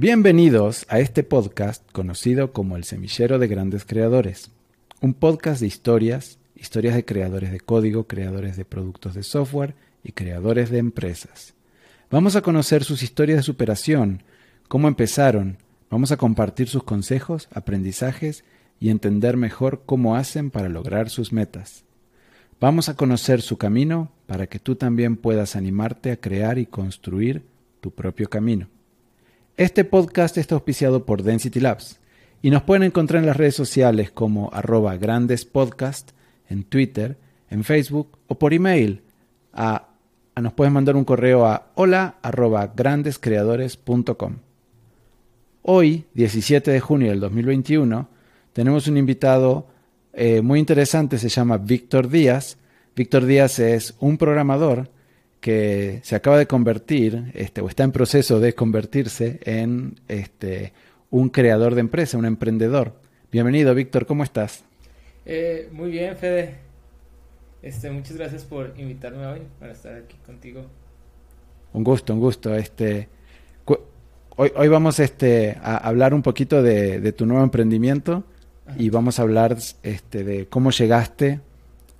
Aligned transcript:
Bienvenidos 0.00 0.86
a 0.88 1.00
este 1.00 1.24
podcast 1.24 1.82
conocido 1.90 2.52
como 2.52 2.76
El 2.76 2.84
Semillero 2.84 3.40
de 3.40 3.48
Grandes 3.48 3.84
Creadores, 3.84 4.52
un 5.00 5.12
podcast 5.12 5.60
de 5.60 5.66
historias, 5.66 6.38
historias 6.54 6.94
de 6.94 7.04
creadores 7.04 7.50
de 7.50 7.58
código, 7.58 8.06
creadores 8.06 8.56
de 8.56 8.64
productos 8.64 9.14
de 9.14 9.24
software 9.24 9.74
y 10.04 10.12
creadores 10.12 10.70
de 10.70 10.78
empresas. 10.78 11.54
Vamos 12.12 12.36
a 12.36 12.42
conocer 12.42 12.84
sus 12.84 13.02
historias 13.02 13.38
de 13.38 13.42
superación, 13.42 14.22
cómo 14.68 14.86
empezaron, 14.86 15.56
vamos 15.90 16.12
a 16.12 16.16
compartir 16.16 16.68
sus 16.68 16.84
consejos, 16.84 17.48
aprendizajes 17.50 18.44
y 18.78 18.90
entender 18.90 19.36
mejor 19.36 19.82
cómo 19.84 20.14
hacen 20.14 20.52
para 20.52 20.68
lograr 20.68 21.10
sus 21.10 21.32
metas. 21.32 21.82
Vamos 22.60 22.88
a 22.88 22.94
conocer 22.94 23.42
su 23.42 23.58
camino 23.58 24.12
para 24.26 24.46
que 24.46 24.60
tú 24.60 24.76
también 24.76 25.16
puedas 25.16 25.56
animarte 25.56 26.12
a 26.12 26.20
crear 26.20 26.56
y 26.60 26.66
construir 26.66 27.42
tu 27.80 27.90
propio 27.90 28.30
camino. 28.30 28.68
Este 29.58 29.82
podcast 29.82 30.38
está 30.38 30.54
auspiciado 30.54 31.04
por 31.04 31.24
Density 31.24 31.58
Labs 31.58 31.98
y 32.42 32.50
nos 32.50 32.62
pueden 32.62 32.84
encontrar 32.84 33.20
en 33.20 33.26
las 33.26 33.36
redes 33.36 33.56
sociales 33.56 34.12
como 34.12 34.50
arroba 34.52 34.96
grandespodcast, 34.96 36.12
en 36.48 36.62
Twitter, 36.62 37.18
en 37.50 37.64
Facebook 37.64 38.18
o 38.28 38.38
por 38.38 38.54
email 38.54 39.02
a, 39.52 39.88
nos 40.40 40.52
puedes 40.52 40.72
mandar 40.72 40.94
un 40.94 41.02
correo 41.02 41.44
a 41.44 41.72
hola 41.74 42.18
arroba 42.22 42.72
grandescreadores.com. 42.72 44.36
Hoy, 45.62 46.04
17 46.14 46.70
de 46.70 46.78
junio 46.78 47.10
del 47.10 47.18
2021, 47.18 48.08
tenemos 48.52 48.86
un 48.86 48.96
invitado 48.96 49.66
eh, 50.12 50.40
muy 50.40 50.60
interesante, 50.60 51.18
se 51.18 51.30
llama 51.30 51.58
Víctor 51.58 52.08
Díaz. 52.08 52.58
Víctor 52.94 53.26
Díaz 53.26 53.58
es 53.58 53.96
un 53.98 54.18
programador 54.18 54.88
que 55.40 56.00
se 56.02 56.16
acaba 56.16 56.38
de 56.38 56.46
convertir, 56.46 57.30
este, 57.34 57.60
o 57.60 57.68
está 57.68 57.84
en 57.84 57.92
proceso 57.92 58.40
de 58.40 58.54
convertirse 58.54 59.40
en 59.44 60.00
este, 60.08 60.72
un 61.10 61.28
creador 61.28 61.74
de 61.74 61.80
empresa, 61.80 62.18
un 62.18 62.24
emprendedor. 62.24 62.94
Bienvenido, 63.30 63.74
Víctor, 63.74 64.06
¿cómo 64.06 64.24
estás? 64.24 64.64
Eh, 65.24 65.68
muy 65.72 65.90
bien, 65.90 66.16
Fede. 66.16 66.56
Este, 67.62 67.90
muchas 67.90 68.16
gracias 68.16 68.44
por 68.44 68.74
invitarme 68.78 69.26
hoy 69.26 69.40
para 69.58 69.72
estar 69.72 69.94
aquí 69.94 70.16
contigo. 70.24 70.64
Un 71.72 71.84
gusto, 71.84 72.14
un 72.14 72.20
gusto. 72.20 72.54
Este, 72.54 73.08
hoy, 74.36 74.52
hoy 74.56 74.68
vamos 74.68 74.98
este, 75.00 75.56
a 75.62 75.76
hablar 75.76 76.14
un 76.14 76.22
poquito 76.22 76.62
de, 76.62 77.12
tu 77.12 77.26
nuevo 77.26 77.44
emprendimiento 77.44 78.24
y 78.76 78.90
vamos 78.90 79.18
a 79.18 79.22
hablar 79.22 79.56
este, 79.82 80.24
de 80.24 80.46
cómo 80.46 80.70
llegaste 80.70 81.40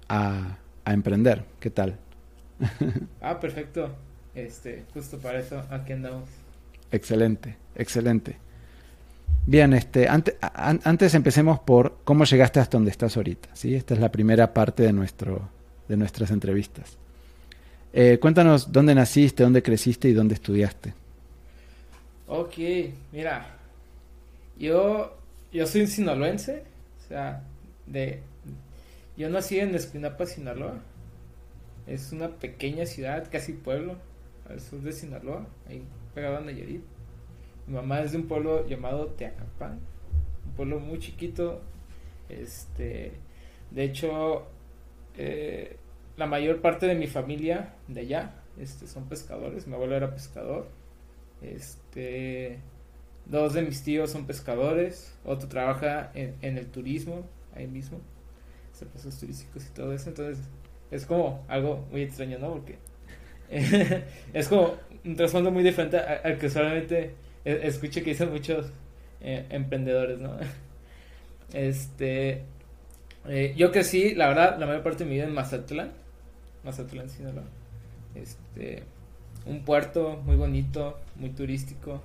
a, 0.08 0.58
a 0.84 0.92
emprender. 0.92 1.44
¿Qué 1.60 1.70
tal? 1.70 1.98
ah, 3.20 3.38
perfecto. 3.40 3.90
Este, 4.34 4.84
justo 4.94 5.18
para 5.18 5.40
eso 5.40 5.62
aquí 5.70 5.92
andamos. 5.92 6.28
Excelente, 6.90 7.56
excelente. 7.74 8.36
Bien, 9.46 9.72
este, 9.72 10.08
antes, 10.08 10.36
antes 10.40 11.14
empecemos 11.14 11.58
por 11.58 11.98
cómo 12.04 12.24
llegaste 12.24 12.60
hasta 12.60 12.76
donde 12.76 12.90
estás 12.90 13.16
ahorita. 13.16 13.48
¿sí? 13.54 13.74
Esta 13.74 13.94
es 13.94 14.00
la 14.00 14.12
primera 14.12 14.52
parte 14.52 14.82
de, 14.82 14.92
nuestro, 14.92 15.48
de 15.88 15.96
nuestras 15.96 16.30
entrevistas. 16.30 16.98
Eh, 17.92 18.18
cuéntanos 18.20 18.70
dónde 18.70 18.94
naciste, 18.94 19.42
dónde 19.42 19.62
creciste 19.62 20.08
y 20.08 20.12
dónde 20.12 20.34
estudiaste. 20.34 20.92
Ok, 22.26 22.58
mira, 23.10 23.56
yo, 24.58 25.16
yo 25.50 25.66
soy 25.66 25.80
un 25.80 25.88
sinaloense, 25.88 26.64
o 27.04 27.08
sea, 27.08 27.42
de, 27.86 28.20
yo 29.16 29.30
nací 29.30 29.58
en 29.58 29.74
Espinapa, 29.74 30.26
Sinaloa. 30.26 30.74
Es 31.88 32.12
una 32.12 32.28
pequeña 32.28 32.84
ciudad, 32.84 33.28
casi 33.32 33.54
pueblo, 33.54 33.96
al 34.48 34.60
sur 34.60 34.80
de 34.82 34.92
Sinaloa, 34.92 35.46
ahí 35.66 35.82
pegado 36.14 36.36
a 36.36 36.40
Nayarit. 36.40 36.82
Mi 37.66 37.74
mamá 37.74 38.02
es 38.02 38.12
de 38.12 38.18
un 38.18 38.28
pueblo 38.28 38.66
llamado 38.66 39.06
Teacapán, 39.06 39.80
un 40.46 40.52
pueblo 40.52 40.80
muy 40.80 40.98
chiquito. 40.98 41.62
Este, 42.28 43.12
de 43.70 43.84
hecho, 43.84 44.46
eh, 45.16 45.76
la 46.18 46.26
mayor 46.26 46.60
parte 46.60 46.86
de 46.86 46.94
mi 46.94 47.06
familia 47.06 47.74
de 47.88 48.00
allá 48.00 48.34
este, 48.60 48.86
son 48.86 49.08
pescadores. 49.08 49.66
Mi 49.66 49.74
abuelo 49.74 49.96
era 49.96 50.12
pescador. 50.12 50.68
Este, 51.40 52.58
dos 53.26 53.54
de 53.54 53.62
mis 53.62 53.82
tíos 53.82 54.10
son 54.10 54.26
pescadores. 54.26 55.16
Otro 55.24 55.48
trabaja 55.48 56.10
en, 56.14 56.36
el 56.42 56.66
turismo, 56.66 57.24
ahí 57.54 57.66
mismo. 57.66 58.00
Servicios 58.72 59.18
turísticos 59.18 59.66
y 59.66 59.70
todo 59.70 59.92
eso. 59.92 60.10
Entonces, 60.10 60.44
es 60.90 61.06
como 61.06 61.44
algo 61.48 61.86
muy 61.90 62.02
extraño, 62.02 62.38
¿no? 62.38 62.52
Porque 62.52 62.78
es 64.32 64.48
como 64.48 64.74
un 65.04 65.16
trasfondo 65.16 65.50
muy 65.50 65.62
diferente 65.62 65.98
al 65.98 66.38
que 66.38 66.50
solamente 66.50 67.14
e, 67.44 67.60
escucho 67.66 68.00
que 68.00 68.10
dicen 68.10 68.30
muchos 68.30 68.70
eh, 69.20 69.46
emprendedores, 69.50 70.18
¿no? 70.18 70.36
Este, 71.52 72.42
eh, 73.26 73.54
yo 73.56 73.72
crecí, 73.72 74.14
la 74.14 74.28
verdad, 74.28 74.58
la 74.58 74.66
mayor 74.66 74.82
parte 74.82 75.04
de 75.04 75.10
mi 75.10 75.16
vida 75.16 75.24
en 75.24 75.32
Mazatlán, 75.32 75.92
Mazatlán, 76.62 77.08
Sinaloa. 77.08 77.44
Este, 78.14 78.82
un 79.46 79.64
puerto 79.64 80.20
muy 80.24 80.36
bonito, 80.36 81.00
muy 81.16 81.30
turístico. 81.30 82.02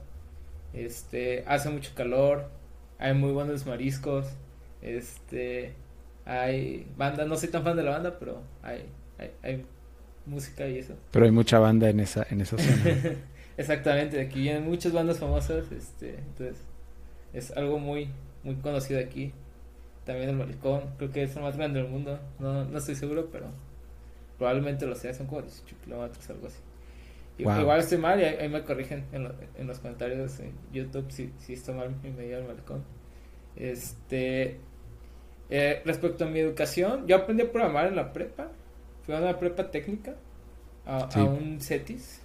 Este, 0.72 1.44
hace 1.46 1.70
mucho 1.70 1.92
calor, 1.94 2.50
hay 3.00 3.14
muy 3.14 3.32
buenos 3.32 3.66
mariscos. 3.66 4.28
Este, 4.82 5.74
hay 6.26 6.88
banda, 6.98 7.26
no 7.26 7.36
soy 7.38 7.50
tan 7.50 7.64
fan 7.64 7.76
de 7.76 7.84
la 7.84 7.92
banda, 7.92 8.18
pero 8.20 8.42
hay, 8.62 8.86
hay, 9.42 9.66
música 10.26 10.68
y 10.68 10.78
eso. 10.78 10.96
Pero 11.12 11.26
hay 11.26 11.32
mucha 11.32 11.60
banda 11.60 11.90
en 11.90 12.00
esa, 12.00 12.26
en 12.30 12.42
esa 12.42 12.58
zona. 12.58 13.16
Exactamente, 13.58 14.22
aquí 14.22 14.42
vienen 14.42 14.64
muchas 14.64 14.94
bandas 14.94 15.20
famosas, 15.20 15.72
este, 15.72 16.16
entonces 16.16 16.64
es 17.34 17.52
algo 17.52 17.78
muy, 17.78 18.10
muy 18.44 18.56
conocido 18.56 19.00
aquí. 19.00 19.34
También 20.06 20.30
el 20.30 20.36
Malecón, 20.36 20.82
creo 20.98 21.12
que 21.12 21.24
es 21.24 21.36
el 21.36 21.44
más 21.44 21.56
grande 21.56 21.82
del 21.82 21.90
mundo, 21.90 22.20
no, 22.40 22.66
no 22.66 22.78
estoy 22.78 22.96
seguro, 22.96 23.30
pero 23.32 23.48
probablemente 24.38 24.86
lo 24.86 24.96
sea, 24.96 25.14
son 25.14 25.28
como 25.28 25.42
18 25.42 25.76
kilómetros, 25.84 26.30
algo 26.30 26.48
así. 26.48 26.60
Igual 27.38 27.80
estoy 27.80 27.98
mal 27.98 28.20
y 28.20 28.26
ahí, 28.26 28.48
me 28.48 28.64
corrigen 28.64 29.06
en, 29.12 29.28
en, 29.56 29.68
los 29.68 29.80
comentarios 29.80 30.40
en 30.40 30.52
YouTube 30.72 31.10
si, 31.10 31.34
si 31.40 31.54
está 31.54 31.72
mal 31.72 31.96
mi 32.04 32.12
medida 32.12 32.38
del 32.38 32.48
Malecón. 32.48 32.84
Este, 33.56 34.60
eh, 35.50 35.82
respecto 35.86 36.26
a 36.26 36.28
mi 36.28 36.40
educación, 36.40 37.08
yo 37.08 37.16
aprendí 37.16 37.44
a 37.44 37.52
programar 37.52 37.88
en 37.88 37.96
la 37.96 38.14
prepa. 38.14 38.50
Fui 39.04 39.14
a 39.14 39.20
una 39.20 39.38
prepa 39.38 39.70
técnica, 39.70 40.16
a, 40.86 41.08
un 41.24 41.60
CETIS. 41.60 42.22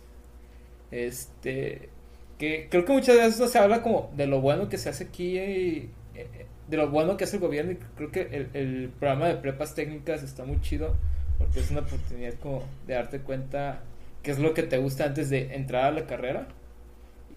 Este, 0.90 1.90
que 2.38 2.68
creo 2.70 2.84
que 2.84 2.92
muchas 2.92 3.16
veces 3.16 3.40
no 3.40 3.48
se 3.48 3.58
habla 3.58 3.82
como 3.82 4.10
de 4.16 4.26
lo 4.26 4.40
bueno 4.40 4.68
que 4.68 4.78
se 4.78 4.88
hace 4.88 5.04
aquí, 5.04 5.38
y, 5.38 5.90
eh, 6.14 6.46
de 6.68 6.76
lo 6.76 6.88
bueno 6.90 7.16
que 7.16 7.24
hace 7.24 7.36
el 7.36 7.42
gobierno. 7.42 7.72
Y 7.72 7.76
creo 7.96 8.10
que 8.10 8.22
el, 8.22 8.50
el 8.54 8.90
programa 8.98 9.26
de 9.26 9.34
prepas 9.34 9.74
técnicas 9.74 10.22
está 10.22 10.44
muy 10.44 10.60
chido, 10.60 10.94
porque 11.38 11.60
es 11.60 11.70
una 11.70 11.80
oportunidad 11.80 12.34
como 12.34 12.64
de 12.86 12.94
darte 12.94 13.20
cuenta 13.20 13.82
qué 14.22 14.30
es 14.30 14.38
lo 14.38 14.54
que 14.54 14.62
te 14.62 14.78
gusta 14.78 15.04
antes 15.04 15.30
de 15.30 15.54
entrar 15.54 15.84
a 15.84 15.90
la 15.90 16.06
carrera. 16.06 16.48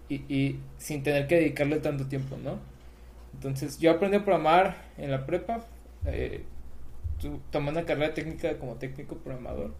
Y, 0.08 0.16
y 0.28 0.60
sin 0.78 1.02
tener 1.02 1.26
que 1.26 1.36
dedicarle 1.36 1.80
tanto 1.80 2.06
tiempo, 2.06 2.36
¿no? 2.36 2.58
Entonces 3.34 3.78
yo 3.78 3.90
aprendí 3.90 4.16
a 4.16 4.24
programar 4.24 4.76
en 4.98 5.10
la 5.10 5.26
prepa, 5.26 5.64
eh, 6.06 6.44
tomé 7.50 7.70
una 7.70 7.84
carrera 7.84 8.14
técnica 8.14 8.58
como 8.58 8.74
técnico 8.76 9.16
programador 9.16 9.72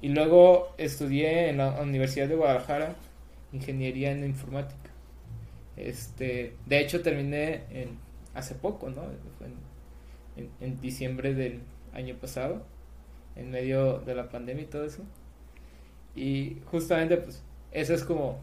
y 0.00 0.08
luego 0.08 0.74
estudié 0.78 1.48
en 1.48 1.58
la 1.58 1.80
Universidad 1.80 2.28
de 2.28 2.34
Guadalajara 2.34 2.96
ingeniería 3.52 4.10
en 4.10 4.24
informática. 4.24 4.90
Este, 5.76 6.54
de 6.66 6.80
hecho 6.80 7.02
terminé 7.02 7.64
en, 7.70 7.98
hace 8.34 8.54
poco, 8.54 8.90
¿no? 8.90 9.02
En, 10.36 10.50
en, 10.60 10.80
diciembre 10.80 11.34
del 11.34 11.60
año 11.92 12.16
pasado, 12.16 12.64
en 13.36 13.50
medio 13.50 13.98
de 14.00 14.14
la 14.14 14.28
pandemia 14.28 14.64
y 14.64 14.66
todo 14.66 14.84
eso. 14.84 15.02
Y 16.16 16.58
justamente 16.66 17.16
pues 17.18 17.42
ese 17.70 17.94
es 17.94 18.04
como 18.04 18.38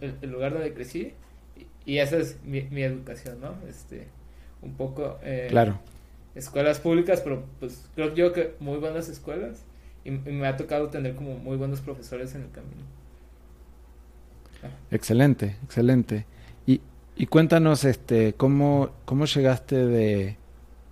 el 0.00 0.30
lugar 0.30 0.52
donde 0.52 0.72
crecí 0.72 1.12
y 1.84 1.98
esa 1.98 2.18
es 2.18 2.42
mi, 2.44 2.62
mi 2.62 2.82
educación, 2.82 3.40
¿no? 3.40 3.54
Este, 3.68 4.06
un 4.62 4.74
poco... 4.74 5.18
Eh, 5.22 5.46
claro. 5.50 5.78
Escuelas 6.34 6.78
públicas, 6.78 7.20
pero 7.22 7.44
pues 7.58 7.88
creo 7.94 8.14
yo 8.14 8.32
que 8.32 8.54
muy 8.60 8.78
buenas 8.78 9.08
escuelas 9.08 9.64
y, 10.04 10.10
me 10.10 10.46
ha 10.46 10.56
tocado 10.56 10.88
tener 10.88 11.14
como 11.14 11.36
muy 11.36 11.56
buenos 11.56 11.80
profesores 11.80 12.34
en 12.34 12.42
el 12.42 12.50
camino. 12.50 12.82
Ah. 14.62 14.68
Excelente, 14.90 15.56
excelente. 15.64 16.26
Y, 16.66 16.80
y 17.16 17.26
cuéntanos, 17.26 17.84
este, 17.84 18.34
cómo, 18.34 18.90
cómo 19.04 19.24
llegaste 19.24 19.86
de, 19.86 20.36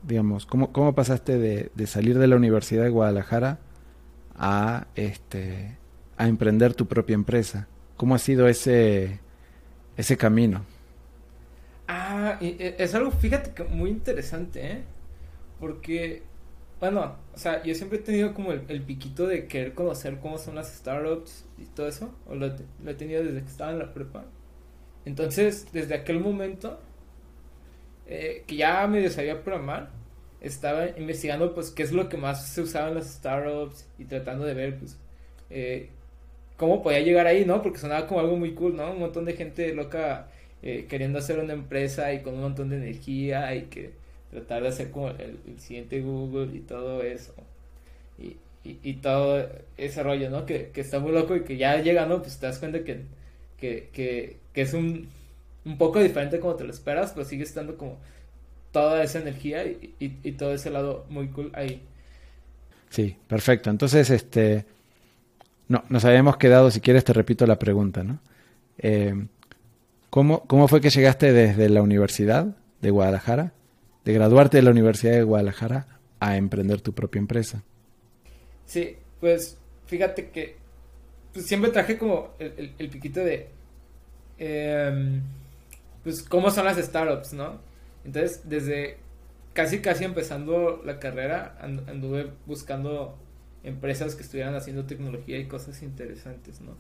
digamos, 0.02 0.46
cómo, 0.46 0.72
cómo 0.72 0.94
pasaste 0.94 1.38
de, 1.38 1.70
de 1.74 1.86
salir 1.86 2.18
de 2.18 2.26
la 2.26 2.36
Universidad 2.36 2.82
de 2.84 2.90
Guadalajara 2.90 3.58
a, 4.36 4.86
este, 4.94 5.76
a 6.16 6.28
emprender 6.28 6.74
tu 6.74 6.86
propia 6.86 7.14
empresa. 7.14 7.68
¿Cómo 7.96 8.14
ha 8.14 8.18
sido 8.18 8.48
ese, 8.48 9.20
ese 9.96 10.16
camino? 10.16 10.64
Ah, 11.88 12.38
e, 12.40 12.76
es 12.78 12.94
algo, 12.94 13.10
fíjate 13.10 13.50
que 13.52 13.64
muy 13.64 13.90
interesante, 13.90 14.72
¿eh? 14.72 14.82
Porque, 15.60 16.22
bueno, 16.80 17.16
o 17.34 17.38
sea, 17.38 17.62
yo 17.62 17.74
siempre 17.74 17.98
he 17.98 18.02
tenido 18.02 18.34
como 18.34 18.52
el, 18.52 18.82
piquito 18.82 19.26
de 19.26 19.46
querer 19.46 19.74
conocer 19.74 20.18
cómo 20.18 20.38
son 20.38 20.54
las 20.54 20.72
startups 20.72 21.44
y 21.58 21.64
todo 21.66 21.88
eso, 21.88 22.14
o 22.26 22.34
lo, 22.34 22.46
he 22.46 22.94
tenido 22.94 23.22
desde 23.22 23.42
que 23.42 23.48
estaba 23.48 23.72
en 23.72 23.78
la 23.78 23.92
prepa. 23.92 24.24
Entonces, 25.04 25.68
desde 25.72 25.94
aquel 25.94 26.20
momento, 26.20 26.78
eh, 28.06 28.44
que 28.46 28.56
ya 28.56 28.86
medio 28.86 29.10
sabía 29.10 29.42
programar, 29.42 29.90
estaba 30.40 30.88
investigando 30.96 31.54
pues 31.54 31.70
qué 31.70 31.82
es 31.82 31.92
lo 31.92 32.08
que 32.08 32.16
más 32.16 32.46
se 32.48 32.62
usaba 32.62 32.88
en 32.88 32.94
las 32.94 33.12
startups 33.14 33.88
y 33.98 34.04
tratando 34.04 34.44
de 34.44 34.54
ver 34.54 34.78
pues 34.78 34.96
eh, 35.50 35.90
cómo 36.56 36.82
podía 36.82 37.00
llegar 37.00 37.26
ahí, 37.26 37.44
¿no? 37.44 37.62
Porque 37.62 37.78
sonaba 37.78 38.06
como 38.06 38.20
algo 38.20 38.36
muy 38.36 38.54
cool, 38.54 38.76
¿no? 38.76 38.92
Un 38.92 39.00
montón 39.00 39.24
de 39.24 39.34
gente 39.34 39.72
loca 39.74 40.28
eh, 40.62 40.86
queriendo 40.88 41.18
hacer 41.18 41.38
una 41.38 41.52
empresa 41.54 42.12
y 42.12 42.22
con 42.22 42.34
un 42.34 42.42
montón 42.42 42.68
de 42.68 42.76
energía 42.76 43.54
y 43.54 43.62
que 43.62 43.92
tratar 44.30 44.62
de 44.62 44.68
hacer 44.68 44.90
como 44.90 45.08
el, 45.10 45.38
siguiente 45.58 46.00
Google 46.00 46.56
y 46.56 46.60
todo 46.60 47.02
eso. 47.02 47.34
Y, 48.18 48.36
y, 48.64 48.94
todo 48.94 49.48
ese 49.76 50.02
rollo, 50.02 50.28
¿no? 50.28 50.44
Que, 50.44 50.70
que, 50.74 50.80
está 50.80 50.98
muy 50.98 51.12
loco 51.12 51.36
y 51.36 51.44
que 51.44 51.56
ya 51.56 51.80
llegando, 51.80 52.20
pues 52.20 52.38
te 52.38 52.46
das 52.46 52.58
cuenta 52.58 52.84
que, 52.84 53.02
que, 53.56 53.88
que, 53.92 54.36
que 54.52 54.60
es 54.60 54.74
un, 54.74 55.08
un 55.64 55.78
poco 55.78 56.00
diferente 56.00 56.40
como 56.40 56.54
te 56.54 56.64
lo 56.64 56.70
esperas, 56.70 57.12
pero 57.12 57.24
sigue 57.26 57.44
estando 57.44 57.76
como 57.76 57.96
toda 58.72 59.02
esa 59.02 59.20
energía 59.20 59.64
y, 59.64 59.94
y, 59.98 60.32
todo 60.32 60.52
ese 60.52 60.70
lado 60.70 61.06
muy 61.08 61.28
cool 61.28 61.50
ahí. 61.54 61.82
Sí, 62.90 63.16
perfecto. 63.26 63.70
Entonces, 63.70 64.10
este, 64.10 64.66
no, 65.68 65.84
nos 65.88 66.04
habíamos 66.04 66.36
quedado, 66.36 66.70
si 66.70 66.80
quieres 66.80 67.04
te 67.04 67.12
repito 67.12 67.46
la 67.46 67.58
pregunta, 67.58 68.02
¿no? 68.02 68.20
Eh, 68.78 69.14
¿cómo, 70.10 70.40
¿Cómo 70.44 70.68
fue 70.68 70.80
que 70.80 70.90
llegaste 70.90 71.32
desde 71.32 71.68
la 71.68 71.82
Universidad 71.82 72.56
de 72.80 72.90
Guadalajara, 72.90 73.52
de 74.08 74.14
graduarte 74.14 74.56
de 74.56 74.62
la 74.62 74.70
Universidad 74.70 75.12
de 75.12 75.22
Guadalajara, 75.22 75.86
a 76.18 76.38
emprender 76.38 76.80
tu 76.80 76.94
propia 76.94 77.18
empresa? 77.18 77.62
Sí, 78.64 78.96
pues 79.20 79.58
fíjate 79.84 80.30
que 80.30 80.56
pues, 81.34 81.44
siempre 81.44 81.70
traje 81.70 81.98
como 81.98 82.30
el, 82.38 82.88
piquito 82.88 83.20
de, 83.20 83.50
em, 84.38 85.20
pues, 86.02 86.22
cómo 86.22 86.50
son 86.50 86.64
las 86.64 86.78
startups, 86.78 87.34
¿no? 87.34 87.60
Entonces, 88.02 88.48
desde 88.48 88.96
casi, 89.52 89.80
casi 89.80 90.04
empezando 90.04 90.80
la 90.86 90.98
carrera, 90.98 91.58
anduve 91.60 92.30
buscando 92.46 93.18
empresas 93.62 94.14
que 94.14 94.22
estuvieran 94.22 94.54
haciendo 94.54 94.86
tecnología 94.86 95.36
y 95.36 95.48
cosas 95.48 95.82
interesantes, 95.82 96.62
¿no? 96.62 96.78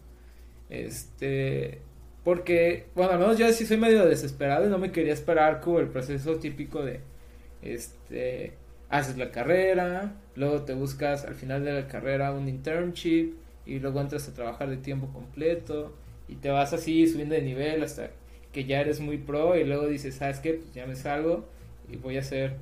Este, 0.70 1.82
porque, 2.24 2.86
bueno, 2.94 3.12
al 3.12 3.18
menos 3.18 3.36
yo 3.36 3.52
sí 3.52 3.66
soy 3.66 3.76
medio 3.76 4.06
desesperado 4.06 4.66
y 4.66 4.70
no 4.70 4.78
me 4.78 4.92
quería 4.92 5.12
esperar 5.12 5.60
como 5.60 5.78
el 5.78 5.88
proceso 5.88 6.36
típico 6.36 6.82
de, 6.82 7.02
este, 7.62 8.54
haces 8.88 9.16
la 9.16 9.30
carrera, 9.30 10.14
luego 10.36 10.62
te 10.62 10.74
buscas 10.74 11.24
al 11.24 11.34
final 11.34 11.64
de 11.64 11.72
la 11.72 11.88
carrera 11.88 12.32
un 12.32 12.48
internship 12.48 13.34
y 13.66 13.78
luego 13.78 14.00
entras 14.00 14.28
a 14.28 14.34
trabajar 14.34 14.70
de 14.70 14.78
tiempo 14.78 15.08
completo 15.12 15.94
y 16.28 16.36
te 16.36 16.50
vas 16.50 16.72
así 16.72 17.06
subiendo 17.06 17.34
de 17.34 17.42
nivel 17.42 17.82
hasta 17.82 18.10
que 18.52 18.64
ya 18.64 18.80
eres 18.80 19.00
muy 19.00 19.18
pro 19.18 19.56
y 19.56 19.64
luego 19.64 19.86
dices, 19.86 20.14
¿sabes 20.16 20.38
qué? 20.38 20.54
Pues 20.54 20.72
ya 20.74 20.86
me 20.86 20.96
salgo 20.96 21.46
y 21.90 21.96
voy 21.96 22.16
a 22.16 22.20
hacer 22.20 22.56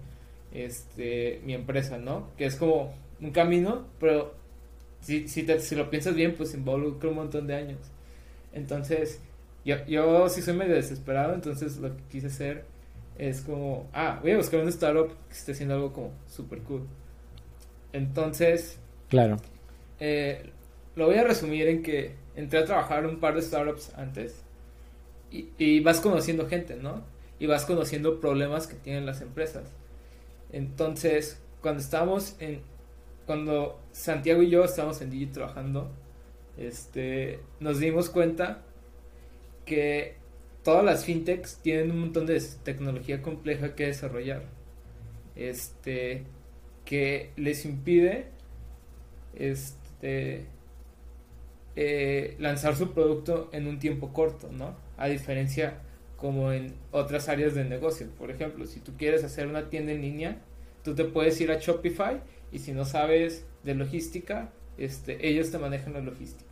este 0.52 1.40
mi 1.44 1.54
empresa, 1.54 1.99
¿no? 1.99 2.31
Que 2.37 2.46
es 2.46 2.56
como 2.56 2.94
un 3.20 3.31
camino, 3.31 3.87
pero 4.00 4.34
si, 5.00 5.25
te, 5.44 5.60
si 5.60 5.75
lo 5.76 5.90
piensas 5.90 6.14
bien, 6.14 6.34
pues 6.34 6.54
involucra 6.54 7.08
un 7.10 7.16
montón 7.16 7.46
de 7.46 7.54
años. 7.54 7.78
Entonces, 8.52 9.20
yo, 9.64 9.76
yo 9.87 10.28
sí 10.28 10.42
soy 10.42 10.54
medio 10.54 10.75
desesperado, 10.75 11.34
entonces 11.34 11.76
lo 11.76 11.96
que 11.96 12.02
quise 12.10 12.26
hacer 12.28 12.64
es 13.18 13.40
como, 13.40 13.88
ah, 13.92 14.18
voy 14.22 14.32
a 14.32 14.36
buscar 14.36 14.60
un 14.60 14.68
startup 14.68 15.08
que 15.28 15.34
esté 15.34 15.52
haciendo 15.52 15.74
algo 15.74 15.92
como 15.92 16.12
super 16.26 16.60
cool. 16.60 16.86
Entonces, 17.92 18.78
claro. 19.08 19.38
Eh, 20.00 20.50
lo 20.94 21.06
voy 21.06 21.16
a 21.16 21.24
resumir 21.24 21.68
en 21.68 21.82
que 21.82 22.14
entré 22.34 22.58
a 22.58 22.64
trabajar 22.64 23.06
un 23.06 23.18
par 23.18 23.34
de 23.34 23.42
startups 23.42 23.94
antes 23.94 24.42
y, 25.30 25.80
vas 25.80 26.00
conociendo 26.00 26.48
gente, 26.48 26.76
¿no? 26.76 27.02
Y 27.38 27.46
vas 27.46 27.66
conociendo 27.66 28.20
problemas 28.20 28.66
que 28.66 28.76
tienen 28.76 29.04
las 29.04 29.20
empresas. 29.20 29.64
Entonces, 30.52 31.40
cuando 31.60 31.82
estábamos 31.82 32.36
en, 32.40 32.60
cuando 33.26 33.78
Santiago 33.92 34.42
y 34.42 34.50
yo 34.50 34.64
estábamos 34.64 35.00
en 35.02 35.10
Digi 35.10 35.26
trabajando, 35.26 35.90
este, 36.56 37.40
nos 37.60 37.80
dimos 37.80 38.08
cuenta 38.08 38.62
que 39.66 40.16
todas 40.66 40.84
las 40.84 41.04
fintechs 41.04 41.58
tienen 41.62 41.92
un 41.92 42.00
montón 42.00 42.26
de 42.26 42.42
tecnología 42.64 43.22
compleja 43.22 43.76
que 43.76 43.86
desarrollar, 43.86 44.42
este, 45.36 46.24
que 46.84 47.30
les 47.36 47.64
impide, 47.64 48.26
este, 49.36 50.46
eh, 51.76 52.34
lanzar 52.40 52.74
su 52.74 52.92
producto 52.92 53.48
en 53.52 53.68
un 53.68 53.78
tiempo 53.78 54.12
corto, 54.12 54.50
¿no? 54.50 54.74
a 54.96 55.06
diferencia 55.06 55.78
como 56.16 56.50
en 56.50 56.74
otras 56.90 57.28
áreas 57.28 57.54
de 57.54 57.64
negocio. 57.64 58.08
Por 58.18 58.32
ejemplo, 58.32 58.66
si 58.66 58.80
tú 58.80 58.96
quieres 58.98 59.22
hacer 59.22 59.46
una 59.46 59.70
tienda 59.70 59.92
en 59.92 60.02
línea, 60.02 60.42
tú 60.82 60.96
te 60.96 61.04
puedes 61.04 61.40
ir 61.40 61.52
a 61.52 61.60
Shopify 61.60 62.20
y 62.50 62.58
si 62.58 62.72
no 62.72 62.84
sabes 62.84 63.46
de 63.62 63.76
logística, 63.76 64.50
este, 64.78 65.28
ellos 65.28 65.52
te 65.52 65.58
manejan 65.58 65.92
la 65.92 66.00
logística. 66.00 66.50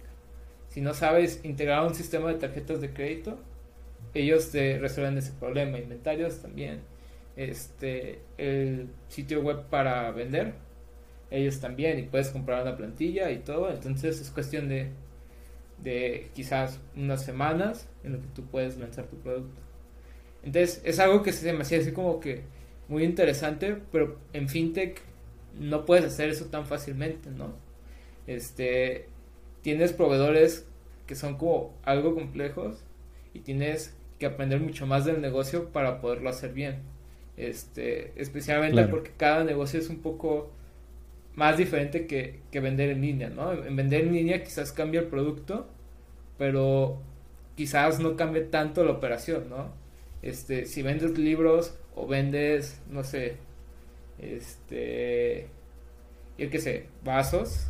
Si 0.68 0.80
no 0.80 0.94
sabes 0.94 1.40
integrar 1.42 1.84
un 1.84 1.96
sistema 1.96 2.28
de 2.28 2.38
tarjetas 2.38 2.80
de 2.80 2.92
crédito, 2.92 3.40
ellos 4.12 4.50
te 4.50 4.78
resuelven 4.78 5.18
ese 5.18 5.32
problema. 5.32 5.78
Inventarios 5.78 6.40
también. 6.40 6.80
Este, 7.36 8.20
el 8.38 8.88
sitio 9.08 9.40
web 9.42 9.64
para 9.70 10.10
vender, 10.12 10.54
ellos 11.30 11.60
también. 11.60 11.98
Y 11.98 12.02
puedes 12.02 12.28
comprar 12.28 12.62
una 12.62 12.76
plantilla 12.76 13.30
y 13.30 13.38
todo. 13.38 13.70
Entonces 13.70 14.20
es 14.20 14.30
cuestión 14.30 14.68
de 14.68 14.90
de 15.78 16.30
quizás 16.34 16.80
unas 16.96 17.24
semanas 17.24 17.88
en 18.04 18.12
lo 18.12 18.20
que 18.20 18.28
tú 18.28 18.44
puedes 18.46 18.78
lanzar 18.78 19.06
tu 19.06 19.16
producto. 19.16 19.60
Entonces 20.42 20.80
es 20.84 20.98
algo 20.98 21.22
que 21.22 21.32
se 21.32 21.52
me 21.52 21.62
hacía 21.62 21.78
así 21.78 21.92
como 21.92 22.20
que 22.20 22.42
muy 22.88 23.04
interesante, 23.04 23.80
pero 23.90 24.18
en 24.32 24.48
fintech 24.48 25.00
no 25.58 25.84
puedes 25.84 26.04
hacer 26.04 26.30
eso 26.30 26.46
tan 26.46 26.66
fácilmente, 26.66 27.30
¿no? 27.30 27.54
Este, 28.26 29.08
tienes 29.62 29.92
proveedores 29.92 30.66
que 31.06 31.14
son 31.14 31.36
como 31.36 31.74
algo 31.82 32.14
complejos 32.14 32.83
y 33.34 33.40
tienes 33.40 33.94
que 34.18 34.26
aprender 34.26 34.60
mucho 34.60 34.86
más 34.86 35.04
del 35.04 35.20
negocio 35.20 35.70
para 35.70 36.00
poderlo 36.00 36.30
hacer 36.30 36.54
bien. 36.54 36.76
Este, 37.36 38.12
especialmente 38.16 38.84
porque 38.84 39.10
cada 39.16 39.42
negocio 39.44 39.80
es 39.80 39.90
un 39.90 39.98
poco 39.98 40.52
más 41.34 41.56
diferente 41.58 42.06
que, 42.06 42.40
que, 42.52 42.60
vender 42.60 42.90
en 42.90 43.02
línea, 43.02 43.28
¿no? 43.28 43.52
En 43.52 43.74
vender 43.74 44.02
en 44.02 44.12
línea 44.12 44.42
quizás 44.44 44.70
cambia 44.70 45.00
el 45.00 45.08
producto, 45.08 45.66
pero 46.38 47.02
quizás 47.56 47.98
no 47.98 48.16
cambie 48.16 48.42
tanto 48.42 48.84
la 48.84 48.92
operación, 48.92 49.50
¿no? 49.50 49.72
Este, 50.22 50.66
si 50.66 50.82
vendes 50.82 51.18
libros 51.18 51.76
o 51.96 52.06
vendes, 52.06 52.80
no 52.88 53.02
sé, 53.02 53.36
este, 54.18 55.48
yo 56.38 56.50
qué 56.50 56.58
sé, 56.60 56.86
vasos, 57.04 57.66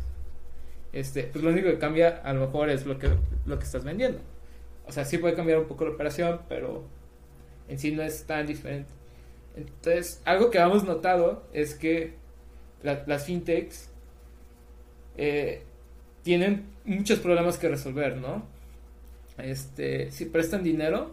este, 0.93 1.23
pues 1.23 1.43
lo 1.43 1.49
único 1.49 1.69
que 1.69 1.79
cambia 1.79 2.21
a 2.23 2.33
lo 2.33 2.41
mejor 2.41 2.69
es 2.69 2.85
lo 2.85 2.99
que, 2.99 3.09
lo 3.45 3.57
que 3.57 3.65
estás 3.65 3.83
vendiendo. 3.83 4.19
O 4.87 4.91
sea, 4.91 5.05
sí 5.05 5.17
puede 5.17 5.35
cambiar 5.35 5.59
un 5.59 5.65
poco 5.65 5.85
la 5.85 5.91
operación, 5.91 6.41
pero 6.47 6.83
en 7.67 7.79
sí 7.79 7.91
no 7.91 8.03
es 8.03 8.25
tan 8.25 8.45
diferente. 8.45 8.91
Entonces, 9.55 10.21
algo 10.25 10.49
que 10.49 10.59
hemos 10.59 10.83
notado 10.83 11.43
es 11.53 11.75
que 11.75 12.13
las 12.83 13.25
fintechs 13.25 13.89
eh, 15.17 15.63
tienen 16.23 16.65
muchos 16.83 17.19
problemas 17.19 17.57
que 17.57 17.69
resolver, 17.69 18.17
¿no? 18.17 18.43
Este, 19.37 20.11
si 20.11 20.25
prestan 20.25 20.63
dinero, 20.63 21.11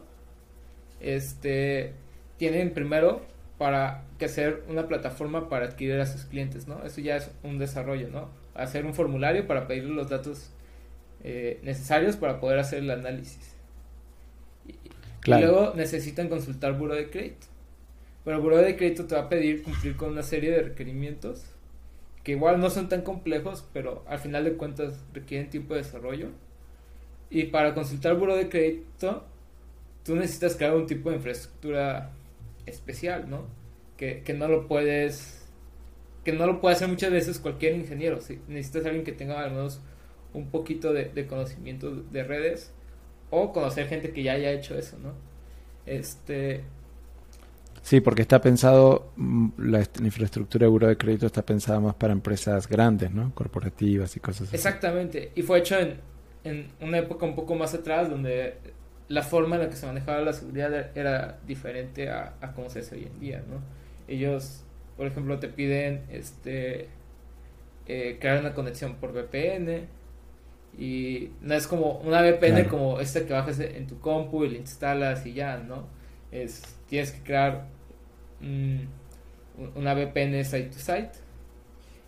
este, 1.01 1.93
tienen 2.37 2.73
primero 2.73 3.23
para 3.59 4.05
que 4.19 4.27
hacer 4.27 4.65
una 4.69 4.89
plataforma 4.89 5.49
para 5.49 5.67
adquirir 5.67 6.01
a 6.01 6.07
sus 6.07 6.25
clientes, 6.25 6.67
¿no? 6.67 6.85
Eso 6.85 7.01
ya 7.01 7.17
es 7.17 7.31
un 7.43 7.59
desarrollo, 7.59 8.09
¿no? 8.09 8.29
Hacer 8.55 8.85
un 8.85 8.95
formulario 8.95 9.47
para 9.47 9.67
pedirle 9.67 9.95
los 9.95 10.09
datos 10.09 10.51
eh, 11.23 11.61
necesarios 11.63 12.17
para 12.17 12.41
poder 12.41 12.59
hacer 12.59 12.81
el 12.81 12.91
análisis. 12.91 13.52
Y, 15.25 15.31
luego 15.31 15.73
necesitan 15.75 16.29
consultar 16.29 16.77
buro 16.77 16.95
de 16.95 17.11
crédito. 17.11 17.47
Pero 18.25 18.41
buro 18.41 18.57
de 18.59 18.77
crédito 18.77 19.07
te 19.07 19.15
va 19.15 19.23
a 19.23 19.29
pedir 19.29 19.63
cumplir 19.63 19.97
con 19.97 20.11
una 20.11 20.23
serie 20.23 20.51
de 20.51 20.63
requerimientos 20.63 21.45
que 22.23 22.33
igual 22.33 22.61
no 22.61 22.71
son 22.71 22.89
tan 22.89 23.03
complejos, 23.03 23.65
pero 23.73 24.05
al 24.07 24.19
final 24.19 24.45
de 24.45 24.55
cuentas 24.55 25.01
requieren 25.13 25.51
tiempo 25.51 25.75
de 25.75 25.83
desarrollo. 25.83 26.29
Y 27.31 27.45
para 27.45 27.75
consultar 27.75 28.17
buro 28.17 28.37
de 28.37 28.49
crédito, 28.49 29.25
tú 30.05 30.15
necesitas 30.15 30.55
crear 30.55 30.77
un 30.77 30.87
tipo 30.87 31.11
de 31.11 31.17
infraestructura 31.17 32.11
especial, 32.67 33.29
¿no? 33.29 33.47
Que, 33.97 34.23
que 34.23 34.35
no 34.35 34.47
lo 34.49 34.69
puedes 34.69 35.43
que 36.25 36.33
no 36.33 36.47
lo 36.47 36.61
puede 36.61 36.77
hacer 36.77 36.89
muchas 36.89 37.11
veces 37.11 37.39
cualquier 37.39 37.75
ingeniero. 37.75 38.19
Necesitas 38.49 38.87
alguien 38.87 39.05
que 39.05 39.13
tenga 39.13 39.43
al 39.43 39.51
menos 39.51 39.81
un 40.33 40.51
poquito 40.51 40.93
de, 40.93 41.27
conocimiento 41.27 41.91
de 41.91 42.25
redes 42.25 42.73
o 43.33 43.53
conocer 43.53 43.89
gente 43.89 44.13
que 44.13 44.23
ya 44.23 44.35
haya 44.35 44.53
hecho 44.53 44.77
eso, 44.79 44.97
¿no? 44.99 45.15
Este, 45.87 46.63
Sí, 47.83 48.01
porque 48.01 48.23
está 48.23 48.41
pensado, 48.41 49.11
mm, 49.17 49.49
la, 49.59 49.81
infraestructura 50.03 50.67
de 50.67 50.71
buro 50.71 50.87
de 50.87 50.97
crédito 50.97 51.27
está 51.27 51.43
pensada 51.45 51.81
más 51.81 51.97
para 51.97 52.13
empresas 52.13 52.69
grandes, 52.69 53.11
¿no? 53.11 53.35
Corporativas 53.35 54.17
y 54.17 54.21
cosas 54.21 54.43
así. 54.49 54.57
Exactamente, 54.57 55.33
y 55.35 55.43
fue 55.43 55.59
hecho 55.59 55.77
en, 55.79 55.99
en 56.45 56.69
una 56.81 56.99
época 56.99 57.27
un 57.27 57.35
poco 57.35 57.57
más 57.57 57.75
atrás 57.75 58.09
donde 58.09 58.55
la 59.09 59.23
forma 59.23 59.57
en 59.57 59.63
la 59.63 59.69
que 59.69 59.77
se 59.77 59.87
manejaba 59.87 60.21
la 60.21 60.33
seguridad 60.33 60.97
era 60.97 61.41
diferente 61.47 62.09
a, 62.09 62.35
a 62.41 62.53
cómo 62.53 62.71
se 62.71 62.81
hace 62.81 62.95
hoy 62.95 63.09
en 63.13 63.19
día, 63.19 63.43
¿no? 63.49 63.61
Ellos, 64.07 64.63
por 64.97 65.07
ejemplo, 65.07 65.39
te 65.41 65.49
piden 65.49 66.05
este 66.11 66.89
eh, 67.87 68.17
crear 68.21 68.41
una 68.41 68.55
conexión 68.55 68.95
por 68.95 69.13
VPN 69.13 69.89
y 70.79 71.31
no 71.41 71.55
es 71.55 71.67
como 71.67 71.99
una 71.99 72.23
VPN 72.23 72.65
como 72.65 72.99
esta 73.01 73.27
que 73.27 73.33
bajas 73.33 73.61
en 73.61 73.87
tu 73.87 73.99
compu 74.01 74.45
y 74.45 74.51
la 74.51 74.59
instalas 74.59 75.27
y 75.27 75.35
ya, 75.35 75.59
¿no? 75.59 75.87
Es, 76.31 76.63
tienes 76.89 77.13
que 77.13 77.23
crear 77.23 77.67
una 79.75 79.95
VPN 79.95 80.45
site 80.45 80.71
to 80.71 80.79
site 80.79 81.11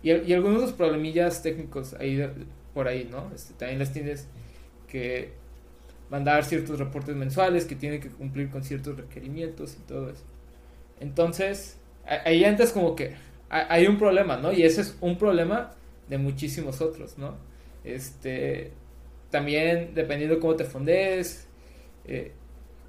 y, 0.01 0.11
y 0.11 0.33
algunos 0.33 0.61
de 0.61 0.67
los 0.67 0.73
problemillas 0.73 1.41
técnicos 1.41 1.93
ahí 1.93 2.27
por 2.73 2.87
ahí, 2.87 3.07
¿no? 3.09 3.31
Este, 3.33 3.53
también 3.53 3.79
las 3.79 3.93
tienes 3.93 4.27
que 4.87 5.33
mandar 6.09 6.43
ciertos 6.43 6.77
reportes 6.77 7.15
mensuales 7.15 7.65
que 7.65 7.75
tienen 7.75 8.01
que 8.01 8.09
cumplir 8.09 8.49
con 8.49 8.63
ciertos 8.63 8.97
requerimientos 8.97 9.75
y 9.75 9.87
todo 9.87 10.09
eso. 10.09 10.23
Entonces, 10.99 11.77
ahí 12.05 12.43
antes 12.43 12.71
como 12.71 12.95
que 12.95 13.15
hay 13.49 13.87
un 13.87 13.97
problema, 13.97 14.37
¿no? 14.37 14.51
Y 14.51 14.63
ese 14.63 14.81
es 14.81 14.97
un 15.01 15.17
problema 15.17 15.71
de 16.09 16.17
muchísimos 16.17 16.81
otros, 16.81 17.17
¿no? 17.17 17.35
Este, 17.85 18.71
también 19.29 19.91
dependiendo 19.93 20.39
cómo 20.39 20.55
te 20.55 20.65
fondees, 20.65 21.47
eh, 22.05 22.31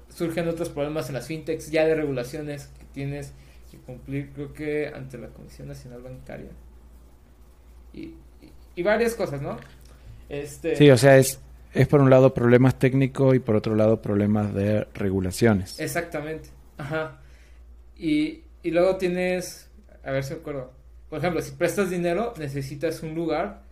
surgen 0.09 0.47
otros 0.47 0.69
problemas 0.69 1.07
en 1.07 1.15
las 1.15 1.27
fintechs 1.27 1.69
ya 1.69 1.85
de 1.85 1.93
regulaciones 1.93 2.67
que 2.79 2.85
tienes 2.85 3.33
que 3.69 3.77
cumplir, 3.77 4.31
creo 4.33 4.53
que 4.53 4.87
ante 4.87 5.17
la 5.17 5.27
Comisión 5.27 5.67
Nacional 5.67 6.01
Bancaria. 6.01 6.49
Y, 7.93 8.15
y, 8.75 8.83
varias 8.83 9.13
cosas, 9.13 9.41
¿no? 9.41 9.57
Este, 10.29 10.75
sí, 10.75 10.89
o 10.89 10.97
sea, 10.97 11.17
es, 11.17 11.39
es 11.73 11.87
por 11.87 12.01
un 12.01 12.09
lado 12.09 12.33
problemas 12.33 12.79
técnicos 12.79 13.35
y 13.35 13.39
por 13.39 13.55
otro 13.55 13.75
lado 13.75 14.01
problemas 14.01 14.53
de 14.53 14.85
regulaciones. 14.93 15.79
Exactamente, 15.79 16.49
ajá. 16.77 17.21
Y, 17.97 18.43
y 18.63 18.71
luego 18.71 18.97
tienes, 18.97 19.69
a 20.03 20.11
ver 20.11 20.23
si 20.23 20.33
me 20.33 20.39
acuerdo, 20.39 20.73
por 21.09 21.19
ejemplo, 21.19 21.41
si 21.41 21.51
prestas 21.51 21.89
dinero, 21.89 22.33
necesitas 22.37 23.03
un 23.03 23.15
lugar 23.15 23.66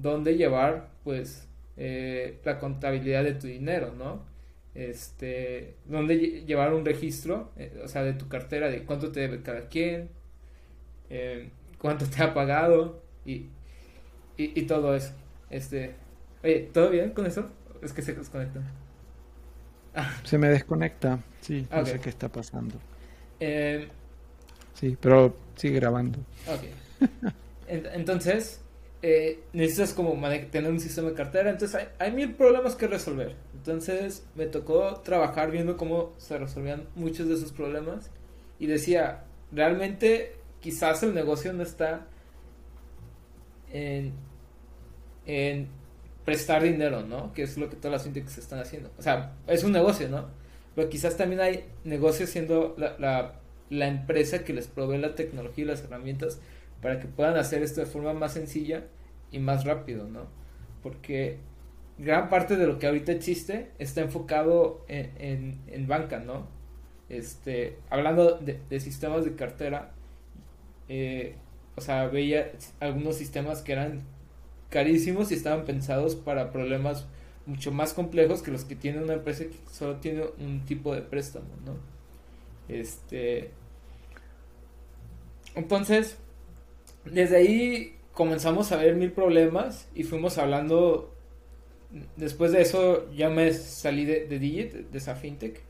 donde 0.00 0.36
llevar, 0.36 0.88
pues, 1.04 1.48
eh, 1.76 2.40
la 2.44 2.58
contabilidad 2.58 3.24
de 3.24 3.34
tu 3.34 3.46
dinero, 3.46 3.92
¿no? 3.96 4.24
Este, 4.74 5.76
donde 5.86 6.44
llevar 6.44 6.74
un 6.74 6.84
registro, 6.84 7.52
eh, 7.56 7.80
o 7.82 7.88
sea, 7.88 8.02
de 8.02 8.12
tu 8.12 8.28
cartera, 8.28 8.68
de 8.68 8.84
cuánto 8.84 9.10
te 9.10 9.20
debe 9.20 9.42
cada 9.42 9.68
quien, 9.68 10.10
eh, 11.10 11.50
cuánto 11.78 12.06
te 12.06 12.22
ha 12.22 12.34
pagado 12.34 13.02
y, 13.24 13.46
y, 14.36 14.62
todo 14.62 14.94
eso. 14.94 15.14
Este, 15.48 15.94
oye, 16.44 16.68
¿todo 16.72 16.90
bien 16.90 17.10
con 17.10 17.26
eso? 17.26 17.50
Es 17.82 17.92
que 17.92 18.02
se 18.02 18.12
desconecta. 18.14 18.60
Se 20.24 20.36
me 20.36 20.48
desconecta, 20.48 21.18
sí, 21.40 21.66
no 21.70 21.86
sé 21.86 21.98
qué 21.98 22.10
está 22.10 22.28
pasando. 22.28 22.78
Eh, 23.40 23.88
Sí, 24.78 24.96
pero 25.00 25.34
sigue 25.56 25.76
grabando. 25.76 26.18
Ok. 26.46 27.08
Entonces, 27.66 28.60
eh, 29.08 29.38
necesitas 29.52 29.92
como 29.92 30.20
tener 30.50 30.68
un 30.68 30.80
sistema 30.80 31.10
de 31.10 31.14
cartera. 31.14 31.50
Entonces, 31.50 31.86
hay, 32.00 32.10
mil 32.10 32.34
problemas 32.34 32.74
que 32.74 32.88
resolver. 32.88 33.36
Entonces, 33.54 34.26
me 34.34 34.46
tocó 34.46 35.00
trabajar 35.02 35.52
viendo 35.52 35.76
cómo 35.76 36.12
se 36.18 36.36
resolvían 36.36 36.88
muchos 36.96 37.28
de 37.28 37.34
esos 37.34 37.52
problemas. 37.52 38.10
Y 38.58 38.66
decía, 38.66 39.22
realmente, 39.52 40.34
quizás 40.58 41.04
el 41.04 41.14
negocio 41.14 41.52
no 41.52 41.62
está 41.62 42.08
en, 43.72 44.12
prestar 46.24 46.64
dinero, 46.64 47.02
¿no? 47.02 47.32
Que 47.32 47.44
es 47.44 47.56
lo 47.58 47.70
que 47.70 47.76
todas 47.76 47.92
las 47.92 48.02
fintechs 48.02 48.38
están 48.38 48.58
haciendo. 48.58 48.90
O 48.98 49.02
sea, 49.02 49.34
es 49.46 49.62
un 49.62 49.70
negocio, 49.70 50.08
¿no? 50.08 50.26
Pero 50.74 50.88
quizás 50.88 51.16
también 51.16 51.40
hay 51.40 51.64
negocios 51.84 52.30
siendo 52.30 52.74
la 52.76 53.40
la 53.68 53.88
empresa 53.88 54.44
que 54.44 54.52
les 54.52 54.68
provee 54.68 54.98
la 54.98 55.14
tecnología 55.16 55.64
y 55.64 55.66
las 55.66 55.82
herramientas 55.82 56.38
para 56.80 57.00
que 57.00 57.08
puedan 57.08 57.36
hacer 57.36 57.62
esto 57.62 57.80
de 57.80 57.86
forma 57.86 58.12
más 58.12 58.34
sencilla 58.34 58.84
y 59.30 59.38
más 59.38 59.64
rápido, 59.64 60.08
¿no? 60.08 60.26
Porque 60.82 61.38
gran 61.98 62.28
parte 62.28 62.56
de 62.56 62.66
lo 62.66 62.78
que 62.78 62.86
ahorita 62.86 63.12
existe 63.12 63.70
está 63.78 64.00
enfocado 64.02 64.84
en, 64.88 65.60
en, 65.66 65.86
banca, 65.86 66.18
¿no? 66.20 66.46
Este, 67.08 67.78
hablando 67.90 68.38
de, 68.38 68.80
sistemas 68.80 69.24
de 69.24 69.34
cartera, 69.34 69.92
eh, 70.88 71.36
o 71.76 71.80
sea, 71.80 72.06
veía 72.06 72.52
algunos 72.80 73.16
sistemas 73.16 73.62
que 73.62 73.72
eran 73.72 74.02
carísimos 74.70 75.30
y 75.30 75.34
estaban 75.34 75.64
pensados 75.64 76.16
para 76.16 76.50
problemas 76.50 77.06
mucho 77.46 77.70
más 77.70 77.94
complejos 77.94 78.42
que 78.42 78.50
los 78.50 78.64
que 78.64 78.74
tiene 78.74 79.02
una 79.02 79.14
empresa 79.14 79.44
que 79.44 79.56
solo 79.70 79.96
tiene 79.96 80.24
un 80.38 80.64
tipo 80.64 80.94
de 80.94 81.02
préstamo, 81.02 81.48
¿no? 81.64 81.76
Este. 82.68 83.50
Entonces, 85.54 86.18
desde 87.04 87.36
ahí 87.36 87.95
comenzamos 88.16 88.72
a 88.72 88.76
ver 88.76 88.96
mil 88.96 89.12
problemas 89.12 89.88
y 89.94 90.02
fuimos 90.02 90.38
hablando. 90.38 91.12
Después 92.16 92.50
de 92.50 92.62
eso, 92.62 93.08
ya 93.12 93.28
me 93.28 93.52
salí 93.52 94.06
de, 94.06 94.26
Digit, 94.26 94.72
de 94.72 94.98
esa 94.98 95.14
fintech, 95.14 95.60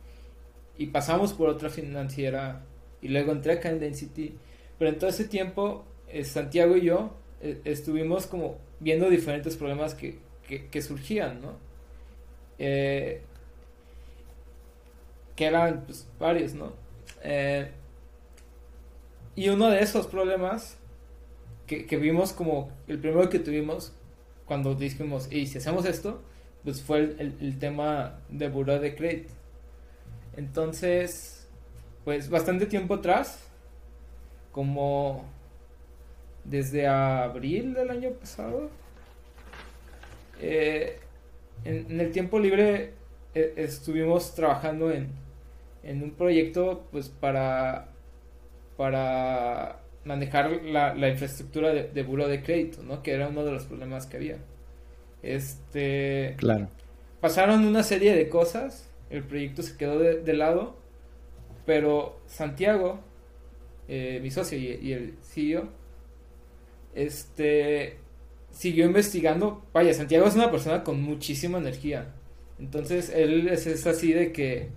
y 0.78 0.86
pasamos 0.86 1.32
por 1.32 1.48
otra 1.48 1.70
financiera, 1.70 2.64
y 3.02 3.08
luego 3.08 3.32
entré 3.32 3.54
acá 3.54 3.68
en 3.68 3.80
Density. 3.80 4.36
Pero 4.78 4.90
en 4.90 4.98
todo 4.98 5.10
ese 5.10 5.24
tiempo, 5.24 5.84
eh, 6.08 6.24
Santiago 6.24 6.76
y 6.76 6.82
yo 6.82 7.10
eh, 7.42 7.60
estuvimos 7.64 8.26
como 8.26 8.58
viendo 8.78 9.10
diferentes 9.10 9.56
problemas 9.56 9.94
que, 9.94 10.18
que, 10.70 10.82
surgían, 10.82 11.42
¿no? 11.42 11.56
Eh, 12.58 13.22
que 15.34 15.46
eran 15.46 15.84
pues, 15.84 16.08
varios, 16.20 16.54
¿no? 16.54 16.72
Y 19.34 19.48
uno 19.48 19.68
de 19.68 19.80
esos 19.80 20.06
problemas 20.06 20.78
que, 21.66 21.96
vimos 21.96 22.32
como 22.32 22.70
el 22.86 22.98
primero 22.98 23.28
que 23.28 23.38
tuvimos 23.38 23.92
cuando 24.44 24.74
dijimos, 24.74 25.30
y 25.30 25.46
si 25.46 25.58
hacemos 25.58 25.84
esto, 25.84 26.22
pues 26.62 26.82
fue 26.82 27.16
el, 27.18 27.58
tema 27.58 28.20
de 28.28 28.48
buró 28.48 28.78
de 28.78 28.94
crédito. 28.94 29.32
Entonces, 30.36 31.48
pues 32.04 32.30
bastante 32.30 32.66
tiempo 32.66 32.94
atrás, 32.94 33.48
como 34.52 35.24
desde 36.44 36.86
abril 36.86 37.74
del 37.74 37.90
año 37.90 38.10
pasado, 38.10 38.70
eh, 40.40 41.00
en, 41.64 42.00
el 42.00 42.12
tiempo 42.12 42.38
libre 42.38 42.92
eh, 43.34 43.54
estuvimos 43.56 44.34
trabajando 44.34 44.90
en, 44.92 45.08
en 45.82 46.02
un 46.02 46.12
proyecto 46.12 46.86
pues 46.92 47.08
para 47.08 47.88
para 48.76 49.80
manejar 50.06 50.62
la, 50.62 51.08
infraestructura 51.08 51.74
de, 51.74 51.88
de 51.88 52.02
buro 52.02 52.28
de 52.28 52.42
crédito, 52.42 52.82
¿no? 52.82 53.02
Que 53.02 53.12
era 53.12 53.28
uno 53.28 53.44
de 53.44 53.52
los 53.52 53.64
problemas 53.64 54.06
que 54.06 54.16
había. 54.16 54.38
Este. 55.22 56.34
Claro. 56.38 56.68
Pasaron 57.20 57.64
una 57.64 57.82
serie 57.82 58.14
de 58.14 58.28
cosas. 58.28 58.88
El 59.10 59.24
proyecto 59.24 59.62
se 59.62 59.76
quedó 59.76 59.98
de, 59.98 60.32
lado. 60.32 60.76
Pero 61.64 62.20
Santiago, 62.26 63.00
eh, 63.88 64.20
mi 64.22 64.30
socio 64.30 64.58
y, 64.58 64.92
el 64.92 65.14
CEO, 65.22 65.68
este. 66.94 67.98
Siguió 68.50 68.86
investigando. 68.86 69.64
Vaya, 69.72 69.92
Santiago 69.92 70.26
es 70.26 70.34
una 70.34 70.50
persona 70.50 70.82
con 70.82 71.02
muchísima 71.02 71.58
energía. 71.58 72.14
Entonces 72.58 73.12
él 73.14 73.48
es, 73.48 73.86
así 73.86 74.14
de 74.14 74.32
que 74.32 74.70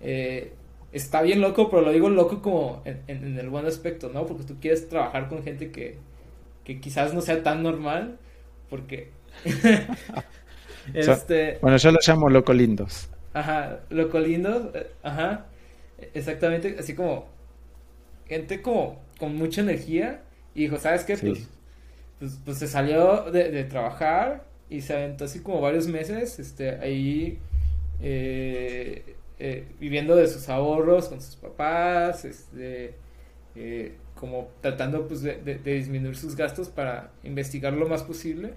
eh, 0.00 0.52
está 0.92 1.22
bien 1.22 1.40
loco, 1.40 1.70
pero 1.70 1.82
lo 1.82 1.92
digo 1.92 2.08
loco 2.08 2.42
como 2.42 2.82
en, 2.84 3.38
el 3.38 3.48
buen 3.48 3.66
aspecto, 3.66 4.10
¿no? 4.12 4.26
Porque 4.26 4.44
tú 4.44 4.56
quieres 4.60 4.88
trabajar 4.88 5.28
con 5.28 5.42
gente 5.42 5.70
que, 5.70 5.98
que 6.64 6.80
quizás 6.80 7.14
no 7.14 7.20
sea 7.20 7.42
tan 7.42 7.62
normal, 7.62 8.18
porque... 8.68 9.10
este... 10.94 11.58
Bueno, 11.62 11.76
yo 11.76 11.92
los 11.92 12.06
llamo 12.06 12.28
loco 12.28 12.52
lindos. 12.52 13.08
Ajá, 13.32 13.80
loco 13.90 14.18
lindos, 14.18 14.74
eh, 14.74 14.90
ajá, 15.02 15.46
exactamente, 16.14 16.76
así 16.78 16.94
como 16.94 17.28
gente 18.26 18.60
como 18.60 19.00
con 19.18 19.36
mucha 19.36 19.60
energía 19.60 20.22
y 20.54 20.62
dijo, 20.62 20.78
¿sabes 20.78 21.04
qué? 21.04 21.16
Pues, 21.16 21.48
pues, 22.18 22.38
pues, 22.44 22.58
se 22.58 22.66
salió 22.66 23.30
de, 23.30 23.50
de 23.50 23.64
trabajar 23.64 24.44
y 24.68 24.80
se 24.80 24.94
aventó 24.94 25.24
así 25.24 25.40
como 25.40 25.60
varios 25.60 25.86
meses 25.86 26.38
este, 26.38 26.70
ahí 26.70 27.38
eh, 28.02 29.16
eh, 29.42 29.64
viviendo 29.80 30.16
de 30.16 30.28
sus 30.28 30.50
ahorros 30.50 31.08
con 31.08 31.22
sus 31.22 31.34
papás, 31.36 32.26
este, 32.26 32.94
eh, 33.54 33.96
como 34.14 34.50
tratando 34.60 35.08
pues 35.08 35.22
de, 35.22 35.34
disminuir 35.64 36.14
sus 36.14 36.36
gastos 36.36 36.68
para 36.68 37.12
investigar 37.22 37.72
lo 37.72 37.88
más 37.88 38.02
posible 38.02 38.52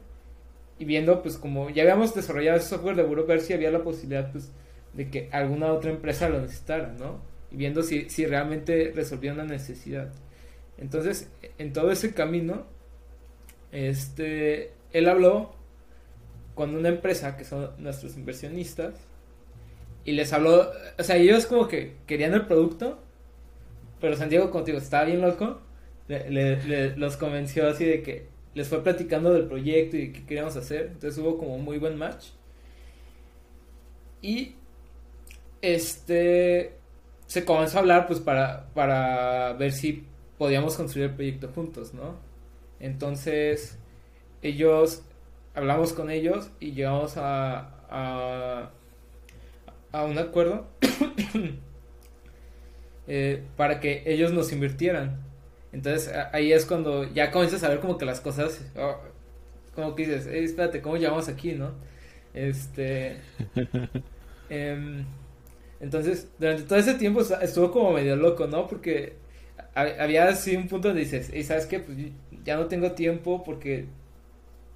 y 0.77 0.83
viendo 0.83 1.21
pues 1.21 1.37
como 1.37 1.69
ya 1.69 1.83
habíamos 1.83 2.13
desarrollado 2.13 2.57
ese 2.57 2.67
software 2.67 2.97
de 2.97 3.03
Buro 3.03 3.25
ver 3.25 3.39
si 3.39 3.53
había 3.53 3.71
la 3.71 3.81
posibilidad 3.81 4.29
pues 4.29 4.51
de 4.91 5.09
que 5.09 5.29
alguna 5.31 5.71
otra 5.71 5.89
empresa 5.89 6.27
lo 6.27 6.41
necesitara, 6.41 6.93
¿no? 6.99 7.21
Y 7.49 7.55
viendo 7.55 7.81
si, 7.81 8.09
si 8.09 8.25
realmente 8.25 8.91
resolvía 8.93 9.31
una 9.31 9.45
necesidad. 9.45 10.11
Entonces, 10.77 11.29
en 11.59 11.71
todo 11.71 11.91
ese 11.91 12.13
camino, 12.13 12.65
este, 13.71 14.73
él 14.91 15.07
habló 15.07 15.55
con 16.55 16.75
una 16.75 16.89
empresa 16.89 17.37
que 17.37 17.45
son 17.45 17.71
nuestros 17.77 18.17
inversionistas 18.17 18.95
y 20.05 20.11
les 20.13 20.33
habló, 20.33 20.71
o 20.97 21.03
sea, 21.03 21.17
ellos 21.17 21.45
como 21.45 21.67
que 21.67 21.95
querían 22.05 22.33
el 22.33 22.45
producto, 22.45 22.99
pero 24.01 24.15
Santiago 24.17 24.51
contigo 24.51 24.77
estaba 24.77 25.05
bien 25.05 25.21
loco, 25.21 25.61
le, 26.07 26.95
los 26.97 27.17
convenció 27.17 27.67
así 27.67 27.85
de 27.85 28.01
que 28.03 28.27
les 28.53 28.67
fue 28.67 28.83
platicando 28.83 29.33
del 29.33 29.45
proyecto 29.45 29.97
y 29.97 30.11
qué 30.11 30.25
queríamos 30.25 30.55
hacer, 30.55 30.87
entonces 30.93 31.17
hubo 31.19 31.37
como 31.37 31.55
un 31.55 31.63
muy 31.63 31.77
buen 31.77 31.97
match. 31.97 32.27
Y 34.21 34.55
este 35.61 36.73
se 37.27 37.45
comenzó 37.45 37.77
a 37.77 37.81
hablar 37.81 38.07
pues 38.07 38.19
para, 38.19 38.67
para 38.73 39.53
ver 39.53 39.71
si 39.71 40.05
podíamos 40.37 40.75
construir 40.75 41.09
el 41.09 41.15
proyecto 41.15 41.47
juntos, 41.49 41.93
¿no? 41.93 42.17
Entonces 42.79 43.77
ellos, 44.41 45.03
hablamos 45.55 45.93
con 45.93 46.11
ellos 46.11 46.49
y 46.59 46.73
llegamos 46.73 47.13
a, 47.17 48.71
a 49.93 50.03
un 50.03 50.17
acuerdo 50.17 50.67
eh, 53.07 53.43
para 53.55 53.79
que 53.79 54.03
ellos 54.05 54.33
nos 54.33 54.51
invirtieran. 54.51 55.21
Entonces 55.71 56.13
ahí 56.33 56.51
es 56.51 56.65
cuando 56.65 57.11
ya 57.13 57.31
comienzas 57.31 57.63
a 57.63 57.69
ver 57.69 57.79
como 57.79 57.97
que 57.97 58.05
las 58.05 58.19
cosas, 58.19 58.61
oh, 58.75 58.97
como 59.73 59.95
que 59.95 60.05
dices, 60.05 60.27
espérate, 60.27 60.81
¿cómo 60.81 60.97
llegamos 60.97 61.29
aquí, 61.29 61.53
no? 61.53 61.71
Este... 62.33 63.21
Em, 64.49 65.05
entonces, 65.79 66.27
durante 66.37 66.63
todo 66.63 66.77
ese 66.77 66.93
tiempo 66.93 67.21
estuvo 67.21 67.71
como 67.71 67.93
medio 67.93 68.15
loco, 68.15 68.45
¿no? 68.45 68.67
Porque 68.67 69.13
había 69.73 70.27
así 70.27 70.55
un 70.55 70.67
punto 70.67 70.89
donde 70.89 71.03
dices, 71.03 71.33
y 71.33 71.43
sabes 71.43 71.65
qué, 71.65 71.79
pues 71.79 71.97
ya 72.43 72.57
no 72.57 72.67
tengo 72.67 72.91
tiempo 72.91 73.43
porque, 73.43 73.87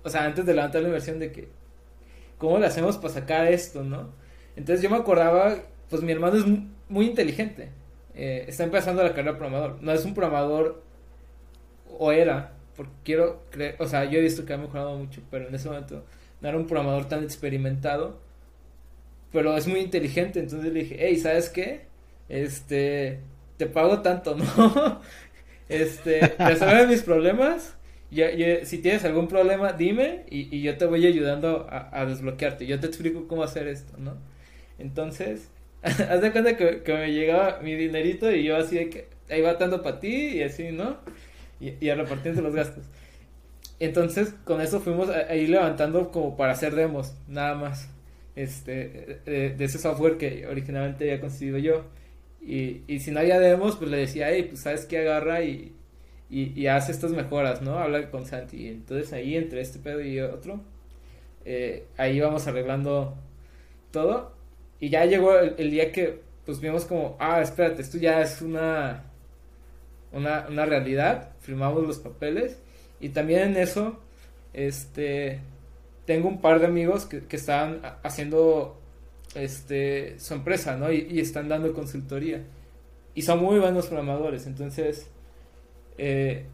o 0.04 0.10
sea, 0.10 0.26
antes 0.26 0.46
de 0.46 0.54
levantar 0.54 0.82
la 0.82 0.88
inversión 0.88 1.20
de 1.20 1.32
que, 1.32 1.50
¿cómo 2.38 2.58
le 2.58 2.66
hacemos 2.66 2.98
para 2.98 3.14
sacar 3.14 3.48
esto, 3.48 3.84
no? 3.84 4.10
Entonces 4.58 4.82
yo 4.82 4.90
me 4.90 4.98
acordaba, 4.98 5.56
pues 5.90 6.02
mi 6.02 6.12
hermano 6.12 6.36
es 6.36 6.46
muy 6.90 7.06
inteligente, 7.06 7.70
eh, 8.16 8.46
está 8.48 8.64
empezando 8.64 9.04
la 9.04 9.10
carrera 9.10 9.34
de 9.34 9.38
programador, 9.38 9.78
no 9.82 9.92
es 9.92 10.04
un 10.04 10.16
programador, 10.16 10.82
o 12.00 12.12
era, 12.12 12.54
porque 12.76 12.92
quiero 13.04 13.44
creer, 13.52 13.76
o 13.78 13.88
sea, 13.88 14.06
yo 14.06 14.18
he 14.18 14.22
visto 14.22 14.46
que 14.46 14.54
ha 14.54 14.58
mejorado 14.58 14.98
mucho, 14.98 15.22
pero 15.30 15.48
en 15.48 15.54
ese 15.54 15.70
momento 15.70 16.04
no 16.42 16.50
era 16.50 16.58
un 16.58 16.66
programador 16.66 17.08
tan 17.08 17.24
experimentado, 17.24 18.20
pero 19.32 19.56
es 19.56 19.68
muy 19.68 19.80
inteligente, 19.80 20.40
entonces 20.40 20.74
le 20.74 20.80
dije, 20.80 20.98
hey, 21.00 21.18
¿sabes 21.18 21.50
qué? 21.50 21.82
Este, 22.28 23.20
te 23.58 23.68
pago 23.68 24.02
tanto, 24.02 24.36
¿no? 24.58 25.02
este, 25.70 26.36
resuelve 26.40 26.88
mis 26.88 27.04
problemas. 27.04 27.76
Si 28.64 28.78
tienes 28.78 29.04
algún 29.04 29.28
problema, 29.28 29.74
dime 29.74 30.24
y 30.30 30.62
yo 30.62 30.78
te 30.78 30.86
voy 30.86 31.06
ayudando 31.06 31.68
a, 31.70 32.06
desbloquearte. 32.06 32.66
Yo 32.66 32.80
te 32.80 32.88
explico 32.88 33.28
cómo 33.28 33.44
hacer 33.44 33.68
esto, 33.68 33.98
¿no? 33.98 34.16
Entonces, 34.80 35.50
haz 35.82 36.22
de 36.22 36.32
cuenta 36.32 36.58
que, 36.58 36.84
que, 36.84 36.94
me 36.94 37.12
llegaba 37.12 37.60
mi 37.62 37.76
dinerito 37.76 38.32
y 38.32 38.44
yo 38.44 38.58
así 38.58 38.76
de 38.76 38.90
que 38.90 39.08
ahí 39.30 39.42
va 39.42 39.58
tanto 39.58 39.82
para 39.82 40.00
ti 40.00 40.38
y 40.38 40.44
así, 40.44 40.72
¿no? 40.72 40.98
Y, 41.60 41.74
y 41.84 41.90
a 41.90 41.96
repartirse 41.96 42.42
los 42.42 42.54
gastos. 42.54 42.86
Entonces, 43.80 44.34
con 44.44 44.62
eso 44.62 44.80
fuimos 44.80 45.10
ahí 45.10 45.48
levantando 45.48 46.12
como 46.12 46.36
para 46.36 46.54
hacer 46.54 46.76
demos, 46.76 47.16
nada 47.28 47.56
más. 47.56 47.90
Este, 48.36 49.20
de, 49.26 49.50
de 49.56 49.66
ese 49.66 49.80
software 49.80 50.18
que 50.18 50.46
originalmente 50.48 51.06
había 51.06 51.22
conseguido 51.22 51.58
yo. 51.58 51.86
Y, 52.42 52.84
y 52.88 53.00
si 53.00 53.12
no 53.12 53.20
había 53.20 53.40
demos, 53.40 53.76
pues 53.76 53.92
le 53.92 53.98
decía, 53.98 54.30
hey, 54.30 54.46
pues 54.50 54.62
sabes 54.62 54.86
que 54.86 55.00
agarra 55.00 55.44
y, 55.44 55.74
y, 56.30 56.60
y 56.60 56.68
hace 56.68 56.92
estas 56.92 57.12
mejoras, 57.12 57.62
¿no? 57.62 57.80
Habla 57.80 58.10
con 58.10 58.26
Santi. 58.26 58.58
Y 58.58 58.68
entonces 58.70 59.12
ahí, 59.14 59.36
entre 59.36 59.62
este 59.62 59.80
pedo 59.80 60.02
y 60.02 60.20
otro, 60.20 60.62
eh, 61.46 61.86
ahí 61.98 62.20
vamos 62.20 62.48
arreglando 62.48 63.16
todo. 63.92 64.37
Y 64.80 64.90
ya 64.90 65.06
llegó 65.06 65.38
el, 65.38 65.72
día 65.72 65.92
que, 65.92 66.22
pues 66.46 66.60
vimos 66.60 66.86
como, 66.86 67.18
ah, 67.20 67.42
espérate, 67.42 67.82
esto 67.82 67.98
ya 67.98 68.22
es 68.22 68.42
una, 68.42 69.06
una, 70.12 70.46
una 70.50 70.66
realidad. 70.66 71.32
Firmamos 71.40 71.86
los 71.86 72.00
papeles. 72.00 72.60
Y 73.00 73.10
también 73.10 73.42
en 73.42 73.58
eso, 73.58 74.00
este, 74.54 75.42
tengo 76.06 76.28
un 76.28 76.42
par 76.42 76.60
de 76.60 76.68
amigos 76.68 77.06
que, 77.06 77.26
que 77.26 77.36
estaban 77.36 77.82
haciendo 78.04 78.80
este, 79.36 80.20
su 80.20 80.34
empresa, 80.34 80.78
¿no? 80.78 80.92
Y, 80.92 81.20
están 81.20 81.50
dando 81.50 81.74
consultoría. 81.74 82.44
Y 83.14 83.22
son 83.24 83.42
muy 83.42 83.60
buenos 83.60 83.88
programadores, 83.88 84.46
entonces 84.46 85.10
eh, 85.98 86.46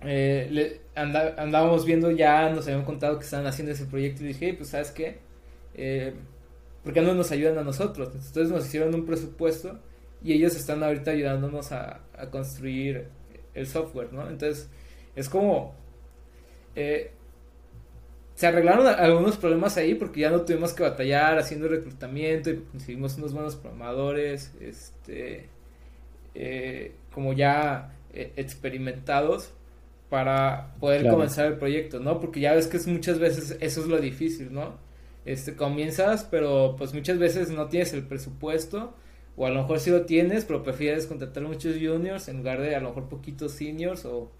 eh, 0.00 0.80
andábamos 0.94 1.84
viendo 1.84 2.10
ya, 2.10 2.48
nos 2.50 2.66
habían 2.66 2.84
contado 2.84 3.18
que 3.18 3.24
estaban 3.24 3.46
haciendo 3.46 3.72
ese 3.72 3.84
proyecto 3.84 4.24
y 4.24 4.28
dije, 4.28 4.54
pues 4.54 4.70
sabes 4.70 4.90
qué, 4.90 5.18
eh, 5.74 6.14
¿por 6.84 6.92
qué 6.92 7.00
no 7.00 7.14
nos 7.14 7.32
ayudan 7.32 7.58
a 7.58 7.64
nosotros? 7.64 8.10
Entonces 8.14 8.50
nos 8.50 8.66
hicieron 8.66 8.94
un 8.94 9.04
presupuesto 9.04 9.80
y 10.22 10.34
ellos 10.34 10.54
están 10.54 10.82
ahorita 10.84 11.10
ayudándonos 11.10 11.72
a, 11.72 12.02
a 12.16 12.30
construir 12.30 13.08
el 13.54 13.66
software, 13.66 14.12
¿no? 14.12 14.28
Entonces 14.28 14.68
es 15.16 15.28
como... 15.28 15.74
Eh, 16.76 17.10
se 18.34 18.48
arreglaron 18.48 18.86
algunos 18.86 19.36
problemas 19.36 19.76
ahí 19.76 19.94
porque 19.94 20.20
ya 20.20 20.30
no 20.30 20.40
tuvimos 20.42 20.72
que 20.72 20.82
batallar 20.82 21.38
haciendo 21.38 21.68
reclutamiento 21.68 22.50
y 22.50 22.56
conseguimos 22.56 23.16
unos 23.16 23.32
buenos 23.32 23.54
programadores, 23.54 24.52
este, 24.60 25.48
eh, 26.34 26.96
como 27.12 27.32
ya 27.32 27.94
eh, 28.12 28.32
experimentados 28.34 29.52
para 30.10 30.74
poder 30.80 31.08
comenzar 31.08 31.46
el 31.46 31.58
proyecto, 31.58 32.00
¿no? 32.00 32.20
Porque 32.20 32.40
ya 32.40 32.54
ves 32.54 32.66
que 32.66 32.76
es 32.76 32.88
muchas 32.88 33.20
veces 33.20 33.56
eso 33.60 33.80
es 33.82 33.86
lo 33.86 34.00
difícil, 34.00 34.52
¿no? 34.52 34.78
Este, 35.24 35.56
comienzas, 35.56 36.24
pero 36.24 36.76
pues 36.76 36.92
muchas 36.92 37.18
veces 37.18 37.50
no 37.50 37.68
tienes 37.68 37.92
el 37.94 38.06
presupuesto, 38.06 38.94
o 39.36 39.46
a 39.46 39.50
lo 39.50 39.62
mejor 39.62 39.80
sí 39.80 39.90
lo 39.90 40.04
tienes, 40.04 40.44
pero 40.44 40.62
prefieres 40.62 41.06
contratar 41.06 41.42
muchos 41.44 41.76
juniors 41.76 42.28
en 42.28 42.38
lugar 42.38 42.60
de 42.60 42.76
a 42.76 42.80
lo 42.80 42.88
mejor 42.90 43.08
poquitos 43.08 43.52
seniors, 43.52 44.04
o 44.04 44.30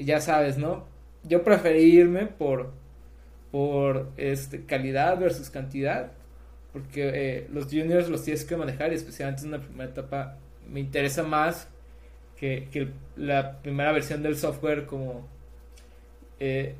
ya 0.00 0.20
sabes, 0.20 0.58
¿no? 0.58 0.86
Yo 1.24 1.42
preferí 1.42 1.82
irme 1.84 2.26
por 2.26 2.72
por 3.50 4.10
este, 4.16 4.64
calidad 4.64 5.18
versus 5.18 5.50
cantidad, 5.50 6.12
porque 6.72 7.10
eh, 7.14 7.48
los 7.52 7.66
juniors 7.66 8.08
los 8.08 8.24
tienes 8.24 8.44
que 8.44 8.56
manejar 8.56 8.92
y 8.92 8.96
especialmente 8.96 9.42
en 9.42 9.48
una 9.48 9.60
primera 9.60 9.90
etapa 9.90 10.36
me 10.68 10.80
interesa 10.80 11.22
más 11.22 11.68
que, 12.36 12.68
que 12.70 12.90
la 13.16 13.60
primera 13.62 13.92
versión 13.92 14.22
del 14.22 14.36
software 14.36 14.86
como 14.86 15.26
eh, 16.40 16.74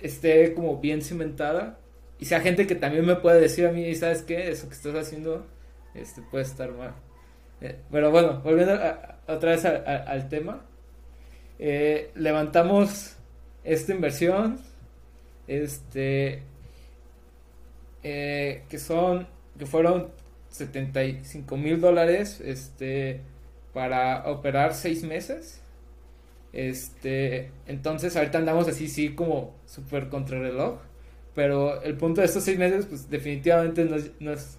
esté 0.00 0.52
como 0.54 0.80
bien 0.80 1.02
cimentada 1.02 1.78
y 2.20 2.26
sea 2.26 2.40
gente 2.40 2.66
que 2.66 2.74
también 2.74 3.06
me 3.06 3.16
puede 3.16 3.40
decir 3.40 3.66
a 3.66 3.72
mí, 3.72 3.94
¿sabes 3.94 4.22
qué? 4.22 4.50
Eso 4.50 4.68
que 4.68 4.74
estás 4.74 4.94
haciendo 4.94 5.46
este, 5.94 6.20
puede 6.20 6.44
estar 6.44 6.70
mal. 6.72 6.94
Eh, 7.62 7.76
pero 7.90 8.10
bueno, 8.10 8.40
volviendo 8.42 8.74
otra 9.26 9.52
vez 9.52 9.64
al 9.64 10.28
tema, 10.28 10.66
levantamos 11.58 13.16
esta 13.64 13.92
inversión, 13.92 14.60
este, 15.46 16.42
eh, 18.02 18.64
que 18.68 18.78
son, 18.78 19.26
que 19.58 19.64
fueron 19.64 20.10
75 20.50 21.56
mil 21.56 21.80
dólares, 21.80 22.40
este, 22.40 23.22
para 23.72 24.30
operar 24.30 24.74
seis 24.74 25.04
meses. 25.04 25.62
Este, 26.52 27.50
entonces 27.66 28.16
ahorita 28.16 28.38
andamos 28.38 28.68
así, 28.68 28.88
sí, 28.88 29.14
como 29.14 29.54
súper 29.64 30.10
reloj 30.10 30.80
Pero 31.40 31.80
el 31.80 31.94
punto 31.94 32.20
de 32.20 32.26
estos 32.26 32.44
seis 32.44 32.58
meses, 32.58 32.84
pues 32.84 33.08
definitivamente 33.08 33.86
no 34.20 34.30
es, 34.30 34.58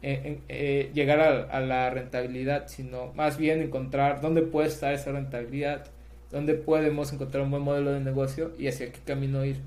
eh, 0.00 0.40
eh, 0.48 0.90
llegar 0.94 1.20
a, 1.20 1.42
a, 1.42 1.60
la 1.60 1.90
rentabilidad, 1.90 2.68
sino 2.68 3.12
más 3.12 3.36
bien 3.36 3.60
encontrar 3.60 4.22
dónde 4.22 4.40
puede 4.40 4.68
estar 4.68 4.94
esa 4.94 5.12
rentabilidad, 5.12 5.84
dónde 6.32 6.54
podemos 6.54 7.12
encontrar 7.12 7.44
un 7.44 7.50
buen 7.50 7.62
modelo 7.62 7.92
de 7.92 8.00
negocio 8.00 8.52
y 8.58 8.66
hacia 8.66 8.90
qué 8.90 9.00
camino 9.04 9.44
ir. 9.44 9.60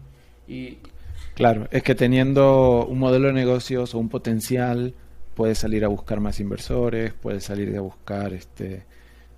Claro, 1.36 1.68
es 1.70 1.84
que 1.84 1.94
teniendo 1.94 2.84
un 2.88 2.98
modelo 2.98 3.28
de 3.28 3.34
negocios 3.34 3.94
o 3.94 4.00
un 4.00 4.10
potencial, 4.10 4.96
puedes 5.36 5.60
salir 5.60 5.86
a 5.86 5.88
buscar 5.88 6.20
más 6.20 6.40
inversores, 6.40 7.14
puedes 7.14 7.44
salir 7.44 7.78
a 7.78 7.82
buscar, 7.82 8.34
este, 8.34 8.86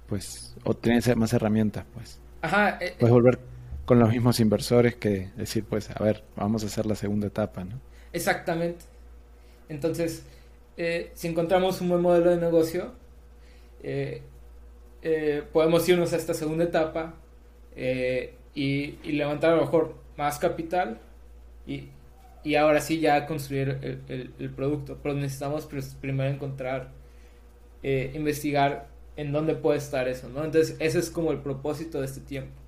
pues, 0.08 0.56
o 0.64 0.74
tienes 0.76 1.14
más 1.18 1.34
herramientas, 1.34 1.84
pues. 1.94 2.22
Ajá. 2.42 2.78
Eh, 2.80 2.96
puedes 2.98 3.14
volver 3.14 3.51
con 3.92 4.00
los 4.00 4.10
mismos 4.10 4.40
inversores 4.40 4.96
que 4.96 5.32
decir, 5.36 5.66
pues, 5.66 5.90
a 5.92 6.02
ver, 6.02 6.24
vamos 6.38 6.64
a 6.64 6.68
hacer 6.68 6.86
la 6.86 6.96
segunda 6.96 7.28
etapa, 7.28 7.66
¿no? 7.66 7.82
Exactamente. 8.14 8.86
Entonces, 9.68 10.24
eh, 10.78 11.12
si 11.14 11.28
encontramos 11.28 11.82
un 11.82 11.90
buen 11.90 12.02
modelo 12.02 12.30
de 12.30 12.38
negocio, 12.38 12.94
eh, 13.84 14.22
podemos 15.52 15.90
irnos 15.90 16.14
a 16.14 16.16
esta 16.16 16.34
segunda 16.34 16.64
etapa 16.64 17.16
y, 18.56 18.92
levantar 19.12 19.52
a 19.52 19.56
lo 19.58 19.64
mejor 19.64 19.96
más 20.16 20.40
capital 20.40 21.02
y, 21.68 21.90
y 22.46 22.56
ahora 22.56 22.80
sí 22.80 23.02
ya 23.02 23.26
construir 23.26 23.78
el, 24.08 24.34
el, 24.40 24.50
producto. 24.52 25.00
Pero 25.04 25.16
necesitamos 25.16 25.66
pues, 25.66 25.98
primero 26.00 26.30
encontrar, 26.30 26.92
eh, 27.84 28.14
investigar 28.16 28.88
en 29.18 29.34
dónde 29.34 29.54
puede 29.54 29.80
estar 29.80 30.08
eso, 30.08 30.30
¿no? 30.30 30.46
Entonces 30.46 30.78
ese 30.80 31.00
es 31.00 31.10
como 31.10 31.34
el 31.34 31.40
propósito 31.40 32.00
de 32.00 32.06
este 32.06 32.22
tiempo. 32.22 32.61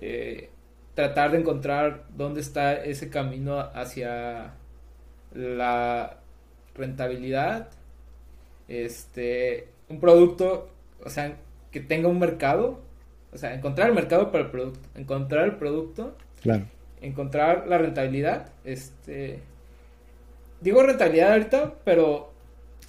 Eh, 0.00 0.50
tratar 0.94 1.32
de 1.32 1.38
encontrar 1.38 2.04
dónde 2.16 2.40
está 2.40 2.74
ese 2.74 3.10
camino 3.10 3.58
hacia 3.58 4.54
la 5.34 6.16
rentabilidad, 6.74 7.68
este, 8.68 9.68
un 9.88 10.00
producto, 10.00 10.70
o 11.04 11.10
sea, 11.10 11.36
que 11.70 11.80
tenga 11.80 12.08
un 12.08 12.18
mercado, 12.18 12.80
o 13.32 13.38
sea, 13.38 13.54
encontrar 13.54 13.88
el 13.88 13.94
mercado 13.94 14.32
para 14.32 14.44
el 14.44 14.50
producto, 14.50 14.88
encontrar 14.94 15.44
el 15.44 15.56
producto, 15.56 16.16
claro. 16.42 16.64
encontrar 17.02 17.66
la 17.68 17.76
rentabilidad, 17.76 18.48
este, 18.64 19.40
digo 20.62 20.82
rentabilidad 20.82 21.32
ahorita, 21.32 21.74
pero 21.84 22.32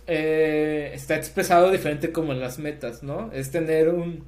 eh, 0.08 0.92
está 0.94 1.18
expresado 1.18 1.72
diferente 1.72 2.14
como 2.14 2.32
en 2.32 2.40
las 2.40 2.60
metas, 2.60 3.04
¿no? 3.04 3.30
Es 3.34 3.52
tener 3.52 3.90
un, 3.90 4.24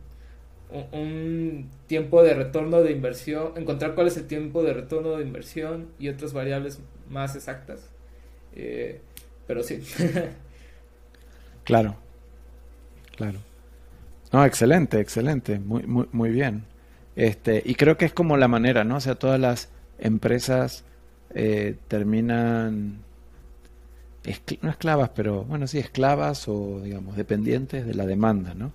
un, 0.71 1.69
tiempo 1.87 2.23
de 2.23 2.33
retorno 2.33 2.81
de 2.81 2.91
inversión, 2.91 3.53
encontrar 3.55 3.95
cuál 3.95 4.07
es 4.07 4.17
el 4.17 4.27
tiempo 4.27 4.63
de 4.63 4.73
retorno 4.73 5.17
de 5.17 5.23
inversión 5.23 5.87
y 5.99 6.09
otras 6.09 6.33
variables 6.33 6.79
más 7.09 7.35
exactas. 7.35 7.89
Eh, 8.55 9.01
pero 9.47 9.63
sí. 9.63 9.81
claro, 11.63 11.95
claro. 13.15 13.39
No, 14.31 14.45
excelente, 14.45 14.99
excelente, 14.99 15.57
muy, 15.59 15.83
muy, 15.83 16.07
muy 16.11 16.29
bien. 16.29 16.65
Este, 17.15 17.61
y 17.65 17.75
creo 17.75 17.97
que 17.97 18.05
es 18.05 18.13
como 18.13 18.37
la 18.37 18.47
manera, 18.47 18.83
¿no? 18.83 18.97
O 18.97 19.01
sea, 19.01 19.15
todas 19.15 19.39
las 19.39 19.69
empresas 19.97 20.83
eh, 21.33 21.75
terminan 21.87 23.03
no 24.61 24.69
esclavas, 24.69 25.09
pero 25.15 25.43
bueno, 25.43 25.65
sí, 25.67 25.79
esclavas 25.79 26.47
o 26.47 26.81
digamos 26.81 27.15
dependientes 27.15 27.85
de 27.85 27.93
la 27.95 28.05
demanda, 28.05 28.53
¿no? 28.53 28.71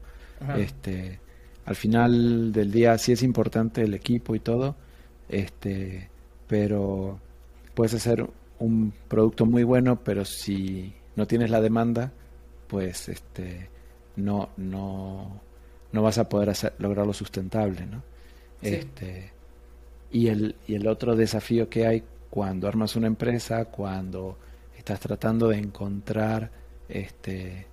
Este, 0.56 1.20
al 1.64 1.76
final 1.76 2.52
del 2.52 2.70
día 2.70 2.96
sí 2.98 3.12
es 3.12 3.22
importante 3.22 3.82
el 3.82 3.94
equipo 3.94 4.34
y 4.34 4.40
todo, 4.40 4.76
este, 5.28 6.08
pero 6.46 7.18
puedes 7.74 7.94
hacer 7.94 8.26
un 8.58 8.92
producto 9.08 9.46
muy 9.46 9.64
bueno, 9.64 10.00
pero 10.02 10.24
si 10.24 10.94
no 11.16 11.26
tienes 11.26 11.50
la 11.50 11.60
demanda, 11.60 12.12
pues 12.68 13.08
este, 13.08 13.68
no, 14.16 14.50
no, 14.56 15.40
no 15.92 16.02
vas 16.02 16.18
a 16.18 16.28
poder 16.28 16.50
hacer, 16.50 16.74
lograrlo 16.78 17.12
sustentable, 17.12 17.86
¿no? 17.86 18.02
Este, 18.62 19.30
y 20.10 20.28
el, 20.28 20.56
y 20.66 20.74
el 20.74 20.86
otro 20.86 21.16
desafío 21.16 21.68
que 21.68 21.86
hay 21.86 22.02
cuando 22.30 22.66
armas 22.66 22.96
una 22.96 23.06
empresa, 23.06 23.66
cuando 23.66 24.38
estás 24.76 25.00
tratando 25.00 25.48
de 25.48 25.58
encontrar, 25.58 26.50
este, 26.88 27.66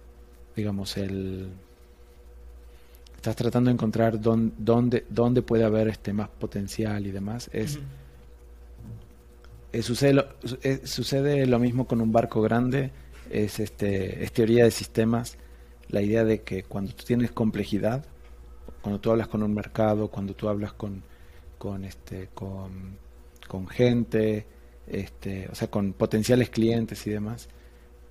digamos, 0.56 0.98
el... 0.98 1.50
Estás 3.22 3.36
tratando 3.36 3.70
de 3.70 3.76
encontrar 3.76 4.20
dónde, 4.20 5.06
dónde, 5.08 5.44
puede 5.44 5.64
haber 5.64 5.90
este 5.90 6.12
más 6.12 6.28
potencial 6.28 7.06
y 7.06 7.12
demás. 7.12 7.52
Es, 7.54 7.78
sucede, 9.84 10.14
lo, 10.16 10.26
sucede 10.86 11.46
lo 11.46 11.60
mismo 11.60 11.86
con 11.86 12.02
un 12.02 12.12
barco 12.12 12.42
grande, 12.42 12.90
es, 13.30 13.60
este, 13.60 14.24
es 14.24 14.32
teoría 14.32 14.64
de 14.64 14.72
sistemas, 14.72 15.38
la 15.90 16.02
idea 16.02 16.24
de 16.24 16.42
que 16.42 16.64
cuando 16.64 16.96
tú 16.96 17.04
tienes 17.04 17.30
complejidad, 17.30 18.04
cuando 18.82 19.00
tú 19.00 19.12
hablas 19.12 19.28
con 19.28 19.44
un 19.44 19.54
mercado, 19.54 20.08
cuando 20.08 20.34
tú 20.34 20.50
hablas 20.50 20.74
con, 20.74 21.04
con, 21.60 21.86
este, 21.86 22.30
con, 22.34 22.98
con 23.48 23.68
gente, 23.68 24.48
este, 24.88 25.48
o 25.52 25.54
sea, 25.54 25.70
con 25.70 25.94
potenciales 25.94 26.50
clientes 26.50 27.06
y 27.06 27.12
demás, 27.12 27.50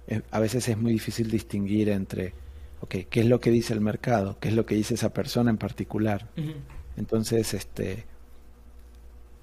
eh, 0.07 0.23
a 0.31 0.39
veces 0.39 0.69
es 0.69 0.79
muy 0.79 0.93
difícil 0.93 1.29
distinguir 1.33 1.89
entre, 1.89 2.33
ok, 2.81 2.97
¿qué 3.09 3.21
es 3.21 3.27
lo 3.27 3.41
que 3.41 3.51
dice 3.51 3.73
el 3.73 3.81
mercado? 3.81 4.39
¿Qué 4.41 4.49
es 4.49 4.55
lo 4.55 4.67
que 4.67 4.75
dice 4.75 4.95
esa 4.95 5.13
persona 5.13 5.51
en 5.51 5.59
particular? 5.59 6.29
Entonces, 6.97 7.55
este, 7.55 8.05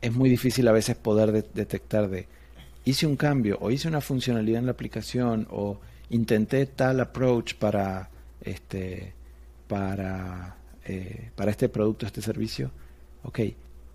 es 0.02 0.14
muy 0.14 0.30
difícil 0.30 0.68
a 0.68 0.72
veces 0.72 0.96
poder 0.96 1.32
detectar 1.54 2.10
de, 2.10 2.28
hice 2.86 3.06
un 3.06 3.16
cambio 3.16 3.58
o 3.62 3.72
hice 3.72 3.88
una 3.88 4.02
funcionalidad 4.02 4.60
en 4.60 4.66
la 4.66 4.72
aplicación 4.72 5.48
o 5.50 5.80
intenté 6.10 6.66
tal 6.66 7.00
approach 7.00 7.56
para, 7.56 8.10
este, 8.42 9.14
para, 9.68 10.58
eh, 10.86 11.32
para 11.36 11.52
este 11.52 11.70
producto, 11.70 12.06
este 12.06 12.22
servicio, 12.22 12.72
ok, 13.24 13.40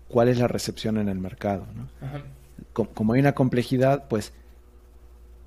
¿cuál 0.07 0.29
es 0.29 0.37
la 0.37 0.47
recepción 0.47 0.97
en 0.97 1.09
el 1.09 1.19
mercado? 1.19 1.65
¿no? 1.75 2.33
como 2.71 3.13
hay 3.13 3.19
una 3.19 3.33
complejidad, 3.33 4.07
pues 4.07 4.33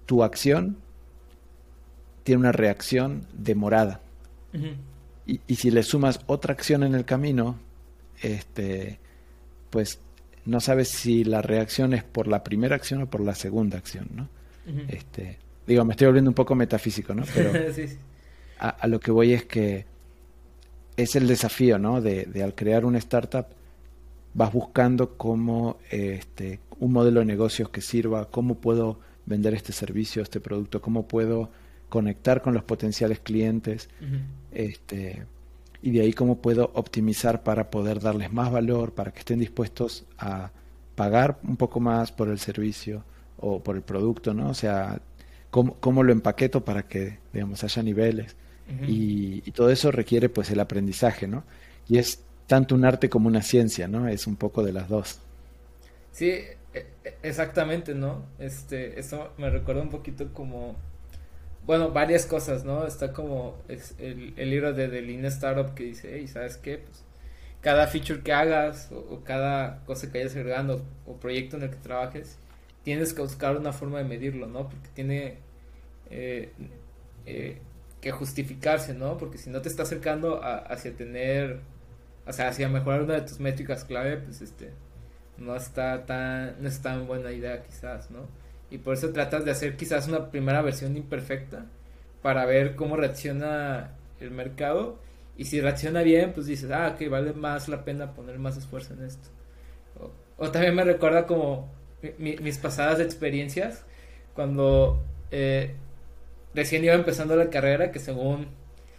tu 0.06 0.22
acción 0.22 0.76
tiene 2.26 2.40
una 2.40 2.52
reacción 2.52 3.24
demorada. 3.32 4.00
y, 5.24 5.54
si 5.54 5.70
le 5.70 5.84
sumas 5.84 6.18
otra 6.26 6.52
acción 6.54 6.82
en 6.82 6.96
el 6.96 7.04
camino, 7.04 7.56
este, 8.20 8.98
pues 9.70 10.00
no 10.44 10.58
sabes 10.58 10.88
si 10.88 11.22
la 11.22 11.40
reacción 11.40 11.94
es 11.94 12.02
por 12.02 12.26
la 12.26 12.42
primera 12.42 12.74
acción 12.74 13.02
o 13.02 13.06
por 13.08 13.20
la 13.20 13.36
segunda 13.36 13.78
acción, 13.78 14.08
¿no? 14.12 14.28
este, 14.88 15.38
digo, 15.68 15.84
me 15.84 15.92
estoy 15.92 16.08
volviendo 16.08 16.28
un 16.30 16.34
poco 16.34 16.56
metafísico, 16.56 17.14
¿no? 17.14 17.22
Pero 17.32 17.52
A, 18.58 18.88
lo 18.88 18.98
que 18.98 19.12
voy 19.12 19.32
es 19.32 19.44
que 19.44 19.84
es 20.96 21.14
el 21.14 21.28
desafío, 21.28 21.78
¿no? 21.78 22.00
De, 22.00 22.24
de 22.24 22.42
al 22.42 22.56
crear 22.56 22.84
una 22.84 22.98
startup, 22.98 23.46
vas 24.34 24.52
buscando 24.52 25.16
cómo 25.16 25.78
este, 25.90 26.58
un 26.80 26.92
modelo 26.92 27.20
de 27.20 27.26
negocios 27.26 27.68
que 27.68 27.82
sirva, 27.82 28.30
cómo 28.30 28.56
puedo 28.56 28.98
vender 29.26 29.54
este 29.54 29.72
servicio, 29.72 30.22
este 30.22 30.40
producto, 30.40 30.80
cómo 30.80 31.06
puedo 31.06 31.50
conectar 31.88 32.42
con 32.42 32.54
los 32.54 32.64
potenciales 32.64 33.20
clientes, 33.20 33.88
este, 34.52 35.24
y 35.82 35.90
de 35.92 36.00
ahí 36.00 36.12
cómo 36.12 36.40
puedo 36.40 36.70
optimizar 36.74 37.42
para 37.42 37.70
poder 37.70 38.00
darles 38.00 38.32
más 38.32 38.50
valor, 38.50 38.92
para 38.92 39.12
que 39.12 39.20
estén 39.20 39.38
dispuestos 39.38 40.04
a 40.18 40.50
pagar 40.94 41.38
un 41.44 41.56
poco 41.56 41.78
más 41.80 42.10
por 42.10 42.28
el 42.28 42.38
servicio 42.38 43.04
o 43.38 43.60
por 43.62 43.76
el 43.76 43.82
producto, 43.82 44.34
¿no? 44.34 44.48
O 44.48 44.54
sea, 44.54 45.00
cómo, 45.50 45.76
cómo 45.78 46.02
lo 46.02 46.12
empaqueto 46.12 46.64
para 46.64 46.88
que, 46.88 47.18
digamos, 47.32 47.62
haya 47.62 47.82
niveles. 47.82 48.36
y, 48.82 49.42
y, 49.46 49.52
todo 49.52 49.70
eso 49.70 49.92
requiere, 49.92 50.28
pues, 50.28 50.50
el 50.50 50.58
aprendizaje, 50.58 51.28
¿no? 51.28 51.44
Y 51.88 51.98
es 51.98 52.24
tanto 52.48 52.74
un 52.74 52.84
arte 52.84 53.08
como 53.08 53.28
una 53.28 53.42
ciencia, 53.42 53.86
¿no? 53.86 54.08
Es 54.08 54.26
un 54.26 54.34
poco 54.34 54.64
de 54.64 54.72
las 54.72 54.88
dos. 54.88 55.20
Sí, 56.10 56.30
e, 56.30 56.86
e, 57.04 57.14
exactamente, 57.22 57.94
¿no? 57.94 58.24
Este, 58.38 58.98
esto 58.98 59.32
me 59.38 59.50
recuerda 59.50 59.82
un 59.82 59.90
poquito 59.90 60.32
como, 60.32 60.74
bueno, 61.66 61.90
varias 61.90 62.26
cosas, 62.26 62.64
¿no? 62.64 62.86
Está 62.86 63.12
como 63.12 63.56
el, 63.68 64.34
el, 64.36 64.50
libro 64.50 64.72
de 64.72 64.88
The 64.88 65.02
Lean 65.02 65.24
Startup 65.26 65.74
que 65.74 65.84
dice, 65.84 66.10
hey, 66.14 66.28
¿sabes 66.28 66.56
qué? 66.56 66.78
Pues 66.78 67.04
cada 67.60 67.86
feature 67.88 68.22
que 68.22 68.32
hagas 68.32 68.90
o, 68.92 69.22
cada 69.24 69.84
cosa 69.84 70.10
que 70.10 70.18
hayas 70.18 70.36
agregando 70.36 70.84
o 71.06 71.16
proyecto 71.16 71.56
en 71.56 71.64
el 71.64 71.70
que 71.70 71.76
trabajes, 71.76 72.38
tienes 72.84 73.12
que 73.12 73.22
buscar 73.22 73.56
una 73.56 73.72
forma 73.72 73.98
de 73.98 74.04
medirlo, 74.04 74.46
¿no? 74.46 74.68
Porque 74.68 74.88
tiene 74.94 75.38
eh, 76.10 76.52
eh, 77.26 77.58
que 78.00 78.12
justificarse, 78.12 78.94
¿no? 78.94 79.18
Porque 79.18 79.38
si 79.38 79.50
no 79.50 79.60
te 79.62 79.68
está 79.68 79.82
acercando 79.82 80.40
hacia 80.42 80.96
tener 80.96 81.60
o 82.26 82.32
sea, 82.32 82.52
si 82.52 82.64
a 82.64 82.68
mejorar 82.68 83.02
una 83.02 83.14
de 83.14 83.20
tus 83.22 83.38
métricas 83.38 83.84
clave, 83.84 84.16
pues 84.16 84.42
este, 84.42 84.72
no 85.38 85.54
está 85.54 86.06
tan, 86.06 86.60
no 86.60 86.68
es 86.68 86.82
tan 86.82 87.06
buena 87.06 87.30
idea 87.30 87.62
quizás, 87.62 88.10
¿no? 88.10 88.26
Y 88.70 88.78
por 88.78 88.94
eso 88.94 89.10
tratas 89.12 89.44
de 89.44 89.50
hacer 89.50 89.76
quizás 89.76 90.08
una 90.08 90.30
primera 90.30 90.62
versión 90.62 90.96
imperfecta 90.96 91.66
para 92.22 92.44
ver 92.46 92.74
cómo 92.74 92.96
reacciona 92.96 93.92
el 94.20 94.30
mercado 94.30 94.98
y 95.36 95.44
si 95.44 95.60
reacciona 95.60 96.02
bien, 96.02 96.32
pues 96.32 96.46
dices, 96.46 96.70
ah, 96.70 96.96
que 96.98 97.08
vale 97.08 97.32
más 97.32 97.68
la 97.68 97.84
pena 97.84 98.14
poner 98.14 98.38
más 98.38 98.56
esfuerzo 98.56 98.94
en 98.94 99.04
esto. 99.04 99.28
O, 100.38 100.50
también 100.50 100.74
me 100.74 100.84
recuerda 100.84 101.26
como 101.26 101.70
mis 102.18 102.58
pasadas 102.58 103.00
experiencias 103.00 103.84
cuando 104.34 105.02
eh, 105.30 105.74
recién 106.54 106.84
iba 106.84 106.94
empezando 106.94 107.36
la 107.36 107.50
carrera, 107.50 107.90
que 107.90 107.98
según, 107.98 108.48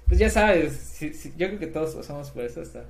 pues 0.08 0.20
ya 0.20 0.30
sabes, 0.30 1.00
yo 1.38 1.48
creo 1.48 1.60
que 1.60 1.68
todos 1.68 1.96
pasamos 1.96 2.32
por 2.32 2.44
eso 2.44 2.62
hasta 2.62 2.86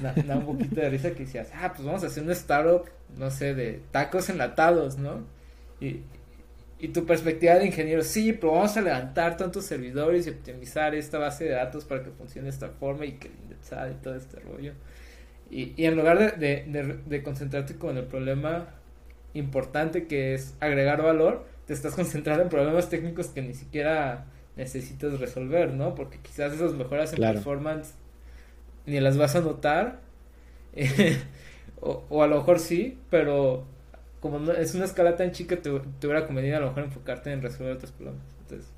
da, 0.00 0.36
un 0.36 0.46
poquito 0.46 0.80
de 0.80 0.90
risa 0.90 1.10
que 1.12 1.24
decías, 1.24 1.48
ah, 1.54 1.72
pues 1.72 1.84
vamos 1.84 2.02
a 2.02 2.06
hacer 2.06 2.22
un 2.22 2.30
startup, 2.32 2.84
no 3.16 3.30
sé, 3.30 3.54
de 3.54 3.80
tacos 3.90 4.28
enlatados, 4.28 4.98
¿no? 4.98 5.24
Y, 5.80 6.00
y 6.78 6.88
tu 6.88 7.06
perspectiva 7.06 7.54
de 7.54 7.66
ingeniero, 7.66 8.02
sí, 8.02 8.32
pero 8.32 8.52
vamos 8.52 8.76
a 8.76 8.82
levantar 8.82 9.36
tantos 9.36 9.64
servidores 9.64 10.26
y 10.26 10.30
optimizar 10.30 10.94
esta 10.94 11.18
base 11.18 11.44
de 11.44 11.50
datos 11.50 11.84
para 11.84 12.02
que 12.02 12.10
funcione 12.10 12.46
de 12.46 12.50
esta 12.50 12.68
forma 12.68 13.06
y 13.06 13.12
que 13.12 13.28
indexar 13.28 13.90
y 13.90 13.94
todo 13.94 14.14
este 14.14 14.38
rollo. 14.40 14.72
Y, 15.50 15.72
y 15.76 15.86
en 15.86 15.96
lugar 15.96 16.38
de, 16.38 16.64
de, 16.64 16.98
de, 17.06 17.22
concentrarte 17.22 17.76
con 17.76 17.96
el 17.96 18.04
problema 18.04 18.68
importante 19.32 20.06
que 20.06 20.34
es 20.34 20.54
agregar 20.60 21.02
valor, 21.02 21.46
te 21.66 21.72
estás 21.72 21.94
concentrando 21.94 22.42
en 22.42 22.48
problemas 22.48 22.88
técnicos 22.90 23.28
que 23.28 23.42
ni 23.42 23.54
siquiera 23.54 24.26
necesitas 24.56 25.20
resolver, 25.20 25.72
¿no? 25.72 25.94
Porque 25.94 26.18
quizás 26.18 26.52
esas 26.52 26.72
mejoras 26.72 27.12
en 27.12 27.20
performance 27.20 27.94
ni 28.86 29.00
las 29.00 29.16
vas 29.16 29.36
a 29.36 29.40
notar. 29.40 30.00
o, 31.80 32.22
a 32.22 32.26
lo 32.26 32.36
mejor 32.36 32.58
sí, 32.58 32.98
pero 33.10 33.66
como 34.30 34.46
no, 34.46 34.52
es 34.52 34.74
una 34.74 34.84
escala 34.84 35.16
tan 35.16 35.32
chica, 35.32 35.56
te, 35.56 35.70
te, 36.00 36.06
hubiera 36.06 36.26
convenido 36.26 36.56
a 36.56 36.60
lo 36.60 36.68
mejor 36.68 36.84
enfocarte 36.84 37.32
en 37.32 37.42
resolver 37.42 37.76
otros 37.76 37.92
problemas. 37.92 38.22
Entonces... 38.40 38.72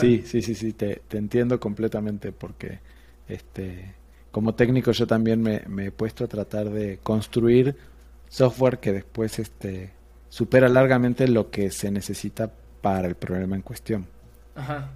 Sí, 0.00 0.22
sí, 0.26 0.42
sí, 0.42 0.54
sí, 0.54 0.72
te, 0.72 1.00
te, 1.06 1.16
entiendo 1.16 1.60
completamente 1.60 2.32
porque 2.32 2.80
este, 3.28 3.94
como 4.32 4.54
técnico 4.56 4.90
yo 4.90 5.06
también 5.06 5.40
me, 5.40 5.62
me, 5.68 5.86
he 5.86 5.90
puesto 5.92 6.24
a 6.24 6.26
tratar 6.26 6.70
de 6.70 6.98
construir 7.02 7.76
software 8.28 8.78
que 8.78 8.92
después 8.92 9.38
este, 9.38 9.92
supera 10.28 10.68
largamente 10.68 11.28
lo 11.28 11.50
que 11.50 11.70
se 11.70 11.90
necesita 11.92 12.50
para 12.80 13.06
el 13.06 13.14
problema 13.14 13.56
en 13.56 13.62
cuestión. 13.62 14.06
Ajá. 14.54 14.90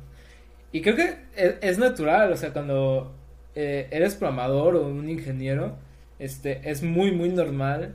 Y 0.72 0.82
creo 0.82 0.96
que 0.96 1.18
es, 1.36 1.78
natural, 1.78 2.32
o 2.32 2.36
sea, 2.36 2.52
cuando 2.52 3.14
eh, 3.54 3.86
eres 3.92 4.16
programador 4.16 4.74
o 4.74 4.88
un 4.88 5.08
ingeniero, 5.08 5.76
este, 6.18 6.68
es 6.68 6.82
muy, 6.82 7.12
muy 7.12 7.28
normal 7.28 7.94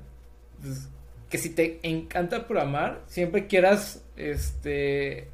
pues, 0.61 0.89
que 1.29 1.37
si 1.37 1.49
te 1.49 1.79
encanta 1.83 2.47
programar, 2.47 3.01
siempre 3.07 3.47
quieras, 3.47 4.03
este, 4.17 5.27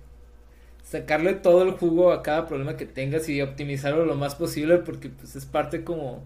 sacarle 0.83 1.33
todo 1.33 1.63
el 1.63 1.71
jugo 1.71 2.11
a 2.11 2.21
cada 2.21 2.47
problema 2.47 2.77
que 2.77 2.85
tengas 2.85 3.27
y 3.29 3.41
optimizarlo 3.41 4.05
lo 4.05 4.15
más 4.15 4.35
posible 4.35 4.77
porque 4.77 5.09
pues 5.09 5.35
es 5.35 5.45
parte 5.45 5.83
como 5.83 6.23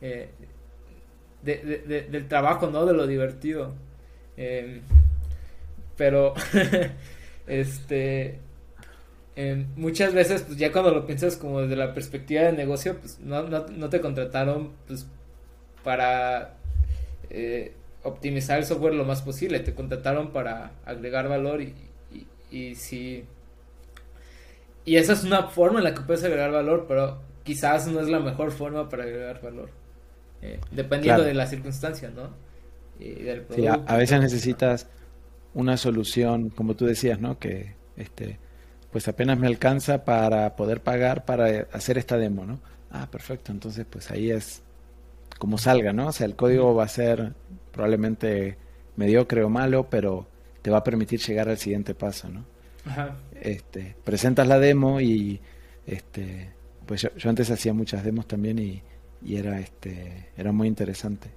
eh, 0.00 0.30
del 1.42 2.28
trabajo, 2.28 2.68
¿no? 2.68 2.86
De 2.86 2.92
lo 2.92 3.06
divertido. 3.06 3.74
Em, 4.36 4.82
pero, 5.96 6.34
este, 7.46 8.38
em, 9.36 9.66
muchas 9.76 10.12
veces, 10.12 10.42
pues 10.42 10.58
ya 10.58 10.72
cuando 10.72 10.90
lo 10.92 11.06
piensas 11.06 11.36
como 11.36 11.62
desde 11.62 11.76
la 11.76 11.94
perspectiva 11.94 12.42
de 12.42 12.52
negocio, 12.52 12.98
pues 12.98 13.20
no, 13.20 13.42
no, 13.44 13.88
te 13.90 14.00
contrataron, 14.00 14.72
pues, 14.86 15.06
para 15.84 16.56
eh, 17.30 17.72
optimizar 18.06 18.58
el 18.58 18.64
software 18.64 18.94
lo 18.94 19.04
más 19.04 19.22
posible, 19.22 19.60
te 19.60 19.74
contrataron 19.74 20.30
para 20.30 20.72
agregar 20.84 21.28
valor 21.28 21.60
y, 21.60 21.74
y, 22.12 22.56
y 22.56 22.74
si... 22.74 23.24
Y 24.84 24.96
esa 24.96 25.14
es 25.14 25.24
una 25.24 25.48
forma 25.48 25.78
en 25.78 25.84
la 25.84 25.94
que 25.94 26.02
puedes 26.02 26.22
agregar 26.22 26.52
valor, 26.52 26.86
pero 26.86 27.20
quizás 27.42 27.88
no 27.88 28.00
es 28.00 28.08
la 28.08 28.20
mejor 28.20 28.52
forma 28.52 28.88
para 28.88 29.02
agregar 29.02 29.42
valor. 29.42 29.70
Eh, 30.42 30.60
dependiendo 30.70 31.24
de 31.24 31.34
la 31.34 31.46
circunstancia, 31.46 32.10
¿no? 32.10 32.30
sí, 32.98 33.66
a, 33.66 33.96
veces 33.96 34.20
necesitas 34.20 34.86
una 35.54 35.76
solución, 35.76 36.50
como 36.50 36.74
tú 36.74 36.86
decías, 36.86 37.20
¿no? 37.20 37.38
Que 37.38 37.74
este, 37.96 38.38
pues 38.90 39.08
apenas 39.08 39.38
me 39.38 39.46
alcanza 39.46 40.04
para 40.04 40.56
poder 40.56 40.80
pagar 40.80 41.24
para 41.24 41.66
hacer 41.72 41.98
esta 41.98 42.16
demo, 42.16 42.46
¿no? 42.46 42.60
Ah, 42.90 43.08
perfecto, 43.10 43.52
entonces 43.52 43.84
pues 43.88 44.10
ahí 44.10 44.30
es 44.30 44.62
como 45.38 45.58
salga, 45.58 45.92
¿no? 45.92 46.08
O 46.08 46.12
sea, 46.12 46.26
el 46.26 46.36
código 46.36 46.74
va 46.74 46.84
a 46.84 46.88
ser 46.88 47.34
probablemente 47.76 48.56
mediocre 48.96 49.44
o 49.44 49.50
malo, 49.50 49.88
pero 49.90 50.26
te 50.62 50.70
va 50.70 50.78
a 50.78 50.84
permitir 50.84 51.20
llegar 51.20 51.48
al 51.48 51.58
siguiente 51.58 51.94
paso, 51.94 52.30
¿no? 52.30 52.44
Ajá. 52.86 53.16
Este, 53.38 53.94
presentas 54.02 54.48
la 54.48 54.58
demo 54.58 55.00
y 55.00 55.38
este, 55.86 56.50
pues 56.86 57.02
yo, 57.02 57.14
yo 57.16 57.28
antes 57.28 57.50
hacía 57.50 57.74
muchas 57.74 58.02
demos 58.02 58.26
también 58.26 58.58
y, 58.58 58.82
y 59.24 59.36
era 59.36 59.58
este 59.58 60.30
era 60.36 60.52
muy 60.52 60.68
interesante 60.68 61.28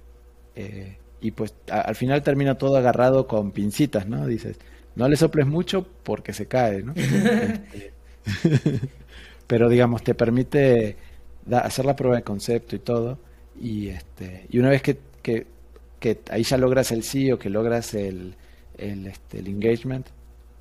eh, 0.54 0.96
y 1.20 1.32
pues 1.32 1.54
al 1.70 1.94
final 1.94 2.22
termina 2.22 2.56
todo 2.56 2.76
agarrado 2.76 3.26
con 3.26 3.50
pincitas 3.50 4.06
no 4.06 4.26
dices 4.26 4.58
no 4.96 5.08
le 5.08 5.16
soples 5.16 5.46
mucho 5.46 5.86
porque 6.02 6.32
se 6.32 6.46
cae 6.46 6.82
no 6.82 6.92
este, 6.96 7.92
pero 9.46 9.68
digamos 9.68 10.02
te 10.02 10.14
permite 10.14 10.96
hacer 11.52 11.84
la 11.84 11.96
prueba 11.96 12.16
de 12.16 12.22
concepto 12.22 12.76
y 12.76 12.80
todo 12.80 13.18
y 13.60 13.88
este 13.88 14.46
y 14.50 14.58
una 14.58 14.70
vez 14.70 14.82
que, 14.82 14.98
que, 15.22 15.46
que 16.00 16.20
ahí 16.30 16.42
ya 16.42 16.56
logras 16.56 16.90
el 16.90 17.04
sí 17.04 17.30
o 17.30 17.38
que 17.38 17.50
logras 17.50 17.94
el 17.94 18.34
el, 18.76 19.06
este, 19.06 19.38
el 19.38 19.48
engagement 19.48 20.06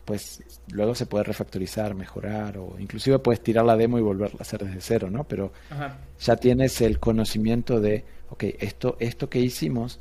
pues 0.10 0.41
luego 0.71 0.95
se 0.95 1.06
puede 1.06 1.23
refactorizar, 1.23 1.93
mejorar 1.93 2.58
o 2.58 2.78
inclusive 2.80 3.19
puedes 3.19 3.43
tirar 3.43 3.63
la 3.63 3.78
demo 3.78 3.99
y 3.99 4.02
volverla 4.02 4.39
a 4.39 4.41
hacer 4.41 4.65
desde 4.65 4.82
cero, 4.82 5.12
¿no? 5.12 5.23
Pero 5.25 5.54
ya 6.19 6.36
tienes 6.36 6.82
el 6.82 6.97
conocimiento 6.97 7.80
de, 7.80 8.06
ok, 8.32 8.45
esto, 8.58 8.97
esto 8.99 9.30
que 9.30 9.38
hicimos, 9.38 9.99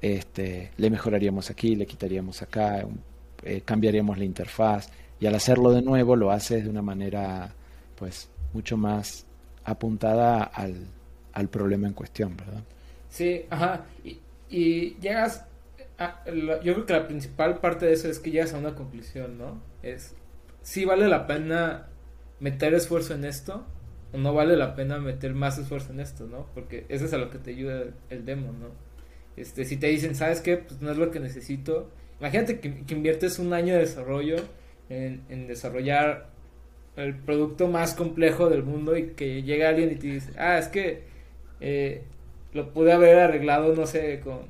este, 0.00 0.72
le 0.78 0.90
mejoraríamos 0.90 1.48
aquí, 1.48 1.76
le 1.76 1.86
quitaríamos 1.86 2.42
acá, 2.42 2.84
eh, 3.44 3.60
cambiaríamos 3.64 4.18
la 4.18 4.24
interfaz 4.24 4.88
y 5.20 5.26
al 5.26 5.36
hacerlo 5.36 5.70
de 5.70 5.82
nuevo 5.82 6.16
lo 6.16 6.32
haces 6.32 6.64
de 6.64 6.68
una 6.68 6.82
manera, 6.82 7.54
pues, 7.96 8.30
mucho 8.52 8.76
más 8.76 9.24
apuntada 9.62 10.42
al, 10.42 10.88
al 11.34 11.48
problema 11.48 11.86
en 11.86 11.94
cuestión, 11.94 12.36
¿verdad? 12.36 12.64
Sí, 13.12 13.46
ajá. 13.50 13.84
Y, 14.02 14.18
y 14.48 14.96
llegas 15.00 15.46
Ah, 15.98 16.20
yo 16.26 16.74
creo 16.74 16.86
que 16.86 16.92
la 16.94 17.06
principal 17.06 17.60
parte 17.60 17.86
de 17.86 17.92
eso 17.92 18.08
es 18.08 18.18
que 18.18 18.32
llegas 18.32 18.54
a 18.54 18.58
una 18.58 18.74
conclusión, 18.74 19.38
¿no? 19.38 19.62
Es 19.82 20.16
si 20.62 20.84
vale 20.84 21.06
la 21.06 21.28
pena 21.28 21.88
meter 22.40 22.74
esfuerzo 22.74 23.14
en 23.14 23.24
esto 23.24 23.64
o 24.12 24.18
no 24.18 24.34
vale 24.34 24.56
la 24.56 24.74
pena 24.74 24.98
meter 24.98 25.32
más 25.34 25.58
esfuerzo 25.58 25.92
en 25.92 26.00
esto, 26.00 26.26
¿no? 26.26 26.48
Porque 26.54 26.86
eso 26.88 27.04
es 27.04 27.12
a 27.12 27.18
lo 27.18 27.30
que 27.30 27.38
te 27.38 27.50
ayuda 27.50 27.84
el 28.10 28.24
demo, 28.24 28.52
¿no? 28.52 28.70
Este, 29.36 29.64
si 29.64 29.76
te 29.76 29.86
dicen, 29.86 30.14
¿sabes 30.14 30.40
qué? 30.40 30.56
Pues 30.56 30.80
no 30.80 30.90
es 30.90 30.96
lo 30.96 31.10
que 31.10 31.20
necesito. 31.20 31.90
Imagínate 32.18 32.58
que, 32.58 32.84
inviertes 32.92 33.38
un 33.38 33.52
año 33.52 33.74
de 33.74 33.80
desarrollo 33.80 34.36
en, 34.88 35.46
desarrollar 35.46 36.30
el 36.96 37.16
producto 37.16 37.68
más 37.68 37.94
complejo 37.94 38.50
del 38.50 38.64
mundo 38.64 38.96
y 38.96 39.12
que 39.12 39.42
llega 39.42 39.68
alguien 39.68 39.92
y 39.92 39.96
te 39.96 40.06
dice, 40.08 40.32
ah, 40.36 40.58
es 40.58 40.68
que 40.68 41.04
eh, 41.60 42.02
lo 42.52 42.72
pude 42.72 42.92
haber 42.92 43.18
arreglado, 43.18 43.74
no 43.74 43.86
sé, 43.86 44.20
con 44.20 44.40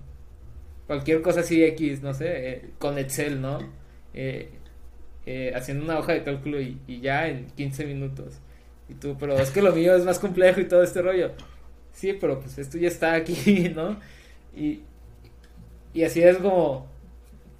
cualquier 0.87 1.23
cosa 1.23 1.41
así 1.41 1.62
X, 1.65 2.03
no 2.03 2.15
sé, 2.15 2.51
eh, 2.51 2.71
con 2.79 2.99
Excel, 2.99 3.41
¿no? 3.41 3.59
Eh, 4.15 4.51
eh, 5.27 5.53
haciendo 5.55 5.85
una 5.85 5.99
hoja 5.99 6.12
de 6.12 6.25
cálculo 6.25 6.61
y, 6.61 6.79
ya 7.01 7.29
en 7.29 7.47
15 7.47 7.87
minutos. 7.87 8.41
Y 8.88 8.95
tú, 8.95 9.17
pero 9.19 9.38
es 9.38 9.51
que 9.51 9.62
lo 9.62 9.73
mío 9.73 9.95
es 9.95 10.05
más 10.05 10.19
complejo 10.19 10.61
y 10.61 10.65
todo 10.65 10.83
este 10.83 11.03
rollo. 11.03 11.33
Sí, 11.93 12.12
pero 12.15 12.41
pues 12.41 12.59
esto 12.59 12.79
ya 12.79 12.88
está 12.88 13.15
aquí, 13.15 13.71
¿no? 13.75 13.99
Y, 14.57 14.81
y 15.95 16.05
así 16.05 16.23
es 16.23 16.38
como 16.38 16.91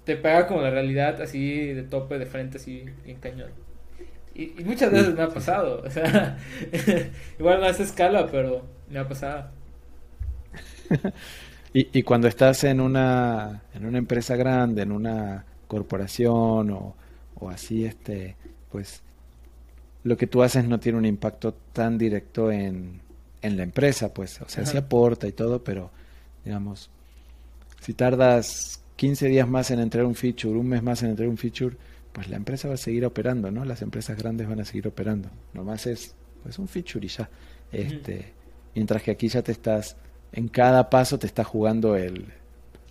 te 0.03 0.17
pega 0.17 0.47
como 0.47 0.61
la 0.61 0.69
realidad 0.69 1.21
así 1.21 1.73
de 1.73 1.83
tope, 1.83 2.17
de 2.19 2.25
frente, 2.25 2.57
así 2.57 2.85
en 3.05 3.17
cañón. 3.17 3.51
Y, 4.35 4.47
muchas 4.63 4.91
veces 4.91 5.13
me 5.15 5.23
ha 5.23 5.29
pasado, 5.29 5.83
o 5.85 5.89
sea, 5.89 6.37
igual 7.39 7.59
no 7.59 7.65
a 7.65 7.69
esa 7.69 7.83
escala, 7.83 8.27
pero 8.31 8.65
me 8.89 8.99
ha 8.99 9.07
pasado. 9.07 9.51
Y, 11.75 11.87
y, 11.91 12.03
cuando 12.03 12.27
estás 12.27 12.65
en 12.65 12.79
una, 12.79 13.63
en 13.73 13.87
una 13.87 13.97
empresa 13.97 14.35
grande, 14.35 14.83
en 14.83 14.91
una 14.91 15.43
corporación 15.67 16.69
o, 16.69 16.95
o 17.39 17.49
así, 17.49 17.83
este, 17.83 18.35
pues 18.71 19.01
lo 20.03 20.15
que 20.15 20.27
tú 20.27 20.43
haces 20.43 20.65
no 20.65 20.79
tiene 20.79 20.99
un 20.99 21.05
impacto 21.07 21.55
tan 21.73 21.97
directo 21.97 22.51
en, 22.51 23.01
en 23.41 23.57
la 23.57 23.63
empresa, 23.63 24.13
pues, 24.13 24.39
o 24.41 24.47
sea, 24.47 24.65
sí 24.67 24.77
aporta 24.77 25.27
y 25.27 25.31
todo, 25.31 25.63
pero 25.63 25.89
digamos, 26.45 26.91
si 27.81 27.93
tardas 27.93 28.81
15 28.95 29.27
días 29.27 29.47
más 29.47 29.71
en 29.71 29.79
entregar 29.79 30.05
un 30.05 30.15
feature, 30.15 30.57
un 30.57 30.67
mes 30.67 30.83
más 30.83 31.03
en 31.03 31.09
entregar 31.09 31.29
un 31.29 31.37
feature, 31.37 31.75
pues 32.11 32.29
la 32.29 32.37
empresa 32.37 32.67
va 32.67 32.75
a 32.75 32.77
seguir 32.77 33.05
operando, 33.05 33.49
¿no? 33.49 33.65
Las 33.65 33.81
empresas 33.81 34.17
grandes 34.17 34.47
van 34.47 34.59
a 34.59 34.65
seguir 34.65 34.87
operando. 34.87 35.29
Nomás 35.53 35.87
es 35.87 36.13
pues 36.43 36.59
un 36.59 36.67
feature 36.67 37.05
y 37.05 37.09
ya. 37.09 37.29
Este, 37.71 38.33
mientras 38.75 39.01
que 39.01 39.11
aquí 39.11 39.27
ya 39.27 39.41
te 39.41 39.51
estás 39.51 39.97
en 40.33 40.49
cada 40.49 40.89
paso 40.89 41.19
te 41.19 41.27
está 41.27 41.43
jugando 41.45 41.95
el, 41.97 42.33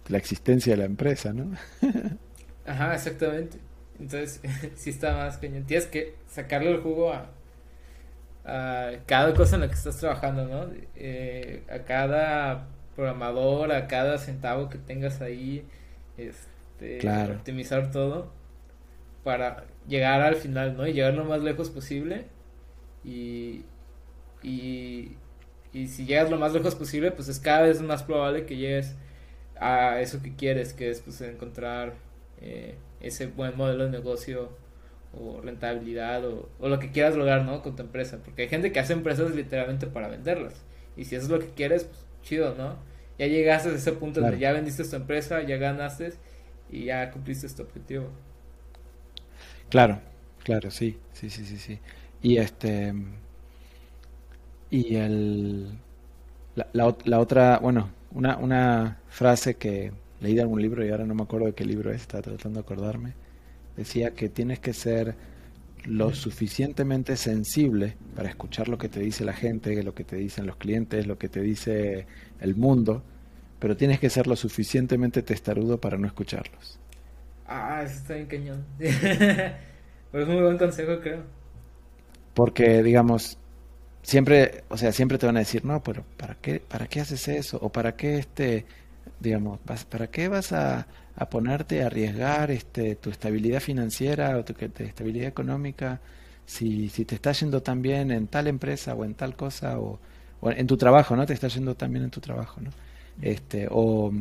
la 0.08 0.18
existencia 0.18 0.72
de 0.74 0.78
la 0.78 0.84
empresa, 0.86 1.32
¿no? 1.34 1.52
Ajá, 2.64 2.94
exactamente. 2.94 3.58
Entonces, 3.98 4.40
sí 4.76 4.90
está 4.90 5.16
más 5.16 5.38
cañón. 5.38 5.64
Tienes 5.66 5.86
que 5.86 6.16
sacarle 6.28 6.70
el 6.72 6.80
jugo 6.82 7.12
a, 7.12 7.30
a 8.44 8.92
cada 9.06 9.34
cosa 9.34 9.56
en 9.56 9.62
la 9.62 9.68
que 9.68 9.74
estás 9.74 9.98
trabajando, 9.98 10.46
¿no? 10.46 10.72
Eh, 10.96 11.64
a 11.70 11.80
cada 11.84 12.68
programador, 12.96 13.72
a 13.72 13.86
cada 13.88 14.18
centavo 14.18 14.68
que 14.68 14.78
tengas 14.78 15.20
ahí, 15.20 15.66
este, 16.16 16.98
claro. 16.98 17.34
optimizar 17.34 17.90
todo 17.90 18.32
para 19.24 19.66
llegar 19.88 20.22
al 20.22 20.36
final, 20.36 20.76
¿no? 20.76 20.86
Y 20.86 20.92
llegar 20.94 21.14
lo 21.14 21.24
más 21.24 21.42
lejos 21.42 21.70
posible 21.70 22.26
y, 23.04 23.64
y 24.42 25.16
y 25.72 25.88
si 25.88 26.04
llegas 26.04 26.30
lo 26.30 26.38
más 26.38 26.52
lejos 26.52 26.74
posible, 26.74 27.10
pues 27.12 27.28
es 27.28 27.38
cada 27.38 27.62
vez 27.62 27.80
más 27.80 28.02
probable 28.02 28.44
que 28.44 28.56
llegues 28.56 28.94
a 29.58 30.00
eso 30.00 30.20
que 30.22 30.34
quieres, 30.34 30.74
que 30.74 30.90
es 30.90 31.00
pues 31.00 31.20
encontrar 31.22 31.94
eh, 32.40 32.74
ese 33.00 33.26
buen 33.26 33.56
modelo 33.56 33.84
de 33.84 33.90
negocio 33.90 34.50
o 35.18 35.40
rentabilidad 35.40 36.24
o, 36.26 36.48
lo 36.60 36.78
que 36.78 36.90
quieras 36.90 37.16
lograr, 37.16 37.44
¿no? 37.44 37.62
Con 37.62 37.76
tu 37.76 37.82
empresa. 37.82 38.18
Porque 38.22 38.42
hay 38.42 38.48
gente 38.48 38.72
que 38.72 38.80
hace 38.80 38.92
empresas 38.92 39.34
literalmente 39.34 39.86
para 39.86 40.08
venderlas. 40.08 40.54
Y 40.96 41.04
si 41.04 41.16
eso 41.16 41.26
es 41.26 41.30
lo 41.30 41.38
que 41.38 41.48
quieres, 41.48 41.84
pues 41.84 42.04
chido, 42.22 42.54
¿no? 42.54 42.76
Ya 43.18 43.26
llegaste 43.26 43.70
a 43.70 43.74
ese 43.74 43.92
punto 43.92 44.20
donde 44.20 44.38
ya 44.38 44.52
vendiste 44.52 44.84
tu 44.84 44.96
empresa, 44.96 45.42
ya 45.42 45.56
ganaste 45.56 46.12
y 46.70 46.86
ya 46.86 47.10
cumpliste 47.10 47.48
tu 47.48 47.62
objetivo. 47.62 48.08
Claro, 49.70 50.00
claro, 50.44 50.70
sí, 50.70 50.98
sí, 51.12 51.30
sí, 51.30 51.44
sí, 51.44 51.56
sí. 51.56 51.78
Y 52.20 52.38
este 52.38 52.92
y 54.72 54.96
el, 54.96 55.68
la, 56.54 56.66
la, 57.04 57.20
otra, 57.20 57.58
bueno, 57.58 57.90
una, 58.12 58.38
una 58.38 59.00
frase 59.06 59.56
que 59.56 59.92
leí 60.20 60.34
de 60.34 60.40
algún 60.40 60.62
libro 60.62 60.82
y 60.84 60.88
ahora 60.88 61.04
no 61.04 61.14
me 61.14 61.24
acuerdo 61.24 61.46
de 61.46 61.52
qué 61.52 61.66
libro 61.66 61.90
es, 61.90 62.00
estaba 62.00 62.22
tratando 62.22 62.58
de 62.58 62.64
acordarme, 62.64 63.12
decía 63.76 64.12
que 64.14 64.30
tienes 64.30 64.60
que 64.60 64.72
ser 64.72 65.14
lo 65.84 66.14
suficientemente 66.14 67.16
sensible 67.16 67.96
para 68.16 68.30
escuchar 68.30 68.68
lo 68.68 68.78
que 68.78 68.88
te 68.88 69.00
dice 69.00 69.26
la 69.26 69.34
gente, 69.34 69.82
lo 69.82 69.94
que 69.94 70.04
te 70.04 70.16
dicen 70.16 70.46
los 70.46 70.56
clientes, 70.56 71.06
lo 71.06 71.18
que 71.18 71.28
te 71.28 71.42
dice 71.42 72.06
el 72.40 72.56
mundo, 72.56 73.02
pero 73.58 73.76
tienes 73.76 74.00
que 74.00 74.08
ser 74.08 74.26
lo 74.26 74.36
suficientemente 74.36 75.20
testarudo 75.20 75.78
para 75.78 75.98
no 75.98 76.06
escucharlos. 76.06 76.80
Ah, 77.46 77.82
eso 77.84 77.96
está 77.96 78.14
bien 78.14 78.26
cañón. 78.26 78.64
pero 78.78 80.24
es 80.24 80.28
un 80.28 80.34
muy 80.34 80.44
buen 80.44 80.56
consejo, 80.56 80.98
creo. 81.02 81.24
Porque, 82.32 82.82
digamos, 82.82 83.38
siempre, 84.02 84.64
o 84.68 84.76
sea, 84.76 84.92
siempre 84.92 85.18
te 85.18 85.26
van 85.26 85.36
a 85.36 85.40
decir, 85.40 85.64
no, 85.64 85.82
pero 85.82 86.04
¿para 86.16 86.34
qué, 86.34 86.60
para 86.60 86.86
qué 86.86 87.00
haces 87.00 87.28
eso? 87.28 87.58
O 87.62 87.70
¿para 87.70 87.96
qué 87.96 88.18
este, 88.18 88.66
digamos, 89.20 89.60
¿para 89.88 90.08
qué 90.08 90.28
vas 90.28 90.52
a, 90.52 90.86
a 91.16 91.30
ponerte 91.30 91.82
a 91.82 91.86
arriesgar 91.86 92.50
este, 92.50 92.96
tu 92.96 93.10
estabilidad 93.10 93.60
financiera 93.60 94.36
o 94.38 94.44
tu 94.44 94.54
estabilidad 94.82 95.28
económica 95.28 96.00
si, 96.46 96.88
si 96.88 97.04
te 97.04 97.14
está 97.14 97.32
yendo 97.32 97.62
tan 97.62 97.82
bien 97.82 98.10
en 98.10 98.26
tal 98.26 98.46
empresa 98.48 98.94
o 98.94 99.04
en 99.04 99.14
tal 99.14 99.36
cosa 99.36 99.78
o, 99.78 99.98
en 100.42 100.66
tu 100.66 100.76
trabajo, 100.76 101.14
¿no? 101.14 101.24
Te 101.24 101.34
está 101.34 101.46
yendo 101.48 101.76
tan 101.76 101.92
bien 101.92 102.04
en 102.04 102.10
tu 102.10 102.20
trabajo, 102.20 102.60
¿no? 102.60 102.70
Este, 103.20 103.68
o, 103.70 104.12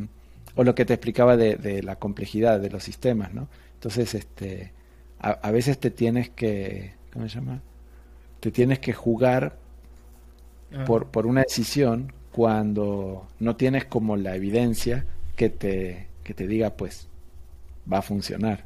o 0.54 0.64
lo 0.64 0.74
que 0.74 0.84
te 0.84 0.94
explicaba 0.94 1.36
de, 1.36 1.56
de, 1.56 1.82
la 1.82 1.96
complejidad 1.96 2.60
de 2.60 2.70
los 2.70 2.84
sistemas, 2.84 3.34
¿no? 3.34 3.48
Entonces, 3.74 4.14
este, 4.14 4.72
a, 5.18 5.30
a 5.30 5.50
veces 5.50 5.78
te 5.78 5.90
tienes 5.90 6.30
que, 6.30 6.94
¿cómo 7.12 7.28
se 7.28 7.34
llama? 7.34 7.60
Te 8.38 8.52
tienes 8.52 8.78
que 8.78 8.92
jugar 8.92 9.56
ah. 10.74 10.84
por, 10.84 11.08
por 11.08 11.26
una 11.26 11.42
decisión 11.42 12.12
cuando 12.30 13.28
no 13.40 13.56
tienes 13.56 13.84
como 13.84 14.16
la 14.16 14.34
evidencia 14.34 15.04
que 15.36 15.50
te, 15.50 16.08
que 16.24 16.34
te 16.34 16.46
diga, 16.46 16.70
pues, 16.70 17.08
va 17.90 17.98
a 17.98 18.02
funcionar. 18.02 18.64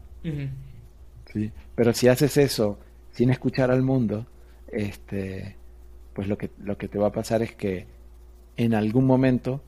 ¿Sí? 1.33 1.53
Pero 1.75 1.93
si 1.93 2.09
haces 2.09 2.37
eso 2.37 2.79
sin 3.13 3.31
escuchar 3.31 3.71
al 3.71 3.83
mundo, 3.83 4.27
este, 4.69 5.57
pues 6.13 6.29
lo 6.29 6.37
que, 6.37 6.51
lo 6.63 6.77
que 6.77 6.89
te 6.89 6.99
va 6.99 7.09
a 7.09 7.13
pasar 7.13 7.43
es 7.43 7.55
que 7.55 7.87
en 8.57 8.75
algún 8.75 9.07
momento 9.07 9.63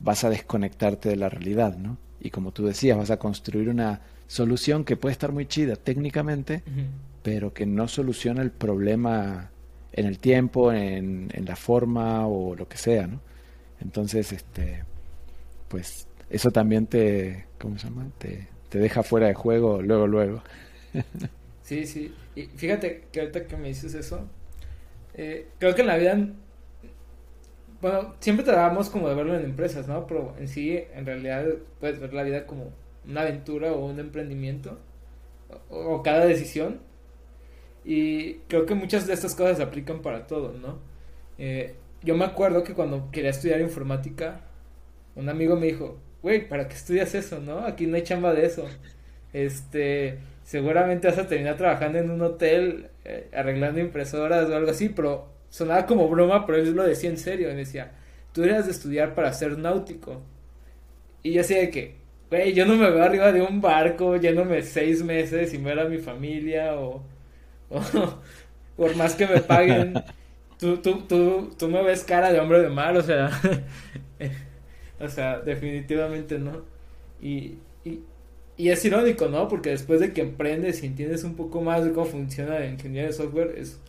vas 0.00 0.24
a 0.24 0.30
desconectarte 0.30 1.08
de 1.08 1.16
la 1.16 1.28
realidad, 1.28 1.76
¿no? 1.76 1.96
Y 2.20 2.30
como 2.30 2.52
tú 2.52 2.66
decías, 2.66 2.96
vas 2.96 3.10
a 3.10 3.18
construir 3.18 3.68
una 3.68 4.00
solución 4.26 4.84
que 4.84 4.96
puede 4.96 5.12
estar 5.12 5.32
muy 5.32 5.46
chida 5.46 5.76
técnicamente, 5.76 6.62
pero 7.22 7.52
que 7.52 7.66
no 7.66 7.88
soluciona 7.88 8.42
el 8.42 8.50
problema 8.50 9.50
en 9.96 10.06
el 10.06 10.18
tiempo, 10.18 10.72
en, 10.72 11.30
en, 11.32 11.44
la 11.44 11.54
forma 11.54 12.26
o 12.26 12.56
lo 12.56 12.68
que 12.68 12.76
sea, 12.76 13.06
¿no? 13.06 13.20
Entonces, 13.80 14.32
este, 14.32 14.82
pues 15.68 16.08
eso 16.28 16.50
también 16.50 16.86
te, 16.86 17.46
¿cómo 17.60 17.78
se 17.78 17.88
llama? 17.88 18.08
Te, 18.18 18.48
te 18.68 18.78
deja 18.78 19.04
fuera 19.04 19.28
de 19.28 19.34
juego 19.34 19.80
luego, 19.82 20.06
luego. 20.08 20.42
sí, 21.62 21.86
sí. 21.86 22.12
Y 22.34 22.42
fíjate 22.46 23.04
que 23.12 23.20
ahorita 23.20 23.46
que 23.46 23.56
me 23.56 23.68
dices 23.68 23.94
eso, 23.94 24.26
eh, 25.14 25.48
creo 25.60 25.76
que 25.76 25.82
en 25.82 25.86
la 25.86 25.96
vida, 25.96 26.28
bueno, 27.80 28.16
siempre 28.18 28.44
tratamos 28.44 28.90
como 28.90 29.08
de 29.08 29.14
verlo 29.14 29.36
en 29.36 29.44
empresas, 29.44 29.86
¿no? 29.86 30.08
Pero 30.08 30.34
en 30.40 30.48
sí, 30.48 30.76
en 30.92 31.06
realidad, 31.06 31.46
puedes 31.78 32.00
ver 32.00 32.12
la 32.12 32.24
vida 32.24 32.46
como 32.46 32.72
una 33.06 33.20
aventura 33.20 33.72
o 33.72 33.86
un 33.86 34.00
emprendimiento, 34.00 34.80
o, 35.70 35.94
o 35.94 36.02
cada 36.02 36.26
decisión 36.26 36.80
y 37.84 38.34
creo 38.48 38.66
que 38.66 38.74
muchas 38.74 39.06
de 39.06 39.12
estas 39.12 39.34
cosas 39.34 39.58
se 39.58 39.62
aplican 39.62 40.00
para 40.00 40.26
todo, 40.26 40.52
¿no? 40.52 40.78
Eh, 41.38 41.74
yo 42.02 42.16
me 42.16 42.24
acuerdo 42.24 42.64
que 42.64 42.74
cuando 42.74 43.10
quería 43.10 43.30
estudiar 43.30 43.60
informática, 43.60 44.40
un 45.14 45.28
amigo 45.28 45.56
me 45.56 45.66
dijo, 45.66 45.98
güey, 46.22 46.48
¿para 46.48 46.68
qué 46.68 46.74
estudias 46.74 47.14
eso, 47.14 47.40
no? 47.40 47.60
Aquí 47.60 47.86
no 47.86 47.96
hay 47.96 48.02
chamba 48.02 48.32
de 48.32 48.46
eso. 48.46 48.66
Este, 49.34 50.18
seguramente 50.44 51.08
vas 51.08 51.18
a 51.18 51.26
terminar 51.26 51.56
trabajando 51.56 51.98
en 51.98 52.08
un 52.08 52.22
hotel, 52.22 52.90
eh, 53.04 53.28
arreglando 53.34 53.80
impresoras 53.80 54.48
o 54.48 54.54
algo 54.54 54.70
así, 54.70 54.90
pero 54.90 55.28
sonaba 55.48 55.86
como 55.86 56.08
broma, 56.08 56.46
pero 56.46 56.58
él 56.58 56.70
lo 56.72 56.84
decía 56.84 57.10
en 57.10 57.18
serio. 57.18 57.48
Me 57.48 57.56
decía, 57.56 57.90
tú 58.32 58.42
deberías 58.42 58.66
de 58.66 58.70
estudiar 58.70 59.14
para 59.16 59.32
ser 59.32 59.58
náutico. 59.58 60.22
Y 61.24 61.32
yo 61.32 61.38
decía 61.38 61.58
de 61.58 61.70
que, 61.70 61.96
güey, 62.30 62.52
yo 62.52 62.64
no 62.64 62.76
me 62.76 62.88
veo 62.90 63.02
arriba 63.02 63.32
de 63.32 63.42
un 63.42 63.60
barco 63.60 64.16
yéndome 64.16 64.62
seis 64.62 65.02
meses 65.02 65.52
y 65.52 65.58
ver 65.58 65.80
a 65.80 65.88
mi 65.88 65.98
familia 65.98 66.78
o 66.78 67.02
por 68.76 68.96
más 68.96 69.14
que 69.14 69.26
me 69.26 69.40
paguen, 69.40 69.94
tú, 70.58 70.78
tú, 70.78 71.02
tú, 71.02 71.50
tú 71.58 71.68
me 71.68 71.82
ves 71.82 72.04
cara 72.04 72.32
de 72.32 72.40
hombre 72.40 72.60
de 72.60 72.68
mar, 72.68 72.96
o 72.96 73.02
sea, 73.02 73.30
o 75.00 75.08
sea, 75.08 75.40
definitivamente 75.40 76.38
no. 76.38 76.62
Y, 77.20 77.58
y, 77.84 78.68
es 78.68 78.84
irónico, 78.84 79.28
¿no? 79.28 79.48
Porque 79.48 79.70
después 79.70 80.00
de 80.00 80.12
que 80.12 80.20
emprendes 80.20 80.82
y 80.82 80.86
entiendes 80.86 81.24
un 81.24 81.34
poco 81.34 81.60
más 81.60 81.84
de 81.84 81.92
cómo 81.92 82.06
funciona 82.06 82.60
la 82.60 82.66
ingeniería 82.66 83.08
de 83.08 83.12
software, 83.12 83.54
es 83.58 83.80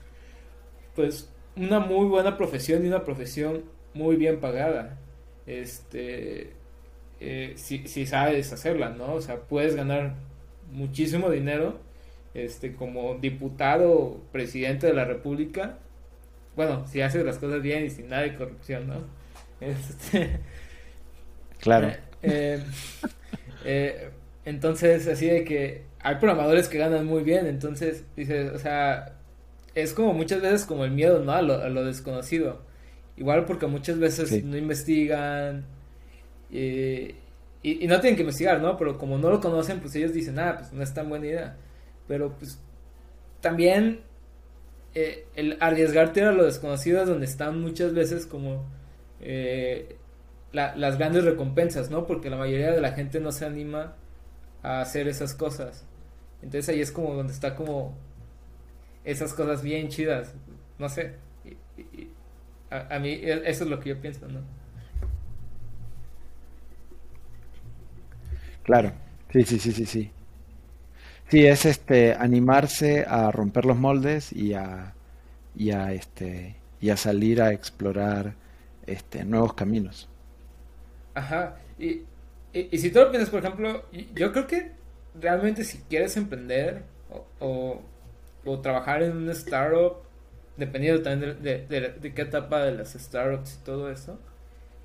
pues 0.96 1.30
una 1.56 1.80
muy 1.80 2.08
buena 2.08 2.38
profesión 2.38 2.84
y 2.84 2.88
una 2.88 3.04
profesión 3.04 3.64
muy 3.94 4.16
bien 4.16 4.40
pagada. 4.40 4.98
Este, 5.46 6.54
eh, 7.20 7.54
si, 7.56 7.88
si 7.88 8.06
sabes 8.06 8.52
hacerla, 8.54 8.90
¿no? 8.90 9.14
O 9.14 9.22
sea, 9.22 9.42
puedes 9.42 9.76
ganar 9.76 10.16
muchísimo 10.72 11.30
dinero 11.30 11.80
este, 12.36 12.76
como 12.76 13.16
diputado, 13.16 14.22
presidente 14.32 14.88
de 14.88 14.94
la 14.94 15.06
República, 15.06 15.80
bueno, 16.56 16.86
si 16.88 17.02
haces 17.02 17.26
las 17.26 17.38
cosas 17.38 17.62
bien 17.62 17.86
y 17.86 17.90
sin 17.90 18.10
nada 18.10 18.24
de 18.24 18.36
corrupción, 18.36 18.88
¿no? 18.88 18.96
Este, 19.62 20.40
claro. 21.60 21.92
Eh, 22.22 22.62
eh, 23.64 24.10
entonces, 24.44 25.08
así 25.08 25.28
de 25.28 25.44
que 25.46 25.84
hay 26.00 26.16
programadores 26.16 26.68
que 26.68 26.78
ganan 26.78 27.06
muy 27.06 27.24
bien, 27.24 27.48
entonces, 27.48 28.04
dices, 28.16 28.52
o 28.54 28.60
sea, 28.60 29.16
es 29.74 29.94
como 29.94 30.14
muchas 30.14 30.42
veces 30.42 30.66
como 30.66 30.86
el 30.86 30.92
miedo, 30.92 31.24
¿no? 31.24 31.32
A 31.32 31.42
lo, 31.42 31.86
desconocido. 31.86 32.62
Igual 33.18 33.46
porque 33.46 33.68
muchas 33.68 33.98
veces 33.98 34.44
no 34.44 34.58
investigan 34.58 35.66
y, 36.52 37.16
y, 37.64 37.88
no 37.88 38.02
tienen 38.02 38.16
que 38.18 38.24
investigar, 38.24 38.62
¿no? 38.62 38.78
Pero 38.78 38.98
como 38.98 39.18
no 39.18 39.30
lo 39.30 39.40
conocen, 39.40 39.80
pues 39.80 39.96
ellos 39.96 40.14
dicen, 40.14 40.38
ah, 40.38 40.58
pues 40.60 40.74
no 40.74 40.84
es 40.84 40.94
tan 40.94 41.08
buena 41.08 41.28
idea. 41.28 41.58
Pero 42.08 42.34
pues 42.38 42.60
también 43.42 44.02
eh, 44.94 45.28
el 45.36 45.58
arriesgarte 45.60 46.24
a 46.24 46.32
lo 46.32 46.46
desconocido 46.46 47.02
es 47.02 47.08
donde 47.08 47.26
están 47.26 47.62
muchas 47.62 47.94
veces 47.94 48.26
como 48.26 48.66
eh, 49.20 49.98
las 50.52 50.98
grandes 50.98 51.26
recompensas, 51.26 51.90
¿no? 51.90 52.08
Porque 52.08 52.30
la 52.30 52.38
mayoría 52.38 52.72
de 52.72 52.80
la 52.80 52.94
gente 52.94 53.20
no 53.20 53.34
se 53.34 53.46
anima 53.46 53.96
a 54.64 54.80
hacer 54.82 55.08
esas 55.08 55.34
cosas. 55.34 55.86
Entonces 56.42 56.70
ahí 56.70 56.80
es 56.80 56.92
como 56.92 57.14
donde 57.14 57.34
está 57.34 57.56
como 57.56 57.98
esas 59.04 59.34
cosas 59.34 59.62
bien 59.62 59.90
chidas. 59.90 60.34
No 60.80 60.88
sé. 60.88 61.16
a, 62.70 62.96
a, 62.96 63.00
mí 63.00 63.10
e, 63.10 63.50
eso 63.50 63.66
es 63.66 63.70
lo 63.70 63.80
que 63.82 63.90
yo 63.90 64.00
pienso, 64.00 64.28
¿no? 64.28 64.40
Claro. 68.64 68.94
Sí, 69.32 69.44
sí, 69.44 69.60
sí, 69.60 69.72
sí, 69.74 69.86
sí. 69.86 70.12
Sí, 71.36 71.46
es 71.46 71.66
este 71.66 72.14
animarse 72.14 73.04
a 73.06 73.30
romper 73.30 73.66
los 73.66 73.76
moldes 73.76 74.32
y 74.32 74.54
a, 74.54 74.94
y 75.54 75.72
a 75.72 75.92
este 75.92 76.56
y 76.80 76.92
a 76.92 76.96
salir 76.96 77.42
a 77.42 77.52
explorar 77.52 78.36
este 78.88 79.26
nuevos 79.26 79.54
caminos. 79.54 80.08
Ajá. 81.14 81.58
Y, 81.78 82.04
y, 82.54 82.78
si 82.78 82.90
tú 82.90 83.00
lo 83.00 83.12
piensas, 83.12 83.30
por 83.32 83.42
ejemplo, 83.44 83.84
yo 84.14 84.32
creo 84.32 84.48
que 84.48 84.72
realmente 85.20 85.66
si 85.66 85.80
quieres 85.90 86.16
emprender 86.16 86.84
o, 87.42 87.82
o, 88.46 88.60
trabajar 88.62 89.04
en 89.04 89.18
una 89.18 89.34
startup, 89.34 90.04
dependiendo 90.56 91.02
también 91.02 91.44
de, 91.44 91.66
de, 91.68 91.96
de, 92.02 92.14
qué 92.14 92.22
etapa 92.22 92.64
de 92.64 92.78
las 92.78 92.94
startups 92.94 93.60
y 93.62 93.66
todo 93.66 93.92
eso, 93.92 94.18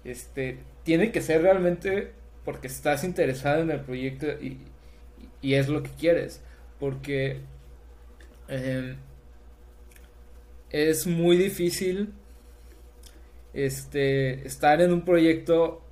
este, 0.02 0.58
tiene 0.82 1.12
que 1.12 1.22
ser 1.22 1.42
realmente 1.42 2.10
porque 2.44 2.66
estás 2.66 3.04
interesado 3.04 3.62
en 3.62 3.70
el 3.70 3.82
proyecto 3.82 4.26
y, 4.26 4.58
y 5.42 5.54
es 5.54 5.68
lo 5.68 5.82
que 5.82 5.90
quieres. 5.90 6.42
Porque 6.78 7.40
em, 8.48 8.96
es 10.70 11.06
muy 11.06 11.36
difícil 11.36 12.12
este, 13.52 14.46
estar 14.46 14.80
en 14.80 14.92
un 14.92 15.04
proyecto 15.04 15.82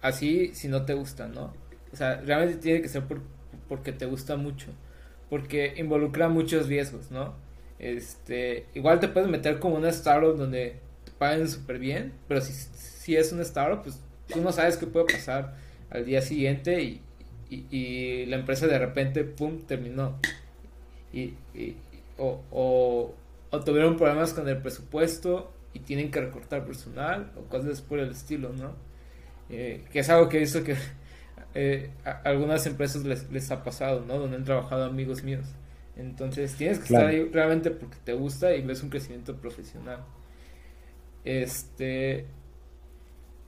así 0.00 0.54
si 0.54 0.68
no 0.68 0.84
te 0.84 0.94
gusta, 0.94 1.28
¿no? 1.28 1.52
O 1.92 1.96
sea, 1.96 2.20
realmente 2.20 2.58
tiene 2.58 2.82
que 2.82 2.88
ser 2.88 3.02
porque 3.68 3.92
te 3.92 4.06
gusta 4.06 4.36
mucho. 4.36 4.68
Porque 5.30 5.74
involucra 5.76 6.28
muchos 6.28 6.68
riesgos, 6.68 7.10
¿no? 7.10 7.34
Este, 7.78 8.66
igual 8.74 8.98
te 9.00 9.08
puedes 9.08 9.28
meter 9.28 9.58
como 9.58 9.76
una 9.76 9.90
startup 9.90 10.36
donde 10.36 10.80
te 11.04 11.12
paguen 11.12 11.48
súper 11.48 11.78
bien, 11.78 12.12
pero 12.26 12.40
si, 12.40 12.52
si 12.52 13.16
es 13.16 13.32
una 13.32 13.42
startup, 13.42 13.82
pues 13.82 14.00
tú 14.26 14.40
no 14.40 14.52
sabes 14.52 14.76
qué 14.76 14.86
puede 14.86 15.06
pasar 15.06 15.54
al 15.90 16.04
día 16.04 16.20
siguiente 16.20 16.82
y, 16.82 17.02
y, 17.50 18.26
la 18.26 18.36
empresa 18.36 18.66
de 18.66 18.78
repente, 18.78 19.24
pum, 19.24 19.62
terminó. 19.66 20.18
Y, 21.12 21.34
o, 22.18 22.42
o, 22.50 23.60
tuvieron 23.60 23.96
problemas 23.96 24.34
con 24.34 24.48
el 24.48 24.58
presupuesto 24.58 25.52
y 25.72 25.80
tienen 25.80 26.10
que 26.10 26.20
recortar 26.20 26.64
personal 26.64 27.32
o 27.36 27.42
cosas 27.48 27.80
por 27.80 27.98
el 27.98 28.10
estilo, 28.10 28.52
¿no? 28.52 28.74
Eh, 29.50 29.84
que 29.90 30.00
es 30.00 30.08
algo 30.10 30.28
que 30.28 30.36
he 30.36 30.40
visto 30.40 30.62
que 30.62 30.76
eh, 31.54 31.90
a 32.04 32.20
algunas 32.24 32.66
empresas 32.66 33.04
les, 33.04 33.30
les, 33.30 33.50
ha 33.50 33.62
pasado, 33.62 34.04
¿no? 34.06 34.18
Donde 34.18 34.36
han 34.36 34.44
trabajado 34.44 34.84
amigos 34.84 35.22
míos. 35.22 35.46
Entonces 35.96 36.54
tienes 36.54 36.78
que 36.78 36.84
estar 36.84 37.06
ahí 37.06 37.28
realmente 37.32 37.70
porque 37.70 37.96
te 38.04 38.12
gusta 38.12 38.54
y 38.54 38.62
ves 38.62 38.82
un 38.82 38.90
crecimiento 38.90 39.36
profesional. 39.36 40.04
Este. 41.24 42.26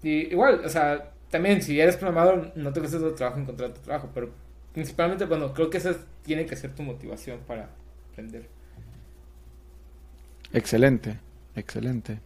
Y 0.03 0.32
igual, 0.32 0.62
o 0.64 0.68
sea, 0.68 1.12
también 1.31 1.62
si 1.62 1.81
eres 1.81 1.97
programador 1.97 2.53
no 2.57 2.72
te 2.72 2.81
cuesta 2.81 2.99
tu 2.99 3.14
trabajo 3.14 3.41
encontrar 3.41 3.72
tu 3.72 3.81
trabajo, 3.81 4.11
pero 4.12 4.31
principalmente, 4.72 5.24
bueno, 5.24 5.53
creo 5.55 5.70
que 5.70 5.78
esa 5.78 5.97
tiene 6.24 6.47
que 6.47 6.57
ser 6.57 6.74
tu 6.74 6.83
motivación 6.83 7.41
para 7.47 7.68
aprender. 8.12 8.49
Excelente, 10.53 11.18
excelente. 11.55 12.18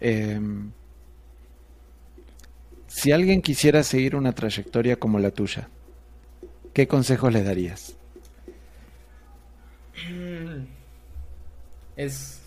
Em, 0.00 0.70
si 2.88 3.12
alguien 3.12 3.40
quisiera 3.42 3.82
seguir 3.82 4.16
una 4.16 4.32
trayectoria 4.32 4.96
como 4.96 5.18
la 5.18 5.30
tuya, 5.30 5.68
¿qué 6.72 6.88
consejos 6.88 7.32
le 7.32 7.42
darías? 7.42 7.94
Es. 11.96 12.40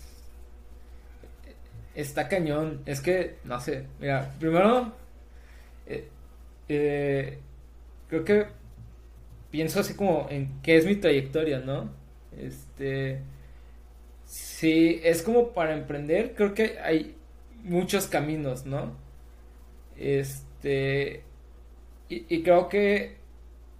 Está 1.94 2.28
cañón. 2.28 2.82
Es 2.86 3.00
que, 3.00 3.38
no 3.44 3.60
sé. 3.60 3.86
Mira, 4.00 4.34
primero. 4.40 4.92
Eh, 5.86 6.08
eh, 6.68 7.38
creo 8.08 8.24
que 8.24 8.46
pienso 9.50 9.80
así 9.80 9.94
como 9.94 10.26
en 10.30 10.60
qué 10.62 10.76
es 10.76 10.86
mi 10.86 10.96
trayectoria, 10.96 11.60
¿no? 11.60 11.90
Este. 12.36 13.20
Sí, 14.26 15.00
es 15.04 15.22
como 15.22 15.52
para 15.52 15.74
emprender, 15.74 16.34
creo 16.34 16.54
que 16.54 16.78
hay 16.80 17.14
muchos 17.62 18.06
caminos, 18.06 18.66
¿no? 18.66 18.96
Este. 19.96 21.22
Y, 22.08 22.42
creo 22.42 22.68
que 22.68 23.16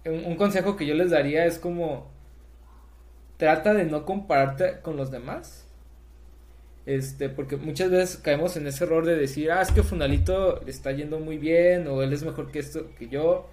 un, 0.05 0.35
consejo 0.35 0.75
que 0.75 0.85
yo 0.85 0.95
les 0.95 1.11
daría 1.11 1.45
es 1.45 1.59
como. 1.59 2.09
Trata 3.37 3.73
de 3.73 3.85
no 3.85 4.05
compararte 4.05 4.79
con 4.81 4.95
los 4.97 5.11
demás. 5.11 5.64
Este, 6.85 7.29
porque 7.29 7.57
muchas 7.57 7.89
veces 7.89 8.17
caemos 8.17 8.57
en 8.57 8.67
ese 8.67 8.83
error 8.83 9.05
de 9.05 9.15
decir, 9.15 9.51
ah, 9.51 9.61
es 9.61 9.71
que 9.71 9.81
Funalito 9.81 10.61
le 10.63 10.71
está 10.71 10.91
yendo 10.91 11.19
muy 11.19 11.37
bien, 11.37 11.87
o 11.87 12.03
él 12.03 12.13
es 12.13 12.23
mejor 12.23 12.51
que 12.51 12.59
esto 12.59 12.91
que 12.97 13.07
yo. 13.07 13.47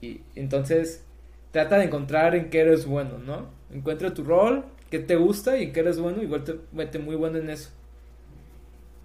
Y 0.00 0.20
entonces, 0.36 1.02
trata 1.50 1.78
de 1.78 1.84
encontrar 1.84 2.34
en 2.34 2.50
qué 2.50 2.60
eres 2.60 2.86
bueno, 2.86 3.18
¿no? 3.18 3.48
Encuentra 3.72 4.14
tu 4.14 4.22
rol, 4.22 4.64
qué 4.90 4.98
te 4.98 5.16
gusta 5.16 5.58
y 5.58 5.64
en 5.64 5.72
qué 5.72 5.80
eres 5.80 5.98
bueno, 5.98 6.22
igual 6.22 6.44
te 6.44 6.56
mete 6.72 6.98
muy 6.98 7.16
bueno 7.16 7.38
en 7.38 7.50
eso. 7.50 7.70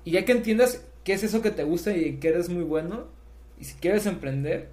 Y 0.05 0.11
ya 0.11 0.26
que 0.26 0.34
entiendas 0.34 0.86
qué 1.03 1.13
es 1.13 1.24
eso 1.24 1.41
que 1.41 1.51
te 1.51 1.63
gusta 1.63 1.95
y 1.95 2.05
en 2.05 2.19
qué 2.19 2.30
eres 2.30 2.49
muy 2.49 2.63
bueno, 2.63 3.07
y 3.59 3.65
si 3.65 3.76
quieres 3.76 4.05
emprender, 4.05 4.69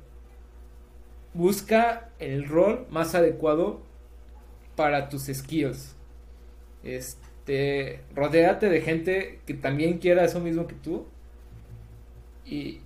busca 1.32 2.10
el 2.18 2.46
rol 2.48 2.86
más 2.90 3.14
adecuado 3.14 3.80
para 4.76 5.08
tus 5.08 5.26
skills. 5.26 5.94
Este, 6.82 7.29
rodéate 8.14 8.68
de 8.68 8.80
gente 8.80 9.40
que 9.46 9.54
también 9.54 9.98
quiera 9.98 10.24
eso 10.24 10.40
mismo 10.40 10.66
que 10.66 10.74
tú 10.74 11.06
y, 12.44 12.80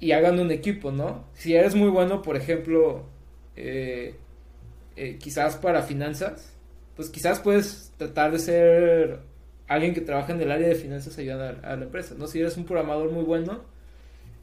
y 0.00 0.12
hagan 0.12 0.40
un 0.40 0.50
equipo, 0.50 0.90
¿no? 0.90 1.24
Si 1.34 1.54
eres 1.54 1.74
muy 1.74 1.90
bueno, 1.90 2.22
por 2.22 2.36
ejemplo, 2.36 3.04
eh, 3.56 4.14
eh, 4.96 5.16
quizás 5.18 5.56
para 5.56 5.82
finanzas, 5.82 6.54
pues 6.96 7.10
quizás 7.10 7.40
puedes 7.40 7.92
tratar 7.98 8.32
de 8.32 8.38
ser 8.38 9.20
alguien 9.68 9.94
que 9.94 10.00
trabaja 10.00 10.32
en 10.32 10.40
el 10.40 10.50
área 10.50 10.68
de 10.68 10.74
finanzas 10.74 11.16
ayudando 11.18 11.60
a, 11.66 11.76
la 11.76 11.84
empresa, 11.84 12.14
¿no? 12.18 12.26
Si 12.26 12.40
eres 12.40 12.56
un 12.56 12.64
programador 12.64 13.12
muy 13.12 13.22
bueno 13.24 13.62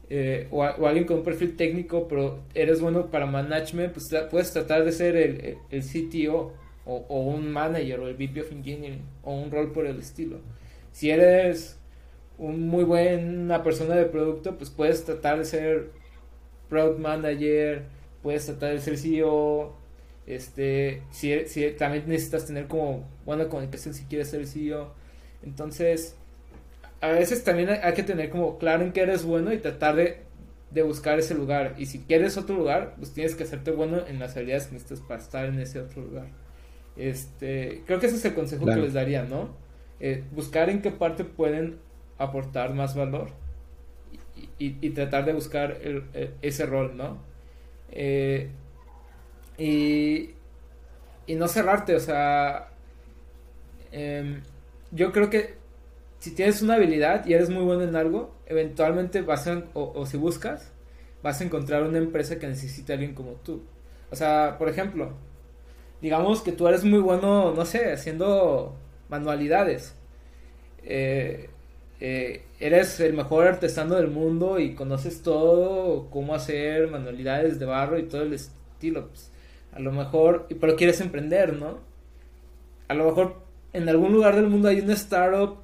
eh, 0.08 0.46
o, 0.50 0.64
alguien 0.64 1.04
con 1.04 1.18
un 1.18 1.24
perfil 1.24 1.56
técnico, 1.56 2.08
pero 2.08 2.44
eres 2.54 2.80
bueno 2.80 3.10
para 3.10 3.26
management, 3.26 3.92
pues 3.92 4.06
puedes 4.30 4.52
tratar 4.52 4.84
de 4.84 4.92
ser 4.92 5.16
el, 5.16 5.58
el, 5.70 5.82
CTO 5.82 6.54
o, 6.88 7.20
un 7.20 7.52
manager 7.52 8.00
o 8.00 8.08
el 8.08 8.14
VP 8.14 8.40
of 8.40 8.52
Engineering 8.52 9.02
o 9.22 9.34
un 9.34 9.50
rol 9.50 9.72
por 9.72 9.86
el 9.86 9.98
estilo. 9.98 10.38
Si 10.90 11.10
eres 11.10 11.78
un 12.38 12.68
muy 12.68 12.84
buena 12.84 13.62
persona 13.62 13.94
de 13.94 14.06
producto, 14.06 14.56
pues 14.56 14.70
puedes 14.70 15.04
tratar 15.04 15.38
de 15.38 15.44
ser 15.44 15.90
product 16.68 16.98
manager, 16.98 17.84
puedes 18.22 18.46
tratar 18.46 18.72
de 18.72 18.80
ser 18.80 18.96
CEO, 18.96 19.74
este, 20.26 21.02
si, 21.10 21.46
si 21.46 21.70
también 21.72 22.04
necesitas 22.06 22.46
tener 22.46 22.66
como 22.66 23.06
buena 23.26 23.48
comunicación 23.48 23.94
si 23.94 24.04
quieres 24.04 24.28
ser 24.28 24.46
CEO. 24.46 24.92
Entonces, 25.42 26.16
a 27.00 27.08
veces 27.08 27.44
también 27.44 27.68
hay, 27.70 27.92
que 27.94 28.02
tener 28.02 28.30
como 28.30 28.58
claro 28.58 28.82
en 28.82 28.92
qué 28.92 29.02
eres 29.02 29.24
bueno 29.24 29.52
y 29.52 29.58
tratar 29.58 29.96
de, 29.96 30.22
de, 30.70 30.82
buscar 30.82 31.18
ese 31.18 31.34
lugar. 31.34 31.74
Y 31.78 31.86
si 31.86 32.00
quieres 32.00 32.36
otro 32.36 32.56
lugar, 32.56 32.94
pues 32.98 33.12
tienes 33.12 33.34
que 33.34 33.44
hacerte 33.44 33.70
bueno 33.72 34.06
en 34.06 34.18
las 34.18 34.36
habilidades 34.36 34.66
que 34.66 34.74
necesitas 34.74 35.00
para 35.00 35.20
estar 35.20 35.44
en 35.46 35.60
ese 35.60 35.80
otro 35.80 36.02
lugar. 36.02 36.47
Este, 36.98 37.82
creo 37.86 38.00
que 38.00 38.06
ese 38.06 38.16
es 38.16 38.24
el 38.24 38.34
consejo 38.34 38.66
que 38.66 38.76
les 38.76 38.92
daría, 38.92 39.22
¿no? 39.22 39.50
Eh, 40.00 40.24
buscar 40.32 40.68
en 40.68 40.82
qué 40.82 40.90
parte 40.90 41.24
pueden 41.24 41.78
aportar 42.18 42.74
más 42.74 42.96
valor 42.96 43.30
y, 44.58 44.76
y, 44.80 44.90
tratar 44.90 45.24
de 45.24 45.32
buscar 45.32 45.78
el, 45.82 46.04
ese 46.42 46.66
rol, 46.66 46.96
¿no? 46.96 47.18
Eh, 47.90 48.50
y, 49.56 50.30
y 51.26 51.34
no 51.34 51.48
cerrarte, 51.48 51.94
o 51.94 52.00
sea, 52.00 52.70
em, 53.92 54.42
yo 54.90 55.12
creo 55.12 55.30
que 55.30 55.54
si 56.18 56.32
tienes 56.32 56.62
una 56.62 56.74
habilidad 56.74 57.26
y 57.26 57.34
eres 57.34 57.50
muy 57.50 57.62
bueno 57.62 57.82
en 57.82 57.94
algo, 57.96 58.34
eventualmente 58.46 59.22
vas 59.22 59.46
a, 59.46 59.64
o, 59.74 60.04
si 60.06 60.16
buscas, 60.16 60.72
vas 61.22 61.40
a 61.40 61.44
encontrar 61.44 61.82
una 61.84 61.98
empresa 61.98 62.38
que 62.38 62.48
necesite 62.48 62.92
a 62.92 62.94
alguien 62.94 63.14
como 63.14 63.32
tú. 63.32 63.62
O 64.10 64.16
sea, 64.16 64.56
por 64.58 64.68
ejemplo, 64.68 65.12
digamos 66.00 66.42
que 66.42 66.52
tú 66.52 66.68
eres 66.68 66.84
muy 66.84 67.00
bueno, 67.00 67.52
no 67.54 67.64
sé, 67.64 67.92
haciendo 67.92 68.76
manualidades. 69.08 69.94
Eh, 70.84 71.50
eh, 72.00 72.44
eres 72.60 73.00
el 73.00 73.14
mejor 73.14 73.46
artesano 73.46 73.96
del 73.96 74.08
mundo 74.08 74.58
y 74.58 74.74
conoces 74.74 75.22
todo, 75.22 76.10
cómo 76.10 76.34
hacer 76.34 76.88
manualidades 76.88 77.58
de 77.58 77.66
barro 77.66 77.98
y 77.98 78.04
todo 78.04 78.22
el 78.22 78.32
estilo. 78.32 79.08
Pues, 79.08 79.30
a 79.72 79.80
lo 79.80 79.92
mejor, 79.92 80.46
pero 80.60 80.76
quieres 80.76 81.00
emprender, 81.00 81.54
¿no? 81.54 81.78
A 82.88 82.94
lo 82.94 83.04
mejor 83.04 83.42
en 83.72 83.88
algún 83.88 84.12
lugar 84.12 84.34
del 84.36 84.48
mundo 84.48 84.68
hay 84.68 84.80
una 84.80 84.94
startup 84.94 85.58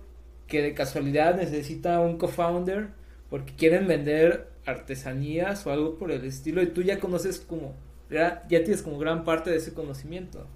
que 0.46 0.62
de 0.62 0.74
casualidad 0.74 1.36
necesita 1.36 2.00
un 2.00 2.18
co-founder 2.18 2.90
porque 3.30 3.54
quieren 3.54 3.88
vender 3.88 4.48
artesanías 4.66 5.66
o 5.66 5.72
algo 5.72 5.96
por 5.96 6.10
el 6.10 6.24
estilo 6.24 6.62
y 6.62 6.66
tú 6.66 6.82
ya 6.82 7.00
conoces 7.00 7.40
como, 7.40 7.74
ya, 8.10 8.46
tienes 8.48 8.82
como 8.82 8.98
gran 8.98 9.24
parte 9.24 9.50
de 9.50 9.56
ese 9.56 9.74
conocimiento. 9.74 10.46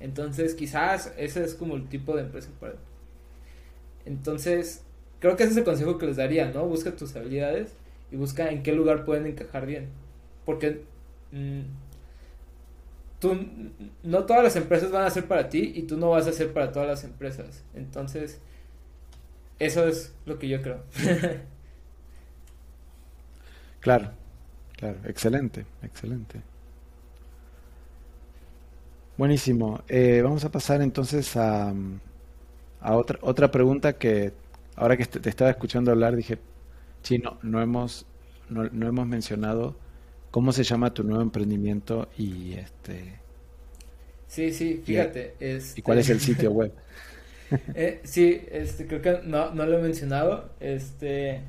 Entonces 0.00 0.54
quizás 0.54 1.12
ese 1.16 1.44
es 1.44 1.54
como 1.54 1.76
el 1.76 1.88
tipo 1.88 2.14
de 2.14 2.22
empresa 2.22 2.50
para 2.60 2.74
Entonces, 4.04 4.84
creo 5.20 5.36
que 5.36 5.44
ese 5.44 5.52
es 5.52 5.58
el 5.58 5.64
consejo 5.64 5.98
que 5.98 6.06
les 6.06 6.16
daría, 6.16 6.50
¿no? 6.50 6.66
Busca 6.66 6.94
tus 6.94 7.14
habilidades 7.16 7.74
y 8.10 8.16
busca 8.16 8.50
en 8.50 8.62
qué 8.62 8.72
lugar 8.72 9.04
pueden 9.04 9.26
encajar 9.26 9.66
bien. 9.66 9.88
Porque 10.44 10.84
mm, 11.32 11.60
tú, 13.18 13.36
no 14.02 14.24
todas 14.24 14.42
las 14.44 14.56
empresas 14.56 14.90
van 14.90 15.04
a 15.04 15.10
ser 15.10 15.26
para 15.26 15.48
ti 15.48 15.72
y 15.74 15.82
tú 15.82 15.96
no 15.96 16.10
vas 16.10 16.26
a 16.26 16.32
ser 16.32 16.52
para 16.52 16.72
todas 16.72 16.88
las 16.88 17.04
empresas. 17.04 17.64
Entonces, 17.74 18.40
eso 19.58 19.86
es 19.88 20.14
lo 20.26 20.38
que 20.38 20.48
yo 20.48 20.62
creo. 20.62 20.82
claro, 23.80 24.10
claro, 24.76 24.98
excelente, 25.04 25.66
excelente. 25.82 26.40
Buenísimo. 29.18 29.82
Eh, 29.88 30.22
vamos 30.22 30.44
a 30.44 30.50
pasar 30.50 30.80
entonces 30.80 31.36
a, 31.36 31.74
a 32.80 32.96
otra, 32.96 33.18
otra 33.20 33.50
pregunta 33.50 33.98
que 33.98 34.32
ahora 34.76 34.96
que 34.96 35.04
te, 35.04 35.28
estaba 35.28 35.50
escuchando 35.50 35.90
hablar 35.90 36.16
dije, 36.16 36.38
chino, 37.02 37.38
no 37.42 37.60
hemos, 37.60 38.06
no, 38.48 38.64
no 38.70 38.88
hemos 38.88 39.06
mencionado 39.06 39.76
¿Cómo 40.30 40.52
se 40.52 40.62
llama 40.62 40.92
tu 40.92 41.04
nuevo 41.04 41.22
emprendimiento 41.22 42.08
y 42.18 42.52
este? 42.54 43.18
Sí, 44.26 44.52
sí, 44.52 44.82
fíjate. 44.84 45.34
¿Y 45.74 45.82
cuál 45.82 45.98
es 45.98 46.10
el 46.10 46.20
sitio 46.20 46.50
web? 46.50 46.72
eh, 47.74 48.00
sí, 48.04 48.42
este, 48.50 48.86
creo 48.86 49.00
que 49.00 49.20
no, 49.24 49.54
no 49.54 49.64
lo 49.64 49.78
he 49.78 49.82
mencionado. 49.82 50.50
Este, 50.60 51.40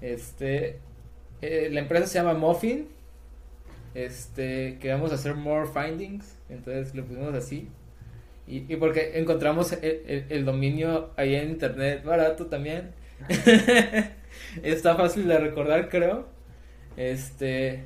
este, 0.00 0.78
eh, 1.42 1.68
la 1.72 1.80
empresa 1.80 2.06
se 2.06 2.18
llama 2.18 2.34
Muffin. 2.34 2.86
Este, 3.94 4.78
queremos 4.80 5.12
hacer 5.12 5.34
more 5.34 5.68
findings, 5.68 6.36
entonces 6.48 6.94
lo 6.94 7.04
pusimos 7.04 7.34
así. 7.34 7.68
Y, 8.46 8.76
porque 8.76 9.18
encontramos 9.18 9.72
el, 9.72 10.44
dominio 10.44 11.12
ahí 11.16 11.34
en 11.34 11.48
internet 11.50 12.04
barato 12.04 12.46
también. 12.46 12.92
Está 14.62 14.96
fácil 14.96 15.26
de 15.26 15.38
recordar, 15.38 15.88
creo. 15.88 16.28
Este, 16.98 17.84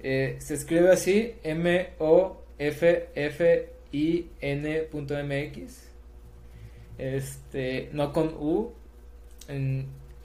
eh, 0.00 0.34
se 0.40 0.54
escribe 0.54 0.90
así, 0.90 1.36
M-O-F-F-I-N.mx. 1.44 2.34
Este, 6.98 7.88
no 7.92 8.12
con 8.12 8.34
U, 8.38 8.72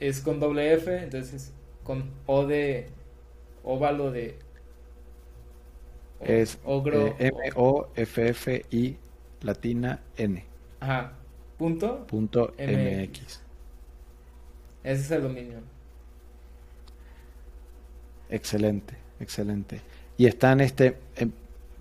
es 0.00 0.20
con 0.20 0.40
doble 0.40 0.72
F, 0.74 0.96
entonces 0.96 1.52
con 1.84 2.10
O 2.26 2.46
de 2.46 2.86
óvalo 3.62 4.10
de 4.10 4.36
es 6.20 6.58
ogro. 6.64 7.16
Eh, 7.18 7.30
M-O-F-F-I 7.44 8.96
latina 9.42 10.00
N. 10.16 10.44
Ajá. 10.80 11.12
Punto. 11.58 12.06
Punto 12.06 12.54
MX. 12.58 13.40
Ese 14.82 15.02
es 15.02 15.10
el 15.10 15.22
dominio. 15.22 15.58
Excelente, 18.30 18.94
excelente. 19.18 19.80
Y 20.16 20.26
están, 20.26 20.60
este, 20.60 20.96
em, 21.16 21.32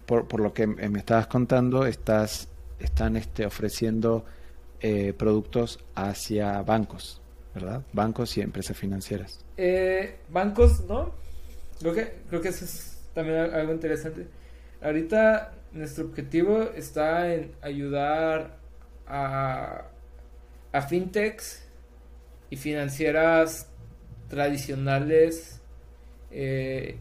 por, 0.06 0.28
por, 0.28 0.42
lo 0.42 0.54
que 0.54 0.68
me 0.68 1.00
estabas 1.00 1.28
contando, 1.28 1.86
estás, 1.86 2.50
están 2.80 3.16
este, 3.16 3.46
ofreciendo 3.46 4.26
eh, 4.82 5.14
productos 5.14 5.80
hacia 5.96 6.62
bancos, 6.62 7.22
¿verdad? 7.54 7.84
Bancos 7.94 8.38
y 8.38 8.42
empresas 8.42 8.76
financieras. 8.76 9.40
Eh, 9.58 10.20
bancos, 10.30 10.86
¿no? 10.86 11.12
Creo 11.80 11.94
que, 11.94 12.14
creo 12.30 12.42
que 12.42 12.50
eso 12.50 12.66
es 12.66 12.99
también 13.20 13.54
algo 13.54 13.74
interesante. 13.74 14.28
Ahorita 14.82 15.52
nuestro 15.74 16.06
objetivo 16.06 16.62
está 16.76 17.34
en 17.34 17.52
ayudar 17.62 18.58
a, 19.06 19.88
fintechs 20.88 21.68
y 22.50 22.56
financieras 22.56 23.70
tradicionales 24.30 25.60
eh, 26.32 26.98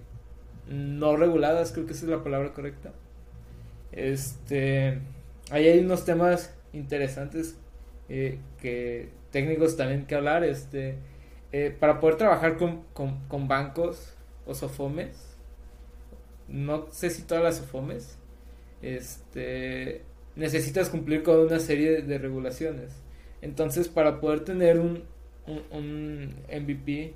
no 0.66 1.16
reguladas, 1.16 1.70
creo 1.72 1.86
que 1.86 1.92
esa 1.92 2.06
es 2.06 2.10
la 2.10 2.24
palabra 2.24 2.52
correcta. 2.52 2.92
Este, 3.92 4.98
ahí 5.50 5.68
hay 5.68 5.78
unos 5.78 6.04
temas 6.04 6.52
interesantes 6.72 7.56
eh, 8.08 8.38
que 8.60 9.10
técnicos 9.30 9.76
también 9.76 10.06
que 10.06 10.16
hablar, 10.16 10.42
este, 10.42 10.96
eh, 11.52 11.74
para 11.78 12.00
poder 12.00 12.16
trabajar 12.16 12.56
con, 12.56 12.82
con, 12.92 13.48
bancos 13.48 14.14
o 14.46 14.54
sofomes, 14.54 15.27
no 16.48 16.86
sé 16.90 17.10
si 17.10 17.22
todas 17.22 17.44
las 17.44 17.56
sofomes, 17.56 18.18
este, 18.82 20.02
necesitas 20.36 20.88
cumplir 20.88 21.22
con 21.22 21.38
una 21.38 21.58
serie 21.58 22.02
de 22.02 22.18
regulaciones. 22.18 22.92
Entonces, 23.42 23.88
para 23.88 24.20
poder 24.20 24.44
tener 24.44 24.80
un, 24.80 25.04
un, 25.70 26.34
MVP 26.48 27.14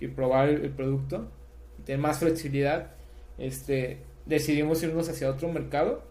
y, 0.00 0.08
probar 0.08 0.48
el, 0.48 0.70
producto, 0.70 1.30
y 1.78 1.82
tener 1.82 2.00
más 2.00 2.18
flexibilidad, 2.18 2.92
este, 3.38 3.98
decidimos 4.26 4.82
irnos 4.82 5.08
hacia 5.08 5.30
otro 5.30 5.48
mercado, 5.50 6.04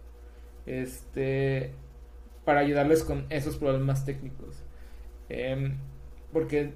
este, 0.66 1.72
para 2.46 2.62
ayudarles 2.62 3.04
con 3.04 3.26
esos 3.30 3.58
problemas 3.58 4.06
técnicos. 4.06 4.64
Em, 5.30 5.78
porque 6.34 6.74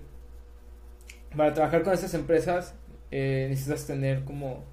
para 1.36 1.54
trabajar 1.54 1.84
con 1.84 1.94
esas 1.94 2.14
empresas 2.14 2.76
eh, 3.10 3.48
necesitas 3.50 3.88
tener 3.88 4.24
como 4.24 4.64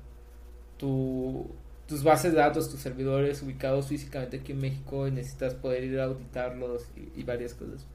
tu, 0.81 1.47
tus 1.87 2.03
bases 2.03 2.33
de 2.33 2.39
datos, 2.39 2.71
tus 2.71 2.81
servidores 2.81 3.41
ubicados 3.43 3.87
físicamente 3.87 4.39
aquí 4.39 4.53
en 4.53 4.61
México 4.61 5.07
y 5.07 5.13
necesitas 5.13 5.55
poder 5.55 5.85
ir 5.85 6.01
a 6.01 6.05
auditarlos 6.05 6.89
y 7.15 7.23
varias 7.23 7.55
cosas 7.55 7.87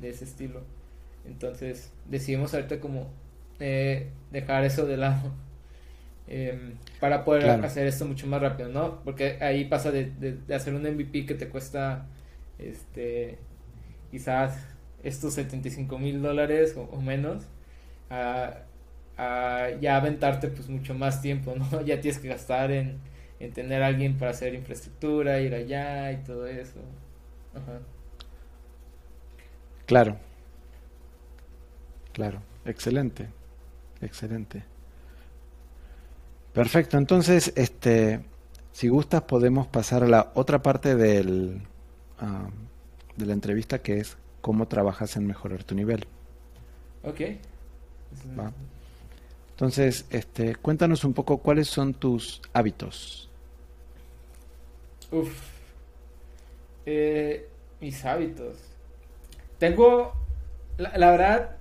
de 0.00 0.08
ese 0.08 0.24
estilo. 0.24 0.62
Entonces 1.24 1.92
decidimos 2.06 2.54
ahorita 2.54 2.80
como 2.80 3.08
eh, 3.58 4.08
dejar 4.30 4.64
eso 4.64 4.86
de 4.86 4.96
lado 4.96 5.32
em, 6.28 6.74
para 6.98 7.24
poder 7.24 7.50
hacer 7.64 7.86
esto 7.86 8.06
mucho 8.06 8.26
más 8.26 8.40
rápido, 8.40 8.68
¿no? 8.68 9.02
Porque 9.04 9.38
ahí 9.40 9.66
pasa 9.66 9.90
de, 9.90 10.38
hacer 10.54 10.74
un 10.74 10.82
MVP 10.82 11.26
que 11.26 11.34
te 11.34 11.48
cuesta 11.48 12.06
este 12.58 13.38
quizás 14.10 14.58
estos 15.02 15.34
75 15.34 15.98
mil 15.98 16.20
dólares 16.20 16.76
o, 16.76 17.00
menos 17.00 17.44
a, 18.10 18.62
ya 19.80 19.96
aventarte 19.96 20.48
pues 20.48 20.68
mucho 20.68 20.94
más 20.94 21.20
tiempo, 21.22 21.54
¿no? 21.56 21.82
Ya 21.84 22.00
tienes 22.00 22.20
que 22.20 22.28
gastar 22.28 22.70
en, 22.72 23.00
en 23.40 23.52
tener 23.52 23.82
a 23.82 23.86
alguien 23.88 24.16
para 24.18 24.30
hacer 24.32 24.54
infraestructura, 24.54 25.40
ir 25.40 25.54
allá 25.54 26.12
y 26.12 26.18
todo 26.24 26.46
eso. 26.46 26.80
Ajá. 27.54 27.80
Claro, 29.86 30.16
Claro, 32.12 32.42
excelente, 32.64 33.28
excelente. 34.00 34.64
Perfecto, 36.52 36.98
entonces, 36.98 37.52
este, 37.56 38.20
si 38.72 38.88
gustas 38.88 39.22
podemos 39.22 39.66
pasar 39.68 40.02
a 40.04 40.08
la 40.08 40.32
otra 40.34 40.62
parte 40.62 40.96
del, 40.96 41.62
de 43.16 43.26
la 43.26 43.32
entrevista 43.32 43.80
que 43.80 43.98
es 43.98 44.16
cómo 44.40 44.66
trabajas 44.66 45.16
en 45.16 45.26
mejorar 45.26 45.64
tu 45.64 45.74
nivel. 45.74 46.06
Ok. 47.02 47.20
Entonces, 49.60 50.06
este, 50.08 50.56
cuéntanos 50.56 51.04
un 51.04 51.12
poco 51.12 51.36
cuáles 51.36 51.68
son 51.68 51.92
tus 51.92 52.40
hábitos. 52.54 53.28
Uf. 55.12 55.30
Eh, 56.86 57.46
mis 57.78 58.02
hábitos. 58.06 58.56
Tengo, 59.58 60.14
la 60.78 61.10
verdad, 61.10 61.56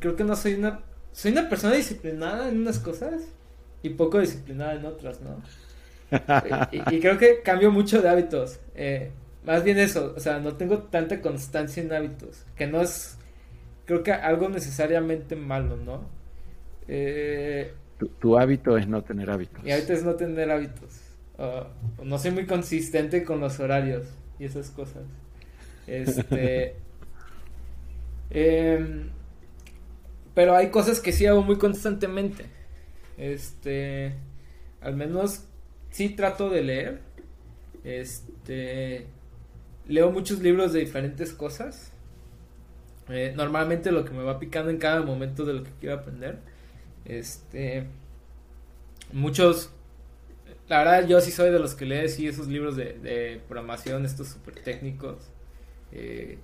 creo 0.00 0.16
que 0.16 0.24
no 0.24 0.34
soy 0.34 0.54
una 0.54 0.80
soy 1.12 1.30
una 1.30 1.48
persona 1.48 1.74
disciplinada 1.74 2.48
en 2.48 2.58
unas 2.62 2.80
cosas 2.80 3.22
y 3.84 3.90
poco 3.90 4.18
disciplinada 4.18 4.74
en 4.74 4.86
otras, 4.86 5.20
¿no? 5.20 5.40
y, 6.90 6.98
creo 6.98 7.16
que 7.16 7.42
cambio 7.42 7.70
mucho 7.70 8.02
de 8.02 8.08
hábitos. 8.08 8.58
Eh, 8.74 9.12
más 9.44 9.62
bien 9.62 9.78
eso, 9.78 10.14
o 10.16 10.20
sea, 10.20 10.40
no 10.40 10.56
tengo 10.56 10.78
tanta 10.78 11.20
constancia 11.20 11.80
en 11.80 11.92
hábitos, 11.92 12.44
que 12.56 12.66
no 12.66 12.80
es, 12.80 13.16
creo 13.84 14.02
que 14.02 14.10
algo 14.10 14.48
necesariamente 14.48 15.36
malo, 15.36 15.76
¿no? 15.76 16.19
Eh, 16.92 17.72
tu, 18.18 18.36
hábito 18.36 18.76
es 18.76 18.88
no 18.88 19.02
tener 19.02 19.30
hábitos. 19.30 19.62
Mi 19.62 19.70
hábito 19.70 19.92
es 19.92 20.02
no 20.02 20.16
tener 20.16 20.50
hábitos. 20.50 21.00
no 22.02 22.18
soy 22.18 22.32
muy 22.32 22.46
consistente 22.46 23.22
con 23.22 23.38
los 23.38 23.60
horarios 23.60 24.08
y 24.40 24.44
esas 24.44 24.70
cosas. 24.70 25.04
Este. 25.86 26.74
eh, 28.30 29.06
pero 30.34 30.56
hay 30.56 30.70
cosas 30.70 30.98
que 30.98 31.12
sí 31.12 31.26
hago 31.26 31.42
muy 31.42 31.58
constantemente. 31.58 32.46
Este, 33.16 34.14
al 34.80 34.96
menos 34.96 35.44
sí 35.90 36.08
trato 36.08 36.50
de 36.50 36.62
leer. 36.62 37.00
Este, 37.84 39.06
leo 39.86 40.10
muchos 40.10 40.40
libros 40.40 40.72
de 40.72 40.80
diferentes 40.80 41.32
cosas. 41.32 41.92
Eh, 43.08 43.32
normalmente 43.36 43.92
lo 43.92 44.04
que 44.04 44.10
me 44.10 44.24
va 44.24 44.40
picando 44.40 44.70
en 44.70 44.78
cada 44.78 45.02
momento 45.02 45.44
de 45.44 45.54
lo 45.54 45.62
que 45.62 45.70
quiero 45.78 45.94
aprender. 45.94 46.49
Este, 47.04 47.86
muchos, 49.12 49.70
la 50.68 50.78
verdad 50.78 51.08
yo 51.08 51.20
sí 51.20 51.30
soy 51.30 51.50
de 51.50 51.58
los 51.58 51.74
que 51.74 51.86
lee 51.86 52.26
esos 52.26 52.46
libros 52.48 52.76
de, 52.76 53.40
programación, 53.48 54.04
estos 54.04 54.28
super 54.28 54.54
técnicos. 54.54 55.30
Eh, 55.92 56.38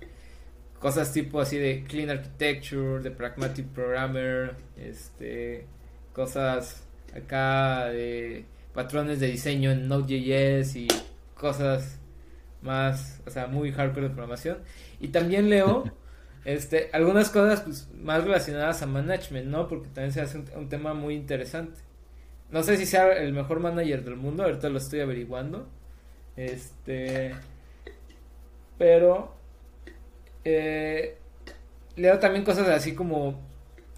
cosas 0.79 1.11
tipo 1.13 1.39
así 1.41 1.57
de 1.57 1.83
Clean 1.83 2.09
Architecture, 2.09 3.01
de 3.01 3.11
Pragmatic 3.11 3.67
Programmer, 3.67 4.55
este, 4.75 5.65
cosas 6.13 6.83
acá 7.15 7.85
de 7.85 8.45
patrones 8.73 9.19
de 9.19 9.27
diseño 9.27 9.71
en 9.71 9.87
Node.js 9.87 10.75
y 10.75 10.87
cosas 11.35 11.99
más, 12.61 13.21
o 13.25 13.29
sea, 13.31 13.47
muy 13.47 13.71
hardcore 13.71 14.09
de 14.09 14.13
programación. 14.13 14.59
Y 14.99 15.09
también 15.09 15.49
leo 15.49 15.91
este, 16.47 16.89
algunas 16.93 17.29
cosas 17.29 17.59
pues, 17.59 17.89
más 17.93 18.23
relacionadas 18.23 18.81
a 18.81 18.85
management, 18.85 19.47
¿no? 19.47 19.67
Porque 19.67 19.89
también 19.89 20.13
se 20.13 20.21
hace 20.21 20.41
un, 20.55 20.69
tema 20.69 20.93
muy 20.93 21.13
interesante. 21.13 21.81
No 22.51 22.63
sé 22.63 22.77
si 22.77 22.85
sea 22.85 23.11
el 23.17 23.33
mejor 23.33 23.59
manager 23.59 24.01
del 24.05 24.15
mundo, 24.15 24.43
ahorita 24.43 24.69
lo 24.69 24.77
estoy 24.77 25.01
averiguando. 25.01 25.67
Este, 26.37 27.35
pero 28.77 29.35
eh, 30.45 31.17
leo 31.97 32.17
también 32.17 32.45
cosas 32.45 32.69
así 32.69 32.95
como 32.95 33.41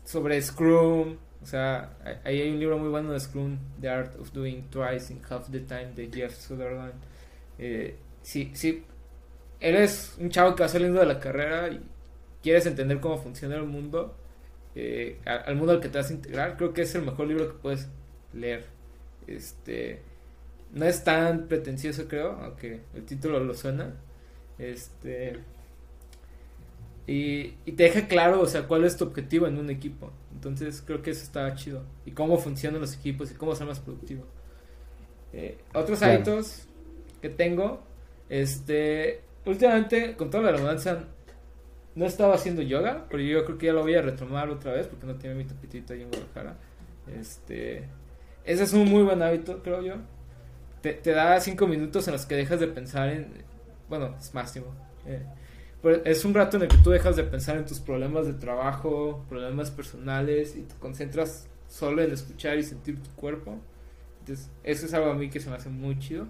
sobre 0.03 0.41
Scrum. 0.41 1.17
O 1.43 1.45
sea, 1.45 1.97
ahí 2.23 2.41
hay 2.41 2.49
un 2.51 2.59
libro 2.59 2.79
muy 2.79 2.89
bueno 2.89 3.11
de 3.11 3.19
Scrum, 3.19 3.59
The 3.79 3.89
Art 3.89 4.19
of 4.19 4.31
Doing 4.31 4.71
Twice 4.71 5.13
in 5.13 5.21
Half 5.29 5.51
the 5.51 5.59
Time, 5.59 5.91
de 5.95 6.09
Jeff 6.11 6.33
Sutherland. 6.35 6.95
Eh, 7.59 7.95
si, 8.23 8.49
si 8.55 8.83
eres 9.59 10.15
un 10.17 10.31
chavo 10.31 10.55
que 10.55 10.63
va 10.63 10.69
saliendo 10.69 10.99
de 10.99 11.05
la 11.05 11.19
carrera 11.19 11.67
y 11.67 11.79
quieres 12.41 12.65
entender 12.65 12.99
cómo 12.99 13.17
funciona 13.17 13.55
el 13.55 13.63
mundo, 13.63 14.15
eh, 14.75 15.19
al 15.25 15.55
mundo 15.55 15.73
al 15.73 15.81
que 15.81 15.89
te 15.89 15.97
vas 15.97 16.09
a 16.09 16.13
integrar, 16.13 16.57
creo 16.57 16.73
que 16.73 16.83
es 16.83 16.95
el 16.95 17.03
mejor 17.03 17.27
libro 17.27 17.47
que 17.47 17.57
puedes 17.59 17.87
leer. 18.33 18.65
Este, 19.27 20.01
no 20.73 20.85
es 20.85 21.03
tan 21.03 21.47
pretencioso, 21.47 22.07
creo, 22.07 22.31
aunque 22.41 22.81
el 22.93 23.05
título 23.05 23.39
lo 23.39 23.53
suena. 23.53 23.95
Este, 24.57 25.39
y, 27.07 27.53
te 27.71 27.83
deja 27.83 28.07
claro, 28.07 28.39
o 28.39 28.45
sea, 28.45 28.67
cuál 28.67 28.83
es 28.83 28.95
tu 28.95 29.05
objetivo 29.05 29.47
en 29.47 29.57
un 29.57 29.71
equipo. 29.71 30.11
Entonces 30.31 30.83
creo 30.85 31.01
que 31.01 31.09
eso 31.09 31.23
está 31.23 31.55
chido. 31.55 31.83
Y 32.05 32.11
cómo 32.11 32.37
funcionan 32.37 32.81
los 32.81 32.95
equipos 32.95 33.31
y 33.31 33.33
cómo 33.33 33.55
ser 33.55 33.65
más 33.65 33.79
productivo. 33.79 34.25
Eh, 35.33 35.57
otros 35.73 36.03
hábitos 36.03 36.67
que 37.19 37.29
tengo, 37.29 37.81
este, 38.29 39.21
últimamente, 39.45 40.15
con 40.15 40.29
toda 40.29 40.43
la 40.43 40.51
redundancia, 40.51 41.07
no 41.99 42.05
estaba 42.05 42.33
haciendo 42.33 42.61
yoga, 42.61 43.07
pero 43.09 43.21
yo 43.21 43.43
creo 43.43 43.57
que 43.57 43.65
ya 43.65 43.73
lo 43.73 43.81
voy 43.81 43.93
a 43.93 44.01
retomar 44.01 44.49
otra 44.49 44.71
vez 44.71 44.87
porque 44.87 45.05
no 45.05 45.15
tiene 45.15 45.35
mi 45.35 45.43
tapetito 45.43 45.91
ahí 45.91 46.01
en 46.01 46.07
Guadalajara. 46.07 46.55
Este, 47.19 47.83
ese 48.45 48.63
es 48.63 48.71
un 48.71 48.87
muy 48.87 49.03
buen 49.03 49.21
hábito, 49.21 49.61
creo 49.61 49.81
yo. 49.81 49.95
Te, 50.81 50.93
te 50.93 51.11
da 51.11 51.37
cinco 51.41 51.67
minutos 51.67 52.07
en 52.07 52.13
los 52.13 52.25
que 52.25 52.35
dejas 52.35 52.61
de 52.61 52.67
pensar 52.67 53.09
en, 53.09 53.27
bueno, 53.89 54.15
es 54.17 54.33
máximo. 54.33 54.67
Eh, 55.05 55.25
es 56.05 56.23
un 56.23 56.33
rato 56.33 56.55
en 56.55 56.63
el 56.63 56.69
que 56.69 56.77
tú 56.77 56.91
dejas 56.91 57.17
de 57.17 57.25
pensar 57.25 57.57
en 57.57 57.65
tus 57.65 57.81
problemas 57.81 58.25
de 58.25 58.33
trabajo, 58.33 59.25
problemas 59.27 59.69
personales 59.69 60.55
y 60.55 60.61
te 60.61 60.75
concentras 60.75 61.49
solo 61.67 62.01
en 62.01 62.13
escuchar 62.13 62.57
y 62.57 62.63
sentir 62.63 63.03
tu 63.03 63.09
cuerpo. 63.11 63.59
Entonces, 64.21 64.49
eso 64.63 64.85
es 64.85 64.93
algo 64.93 65.11
a 65.11 65.15
mí 65.15 65.29
que 65.29 65.41
se 65.41 65.49
me 65.49 65.57
hace 65.57 65.67
muy 65.67 65.99
chido. 65.99 66.27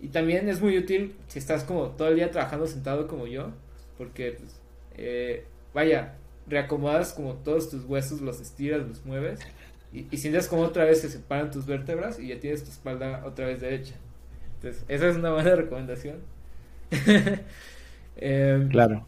Y 0.00 0.08
también 0.08 0.50
es 0.50 0.60
muy 0.60 0.76
útil 0.76 1.16
si 1.28 1.38
estás 1.38 1.64
como 1.64 1.92
todo 1.92 2.08
el 2.08 2.16
día 2.16 2.30
trabajando 2.30 2.66
sentado 2.66 3.08
como 3.08 3.26
yo, 3.26 3.52
porque, 3.96 4.32
pues, 4.32 4.60
eh, 4.98 5.46
vaya, 5.74 6.18
reacomodas 6.48 7.14
como 7.14 7.36
todos 7.36 7.70
tus 7.70 7.84
huesos, 7.86 8.20
los 8.22 8.40
estiras, 8.40 8.86
los 8.86 9.04
mueves, 9.06 9.46
y, 9.92 10.08
y 10.14 10.18
sientes 10.18 10.48
como 10.48 10.62
otra 10.64 10.84
vez 10.84 11.00
se 11.02 11.10
separan 11.10 11.50
tus 11.50 11.66
vértebras 11.66 12.18
y 12.20 12.28
ya 12.28 12.40
tienes 12.40 12.64
tu 12.64 12.70
espalda 12.70 13.24
otra 13.26 13.46
vez 13.46 13.60
derecha. 13.62 13.94
Entonces, 14.56 14.84
esa 14.88 15.08
es 15.08 15.16
una 15.16 15.32
buena 15.32 15.54
recomendación. 15.56 16.26
Em, 18.16 18.68
claro. 18.68 19.06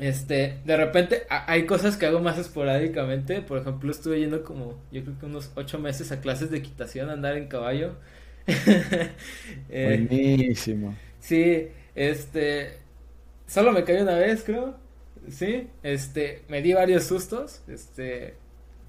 Este, 0.00 0.60
de 0.64 0.76
repente 0.76 1.22
hay 1.28 1.66
cosas 1.66 1.96
que 1.96 2.06
hago 2.06 2.20
más 2.20 2.38
esporádicamente. 2.38 3.42
Por 3.42 3.58
ejemplo, 3.58 3.90
estuve 3.90 4.20
yendo 4.20 4.42
como, 4.44 4.82
yo 4.90 5.04
creo 5.04 5.18
que 5.18 5.26
unos 5.26 5.52
ocho 5.54 5.78
meses 5.78 6.12
a 6.12 6.20
clases 6.20 6.50
de 6.50 6.58
equitación, 6.58 7.10
andar 7.10 7.36
en 7.36 7.48
caballo. 7.48 7.96
Eh, 9.68 10.08
Buenísimo. 10.08 10.98
Sí, 11.20 11.68
este, 11.94 12.80
solo 13.46 13.72
me 13.72 13.84
caí 13.84 14.02
una 14.02 14.16
vez, 14.16 14.44
creo. 14.44 14.76
Sí, 15.28 15.68
este, 15.82 16.44
me 16.48 16.62
di 16.62 16.72
varios 16.72 17.04
sustos. 17.04 17.62
Este, 17.68 18.34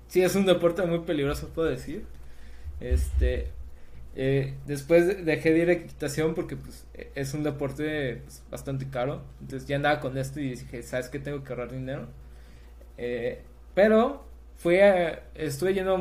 sí, 0.08 0.22
es 0.22 0.36
un 0.36 0.46
deporte 0.46 0.84
muy 0.84 1.00
peligroso, 1.00 1.50
puedo 1.50 1.70
decir. 1.70 2.06
Este, 2.80 3.52
eh, 4.16 4.56
después 4.66 5.26
dejé 5.26 5.52
de 5.52 5.60
ir 5.60 5.70
a 5.70 5.74
equitación 5.74 6.36
porque 6.36 6.56
pues, 6.56 6.86
es 7.16 7.34
un 7.34 7.44
deporte 7.44 8.22
pues, 8.24 8.44
bastante 8.50 8.90
caro. 8.90 9.24
Entonces 9.42 9.68
ya 9.68 9.76
andaba 9.76 10.00
con 10.00 10.18
esto 10.18 10.40
y 10.40 10.52
dije, 10.52 10.84
¿sabes 10.84 11.10
qué? 11.10 11.20
Tengo 11.20 11.44
que 11.44 11.54
ahorrar 11.54 11.72
dinero. 11.72 12.08
Eh, 12.98 13.42
pero 13.74 14.26
fui 14.58 14.80
a, 14.80 15.24
estuve 15.36 15.74
yendo 15.74 15.96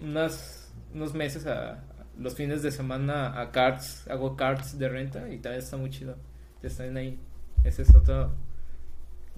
unas, 0.00 0.72
unos 0.94 1.14
meses 1.14 1.46
a, 1.46 1.84
los 2.18 2.34
fines 2.34 2.62
de 2.62 2.72
semana 2.72 3.40
a 3.40 3.52
carts, 3.52 4.06
hago 4.08 4.36
carts 4.36 4.78
de 4.78 4.88
renta 4.88 5.28
y 5.28 5.38
también 5.38 5.62
está 5.62 5.76
muy 5.76 5.90
chido. 5.90 6.16
Están 6.62 6.96
ahí. 6.96 7.18
Ese 7.64 7.82
es 7.82 7.94
otro 7.94 8.32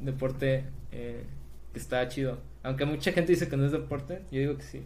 deporte 0.01 0.64
eh, 0.92 1.24
que 1.72 1.78
está 1.78 2.07
chido. 2.09 2.38
Aunque 2.62 2.84
mucha 2.84 3.12
gente 3.12 3.32
dice 3.32 3.48
que 3.48 3.57
no 3.57 3.66
es 3.66 3.72
deporte, 3.72 4.22
yo 4.30 4.40
digo 4.40 4.57
que 4.57 4.62
sí. 4.62 4.82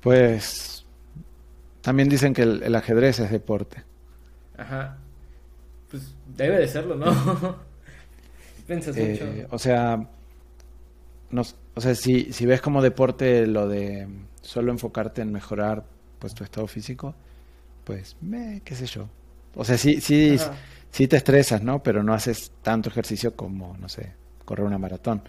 Pues 0.00 0.84
también 1.80 2.08
dicen 2.08 2.34
que 2.34 2.42
el, 2.42 2.74
ajedrez 2.74 3.20
es 3.20 3.30
deporte. 3.30 3.82
Ajá. 4.56 4.98
Pues 5.90 6.14
debe 6.36 6.58
de 6.58 6.68
serlo, 6.68 6.96
¿no? 6.96 7.06
Piensas 8.66 8.96
eh, 8.96 9.20
mucho. 9.20 9.48
O 9.54 9.58
sea, 9.58 10.08
no, 11.30 11.42
o 11.74 11.80
sea 11.80 11.94
si, 11.94 12.32
si 12.32 12.46
ves 12.46 12.60
como 12.60 12.82
deporte 12.82 13.46
lo 13.46 13.68
de 13.68 14.08
solo 14.40 14.72
enfocarte 14.72 15.22
en 15.22 15.32
mejorar 15.32 15.84
pues 16.18 16.34
tu 16.34 16.44
estado 16.44 16.66
físico, 16.66 17.14
pues, 17.84 18.16
me, 18.20 18.62
qué 18.64 18.74
sé 18.74 18.86
yo. 18.86 19.08
O 19.54 19.64
sea, 19.64 19.76
sí, 19.76 20.00
sí, 20.00 20.36
sí 20.92 21.08
te 21.08 21.16
estresas, 21.16 21.62
¿no? 21.62 21.82
Pero 21.82 22.04
no 22.04 22.14
haces 22.14 22.52
tanto 22.62 22.88
ejercicio 22.90 23.34
como, 23.34 23.76
no 23.78 23.88
sé, 23.88 24.12
correr 24.44 24.66
una 24.66 24.78
maratón. 24.78 25.22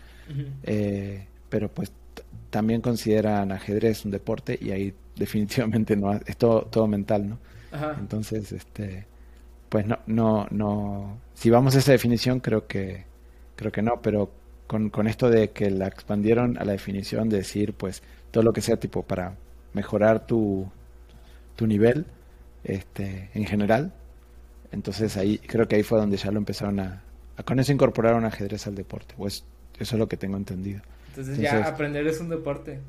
eh, 0.64 1.26
pero 1.49 1.70
pues 1.70 1.91
también 2.49 2.82
consideran 2.82 3.51
ajedrez 3.51 4.05
un 4.05 4.11
deporte 4.11 4.57
y 4.61 4.72
ahí 4.72 4.93
definitivamente 5.16 5.95
no 5.95 6.14
es 6.14 6.38
todo, 6.38 6.64
todo 6.64 6.88
mental, 6.88 7.30
¿no? 7.30 7.39
Entonces, 7.99 8.51
este, 8.51 9.07
pues 9.68 9.88
no, 9.88 9.97
no, 10.05 10.45
no, 10.51 11.18
si 11.34 11.49
vamos 11.49 11.76
a 11.76 11.80
esa 11.80 11.91
definición 11.91 12.39
creo 12.39 12.68
que, 12.68 13.05
creo 13.55 13.72
que 13.72 13.82
no, 13.82 13.99
pero 13.99 14.32
con, 14.68 14.91
con 14.91 15.07
esto 15.07 15.32
de 15.32 15.49
que 15.49 15.72
la 15.72 15.88
expandieron 15.88 16.59
a 16.59 16.66
la 16.66 16.74
definición 16.74 17.30
de 17.30 17.38
decir, 17.38 17.74
pues, 17.74 18.03
todo 18.30 18.43
lo 18.43 18.53
que 18.53 18.61
sea 18.61 18.78
tipo 18.78 19.01
para 19.01 19.38
mejorar 19.74 20.28
tu, 20.28 20.70
tu 21.55 21.66
nivel, 21.66 22.05
este, 22.64 23.32
en 23.34 23.45
general, 23.45 23.93
entonces 24.74 25.15
ahí, 25.17 25.38
creo 25.38 25.67
que 25.67 25.78
ahí 25.78 25.84
fue 25.84 25.99
donde 25.99 26.17
ya 26.17 26.32
lo 26.32 26.38
empezaron 26.38 26.80
a, 26.80 27.03
a 27.38 27.43
con 27.43 27.59
eso 27.59 27.71
incorporaron 27.71 28.26
ajedrez 28.26 28.67
al 28.67 28.76
deporte, 28.76 29.15
pues 29.17 29.45
eso 29.80 29.95
es 29.95 29.99
lo 29.99 30.07
que 30.07 30.17
tengo 30.17 30.38
entendido. 30.38 30.82
Entonces, 31.09 31.38
ya 31.38 31.65
aprender 31.65 32.05
es 32.07 32.19
un 32.19 32.30
deporte. 32.30 32.80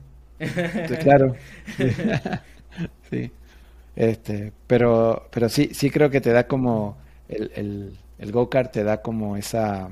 claro. 1.01 1.37
sí. 3.11 3.31
Este, 3.95 4.53
pero, 4.67 5.29
pero 5.31 5.49
sí, 5.49 5.71
sí 5.73 5.91
creo 5.91 6.11
que 6.11 6.21
te 6.21 6.33
da 6.33 6.49
como 6.49 6.97
el, 7.29 7.53
el, 7.55 7.99
el 8.19 8.33
go-kart 8.33 8.73
te 8.73 8.83
da 8.83 9.01
como 9.03 9.37
esa 9.37 9.89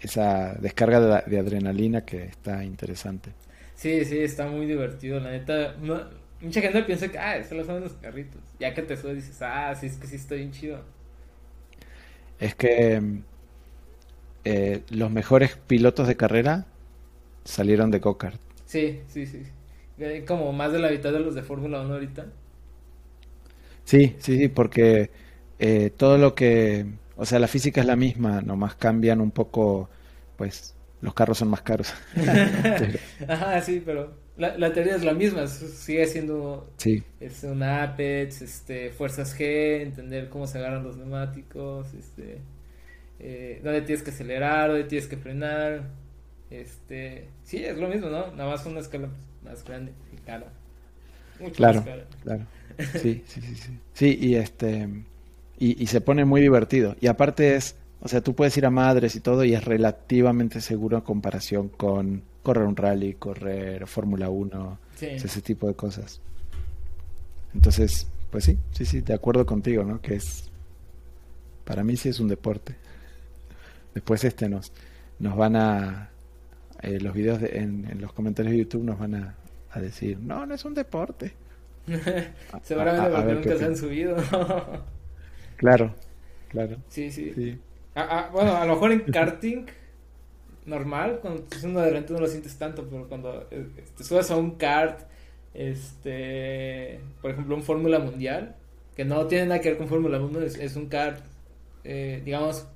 esa 0.00 0.54
descarga 0.54 1.22
de, 1.26 1.38
adrenalina 1.38 2.04
que 2.04 2.24
está 2.24 2.62
interesante. 2.64 3.32
Sí, 3.74 4.04
sí, 4.04 4.18
está 4.18 4.46
muy 4.46 4.66
divertido, 4.66 5.20
la 5.20 5.30
neta. 5.30 5.74
Mucha 6.46 6.60
gente 6.60 6.82
piensa 6.82 7.08
que, 7.08 7.18
ah, 7.18 7.42
solo 7.44 7.64
son 7.64 7.80
los 7.82 7.92
carritos. 7.94 8.40
Ya 8.58 8.74
que 8.74 8.82
te 8.82 8.96
subes 8.96 9.16
dices, 9.16 9.42
ah, 9.42 9.74
sí, 9.74 9.86
es 9.86 9.96
que 9.96 10.06
sí 10.06 10.16
estoy 10.16 10.38
bien 10.38 10.52
chido. 10.52 10.80
Es 12.38 12.54
que 12.54 13.02
eh, 14.44 14.82
los 14.90 15.10
mejores 15.10 15.56
pilotos 15.66 16.06
de 16.08 16.16
carrera 16.16 16.66
salieron 17.44 17.90
de 17.90 17.98
go-kart. 17.98 18.40
Sí, 18.64 19.00
sí, 19.08 19.26
sí. 19.26 19.42
Como 20.26 20.52
más 20.52 20.72
de 20.72 20.78
la 20.78 20.90
mitad 20.90 21.12
de 21.12 21.20
los 21.20 21.34
de 21.34 21.42
Fórmula 21.42 21.80
1 21.80 21.94
ahorita. 21.94 22.26
Sí, 23.84 24.16
sí, 24.18 24.38
sí, 24.38 24.48
porque 24.48 25.10
eh, 25.58 25.90
todo 25.96 26.18
lo 26.18 26.34
que, 26.34 26.86
o 27.16 27.24
sea, 27.24 27.38
la 27.38 27.48
física 27.48 27.80
es 27.80 27.86
la 27.86 27.96
misma, 27.96 28.42
nomás 28.42 28.74
cambian 28.74 29.20
un 29.20 29.30
poco, 29.30 29.88
pues 30.36 30.74
los 31.00 31.14
carros 31.14 31.38
son 31.38 31.48
más 31.48 31.62
caros. 31.62 31.94
Ajá, 33.28 33.60
sí, 33.62 33.82
pero 33.84 34.25
la, 34.36 34.58
la, 34.58 34.72
teoría 34.72 34.96
es 34.96 35.04
la 35.04 35.14
misma, 35.14 35.46
sigue 35.46 36.06
siendo 36.06 36.70
sí. 36.76 37.02
es 37.20 37.42
un 37.44 37.62
Apex, 37.62 38.42
este, 38.42 38.90
fuerzas 38.90 39.38
G, 39.38 39.80
entender 39.82 40.28
cómo 40.28 40.46
se 40.46 40.58
agarran 40.58 40.84
los 40.84 40.96
neumáticos, 40.96 41.94
este, 41.94 42.38
eh, 43.18 43.60
dónde 43.64 43.82
tienes 43.82 44.02
que 44.02 44.10
acelerar, 44.10 44.68
dónde 44.70 44.84
tienes 44.84 45.08
que 45.08 45.16
frenar, 45.16 45.84
este, 46.50 47.28
sí, 47.44 47.64
es 47.64 47.76
lo 47.78 47.88
mismo, 47.88 48.08
¿no? 48.08 48.30
Nada 48.32 48.50
más 48.50 48.66
una 48.66 48.80
escala 48.80 49.08
más 49.42 49.64
grande 49.64 49.92
y 50.12 50.16
cara. 50.18 50.52
claro, 51.54 51.84
claro. 52.22 52.46
Sí, 53.00 53.22
sí, 53.26 53.40
sí, 53.40 53.54
sí. 53.54 53.78
Sí, 53.94 54.18
y 54.20 54.34
este 54.34 54.86
y, 55.58 55.82
y, 55.82 55.86
se 55.86 56.02
pone 56.02 56.26
muy 56.26 56.42
divertido. 56.42 56.94
Y 57.00 57.06
aparte 57.06 57.56
es, 57.56 57.76
o 58.00 58.08
sea, 58.08 58.20
tú 58.20 58.34
puedes 58.34 58.54
ir 58.58 58.66
a 58.66 58.70
madres 58.70 59.16
y 59.16 59.20
todo 59.20 59.44
y 59.44 59.54
es 59.54 59.64
relativamente 59.64 60.60
seguro 60.60 60.98
en 60.98 61.02
comparación 61.02 61.68
con 61.70 62.22
correr 62.46 62.64
un 62.64 62.76
rally, 62.76 63.14
correr 63.14 63.88
Fórmula 63.88 64.30
1, 64.30 64.78
ese 65.00 65.42
tipo 65.42 65.66
de 65.66 65.74
cosas. 65.74 66.20
Entonces, 67.52 68.06
pues 68.30 68.44
sí, 68.44 68.56
sí, 68.70 68.84
sí, 68.84 69.00
de 69.00 69.14
acuerdo 69.14 69.44
contigo, 69.44 69.82
¿no? 69.82 70.00
Que 70.00 70.14
es, 70.14 70.48
para 71.64 71.82
mí 71.82 71.96
sí 71.96 72.08
es 72.08 72.20
un 72.20 72.28
deporte. 72.28 72.76
Después 73.94 74.22
este 74.22 74.48
nos, 74.48 74.72
nos 75.18 75.36
van 75.36 75.56
a, 75.56 76.10
eh, 76.82 77.00
los 77.00 77.14
videos 77.14 77.42
en, 77.42 78.00
los 78.00 78.12
comentarios 78.12 78.52
de 78.52 78.58
YouTube 78.58 78.84
nos 78.84 79.00
van 79.00 79.16
a, 79.16 79.34
decir, 79.80 80.16
no, 80.20 80.46
no 80.46 80.54
es 80.54 80.64
un 80.64 80.74
deporte. 80.74 81.32
Seguramente 82.62 83.10
porque 83.10 83.34
nunca 83.34 83.56
se 83.56 83.64
han 83.64 83.76
subido. 83.76 84.16
claro, 85.56 85.96
claro. 86.48 86.76
Sí, 86.90 87.10
sí. 87.10 87.58
bueno, 88.32 88.54
a 88.54 88.64
lo 88.64 88.74
mejor 88.74 88.92
en 88.92 89.00
karting 89.12 89.66
normal, 90.66 91.20
cuando 91.20 91.42
estás 91.42 91.64
uno 91.64 91.80
de 91.80 91.90
repente 91.90 92.12
no 92.12 92.20
lo 92.20 92.26
sientes 92.26 92.56
tanto, 92.56 92.86
pero 92.88 93.08
cuando 93.08 93.46
eh, 93.50 93.66
te 93.96 94.04
subes 94.04 94.30
a 94.30 94.36
un 94.36 94.52
kart, 94.52 95.00
este, 95.54 97.00
por 97.22 97.30
ejemplo, 97.30 97.56
un 97.56 97.62
Fórmula 97.62 97.98
Mundial, 97.98 98.56
que 98.94 99.04
no 99.04 99.26
tiene 99.26 99.46
nada 99.46 99.60
que 99.60 99.70
ver 99.70 99.78
con 99.78 99.88
Fórmula 99.88 100.20
1, 100.20 100.40
es, 100.40 100.76
un 100.76 100.86
kart, 100.86 101.24
eh, 101.84 102.20
digamos, 102.24 102.66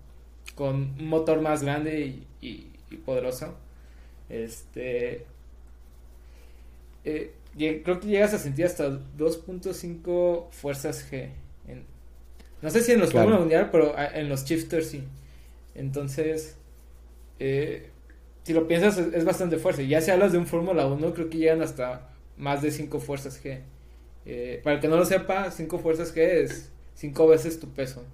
con 0.55 0.95
un 0.99 1.09
motor 1.09 1.41
más 1.41 1.63
grande 1.63 2.23
y 2.41 2.67
poderoso 3.05 3.55
este. 4.31 5.27
Eh, 7.05 7.33
creo 7.57 8.01
que 8.01 8.07
llegas 8.07 8.33
a 8.33 8.39
sentir 8.39 8.65
hasta 8.65 8.89
2.5 8.89 10.51
fuerzas 10.51 11.11
G. 11.11 11.31
no 12.63 12.71
sé 12.71 12.83
si 12.83 12.93
en 12.93 13.01
los 13.01 13.13
Fórmula 13.13 13.39
Mundial, 13.39 13.69
pero 13.73 13.95
en 13.99 14.29
los 14.29 14.45
shifters 14.45 14.89
sí. 14.89 15.03
Entonces, 15.75 16.57
eh, 17.41 17.91
si 18.45 18.53
lo 18.53 18.69
piensas, 18.69 18.99
es, 18.99 19.25
bastante 19.25 19.57
fuerza. 19.57 19.83
Ya 19.83 20.01
si 20.01 20.11
hablas 20.11 20.33
de 20.33 20.39
un 20.39 20.47
Fórmula 20.47 20.87
1, 20.87 21.15
creo 21.15 21.29
que 21.29 21.39
llegan 21.39 21.63
hasta 21.63 22.11
más 22.37 22.63
de 22.63 22.71
5 22.71 23.01
fuerzas 23.01 23.43
G. 23.43 23.61
Eh, 24.27 24.61
para 24.63 24.77
el 24.77 24.83
que 24.83 24.89
no 24.89 24.97
lo 24.97 25.05
sepa, 25.05 25.51
5 25.51 25.79
fuerzas 25.79 26.15
G 26.15 26.21
es 26.21 26.71
5 26.95 27.27
veces 27.27 27.59
tu 27.59 27.69
peso. 27.69 28.05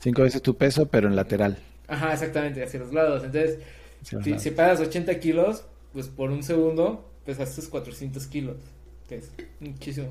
5 0.00 0.22
veces 0.22 0.42
tu 0.42 0.56
peso, 0.56 0.88
pero 0.88 1.08
en 1.08 1.14
lateral. 1.14 1.58
Ajá, 1.86 2.12
exactamente, 2.12 2.62
hacia 2.62 2.80
los 2.80 2.92
lados. 2.92 3.22
Entonces, 3.24 3.58
si, 4.02 4.38
si 4.38 4.50
pasas 4.50 4.80
80 4.80 5.18
kilos, 5.20 5.64
pues 5.92 6.08
por 6.08 6.30
un 6.30 6.42
segundo 6.42 7.10
pesaste 7.24 7.62
400 7.68 8.26
kilos, 8.26 8.56
que 9.08 9.16
es 9.16 9.30
muchísimo. 9.60 10.08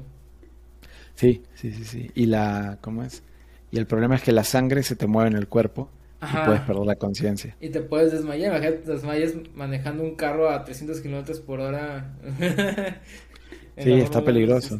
Sí, 1.15 1.43
sí, 1.55 1.73
sí, 1.73 1.83
sí. 1.83 2.11
Y 2.15 2.27
la, 2.27 2.77
¿cómo 2.81 3.03
es? 3.03 3.23
Y 3.71 3.77
el 3.77 3.87
problema 3.87 4.15
es 4.15 4.21
que 4.21 4.31
la 4.31 4.43
sangre 4.43 4.83
se 4.83 4.95
te 4.95 5.07
mueve 5.07 5.29
en 5.29 5.35
el 5.35 5.47
cuerpo, 5.47 5.89
y 6.21 6.45
puedes 6.45 6.61
perder 6.61 6.85
la 6.85 6.95
conciencia. 6.95 7.55
Y 7.61 7.69
te 7.69 7.81
puedes 7.81 8.11
desmayar, 8.11 8.51
imagínate, 8.51 8.83
te 8.83 8.91
desmayas 8.91 9.33
manejando 9.55 10.03
un 10.03 10.15
carro 10.15 10.49
a 10.49 10.63
300 10.63 10.99
kilómetros 11.01 11.39
por 11.39 11.59
hora. 11.59 12.13
sí, 13.77 13.91
está 13.93 14.23
peligroso. 14.23 14.77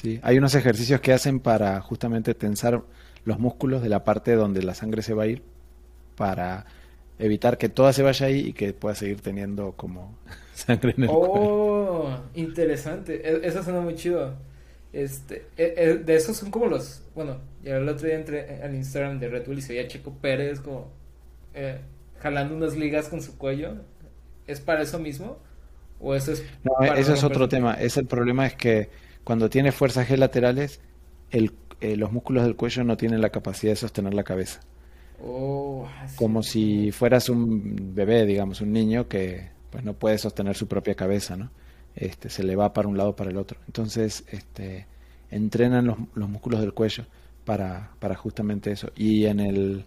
Sí, 0.00 0.20
hay 0.22 0.38
unos 0.38 0.54
ejercicios 0.54 1.00
que 1.00 1.12
hacen 1.12 1.40
para 1.40 1.80
justamente 1.80 2.34
tensar 2.34 2.82
los 3.24 3.38
músculos 3.38 3.82
de 3.82 3.88
la 3.88 4.04
parte 4.04 4.34
donde 4.34 4.62
la 4.62 4.74
sangre 4.74 5.02
se 5.02 5.12
va 5.12 5.24
a 5.24 5.26
ir 5.26 5.42
para 6.16 6.66
evitar 7.18 7.58
que 7.58 7.68
toda 7.68 7.92
se 7.92 8.02
vaya 8.02 8.26
ahí 8.26 8.38
y 8.38 8.52
que 8.52 8.72
pueda 8.72 8.94
seguir 8.94 9.20
teniendo 9.20 9.72
como 9.72 10.16
sangre 10.54 10.94
en 10.96 11.04
el 11.04 11.10
Oh, 11.12 12.08
interesante. 12.34 13.28
E, 13.28 13.46
eso 13.46 13.62
suena 13.62 13.80
muy 13.80 13.96
chido. 13.96 14.34
Este, 14.92 15.46
e, 15.56 15.74
e, 15.76 15.94
de 15.98 16.16
esos 16.16 16.36
son 16.36 16.50
como 16.50 16.66
los, 16.66 17.02
bueno, 17.14 17.38
ya 17.62 17.76
el 17.76 17.88
otro 17.88 18.06
día 18.06 18.16
entré 18.16 18.62
al 18.62 18.74
Instagram 18.74 19.18
de 19.20 19.28
Red 19.28 19.46
Bull 19.46 19.58
y 19.58 19.62
se 19.62 19.74
veía 19.74 19.86
Checo 19.86 20.12
Pérez 20.14 20.60
como 20.60 20.88
eh, 21.54 21.78
jalando 22.20 22.54
unas 22.54 22.76
ligas 22.76 23.08
con 23.08 23.20
su 23.20 23.36
cuello. 23.36 23.76
¿Es 24.46 24.60
para 24.60 24.82
eso 24.82 24.98
mismo? 24.98 25.38
¿O 26.00 26.14
eso 26.14 26.32
es 26.32 26.44
No, 26.64 26.94
eso 26.94 27.12
es 27.12 27.24
otro 27.24 27.48
tema. 27.48 27.74
Es 27.74 27.96
el 27.96 28.06
problema 28.06 28.46
es 28.46 28.54
que 28.54 28.88
cuando 29.24 29.50
tiene 29.50 29.72
fuerzas 29.72 30.08
G 30.08 30.16
laterales, 30.16 30.80
el, 31.30 31.52
eh, 31.80 31.96
los 31.96 32.12
músculos 32.12 32.44
del 32.44 32.56
cuello 32.56 32.84
no 32.84 32.96
tienen 32.96 33.20
la 33.20 33.30
capacidad 33.30 33.72
de 33.72 33.76
sostener 33.76 34.14
la 34.14 34.24
cabeza. 34.24 34.60
Oh, 35.22 35.88
como 36.16 36.42
si 36.42 36.92
fueras 36.92 37.28
un 37.28 37.94
bebé, 37.94 38.24
digamos, 38.24 38.60
un 38.60 38.72
niño 38.72 39.08
que 39.08 39.50
pues 39.70 39.84
no 39.84 39.94
puede 39.94 40.16
sostener 40.16 40.56
su 40.56 40.68
propia 40.68 40.94
cabeza, 40.94 41.36
¿no? 41.36 41.50
Este, 41.98 42.30
se 42.30 42.44
le 42.44 42.54
va 42.54 42.72
para 42.72 42.88
un 42.88 42.96
lado 42.96 43.16
para 43.16 43.30
el 43.30 43.36
otro. 43.36 43.58
Entonces, 43.66 44.24
este, 44.30 44.86
entrenan 45.30 45.86
los, 45.86 45.98
los 46.14 46.28
músculos 46.28 46.60
del 46.60 46.72
cuello 46.72 47.04
para, 47.44 47.90
para, 47.98 48.14
justamente 48.14 48.70
eso. 48.70 48.92
Y 48.96 49.26
en 49.26 49.40
el 49.40 49.84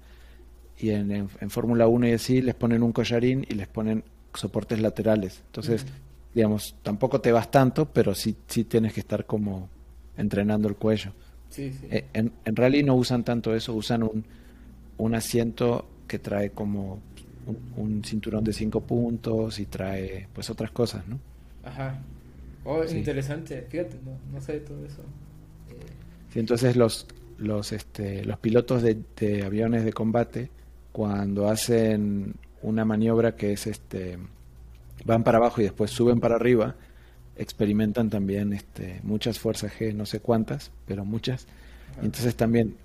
y 0.77 0.89
en, 0.89 1.11
en, 1.11 1.49
Fórmula 1.49 1.87
1 1.87 2.07
y 2.07 2.11
así 2.13 2.41
les 2.41 2.55
ponen 2.55 2.81
un 2.81 2.91
collarín 2.91 3.45
y 3.47 3.53
les 3.53 3.67
ponen 3.67 4.03
soportes 4.33 4.81
laterales. 4.81 5.41
Entonces, 5.45 5.85
digamos, 6.33 6.75
tampoco 6.81 7.21
te 7.21 7.31
vas 7.31 7.51
tanto, 7.51 7.85
pero 7.85 8.15
sí, 8.15 8.35
sí 8.47 8.63
tienes 8.63 8.93
que 8.93 9.01
estar 9.01 9.25
como 9.25 9.69
entrenando 10.17 10.67
el 10.67 10.75
cuello. 10.75 11.11
Sí, 11.49 11.71
sí. 11.71 11.87
Eh, 11.91 12.05
en, 12.13 12.31
en 12.45 12.55
rally 12.55 12.81
no 12.81 12.95
usan 12.95 13.23
tanto 13.23 13.53
eso, 13.55 13.73
usan 13.73 14.03
un, 14.03 14.25
un 14.97 15.15
asiento 15.15 15.87
que 16.07 16.19
trae 16.19 16.49
como 16.49 16.99
un, 17.75 18.03
cinturón 18.03 18.43
de 18.43 18.53
cinco 18.53 18.81
puntos 18.81 19.59
y 19.59 19.65
trae 19.65 20.27
pues 20.33 20.49
otras 20.49 20.71
cosas, 20.71 21.07
¿no? 21.07 21.19
Ajá. 21.63 22.01
Oh, 22.63 22.83
interesante. 22.83 23.65
Fíjate, 23.69 23.97
no, 24.05 24.17
no 24.33 24.41
sé 24.41 24.59
todo 24.59 24.85
eso. 24.85 25.03
Sí, 26.31 26.39
entonces 26.39 26.75
los, 26.75 27.07
los, 27.37 27.71
este, 27.71 28.23
los 28.23 28.37
pilotos 28.39 28.81
de, 28.81 28.97
de, 29.17 29.43
aviones 29.43 29.83
de 29.83 29.93
combate, 29.93 30.49
cuando 30.91 31.47
hacen 31.47 32.35
una 32.61 32.85
maniobra 32.85 33.35
que 33.35 33.53
es 33.53 33.67
este 33.67 34.17
van 35.03 35.23
para 35.23 35.39
abajo 35.39 35.61
y 35.61 35.63
después 35.63 35.89
suben 35.91 36.19
para 36.19 36.35
arriba, 36.35 36.75
experimentan 37.35 38.09
también 38.09 38.53
este, 38.53 38.99
muchas 39.03 39.39
fuerzas 39.39 39.73
G, 39.77 39.93
no 39.93 40.05
sé 40.05 40.19
cuántas, 40.19 40.71
pero 40.85 41.05
muchas. 41.05 41.47
Entonces 42.01 42.35
también 42.35 42.75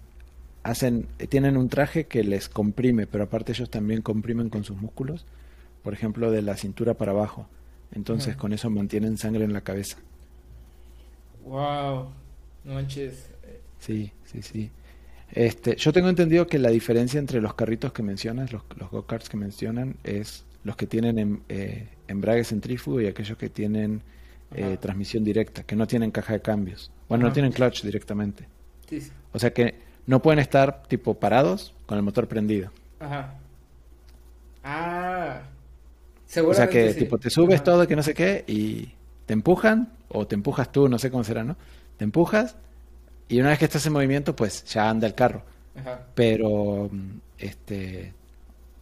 hacen, 0.62 1.06
tienen 1.28 1.56
un 1.56 1.68
traje 1.68 2.06
que 2.06 2.24
les 2.24 2.48
comprime, 2.48 3.06
pero 3.06 3.24
aparte 3.24 3.52
ellos 3.52 3.70
también 3.70 4.02
comprimen 4.02 4.48
con 4.48 4.64
sus 4.64 4.76
músculos, 4.76 5.26
por 5.82 5.92
ejemplo, 5.92 6.30
de 6.30 6.42
la 6.42 6.56
cintura 6.56 6.94
para 6.94 7.12
abajo. 7.12 7.48
Entonces 7.92 8.36
con 8.36 8.52
eso 8.52 8.68
mantienen 8.70 9.16
sangre 9.16 9.44
en 9.44 9.52
la 9.52 9.62
cabeza. 9.62 9.98
Wow, 11.44 12.10
no 12.64 12.74
manches. 12.74 13.30
Sí, 13.78 14.12
sí, 14.24 14.42
sí. 14.42 14.70
Este, 15.30 15.76
yo 15.76 15.92
tengo 15.92 16.08
entendido 16.08 16.46
que 16.46 16.58
la 16.58 16.70
diferencia 16.70 17.18
entre 17.18 17.40
los 17.40 17.54
carritos 17.54 17.92
que 17.92 18.02
mencionas, 18.02 18.52
los, 18.52 18.62
los 18.76 18.90
go-karts 18.90 19.28
que 19.28 19.36
mencionan, 19.36 19.96
es 20.04 20.44
los 20.64 20.76
que 20.76 20.86
tienen 20.86 21.18
em, 21.18 21.40
eh, 21.48 21.88
embrague 22.08 22.44
centrífugo 22.44 23.00
y 23.00 23.06
aquellos 23.06 23.36
que 23.38 23.48
tienen 23.48 24.02
eh, 24.54 24.76
transmisión 24.80 25.24
directa, 25.24 25.62
que 25.62 25.76
no 25.76 25.86
tienen 25.86 26.10
caja 26.10 26.32
de 26.32 26.40
cambios. 26.40 26.90
Bueno, 27.08 27.26
no 27.26 27.32
tienen 27.32 27.52
clutch 27.52 27.82
directamente. 27.82 28.48
Sí, 28.88 29.00
sí. 29.00 29.10
O 29.32 29.38
sea 29.38 29.52
que 29.52 29.74
no 30.06 30.22
pueden 30.22 30.38
estar 30.38 30.82
tipo 30.84 31.14
parados 31.14 31.74
con 31.86 31.98
el 31.98 32.04
motor 32.04 32.28
prendido. 32.28 32.70
Ajá. 33.00 33.34
Ah. 34.64 35.42
O 36.44 36.54
sea 36.54 36.68
que 36.68 36.94
tipo 36.94 37.18
te 37.18 37.30
subes 37.30 37.62
todo 37.62 37.86
que 37.86 37.96
no 37.96 38.02
sé 38.02 38.14
qué 38.14 38.44
y 38.46 38.92
te 39.26 39.32
empujan 39.32 39.92
o 40.08 40.26
te 40.26 40.34
empujas 40.34 40.70
tú, 40.72 40.88
no 40.88 40.98
sé 40.98 41.10
cómo 41.10 41.24
será, 41.24 41.44
¿no? 41.44 41.56
Te 41.96 42.04
empujas 42.04 42.56
y 43.28 43.40
una 43.40 43.50
vez 43.50 43.58
que 43.58 43.64
estás 43.64 43.84
en 43.86 43.92
movimiento 43.92 44.36
pues 44.36 44.64
ya 44.64 44.88
anda 44.88 45.06
el 45.06 45.14
carro. 45.14 45.42
Ajá. 45.76 46.06
Pero 46.14 46.90
este 47.38 48.14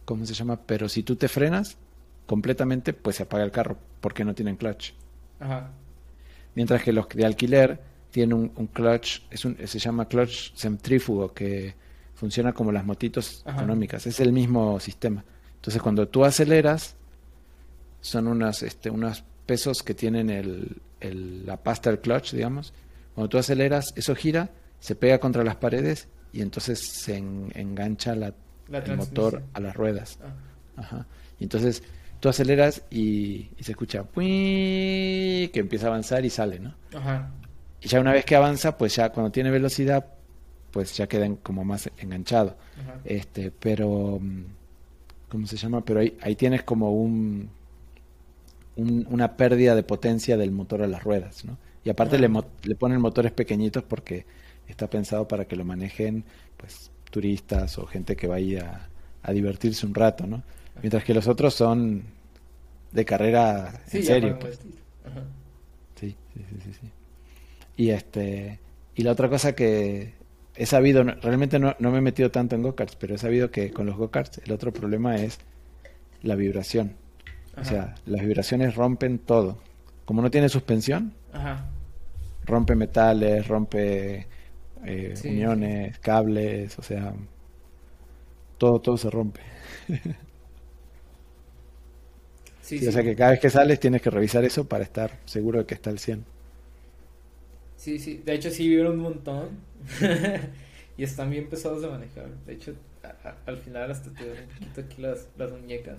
¿cómo 0.05 0.25
se 0.25 0.33
llama? 0.33 0.59
Pero 0.65 0.87
si 0.89 1.03
tú 1.03 1.15
te 1.15 1.27
frenas 1.27 1.77
completamente 2.25 2.93
pues 2.93 3.17
se 3.17 3.23
apaga 3.23 3.43
el 3.43 3.51
carro 3.51 3.77
porque 4.01 4.23
no 4.23 4.33
tienen 4.33 4.55
clutch. 4.55 4.91
Ajá. 5.39 5.71
Mientras 6.55 6.81
que 6.83 6.93
los 6.93 7.07
de 7.09 7.25
alquiler 7.25 7.79
tiene 8.11 8.33
un, 8.33 8.51
un 8.55 8.67
clutch, 8.67 9.21
es 9.29 9.43
un, 9.43 9.57
se 9.67 9.77
llama 9.77 10.07
clutch 10.07 10.55
centrífugo, 10.55 11.33
que 11.33 11.75
funciona 12.15 12.53
como 12.53 12.71
las 12.71 12.85
motitos 12.85 13.43
económicas. 13.45 14.07
Es 14.07 14.19
el 14.19 14.31
mismo 14.31 14.79
sistema. 14.79 15.23
Entonces, 15.55 15.81
cuando 15.81 16.07
tú 16.07 16.23
aceleras, 16.23 16.95
son 18.05 18.27
unas, 18.27 18.61
este, 18.61 18.91
unos 18.91 19.23
pesos 19.47 19.81
que 19.81 19.95
tienen 19.95 20.29
el, 20.29 20.77
el, 20.99 21.45
la 21.45 21.57
pasta 21.57 21.89
del 21.89 21.99
clutch, 21.99 22.33
digamos. 22.33 22.71
Cuando 23.15 23.29
tú 23.29 23.37
aceleras, 23.39 23.93
eso 23.95 24.15
gira, 24.15 24.51
se 24.79 24.95
pega 24.95 25.19
contra 25.19 25.43
las 25.43 25.55
paredes 25.55 26.07
y 26.31 26.41
entonces 26.41 26.79
se 26.79 27.17
en, 27.17 27.51
engancha 27.55 28.13
la, 28.13 28.31
La 28.69 28.79
el 28.79 28.97
motor 28.97 29.41
a 29.53 29.59
las 29.59 29.75
ruedas. 29.75 30.19
Ah. 30.21 30.81
Ajá. 30.81 31.07
Y 31.39 31.45
entonces 31.45 31.81
tú 32.19 32.29
aceleras 32.29 32.83
y, 32.91 33.49
y 33.57 33.63
se 33.63 33.71
escucha 33.71 34.03
que 34.13 35.49
empieza 35.55 35.87
a 35.87 35.89
avanzar 35.89 36.23
y 36.25 36.29
sale, 36.29 36.59
¿no? 36.59 36.75
Ajá. 36.95 37.31
Y 37.81 37.87
ya 37.87 37.99
una 37.99 38.13
vez 38.13 38.23
que 38.23 38.35
avanza, 38.35 38.77
pues 38.77 38.95
ya 38.95 39.09
cuando 39.11 39.31
tiene 39.31 39.49
velocidad, 39.49 40.05
pues 40.69 40.95
ya 40.95 41.07
quedan 41.07 41.37
como 41.37 41.63
más 41.63 41.89
enganchado. 41.97 42.55
Ajá. 42.83 42.99
Este, 43.03 43.49
pero 43.49 44.19
mm, 44.21 44.43
¿cómo 45.27 45.47
se 45.47 45.57
llama? 45.57 45.83
Pero 45.83 46.01
ahí, 46.01 46.15
ahí 46.21 46.35
tienes 46.35 46.61
como 46.61 46.91
un, 46.91 47.49
un- 48.75 49.07
una 49.09 49.37
pérdida 49.37 49.75
de 49.75 49.83
potencia 49.83 50.37
del 50.37 50.51
motor 50.51 50.81
a 50.81 50.87
las 50.87 51.03
ruedas, 51.03 51.45
¿no? 51.45 51.57
Y 51.83 51.89
aparte 51.89 52.17
le, 52.19 52.29
le 52.63 52.75
ponen 52.75 52.99
motores 53.01 53.31
pequeñitos 53.31 53.83
porque 53.83 54.25
está 54.67 54.89
pensado 54.89 55.27
para 55.27 55.45
que 55.45 55.55
lo 55.55 55.65
manejen 55.65 56.25
pues 56.57 56.91
turistas 57.11 57.77
o 57.77 57.85
gente 57.85 58.15
que 58.15 58.27
vaya 58.27 58.89
a, 59.23 59.29
a 59.29 59.33
divertirse 59.33 59.85
un 59.85 59.93
rato, 59.95 60.25
¿no? 60.27 60.43
Mientras 60.81 61.03
que 61.03 61.13
los 61.13 61.27
otros 61.27 61.53
son 61.53 62.03
de 62.91 63.05
carrera 63.05 63.81
Sí, 63.87 63.99
en 63.99 64.03
serio, 64.05 64.37
pues. 64.39 64.59
Ajá. 65.05 65.23
Sí, 65.99 66.15
sí, 66.33 66.41
sí, 66.49 66.55
sí, 66.63 66.73
sí. 66.81 66.91
Y 67.77 67.89
este, 67.91 68.59
y 68.95 69.03
la 69.03 69.11
otra 69.11 69.29
cosa 69.29 69.55
que 69.55 70.13
he 70.55 70.65
sabido, 70.65 71.03
no- 71.03 71.15
realmente 71.15 71.59
no, 71.59 71.75
no 71.79 71.91
me 71.91 71.99
he 71.99 72.01
metido 72.01 72.31
tanto 72.31 72.55
en 72.55 72.63
go-karts, 72.63 72.95
pero 72.95 73.15
he 73.15 73.17
sabido 73.17 73.51
que 73.51 73.71
con 73.71 73.85
los 73.85 73.97
go-karts 73.97 74.39
el 74.45 74.51
otro 74.53 74.73
problema 74.73 75.17
es 75.17 75.39
la 76.23 76.35
vibración. 76.35 76.95
O 77.57 77.63
sea, 77.63 77.95
las 78.05 78.21
vibraciones 78.21 78.75
rompen 78.75 79.19
todo. 79.19 79.57
Como 80.05 80.21
no 80.21 80.31
tiene 80.31 80.49
suspensión, 80.49 81.13
Ajá. 81.31 81.65
rompe 82.45 82.75
metales, 82.75 83.47
rompe 83.47 84.27
eh, 84.85 85.13
Sí, 85.13 85.29
uniones, 85.29 85.99
cables, 85.99 86.77
o 86.79 86.83
sea, 86.83 87.13
todo, 88.57 88.79
todo 88.81 88.97
se 88.97 89.09
rompe. 89.09 89.41
Sí, 92.61 92.79
Sí, 92.79 92.79
sí. 92.79 92.87
O 92.87 92.91
sea 92.91 93.03
que 93.03 93.15
cada 93.15 93.31
vez 93.31 93.39
que 93.39 93.49
sales 93.49 93.79
tienes 93.79 94.01
que 94.01 94.09
revisar 94.09 94.43
eso 94.43 94.67
para 94.67 94.83
estar 94.83 95.19
seguro 95.25 95.59
de 95.59 95.65
que 95.65 95.73
está 95.75 95.89
al 95.89 95.99
100. 95.99 96.25
Sí, 97.75 97.99
sí. 97.99 98.21
De 98.25 98.33
hecho, 98.33 98.49
sí 98.51 98.67
vibran 98.67 98.93
un 98.93 98.99
montón. 98.99 99.49
y 100.97 101.03
están 101.03 101.29
bien 101.29 101.49
pesados 101.49 101.81
de 101.81 101.89
manejar. 101.89 102.29
De 102.45 102.53
hecho, 102.53 102.75
a- 103.03 103.29
a- 103.29 103.37
al 103.45 103.57
final 103.59 103.91
hasta 103.91 104.13
te 104.15 104.25
duelen 104.25 104.45
un 104.45 104.49
poquito 104.51 104.81
aquí 104.81 105.01
las, 105.01 105.29
las 105.37 105.51
muñecas. 105.51 105.97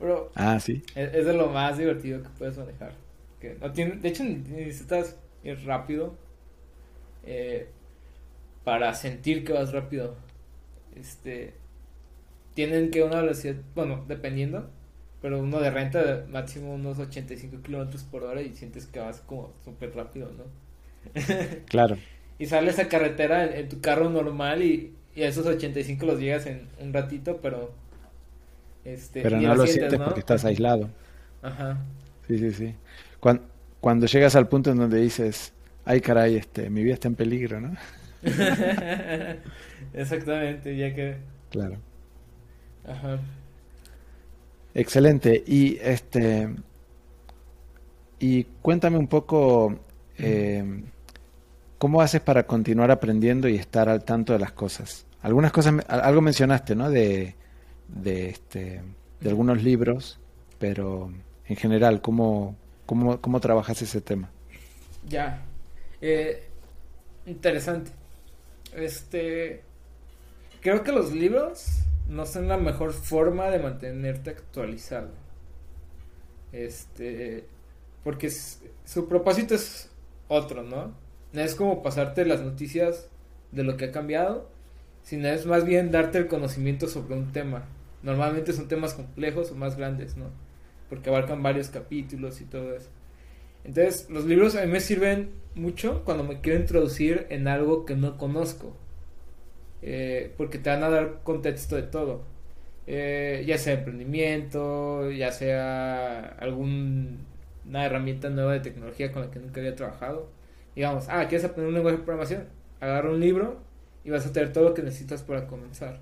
Pero 0.00 0.32
Ah, 0.34 0.58
sí. 0.60 0.82
es, 0.96 1.14
es 1.14 1.26
de 1.26 1.34
lo 1.34 1.48
más 1.48 1.78
divertido 1.78 2.22
que 2.22 2.30
puedes 2.30 2.58
manejar. 2.58 2.94
Que 3.40 3.56
no 3.60 3.72
tiene, 3.72 3.96
de 3.96 4.08
hecho, 4.10 4.24
necesitas 4.24 5.16
ir 5.44 5.64
rápido 5.66 6.16
eh, 7.24 7.68
para 8.64 8.94
sentir 8.94 9.44
que 9.44 9.52
vas 9.52 9.72
rápido. 9.72 10.16
Este, 10.96 11.54
tienen 12.54 12.90
que 12.90 13.02
una 13.02 13.22
velocidad, 13.22 13.56
bueno, 13.74 14.04
dependiendo, 14.08 14.70
pero 15.22 15.40
uno 15.40 15.60
de 15.60 15.70
renta 15.70 16.02
de 16.02 16.26
máximo 16.28 16.74
unos 16.74 16.98
85 16.98 17.62
kilómetros 17.62 18.04
por 18.04 18.24
hora 18.24 18.42
y 18.42 18.54
sientes 18.54 18.86
que 18.86 19.00
vas 19.00 19.20
como 19.20 19.52
súper 19.64 19.94
rápido, 19.94 20.32
¿no? 20.32 20.44
Claro. 21.68 22.02
Y 22.38 22.46
sales 22.46 22.78
a 22.78 22.88
carretera 22.88 23.44
en, 23.44 23.52
en 23.54 23.68
tu 23.68 23.80
carro 23.80 24.08
normal 24.10 24.62
y, 24.62 24.94
y 25.14 25.22
a 25.22 25.28
esos 25.28 25.46
85 25.46 26.06
los 26.06 26.20
llegas 26.20 26.46
en 26.46 26.68
un 26.80 26.92
ratito, 26.92 27.40
pero... 27.42 27.74
Este, 28.84 29.22
Pero 29.22 29.40
no 29.40 29.54
lo 29.54 29.64
sientes, 29.64 29.72
sientes 29.74 29.98
¿no? 29.98 30.04
porque 30.04 30.20
estás 30.20 30.44
aislado. 30.44 30.90
Ajá. 31.42 31.78
Sí, 32.26 32.38
sí, 32.38 32.52
sí. 32.52 32.74
Cuando, 33.18 33.44
cuando 33.80 34.06
llegas 34.06 34.36
al 34.36 34.48
punto 34.48 34.70
en 34.70 34.78
donde 34.78 35.00
dices, 35.00 35.52
ay 35.84 36.00
caray, 36.00 36.36
este, 36.36 36.70
mi 36.70 36.82
vida 36.82 36.94
está 36.94 37.08
en 37.08 37.14
peligro, 37.14 37.60
¿no? 37.60 37.76
Exactamente, 39.94 40.76
ya 40.76 40.94
que... 40.94 41.16
Claro. 41.50 41.78
Ajá. 42.86 43.18
Excelente. 44.74 45.42
Y 45.46 45.78
este 45.82 46.48
y 48.18 48.44
cuéntame 48.60 48.98
un 48.98 49.08
poco 49.08 49.80
eh, 50.18 50.82
cómo 51.78 52.02
haces 52.02 52.20
para 52.20 52.46
continuar 52.46 52.90
aprendiendo 52.90 53.48
y 53.48 53.56
estar 53.56 53.88
al 53.88 54.04
tanto 54.04 54.34
de 54.34 54.38
las 54.38 54.52
cosas. 54.52 55.06
Algunas 55.22 55.52
cosas, 55.52 55.74
algo 55.88 56.20
mencionaste, 56.20 56.74
¿no? 56.76 56.90
De, 56.90 57.34
de, 57.94 58.30
este, 58.30 58.82
de 59.20 59.28
algunos 59.28 59.62
libros, 59.62 60.18
pero 60.58 61.12
en 61.46 61.56
general, 61.56 62.00
¿cómo, 62.00 62.56
cómo, 62.86 63.20
cómo 63.20 63.40
trabajas 63.40 63.82
ese 63.82 64.00
tema? 64.00 64.30
Ya. 65.08 65.42
Eh, 66.00 66.44
interesante. 67.26 67.90
Este. 68.74 69.62
Creo 70.60 70.82
que 70.82 70.92
los 70.92 71.12
libros 71.12 71.80
no 72.08 72.26
son 72.26 72.48
la 72.48 72.56
mejor 72.56 72.92
forma 72.92 73.50
de 73.50 73.58
mantenerte 73.58 74.30
actualizado. 74.30 75.10
Este. 76.52 77.46
Porque 78.04 78.30
su 78.30 79.08
propósito 79.08 79.54
es 79.54 79.90
otro, 80.28 80.62
¿no? 80.62 80.92
No 81.32 81.40
es 81.40 81.54
como 81.54 81.82
pasarte 81.82 82.24
las 82.24 82.40
noticias 82.40 83.08
de 83.52 83.64
lo 83.64 83.76
que 83.76 83.86
ha 83.86 83.92
cambiado, 83.92 84.48
sino 85.02 85.28
es 85.28 85.46
más 85.46 85.64
bien 85.64 85.90
darte 85.90 86.18
el 86.18 86.26
conocimiento 86.26 86.88
sobre 86.88 87.14
un 87.14 87.32
tema. 87.32 87.64
Normalmente 88.02 88.52
son 88.52 88.68
temas 88.68 88.94
complejos 88.94 89.50
o 89.50 89.54
más 89.54 89.76
grandes, 89.76 90.16
¿no? 90.16 90.26
Porque 90.88 91.10
abarcan 91.10 91.42
varios 91.42 91.68
capítulos 91.68 92.40
y 92.40 92.44
todo 92.44 92.74
eso. 92.74 92.90
Entonces, 93.64 94.08
los 94.10 94.24
libros 94.24 94.56
a 94.56 94.62
mí 94.62 94.72
me 94.72 94.80
sirven 94.80 95.30
mucho 95.54 96.02
cuando 96.04 96.24
me 96.24 96.40
quiero 96.40 96.60
introducir 96.60 97.26
en 97.30 97.48
algo 97.48 97.84
que 97.84 97.96
no 97.96 98.16
conozco. 98.16 98.76
Eh, 99.82 100.34
porque 100.36 100.58
te 100.58 100.70
van 100.70 100.82
a 100.82 100.90
dar 100.90 101.20
contexto 101.22 101.76
de 101.76 101.82
todo. 101.82 102.22
Eh, 102.86 103.44
ya 103.46 103.58
sea 103.58 103.74
emprendimiento, 103.74 105.10
ya 105.10 105.30
sea 105.32 106.20
alguna 106.40 107.16
herramienta 107.84 108.30
nueva 108.30 108.54
de 108.54 108.60
tecnología 108.60 109.12
con 109.12 109.22
la 109.22 109.30
que 109.30 109.38
nunca 109.38 109.60
había 109.60 109.76
trabajado. 109.76 110.30
Digamos, 110.74 111.06
ah, 111.08 111.26
¿quieres 111.28 111.44
aprender 111.44 111.68
un 111.68 111.74
lenguaje 111.74 111.98
de 111.98 112.04
programación? 112.04 112.48
Agarra 112.80 113.10
un 113.10 113.20
libro 113.20 113.60
y 114.04 114.10
vas 114.10 114.26
a 114.26 114.32
tener 114.32 114.52
todo 114.52 114.64
lo 114.64 114.74
que 114.74 114.82
necesitas 114.82 115.22
para 115.22 115.46
comenzar. 115.46 116.00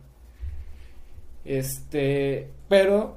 Este, 1.49 2.47
pero 2.69 3.17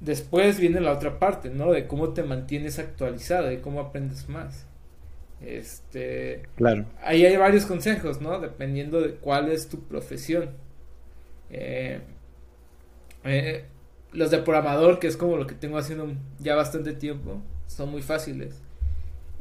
después 0.00 0.58
viene 0.58 0.80
la 0.80 0.90
otra 0.90 1.20
parte, 1.20 1.50
¿no? 1.50 1.70
De 1.70 1.86
cómo 1.86 2.08
te 2.08 2.24
mantienes 2.24 2.80
actualizado, 2.80 3.46
de 3.46 3.60
cómo 3.60 3.80
aprendes 3.80 4.28
más. 4.28 4.66
Este, 5.40 6.42
claro. 6.56 6.86
Ahí 7.00 7.24
hay 7.24 7.36
varios 7.36 7.64
consejos, 7.64 8.20
¿no? 8.20 8.40
Dependiendo 8.40 9.00
de 9.00 9.14
cuál 9.14 9.52
es 9.52 9.68
tu 9.68 9.78
profesión. 9.84 10.50
Eh, 11.50 12.00
eh, 13.22 13.64
los 14.12 14.32
de 14.32 14.38
programador, 14.38 14.98
que 14.98 15.06
es 15.06 15.16
como 15.16 15.36
lo 15.36 15.46
que 15.46 15.54
tengo 15.54 15.78
haciendo 15.78 16.12
ya 16.40 16.56
bastante 16.56 16.92
tiempo, 16.92 17.40
son 17.68 17.88
muy 17.88 18.02
fáciles. 18.02 18.60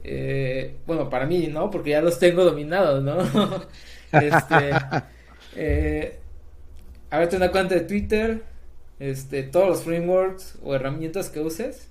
Eh, 0.03 0.75
bueno, 0.85 1.09
para 1.09 1.25
mí, 1.25 1.47
¿no? 1.47 1.71
Porque 1.71 1.91
ya 1.91 2.01
los 2.03 2.19
tengo 2.19 2.43
dominados, 2.43 3.03
¿no? 3.03 3.17
este, 4.11 4.71
eh, 5.55 6.19
una 7.35 7.51
cuenta 7.51 7.75
de 7.75 7.81
Twitter, 7.81 8.43
este, 8.99 9.43
todos 9.43 9.67
los 9.67 9.83
frameworks 9.83 10.57
o 10.63 10.75
herramientas 10.75 11.29
que 11.29 11.39
uses, 11.39 11.87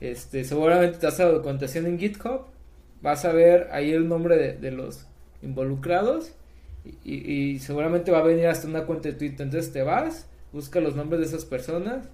este, 0.00 0.44
seguramente 0.44 0.98
te 0.98 1.06
has 1.06 1.18
dado 1.18 1.32
documentación 1.32 1.86
en 1.86 1.98
GitHub, 1.98 2.42
vas 3.02 3.24
a 3.24 3.32
ver 3.32 3.68
ahí 3.72 3.92
el 3.92 4.08
nombre 4.08 4.54
de, 4.54 4.70
los 4.70 5.06
involucrados 5.42 6.32
y, 7.04 7.14
y, 7.14 7.58
seguramente 7.58 8.10
va 8.10 8.18
a 8.18 8.22
venir 8.22 8.46
hasta 8.46 8.68
una 8.68 8.84
cuenta 8.84 9.08
de 9.08 9.14
Twitter, 9.14 9.42
entonces 9.42 9.72
te 9.72 9.82
vas, 9.82 10.26
busca 10.52 10.80
los 10.80 10.94
nombres 10.94 11.20
de 11.20 11.26
esas 11.26 11.44
personas 11.44 12.06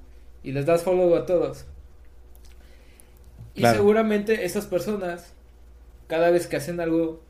y 0.43 0.53
les 0.53 0.67
das 0.67 0.83
follow 0.83 1.15
a 1.17 1.27
todos. 1.27 1.67
Y 3.55 3.63
seguramente 3.63 4.45
esas 4.45 4.67
personas, 4.67 5.33
cada 6.07 6.31
vez 6.31 6.47
que 6.47 6.57
hacen 6.57 6.81
algo, 6.81 7.21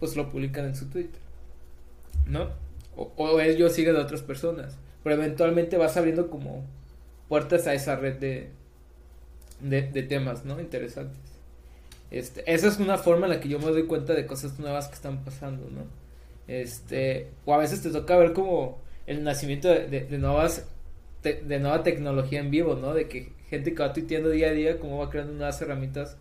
pues 0.00 0.16
lo 0.16 0.30
publican 0.30 0.64
en 0.64 0.76
su 0.76 0.86
Twitter. 0.86 1.20
¿No? 2.26 2.63
O, 2.96 3.40
ellos 3.40 3.72
siguen 3.72 3.96
a 3.96 4.00
otras 4.00 4.22
personas. 4.22 4.76
Pero 5.02 5.16
eventualmente 5.16 5.76
vas 5.76 5.96
abriendo 5.96 6.30
como 6.30 6.64
puertas 7.28 7.66
a 7.66 7.74
esa 7.74 7.96
red 7.96 8.16
de, 8.18 8.50
de, 9.60 10.02
temas, 10.02 10.44
¿no? 10.44 10.60
Interesantes. 10.60 11.20
Este, 12.10 12.42
esa 12.52 12.68
es 12.68 12.78
una 12.78 12.96
forma 12.96 13.26
en 13.26 13.32
la 13.32 13.40
que 13.40 13.48
yo 13.48 13.58
me 13.58 13.66
doy 13.66 13.84
cuenta 13.84 14.14
de 14.14 14.26
cosas 14.26 14.58
nuevas 14.58 14.88
que 14.88 14.94
están 14.94 15.24
pasando, 15.24 15.68
¿no? 15.70 15.82
Este, 16.46 17.28
o 17.44 17.54
a 17.54 17.58
veces 17.58 17.82
te 17.82 17.90
toca 17.90 18.16
ver 18.16 18.32
como 18.32 18.78
el 19.06 19.24
nacimiento 19.24 19.68
de, 19.68 19.86
de 19.88 20.18
nuevas 20.18 20.66
de 21.22 21.58
nueva 21.58 21.82
tecnología 21.82 22.40
en 22.40 22.50
vivo, 22.50 22.74
¿no? 22.74 22.92
De 22.92 23.08
que 23.08 23.32
gente 23.48 23.74
que 23.74 23.82
va 23.82 23.92
tuiteando 23.92 24.30
día 24.30 24.48
a 24.48 24.52
día, 24.52 24.78
cómo 24.78 24.98
va 24.98 25.10
creando 25.10 25.32
nuevas 25.32 25.60
herramientas 25.60 26.16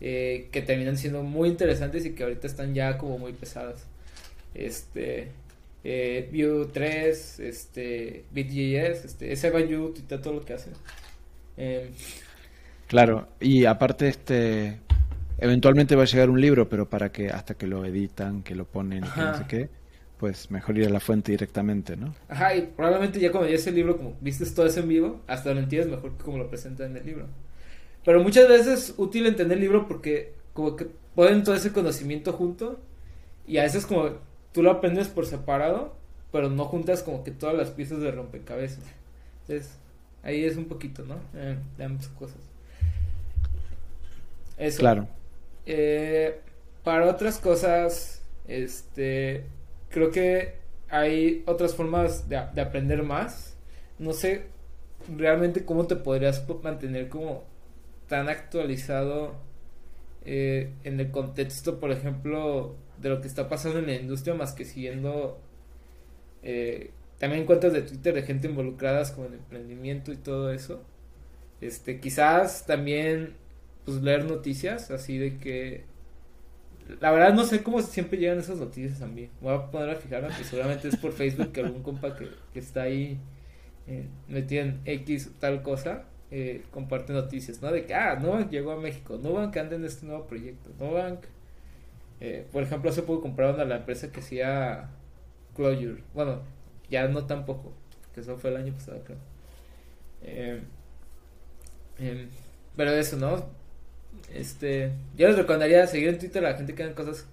eh, 0.00 0.48
que 0.52 0.62
terminan 0.62 0.96
siendo 0.96 1.22
muy 1.22 1.48
interesantes 1.48 2.04
y 2.06 2.14
que 2.14 2.22
ahorita 2.22 2.46
están 2.46 2.74
ya 2.74 2.98
como 2.98 3.18
muy 3.18 3.32
pesadas. 3.32 3.86
Este, 4.54 5.28
eh, 5.88 6.28
Vue 6.32 6.66
3, 6.72 7.40
este, 7.40 8.24
BitJS, 8.32 9.04
este, 9.04 9.32
ese 9.32 9.50
tuitea 9.50 10.20
todo 10.20 10.34
lo 10.34 10.44
que 10.44 10.54
hace. 10.54 10.70
Em, 11.56 11.90
claro, 12.88 13.28
y 13.40 13.64
aparte 13.66 14.08
este, 14.08 14.80
eventualmente 15.38 15.94
va 15.94 16.02
a 16.02 16.06
llegar 16.06 16.28
un 16.28 16.40
libro, 16.40 16.68
pero 16.68 16.88
para 16.88 17.12
que 17.12 17.28
hasta 17.28 17.54
que 17.54 17.68
lo 17.68 17.84
editan, 17.84 18.42
que 18.42 18.56
lo 18.56 18.64
ponen, 18.64 19.02
que 19.02 19.20
no 19.20 19.38
sé 19.38 19.44
qué 19.48 19.68
pues 20.18 20.50
mejor 20.50 20.78
ir 20.78 20.86
a 20.86 20.90
la 20.90 21.00
fuente 21.00 21.32
directamente, 21.32 21.96
¿no? 21.96 22.14
Ajá, 22.28 22.54
y 22.54 22.62
probablemente 22.62 23.20
ya 23.20 23.30
cuando 23.30 23.50
ya 23.50 23.56
el 23.56 23.74
libro, 23.74 23.96
como 23.96 24.16
viste 24.20 24.46
todo 24.46 24.66
eso 24.66 24.80
en 24.80 24.88
vivo, 24.88 25.20
hasta 25.26 25.52
lo 25.52 25.60
entiendes 25.60 25.90
mejor 25.90 26.16
que 26.16 26.24
como 26.24 26.38
lo 26.38 26.48
presentan 26.48 26.92
en 26.92 26.96
el 26.96 27.06
libro. 27.06 27.26
Pero 28.04 28.22
muchas 28.22 28.48
veces 28.48 28.66
es 28.66 28.94
útil 28.96 29.26
entender 29.26 29.58
el 29.58 29.64
libro 29.64 29.86
porque 29.86 30.32
como 30.52 30.74
que 30.74 30.86
ponen 31.14 31.44
todo 31.44 31.54
ese 31.54 31.72
conocimiento 31.72 32.32
junto 32.32 32.80
y 33.46 33.58
a 33.58 33.64
veces 33.64 33.84
como 33.84 34.10
tú 34.56 34.62
lo 34.62 34.70
aprendes 34.70 35.08
por 35.08 35.26
separado, 35.26 35.94
pero 36.32 36.48
no 36.48 36.64
juntas 36.64 37.02
como 37.02 37.22
que 37.22 37.30
todas 37.30 37.54
las 37.54 37.68
piezas 37.68 38.00
de 38.00 38.10
rompecabezas. 38.10 38.82
Entonces, 39.42 39.76
ahí 40.22 40.46
es 40.46 40.56
un 40.56 40.64
poquito, 40.64 41.04
¿no? 41.04 41.16
Eh, 41.34 41.58
de 41.76 41.84
ambas 41.84 42.08
cosas. 42.08 42.38
Eso. 44.56 44.78
Claro. 44.78 45.08
Eh, 45.66 46.40
para 46.82 47.10
otras 47.10 47.38
cosas, 47.38 48.22
este, 48.48 49.44
creo 49.90 50.10
que 50.10 50.54
hay 50.88 51.42
otras 51.44 51.74
formas 51.74 52.26
de, 52.26 52.38
aprender 52.38 53.02
más. 53.02 53.58
No 53.98 54.14
sé 54.14 54.46
realmente 55.14 55.66
cómo 55.66 55.86
te 55.86 55.96
podrías 55.96 56.42
mantener 56.62 57.10
como 57.10 57.44
tan 58.08 58.30
actualizado 58.30 59.34
eh, 60.24 60.72
en 60.82 60.98
el 60.98 61.10
contexto, 61.10 61.78
por 61.78 61.90
ejemplo, 61.90 62.74
de 63.00 63.08
lo 63.08 63.20
que 63.20 63.28
está 63.28 63.48
pasando 63.48 63.78
en 63.78 63.86
la 63.86 63.94
industria, 63.94 64.34
más 64.34 64.52
que 64.52 64.64
siguiendo 64.64 65.38
eh, 66.42 66.90
también 67.18 67.46
cuentas 67.46 67.72
de 67.72 67.82
Twitter 67.82 68.14
de 68.14 68.22
gente 68.22 68.48
involucradas 68.48 69.12
con 69.12 69.26
el 69.26 69.34
emprendimiento 69.34 70.12
y 70.12 70.16
todo 70.16 70.52
eso. 70.52 70.82
Este, 71.60 72.00
quizás 72.00 72.66
también 72.66 73.34
pues 73.84 74.02
leer 74.02 74.24
noticias 74.24 74.90
así 74.90 75.16
de 75.16 75.38
que 75.38 75.84
la 77.00 77.10
verdad 77.10 77.32
no 77.32 77.44
sé 77.44 77.62
cómo 77.62 77.80
siempre 77.80 78.18
llegan 78.18 78.38
esas 78.38 78.58
noticias 78.58 79.00
a 79.02 79.06
mí. 79.06 79.30
Voy 79.40 79.54
a 79.54 79.70
poner 79.70 79.90
a 79.90 79.96
fijarme 79.96 80.28
que 80.36 80.44
seguramente 80.44 80.88
es 80.88 80.96
por 80.96 81.12
Facebook 81.12 81.52
que 81.52 81.60
algún 81.60 81.82
compa 81.82 82.16
que, 82.16 82.28
está 82.54 82.82
ahí 82.82 83.18
eh, 83.86 84.06
metido 84.28 84.64
en 84.64 84.80
X 84.84 85.30
tal 85.40 85.62
cosa 85.62 86.04
eh, 86.30 86.64
comparte 86.70 87.12
noticias, 87.12 87.62
¿no? 87.62 87.70
De 87.70 87.86
que, 87.86 87.94
ah, 87.94 88.16
Nubank 88.16 88.50
llegó 88.50 88.72
a 88.72 88.76
México, 88.76 89.16
Nubank 89.16 89.56
anda 89.56 89.76
en 89.76 89.84
este 89.84 90.06
nuevo 90.06 90.26
proyecto, 90.26 90.70
Nubank, 90.78 91.20
eh, 92.20 92.46
por 92.52 92.62
ejemplo, 92.62 92.90
hace 92.90 93.02
poco 93.02 93.22
compraron 93.22 93.60
a 93.60 93.64
la 93.64 93.76
empresa 93.76 94.10
que 94.10 94.20
hacía 94.20 94.90
Clojure, 95.54 96.02
bueno, 96.14 96.42
ya 96.90 97.08
no 97.08 97.26
tampoco, 97.26 97.72
que 98.14 98.20
eso 98.20 98.36
fue 98.38 98.50
el 98.50 98.56
año 98.56 98.72
pasado, 98.72 99.02
creo. 99.04 99.18
Eh, 100.22 100.60
em, 101.98 102.28
pero 102.76 102.92
eso, 102.92 103.16
¿no? 103.16 103.46
Este, 104.34 104.92
yo 105.16 105.28
les 105.28 105.36
recomendaría 105.36 105.86
seguir 105.86 106.08
en 106.08 106.18
Twitter 106.18 106.44
a 106.44 106.50
la 106.50 106.56
gente 106.56 106.74
que 106.74 106.82
hagan 106.82 106.94
cosas 106.94 107.26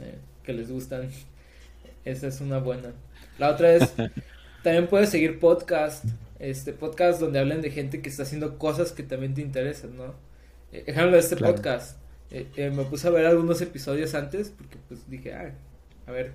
eh, 0.00 0.18
que 0.42 0.52
les 0.52 0.70
gustan. 0.70 1.08
Esa 2.04 2.28
es 2.28 2.40
una 2.40 2.58
buena. 2.58 2.92
La 3.38 3.50
otra 3.50 3.72
es, 3.74 3.92
también 4.62 4.88
puedes 4.88 5.10
seguir 5.10 5.38
podcast, 5.38 6.04
este 6.38 6.72
podcast 6.72 7.20
donde 7.20 7.38
hablen 7.38 7.62
de 7.62 7.70
gente 7.70 8.00
que 8.00 8.08
está 8.08 8.22
haciendo 8.22 8.58
cosas 8.58 8.92
que 8.92 9.02
también 9.02 9.34
te 9.34 9.40
interesan, 9.40 9.96
¿no? 9.96 10.14
Eh, 10.72 10.84
ejemplo 10.86 11.16
este 11.16 11.36
podcast. 11.36 11.98
Eh, 12.30 12.70
me 12.74 12.84
puse 12.84 13.06
a 13.08 13.10
ver 13.10 13.26
algunos 13.26 13.60
episodios 13.60 14.14
antes 14.14 14.50
porque 14.50 14.76
pues 14.88 15.08
dije, 15.08 15.32
ah, 15.34 15.52
a 16.06 16.10
ver, 16.10 16.32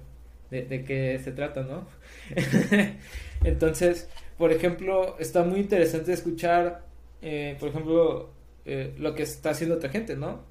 de, 0.49 0.63
de 0.63 0.83
qué 0.83 1.19
se 1.23 1.31
trata, 1.31 1.63
¿no? 1.63 1.87
Entonces, 3.43 4.07
por 4.37 4.51
ejemplo, 4.51 5.17
está 5.19 5.43
muy 5.43 5.59
interesante 5.59 6.13
escuchar, 6.13 6.85
por 7.59 7.69
ejemplo, 7.69 8.29
eh, 8.65 8.93
lo 8.97 9.15
que 9.15 9.23
está 9.23 9.51
haciendo 9.51 9.75
otra 9.75 9.89
gente, 9.89 10.15
¿no? 10.15 10.43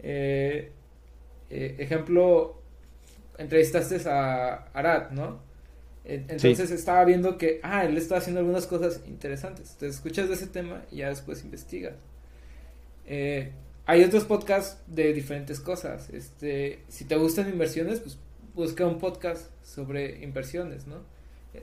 Eh, 0.00 0.72
eh, 1.50 1.76
ejemplo, 1.78 2.60
entrevistaste 3.38 4.08
a 4.08 4.68
Arad, 4.72 5.10
¿no? 5.10 5.40
Entonces 6.04 6.72
estaba 6.72 7.04
viendo 7.04 7.38
que, 7.38 7.60
ah, 7.62 7.84
él 7.84 7.96
está 7.96 8.16
haciendo 8.16 8.40
algunas 8.40 8.66
cosas 8.66 9.02
interesantes. 9.06 9.70
Entonces 9.74 9.96
escuchas 9.96 10.28
de 10.28 10.34
ese 10.34 10.48
tema 10.48 10.82
y 10.90 10.96
ya 10.98 11.08
después 11.08 11.44
investigas. 11.44 11.94
Eh, 13.06 13.52
hay 13.86 14.04
otros 14.04 14.24
podcasts 14.24 14.82
de 14.86 15.12
diferentes 15.12 15.60
cosas. 15.60 16.10
Este, 16.10 16.80
si 16.88 17.04
te 17.04 17.16
gustan 17.16 17.48
inversiones, 17.48 18.00
pues 18.00 18.18
busca 18.54 18.86
un 18.86 18.98
podcast 18.98 19.50
sobre 19.64 20.22
inversiones, 20.22 20.86
¿no? 20.86 21.02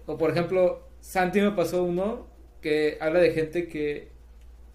O 0.06 0.18
por 0.18 0.32
ejemplo, 0.32 0.88
Santi 1.02 1.42
me 1.42 1.52
pasó 1.52 1.84
uno 1.84 2.28
que 2.62 2.98
habla 3.00 3.20
de 3.20 3.32
gente 3.32 3.68
que, 3.68 4.10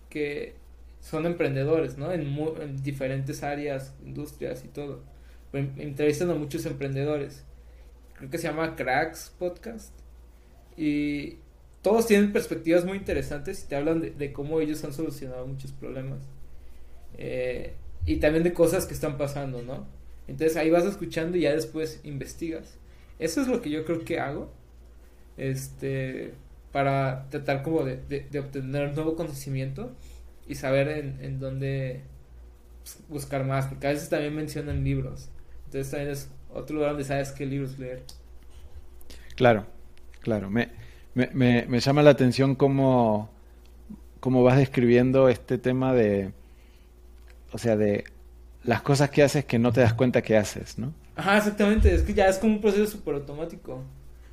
que 0.08 0.54
son 1.00 1.26
emprendedores, 1.26 1.98
¿no? 1.98 2.12
En, 2.12 2.22
en 2.60 2.82
diferentes 2.82 3.42
áreas, 3.42 3.94
industrias 4.04 4.64
y 4.64 4.68
todo. 4.68 5.02
Me 5.52 5.70
entrevistan 5.76 6.30
a 6.30 6.34
muchos 6.34 6.64
emprendedores. 6.66 7.44
Creo 8.14 8.30
que 8.30 8.38
se 8.38 8.48
llama 8.48 8.74
Cracks 8.74 9.32
Podcast. 9.38 9.92
Y 10.76 11.38
todos 11.82 12.06
tienen 12.06 12.32
perspectivas 12.32 12.84
muy 12.84 12.96
interesantes 12.96 13.62
y 13.62 13.68
te 13.68 13.76
hablan 13.76 14.16
de 14.16 14.32
cómo 14.32 14.60
ellos 14.60 14.82
han 14.82 14.92
solucionado 14.92 15.46
muchos 15.46 15.72
problemas. 15.72 16.26
Eh, 17.18 17.74
y 18.06 18.16
también 18.16 18.44
de 18.44 18.52
cosas 18.52 18.86
que 18.86 18.94
están 18.94 19.16
pasando, 19.16 19.62
¿no? 19.62 19.86
Entonces 20.26 20.56
ahí 20.56 20.70
vas 20.70 20.84
escuchando 20.84 21.36
y 21.36 21.42
ya 21.42 21.52
después 21.52 22.00
investigas. 22.04 22.76
Eso 23.18 23.40
es 23.40 23.48
lo 23.48 23.60
que 23.60 23.70
yo 23.70 23.84
creo 23.84 24.04
que 24.04 24.20
hago. 24.20 24.50
Este, 25.36 26.34
para 26.72 27.28
tratar 27.30 27.62
como 27.62 27.84
de, 27.84 28.26
obtener 28.38 28.94
nuevo 28.94 29.16
conocimiento 29.16 29.92
y 30.46 30.56
saber 30.56 30.88
en, 30.88 31.38
dónde 31.38 32.02
buscar 33.08 33.44
más, 33.44 33.66
porque 33.66 33.86
a 33.86 33.90
veces 33.90 34.08
también 34.08 34.34
mencionan 34.34 34.84
libros. 34.84 35.30
Entonces 35.66 35.90
también 35.90 36.10
es 36.10 36.30
otro 36.52 36.76
lugar 36.76 36.90
donde 36.90 37.04
sabes 37.04 37.32
qué 37.32 37.46
libros 37.46 37.78
leer. 37.78 38.02
Claro, 39.36 39.66
claro. 40.20 40.50
Me, 40.50 40.70
me, 41.14 41.30
me, 41.32 41.66
me 41.68 41.80
llama 41.80 42.02
la 42.02 42.10
atención 42.10 42.54
cómo, 42.54 43.30
cómo 44.20 44.42
vas 44.42 44.58
describiendo 44.58 45.28
este 45.28 45.58
tema 45.58 45.94
de 45.94 46.32
o 47.54 47.58
sea, 47.58 47.76
de 47.76 48.04
las 48.64 48.82
cosas 48.82 49.10
que 49.10 49.22
haces 49.22 49.44
que 49.44 49.60
no 49.60 49.72
te 49.72 49.80
das 49.80 49.94
cuenta 49.94 50.22
que 50.22 50.36
haces, 50.36 50.76
¿no? 50.76 50.92
Ajá, 51.14 51.38
exactamente, 51.38 51.94
es 51.94 52.02
que 52.02 52.12
ya 52.12 52.26
es 52.26 52.38
como 52.38 52.54
un 52.54 52.60
proceso 52.60 52.86
súper 52.90 53.14
automático. 53.14 53.84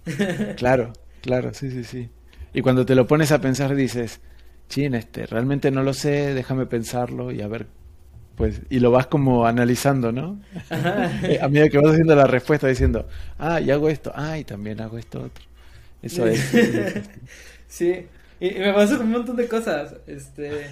claro, 0.57 0.91
claro, 1.21 1.53
sí, 1.53 1.69
sí, 1.69 1.83
sí. 1.83 2.09
Y 2.51 2.61
cuando 2.61 2.83
te 2.83 2.95
lo 2.95 3.05
pones 3.05 3.31
a 3.31 3.39
pensar 3.39 3.75
dices, 3.75 4.21
chin, 4.69 4.95
este, 4.95 5.27
realmente 5.27 5.69
no 5.69 5.83
lo 5.83 5.93
sé, 5.93 6.33
déjame 6.33 6.65
pensarlo 6.65 7.31
y 7.31 7.41
a 7.41 7.47
ver, 7.47 7.67
pues, 8.35 8.61
y 8.71 8.79
lo 8.79 8.89
vas 8.89 9.05
como 9.05 9.45
analizando, 9.45 10.11
¿no? 10.11 10.41
Ajá. 10.71 11.11
a 11.41 11.47
medida 11.47 11.69
que 11.69 11.77
vas 11.77 11.91
haciendo 11.91 12.15
la 12.15 12.25
respuesta 12.25 12.67
diciendo, 12.67 13.07
ah, 13.37 13.61
y 13.61 13.69
hago 13.69 13.87
esto, 13.87 14.11
ah, 14.15 14.39
y 14.39 14.45
también 14.45 14.81
hago 14.81 14.97
esto 14.97 15.21
otro. 15.21 15.45
Eso 16.01 16.25
es. 16.25 16.41
sí, 17.67 18.07
y, 18.39 18.49
me 18.49 18.73
pasa 18.73 18.97
con 18.97 19.05
un 19.05 19.11
montón 19.11 19.35
de 19.35 19.47
cosas, 19.47 19.93
este... 20.07 20.71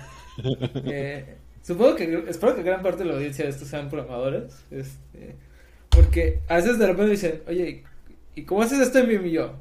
Eh, 0.86 1.39
Supongo 1.70 1.96
que, 1.98 2.24
espero 2.28 2.56
que 2.56 2.64
gran 2.64 2.82
parte 2.82 3.04
de 3.04 3.10
la 3.10 3.14
audiencia 3.14 3.46
de 3.46 3.52
estos 3.52 3.68
sean 3.68 3.92
programadores. 3.92 4.66
Este, 4.72 5.36
porque 5.92 6.40
a 6.48 6.56
veces 6.56 6.80
de 6.80 6.88
repente 6.88 7.12
dicen, 7.12 7.44
oye, 7.48 7.84
¿y 8.34 8.42
cómo 8.42 8.64
haces 8.64 8.80
esto 8.80 8.98
en 8.98 9.08
Vim? 9.08 9.28
Y 9.28 9.34
yo, 9.34 9.54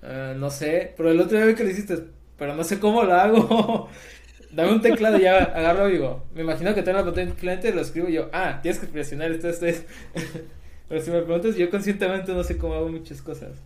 ah, 0.00 0.34
no 0.36 0.48
sé, 0.50 0.94
pero 0.96 1.10
el 1.10 1.20
otro 1.20 1.36
día 1.36 1.44
vi 1.44 1.56
que 1.56 1.64
lo 1.64 1.70
hiciste, 1.70 2.04
pero 2.38 2.54
no 2.54 2.62
sé 2.62 2.78
cómo 2.78 3.02
lo 3.02 3.12
hago. 3.12 3.88
Dame 4.52 4.74
un 4.74 4.80
teclado 4.80 5.18
y 5.18 5.22
ya 5.22 5.38
agarro 5.38 5.88
y 5.88 5.94
digo, 5.94 6.24
me 6.36 6.42
imagino 6.42 6.72
que 6.72 6.84
tengo 6.84 6.98
la 6.98 7.04
pantalla 7.04 7.34
cliente, 7.34 7.74
lo 7.74 7.80
escribo 7.80 8.08
y 8.08 8.12
yo, 8.12 8.30
ah, 8.32 8.60
tienes 8.62 8.78
que 8.80 8.86
presionar 8.86 9.32
esto, 9.32 9.48
esto, 9.48 9.66
esto. 9.66 9.92
pero 10.88 11.02
si 11.02 11.10
me 11.10 11.22
preguntas, 11.22 11.56
yo 11.56 11.68
conscientemente 11.68 12.32
no 12.32 12.44
sé 12.44 12.58
cómo 12.58 12.74
hago 12.74 12.90
muchas 12.90 13.20
cosas. 13.20 13.56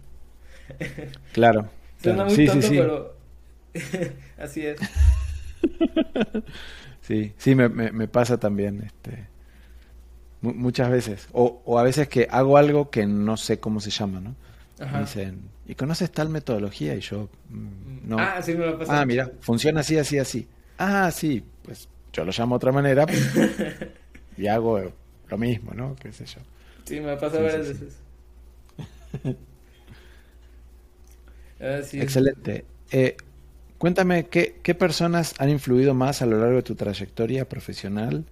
Claro. 1.34 1.68
Suena 2.03 2.24
muy 2.24 2.46
tonto, 2.46 2.66
pero 2.70 3.14
así 4.38 4.64
es. 4.64 4.80
Sí, 7.11 7.32
sí, 7.38 7.56
me, 7.56 7.68
me, 7.68 8.06
pasa 8.06 8.38
también, 8.38 8.84
este, 8.86 9.26
muchas 10.42 10.88
veces. 10.90 11.26
O, 11.32 11.61
o, 11.64 11.80
a 11.80 11.82
veces 11.82 12.06
que 12.06 12.28
hago 12.30 12.56
algo 12.56 12.88
que 12.88 13.04
no 13.04 13.36
sé 13.36 13.58
cómo 13.58 13.80
se 13.80 13.90
llama, 13.90 14.20
¿no? 14.20 14.36
Me 14.78 15.00
dicen, 15.00 15.42
¿y 15.66 15.74
conoces 15.74 16.12
tal 16.12 16.28
metodología? 16.28 16.94
Y 16.94 17.00
yo, 17.00 17.28
mm, 17.48 18.08
no. 18.08 18.16
Ah, 18.20 18.40
sí, 18.40 18.54
me 18.54 18.64
lo 18.64 18.78
pasa. 18.78 19.00
Ah, 19.00 19.04
mira, 19.04 19.28
funciona 19.40 19.80
así, 19.80 19.98
así, 19.98 20.18
así. 20.18 20.46
Ah, 20.78 21.11
sí, 21.11 21.42
pues 21.64 21.88
yo 22.12 22.24
lo 22.24 22.30
llamo 22.30 22.54
de 22.54 22.56
otra 22.58 22.70
manera 22.70 23.06
y 24.36 24.46
hago 24.46 24.80
lo 25.28 25.36
mismo, 25.36 25.74
¿no? 25.74 25.96
¿Qué 25.96 26.12
sé 26.12 26.26
yo? 26.26 26.40
Sí, 26.84 27.00
me 27.00 27.16
pasa 27.16 27.40
varias 27.40 27.66
veces. 27.66 27.98
Ah, 31.62 31.80
Excelente. 31.92 32.64
Eh, 32.90 33.18
Cuéntame, 33.80 34.26
¿qué, 34.26 34.56
¿qué, 34.62 34.74
personas 34.74 35.34
han 35.38 35.48
influido 35.48 35.94
más 35.94 36.20
a 36.20 36.26
lo 36.26 36.38
largo 36.38 36.56
de 36.56 36.62
tu 36.62 36.74
trayectoria 36.74 37.48
profesional 37.48 38.26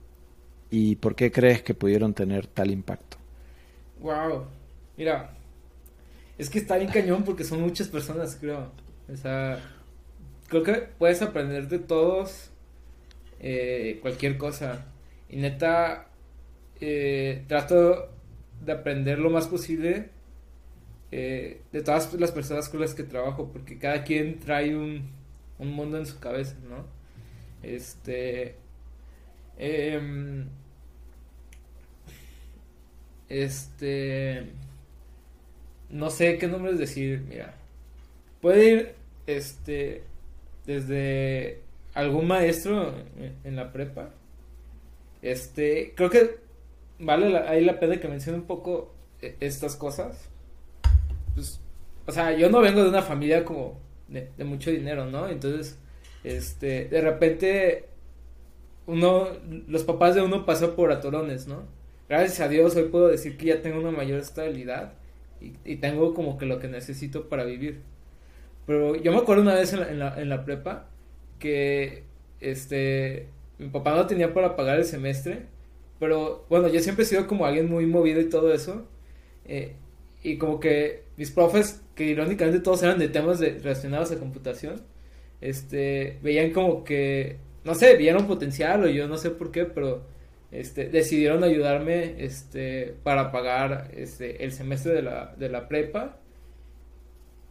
y 0.71 0.97
por 0.97 1.17
qué 1.17 1.33
crees 1.33 1.63
que 1.63 1.73
pudieron 1.73 2.13
tener 2.13 2.47
tal 2.47 2.71
impacto? 2.71 3.17
Wow, 3.99 4.45
mira, 4.99 5.31
es 6.37 6.51
que 6.51 6.59
está 6.59 6.77
bien 6.77 6.91
cañón 6.91 7.25
porque 7.25 7.45
son 7.45 7.63
muchas 7.63 7.89
personas, 7.89 8.37
creo. 8.39 8.71
O 9.11 9.17
sea, 9.17 9.59
creo 10.49 10.63
que 10.63 10.73
puedes 10.99 11.23
aprender 11.23 11.67
de 11.67 11.79
todos 11.79 12.51
eh, 13.41 14.01
cualquier 14.03 14.37
cosa. 14.37 14.85
Y 15.31 15.39
neta, 15.39 16.09
eh, 16.79 17.43
trato 17.47 18.11
de 18.67 18.73
aprender 18.73 19.19
lo 19.19 19.31
más 19.31 19.47
posible 19.47 20.11
eh, 21.11 21.63
de 21.73 21.83
todas 21.83 22.13
las 22.13 22.33
personas 22.33 22.69
con 22.69 22.81
las 22.81 22.95
que 22.95 23.05
trabajo, 23.05 23.51
porque 23.51 23.79
cada 23.79 24.05
quien 24.05 24.41
trae 24.41 24.77
un 24.77 25.17
un 25.59 25.73
mundo 25.73 25.99
en 25.99 26.07
su 26.07 26.19
cabeza, 26.19 26.57
¿no? 26.69 26.87
Este... 27.63 28.57
Em, 29.57 30.47
este... 33.29 34.47
No 35.91 36.11
sé 36.11 36.39
qué 36.39 36.49
nombres 36.49 36.79
decir, 36.79 37.25
mira. 37.29 37.55
Puede 38.41 38.71
ir, 38.71 38.95
este, 39.27 40.03
desde 40.67 41.63
algún 41.95 42.27
maestro 42.27 42.95
en, 43.45 43.57
la 43.57 43.73
prepa. 43.73 44.11
Este, 45.23 45.95
creo 45.97 46.11
que 46.11 46.39
vale 46.99 47.37
ahí 47.39 47.65
la 47.65 47.81
pena 47.81 47.99
que 47.99 48.09
mencione 48.09 48.39
un 48.39 48.45
poco 48.45 48.95
e, 49.21 49.37
estas 49.41 49.77
cosas. 49.77 50.29
Pues, 51.35 51.61
o 52.07 52.13
sea, 52.13 52.37
yo 52.37 52.51
no 52.51 52.61
vengo 52.61 52.83
de 52.83 52.91
una 52.91 53.03
familia 53.03 53.45
como 53.45 53.81
de, 54.09 54.45
mucho 54.45 54.71
dinero, 54.71 55.07
¿no? 55.07 55.29
Entonces, 55.29 55.79
este, 56.25 56.87
de 56.87 57.01
repente, 57.01 57.87
uno, 58.87 59.29
los 59.67 59.85
papás 59.85 60.15
de 60.15 60.23
uno 60.23 60.45
pasan 60.47 60.73
por 60.73 60.91
atorones, 60.93 61.47
¿no? 61.47 61.63
Gracias 62.09 62.41
a 62.41 62.49
Dios 62.49 62.75
hoy 62.75 62.85
puedo 62.85 63.09
decir 63.09 63.37
que 63.37 63.47
ya 63.47 63.63
tengo 63.63 63.79
una 63.79 63.91
mayor 63.91 64.19
estabilidad 64.19 64.95
y, 65.41 65.77
tengo 65.77 66.15
como 66.15 66.37
que 66.39 66.47
lo 66.47 66.59
que 66.59 66.69
necesito 66.69 67.29
para 67.29 67.45
vivir. 67.45 67.83
Pero 68.67 68.97
yo 68.97 69.13
me 69.13 69.19
acuerdo 69.19 69.43
una 69.43 69.55
vez 69.55 69.73
en 69.73 69.99
la, 69.99 70.21
en 70.21 70.29
la, 70.29 70.45
prepa 70.45 70.87
que, 71.39 72.03
este, 72.41 73.29
mi 73.59 73.69
papá 73.69 73.95
no 73.95 74.07
tenía 74.07 74.35
para 74.35 74.57
pagar 74.57 74.79
el 74.79 74.85
semestre, 74.85 75.47
pero 76.01 76.47
bueno, 76.49 76.69
yo 76.69 76.81
siempre 76.81 77.05
he 77.05 77.07
sido 77.07 77.27
como 77.27 77.47
alguien 77.47 77.69
muy 77.69 77.87
movido 77.87 78.21
y 78.21 78.29
todo 78.29 78.53
eso. 78.53 78.87
Eh, 79.45 79.75
y 80.23 80.39
como 80.39 80.61
que 80.61 81.05
mis 81.17 81.31
profes, 81.31 81.83
que 81.99 82.05
irónicamente 82.05 82.61
todos 82.61 82.85
eran 82.85 83.01
de 83.01 83.09
temas 83.09 83.41
relacionados 83.41 84.13
a 84.13 84.21
computación, 84.21 84.81
este, 85.41 86.21
veían 86.23 86.53
como 86.53 86.85
que, 86.85 87.39
no 87.65 87.75
sé, 87.75 87.97
vieron 87.97 88.29
potencial 88.29 88.85
o 88.85 88.89
yo 88.89 89.09
no 89.09 89.19
sé 89.19 89.31
por 89.31 89.51
qué, 89.51 89.65
pero 89.65 90.07
este, 90.53 90.89
decidieron 90.91 91.43
ayudarme 91.43 92.15
este, 92.25 92.95
para 93.03 93.33
pagar 93.33 93.91
este, 93.97 94.45
el 94.45 94.53
semestre 94.53 94.93
de 94.93 95.03
la, 95.03 95.35
de 95.37 95.49
la 95.49 95.67
prepa. 95.67 96.21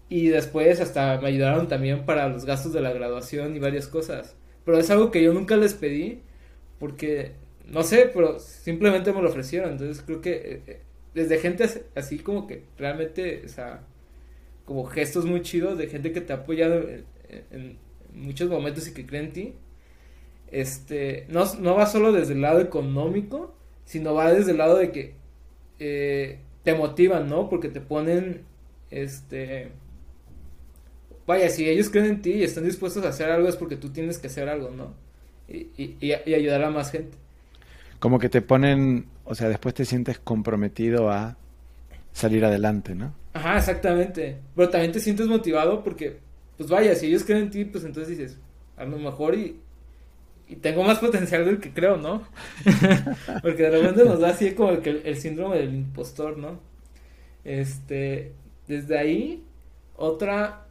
Y 0.08 0.30
después 0.30 0.80
hasta 0.80 1.20
me 1.20 1.28
ayudaron 1.28 1.68
también 1.68 2.06
para 2.06 2.30
los 2.30 2.46
gastos 2.46 2.72
de 2.72 2.80
la 2.80 2.94
graduación 2.94 3.54
y 3.54 3.60
varias 3.60 3.88
cosas. 3.88 4.38
Pero 4.64 4.80
es 4.80 4.90
algo 4.90 5.12
que 5.12 5.22
yo 5.22 5.34
nunca 5.34 5.58
les 5.58 5.74
pedí 5.74 6.22
porque, 6.80 7.34
no 7.66 7.84
sé, 7.84 8.10
pero 8.14 8.40
simplemente 8.40 9.12
me 9.12 9.22
lo 9.22 9.28
ofrecieron. 9.28 9.72
Entonces 9.74 10.02
creo 10.06 10.22
que 10.22 10.32
eh, 10.32 10.62
eh, 10.68 10.82
desde 11.14 11.38
gente 11.38 11.66
así 11.96 12.20
como 12.20 12.48
que 12.48 12.64
realmente, 12.78 13.42
o 13.46 13.50
sea, 13.50 13.82
como 14.68 14.86
gestos 14.86 15.26
muy 15.26 15.42
chidos 15.42 15.80
de 15.80 15.88
gente 15.88 16.12
que 16.12 16.22
te 16.22 16.34
ha 16.34 16.38
apoyado 16.38 16.84
en, 17.52 17.78
muchos 18.14 18.50
momentos 18.50 18.88
y 18.88 18.94
que 18.94 19.06
cree 19.06 19.22
en 19.22 19.34
ti. 19.34 19.54
Este, 20.52 21.26
no, 21.30 21.46
no 21.56 21.76
va 21.76 21.86
solo 21.88 22.12
desde 22.12 22.34
el 22.34 22.42
lado 22.42 22.60
económico, 22.60 23.56
sino 23.86 24.14
va 24.14 24.32
desde 24.32 24.52
el 24.52 24.58
lado 24.58 24.78
de 24.78 24.92
que 24.92 25.16
eh, 25.80 26.40
te 26.64 26.74
motivan, 26.76 27.30
¿no? 27.30 27.50
Porque 27.50 27.70
te 27.70 27.82
ponen, 27.82 28.44
este, 28.92 29.70
vaya, 31.26 31.50
si 31.50 31.68
ellos 31.68 31.90
creen 31.90 32.08
en 32.08 32.22
ti 32.22 32.34
y 32.34 32.44
están 32.44 32.66
dispuestos 32.66 33.04
a 33.06 33.10
hacer 33.10 33.32
algo 33.32 33.48
es 33.48 33.56
porque 33.56 33.76
tú 33.76 33.90
tienes 33.90 34.18
que 34.20 34.28
hacer 34.28 34.50
algo, 34.50 34.70
¿no? 34.70 34.94
Y, 35.48 35.68
y, 35.78 35.98
y 36.02 36.34
ayudar 36.34 36.64
a 36.64 36.70
más 36.70 36.92
gente. 36.92 37.18
Como 38.00 38.20
que 38.20 38.30
te 38.30 38.42
ponen 38.42 39.06
o 39.28 39.36
sea, 39.36 39.50
después 39.50 39.76
te 39.76 39.84
sientes 39.84 40.20
comprometido 40.20 41.12
a 41.12 41.36
salir 42.14 42.46
adelante, 42.46 42.96
¿no? 42.96 43.14
Ajá, 43.38 43.58
exactamente. 43.58 44.40
Pero 44.56 44.70
también 44.70 44.92
te 44.92 45.00
sientes 45.00 45.28
motivado 45.28 45.84
porque, 45.84 46.18
pues 46.58 46.70
vaya, 46.70 46.96
si 46.96 47.06
ellos 47.06 47.24
creen 47.24 47.44
en 47.44 47.52
ti, 47.52 47.66
pues 47.66 47.84
entonces 47.84 48.18
dices, 48.18 48.40
a 48.76 48.84
lo 48.86 48.98
mejor 48.98 49.36
y, 49.36 49.60
y 50.48 50.56
tengo 50.56 50.84
más 50.84 50.98
potencial 50.98 51.46
del 51.46 51.60
que 51.60 51.72
creo, 51.72 51.98
¿no? 51.98 52.28
porque 53.44 53.64
de 53.64 53.70
repente 53.70 54.06
nos 54.06 54.20
da 54.20 54.30
así 54.30 54.54
como 54.54 54.72
el, 54.72 55.02
el 55.06 55.18
síndrome 55.18 55.58
del 55.58 55.76
impostor, 55.76 56.38
¿no? 56.38 56.60
Este, 57.44 58.34
desde 58.68 58.98
ahí, 58.98 59.44
otra, 59.96 60.66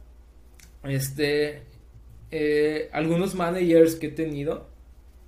este, 0.83 1.61
eh, 2.31 2.89
algunos 2.91 3.33
managers 3.33 3.95
que 3.95 4.07
he 4.07 4.11
tenido, 4.11 4.67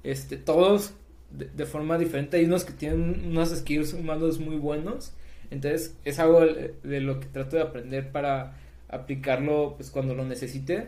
este, 0.03 0.35
todos 0.35 0.93
de, 1.31 1.65
forma 1.65 1.97
diferente. 1.97 2.35
Hay 2.35 2.45
unos 2.45 2.65
que 2.65 2.73
tienen 2.73 3.27
unos 3.27 3.49
skills 3.49 3.93
humanos 3.93 4.39
muy 4.39 4.57
buenos. 4.57 5.13
Entonces 5.51 5.95
es 6.05 6.19
algo 6.19 6.41
de, 6.41 7.01
lo 7.01 7.19
que 7.19 7.27
trato 7.27 7.55
de 7.55 7.63
aprender 7.63 8.11
para 8.11 8.57
aplicarlo 8.87 9.75
pues 9.75 9.89
cuando 9.89 10.13
lo 10.15 10.25
necesite. 10.25 10.87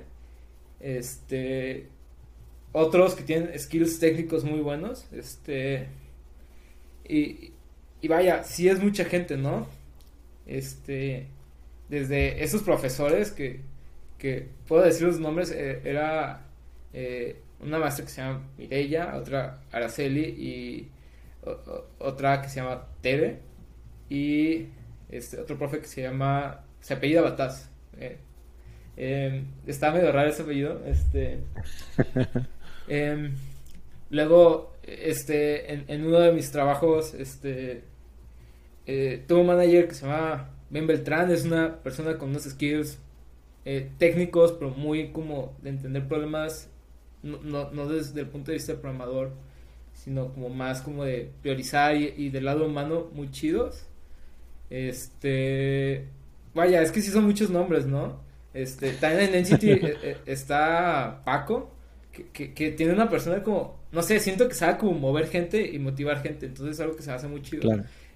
Este 0.79 1.87
otros 2.73 3.15
que 3.15 3.23
tienen 3.23 3.57
skills 3.59 3.99
técnicos 3.99 4.43
muy 4.43 4.59
buenos. 4.59 5.07
Este 5.11 5.87
y, 7.07 7.51
y 8.01 8.07
vaya, 8.07 8.43
sí 8.43 8.69
es 8.69 8.81
mucha 8.81 9.05
gente, 9.05 9.37
¿no? 9.37 9.67
Este 10.45 11.27
desde 11.89 12.43
esos 12.43 12.63
profesores 12.63 13.31
que, 13.31 13.59
que 14.17 14.47
puedo 14.67 14.83
decir 14.83 15.07
los 15.07 15.19
nombres, 15.19 15.51
eh, 15.51 15.81
era 15.83 16.45
eh, 16.93 17.35
una 17.59 17.79
maestra 17.79 18.05
que 18.05 18.11
se 18.11 18.21
llama 18.21 18.47
Mireya, 18.57 19.15
otra 19.17 19.61
Araceli 19.71 20.21
y 20.21 20.89
otra 21.99 22.41
que 22.41 22.49
se 22.49 22.61
llama 22.61 22.87
Tere 23.01 23.50
y 24.11 24.67
este 25.09 25.39
otro 25.39 25.57
profe 25.57 25.79
que 25.79 25.87
se 25.87 26.01
llama 26.01 26.65
se 26.81 26.93
apellida 26.93 27.21
Bataz. 27.21 27.69
Eh, 27.97 28.17
em, 28.97 29.45
está 29.65 29.91
medio 29.91 30.11
raro 30.11 30.29
ese 30.29 30.41
apellido, 30.41 30.81
este 30.85 31.39
em, 32.89 33.33
luego 34.09 34.75
este 34.83 35.73
en, 35.73 36.05
uno 36.05 36.19
de 36.19 36.33
mis 36.33 36.51
trabajos 36.51 37.13
este 37.13 37.83
eh, 38.85 39.23
tuve 39.27 39.41
un 39.41 39.47
manager 39.47 39.87
que 39.87 39.93
se 39.93 40.05
llama 40.05 40.49
Ben 40.69 40.87
Beltrán, 40.87 41.31
es 41.31 41.45
una 41.45 41.77
persona 41.77 42.17
con 42.17 42.29
unos 42.31 42.43
skills 42.43 42.99
eh, 43.63 43.91
técnicos, 43.97 44.51
pero 44.53 44.71
muy 44.71 45.11
como 45.11 45.55
de 45.61 45.69
entender 45.69 46.07
problemas 46.07 46.69
no, 47.23 47.69
no, 47.71 47.87
desde 47.87 48.19
el 48.21 48.27
punto 48.27 48.51
de 48.51 48.57
vista 48.57 48.73
del 48.73 48.81
programador, 48.81 49.31
sino 49.93 50.33
como 50.33 50.49
más 50.49 50.81
como 50.81 51.05
de 51.05 51.31
priorizar 51.41 51.95
y, 51.95 52.29
del 52.29 52.45
lado 52.45 52.65
humano 52.65 53.09
muy 53.13 53.29
chidos. 53.31 53.85
Este, 54.71 56.07
vaya, 56.55 56.81
es 56.81 56.91
que 56.91 57.01
sí 57.01 57.11
son 57.11 57.25
muchos 57.25 57.49
nombres, 57.49 57.85
¿no? 57.85 58.21
Este, 58.53 58.93
también 58.93 59.35
en 59.35 59.45
eh, 59.45 60.17
está 60.25 61.21
Paco, 61.23 61.69
que, 62.33 62.53
que, 62.53 62.71
tiene 62.71 62.93
una 62.93 63.09
persona 63.09 63.43
como, 63.43 63.79
no 63.91 64.01
sé, 64.01 64.19
siento 64.19 64.47
que 64.47 64.55
sabe 64.55 64.77
como 64.77 64.93
mover 64.93 65.27
gente 65.27 65.69
y 65.71 65.77
motivar 65.77 66.23
gente, 66.23 66.45
entonces 66.45 66.75
es 66.75 66.81
algo 66.81 66.95
que 66.95 67.03
se 67.03 67.11
hace 67.11 67.27
muy 67.27 67.41
chido. 67.41 67.69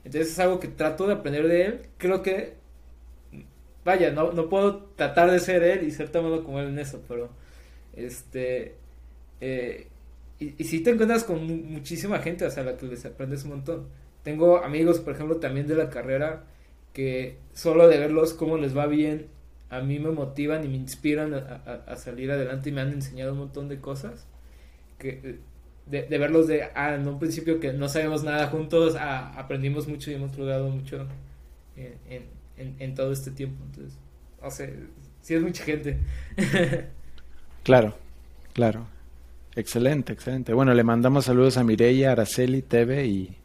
Entonces 0.04 0.32
es 0.32 0.40
algo 0.40 0.60
que 0.60 0.68
trato 0.68 1.06
de 1.08 1.14
aprender 1.14 1.48
de 1.48 1.66
él, 1.66 1.82
creo 1.98 2.24
que, 2.24 2.54
vaya, 3.84 4.12
no, 4.12 4.32
no 4.32 4.50
puedo 4.50 4.78
tratar 4.96 5.30
de 5.30 5.40
ser 5.40 5.62
él 5.64 5.84
y 5.86 5.92
ser 5.92 6.10
tan 6.10 6.24
malo 6.24 6.44
como 6.44 6.60
él 6.60 6.70
en 6.70 6.80
eso, 6.80 7.04
pero, 7.08 7.30
este, 7.96 8.76
eh, 9.42 9.88
y, 10.40 10.64
si 10.64 10.82
te 10.82 10.92
encuentras 10.92 11.24
con 11.24 11.46
muchísima 11.72 12.20
gente, 12.20 12.46
o 12.46 12.52
sea, 12.52 12.64
a 12.64 12.66
la 12.68 12.78
que 12.78 12.86
les 12.86 13.06
aprendes 13.06 13.44
un 13.44 13.52
montón. 13.52 13.88
Tengo 14.26 14.64
amigos, 14.64 15.00
por 15.00 15.14
ejemplo, 15.14 15.38
también 15.38 15.68
de 15.68 15.76
la 15.76 15.92
carrera, 15.92 16.46
que 16.94 17.38
solo 17.54 17.88
de 17.88 18.00
verlos 18.00 18.34
cómo 18.34 18.58
les 18.58 18.76
va 18.76 18.88
bien, 18.88 19.28
a 19.70 19.82
mí 19.82 20.00
me 20.00 20.10
motivan 20.10 20.66
y 20.66 20.68
me 20.68 20.78
inspiran 20.78 21.36
a, 21.36 21.96
salir 21.96 22.32
adelante 22.32 22.70
y 22.70 22.72
me 22.72 22.82
han 22.82 22.92
enseñado 22.92 23.34
un 23.34 23.38
montón 23.38 23.70
de 23.70 23.80
cosas. 23.80 24.26
Que, 24.98 25.38
de, 25.86 26.18
verlos 26.18 26.48
de, 26.48 26.64
ah, 26.74 26.96
en 26.96 27.08
un 27.08 27.20
principio 27.20 27.60
que 27.60 27.72
no 27.72 27.88
sabemos 27.88 28.24
nada 28.24 28.48
juntos, 28.48 28.96
ah, 29.00 29.32
aprendimos 29.38 29.88
mucho 29.88 30.10
y 30.10 30.16
hemos 30.16 30.36
logrado 30.36 30.70
mucho 30.70 31.06
en, 31.76 32.76
en 32.80 32.96
todo 32.96 33.12
este 33.12 33.30
tiempo. 33.30 33.64
Entonces, 33.64 33.96
o 34.42 34.50
sea, 34.50 34.68
sí 35.22 35.36
es 35.36 35.42
mucha 35.44 35.64
gente. 35.64 36.00
claro, 37.64 37.96
claro. 38.54 38.88
Excelente, 39.56 40.14
excelente. 40.14 40.52
Bueno, 40.52 40.74
le 40.74 40.84
mandamos 40.84 41.26
saludos 41.26 41.58
a 41.58 41.64
Mireya, 41.64 42.14
Araceli, 42.14 42.64
Teve 42.64 43.06
y, 43.06 43.38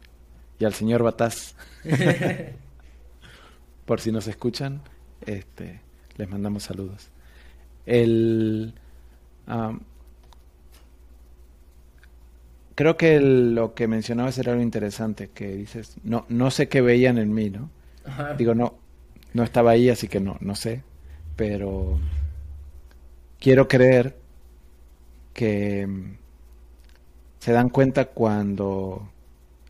al 0.65 0.73
señor 0.73 1.03
Bataz. 1.03 1.55
Por 3.85 3.99
si 3.99 4.11
nos 4.11 4.27
escuchan, 4.27 4.81
este, 5.25 5.81
les 6.17 6.29
mandamos 6.29 6.63
saludos. 6.63 7.09
El, 7.85 8.73
creo 12.75 12.97
que 12.97 13.19
lo 13.19 13.73
que 13.73 13.87
mencionabas 13.87 14.37
era 14.37 14.51
algo 14.51 14.63
interesante, 14.63 15.29
que 15.33 15.55
dices, 15.55 15.97
no, 16.03 16.25
no 16.29 16.51
sé 16.51 16.69
qué 16.69 16.81
veían 16.81 17.17
en 17.17 17.33
mí, 17.33 17.49
¿no? 17.49 17.69
Digo, 18.37 18.55
no, 18.55 18.75
no 19.33 19.43
estaba 19.43 19.71
ahí, 19.71 19.89
así 19.89 20.07
que 20.07 20.19
no, 20.19 20.37
no 20.41 20.55
sé, 20.55 20.83
pero 21.35 21.99
quiero 23.39 23.67
creer 23.67 24.17
que 25.33 25.85
mm, 25.87 26.17
se 27.39 27.51
dan 27.51 27.69
cuenta 27.69 28.05
cuando 28.05 29.09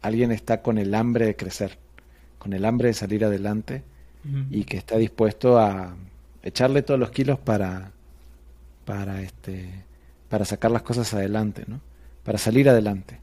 alguien 0.02 0.32
está 0.32 0.62
con 0.62 0.78
el 0.78 0.94
hambre 0.96 1.26
de 1.26 1.36
crecer, 1.36 1.78
con 2.40 2.54
el 2.54 2.66
hambre 2.66 2.90
de 2.90 2.94
salir 2.94 3.26
adelante 3.26 3.84
y 4.52 4.66
que 4.66 4.78
está 4.78 4.98
dispuesto 4.98 5.58
a 5.58 5.96
echarle 6.44 6.84
todos 6.84 7.00
los 7.00 7.10
kilos 7.10 7.40
para 7.40 7.92
para 8.86 9.22
este 9.22 9.84
para 10.30 10.46
sacar 10.46 10.72
las 10.72 10.84
cosas 10.84 11.14
adelante, 11.14 11.64
¿no? 11.68 11.82
Para 12.24 12.38
salir 12.38 12.70
adelante. 12.70 13.20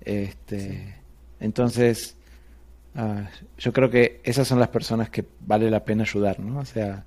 Este, 0.00 0.96
entonces 1.40 2.16
ah, 2.94 3.28
yo 3.58 3.72
creo 3.72 3.90
que 3.90 4.20
esas 4.24 4.46
son 4.46 4.58
las 4.58 4.68
personas 4.68 5.08
que 5.10 5.24
vale 5.40 5.70
la 5.70 5.84
pena 5.84 6.02
ayudar, 6.02 6.40
¿no? 6.40 6.58
O 6.60 6.64
sea, 6.64 7.04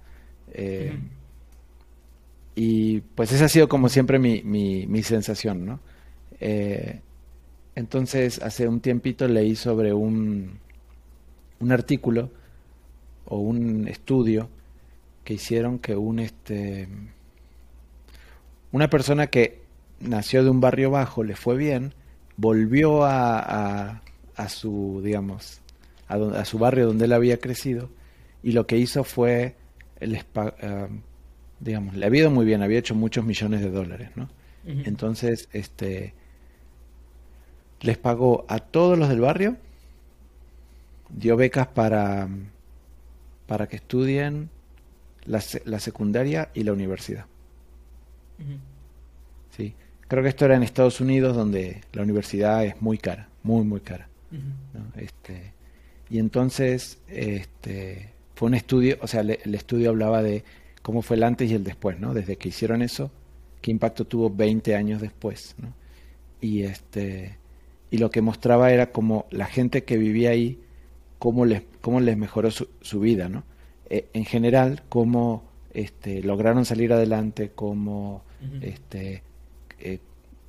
eh, 0.53 0.97
y 2.55 2.99
pues 3.01 3.31
esa 3.31 3.45
ha 3.45 3.49
sido 3.49 3.69
como 3.69 3.89
siempre 3.89 4.19
mi, 4.19 4.41
mi, 4.43 5.03
sensación, 5.03 5.65
¿no? 5.65 5.79
Eh, 6.39 7.01
entonces, 7.75 8.41
hace 8.41 8.67
un 8.67 8.79
tiempito 8.79 9.27
leí 9.27 9.55
sobre 9.55 9.93
un, 9.93 10.59
un 11.59 11.71
artículo 11.71 12.29
o 13.25 13.37
un 13.37 13.87
estudio 13.87 14.49
que 15.23 15.35
hicieron 15.35 15.79
que 15.79 15.95
un 15.95 16.19
este 16.19 16.87
una 18.71 18.89
persona 18.89 19.27
que 19.27 19.61
nació 19.99 20.43
de 20.43 20.49
un 20.49 20.61
barrio 20.61 20.91
bajo 20.91 21.23
le 21.23 21.35
fue 21.35 21.57
bien, 21.57 21.93
volvió 22.37 23.03
a, 23.03 24.01
a, 24.35 24.49
su, 24.49 25.01
digamos, 25.03 25.61
a, 26.07 26.15
a, 26.15 26.45
su 26.45 26.57
barrio 26.57 26.87
donde 26.87 27.05
él 27.05 27.13
había 27.13 27.37
crecido 27.37 27.89
y 28.41 28.53
lo 28.53 28.65
que 28.65 28.77
hizo 28.77 29.03
fue 29.03 29.55
el, 29.99 30.15
uh, 30.15 30.87
digamos, 31.59 31.95
le 31.95 32.05
había 32.05 32.21
ido 32.21 32.31
muy 32.31 32.45
bien, 32.45 32.63
había 32.63 32.79
hecho 32.79 32.95
muchos 32.95 33.23
millones 33.25 33.61
de 33.61 33.69
dólares, 33.69 34.09
¿no? 34.15 34.29
Entonces, 34.63 35.49
este, 35.53 36.13
les 37.81 37.97
pagó 37.97 38.45
a 38.47 38.59
todos 38.59 38.97
los 38.97 39.09
del 39.09 39.19
barrio, 39.19 39.57
dio 41.09 41.35
becas 41.35 41.67
para, 41.67 42.27
para 43.47 43.67
que 43.67 43.77
estudien 43.77 44.49
la, 45.25 45.41
la 45.65 45.79
secundaria 45.79 46.49
y 46.53 46.63
la 46.63 46.73
universidad. 46.73 47.25
Sí, 49.55 49.73
creo 50.07 50.23
que 50.23 50.29
esto 50.29 50.45
era 50.45 50.55
en 50.55 50.63
Estados 50.63 51.01
Unidos 51.01 51.35
donde 51.35 51.81
la 51.93 52.03
universidad 52.03 52.65
es 52.65 52.81
muy 52.81 52.97
cara, 52.97 53.29
muy, 53.43 53.63
muy 53.63 53.81
cara. 53.81 54.07
este, 54.95 55.53
y 56.09 56.19
entonces, 56.19 56.99
este, 57.07 58.09
fue 58.35 58.47
un 58.47 58.55
estudio, 58.55 58.97
o 59.01 59.07
sea, 59.07 59.21
el 59.21 59.55
estudio 59.55 59.89
hablaba 59.89 60.23
de 60.23 60.43
cómo 60.81 61.01
fue 61.01 61.17
el 61.17 61.23
antes 61.23 61.51
y 61.51 61.55
el 61.55 61.63
después, 61.63 61.99
¿no? 61.99 62.13
Desde 62.13 62.37
que 62.37 62.49
hicieron 62.49 62.81
eso, 62.81 63.11
qué 63.61 63.71
impacto 63.71 64.05
tuvo 64.05 64.29
20 64.29 64.75
años 64.75 65.01
después, 65.01 65.55
¿no? 65.59 65.73
Y 66.39 66.63
este 66.63 67.37
y 67.91 67.97
lo 67.97 68.09
que 68.09 68.21
mostraba 68.21 68.71
era 68.71 68.91
como 68.91 69.27
la 69.29 69.45
gente 69.45 69.83
que 69.83 69.97
vivía 69.97 70.31
ahí, 70.31 70.59
cómo 71.19 71.45
les, 71.45 71.63
cómo 71.81 71.99
les 71.99 72.17
mejoró 72.17 72.49
su, 72.49 72.99
vida, 72.99 73.27
¿no? 73.27 73.43
E, 73.89 74.07
en 74.13 74.23
general, 74.23 74.83
cómo 74.87 75.43
este, 75.73 76.23
lograron 76.23 76.65
salir 76.65 76.93
adelante, 76.93 77.51
cómo 77.53 78.23
este, 78.61 79.23
eh, 79.79 79.99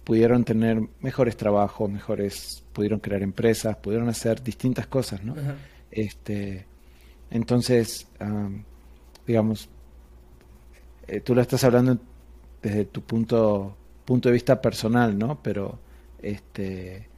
pudieron 0.04 0.44
tener 0.44 0.80
mejores 1.00 1.36
trabajos, 1.36 1.90
mejores, 1.90 2.64
pudieron 2.72 3.00
crear 3.00 3.22
empresas, 3.22 3.76
pudieron 3.76 4.08
hacer 4.08 4.42
distintas 4.42 4.86
cosas, 4.86 5.24
¿no? 5.24 5.34
Este, 5.90 6.64
entonces, 7.30 8.06
digamos, 9.26 9.68
eh, 11.08 11.20
tú 11.20 11.34
lo 11.34 11.40
estás 11.42 11.64
hablando 11.64 11.98
desde 12.62 12.84
tu 12.84 13.02
punto, 13.02 13.76
punto 14.04 14.28
de 14.28 14.32
vista 14.32 14.62
personal, 14.62 15.18
¿no? 15.18 15.42
Pero, 15.42 15.80
este, 16.22 17.08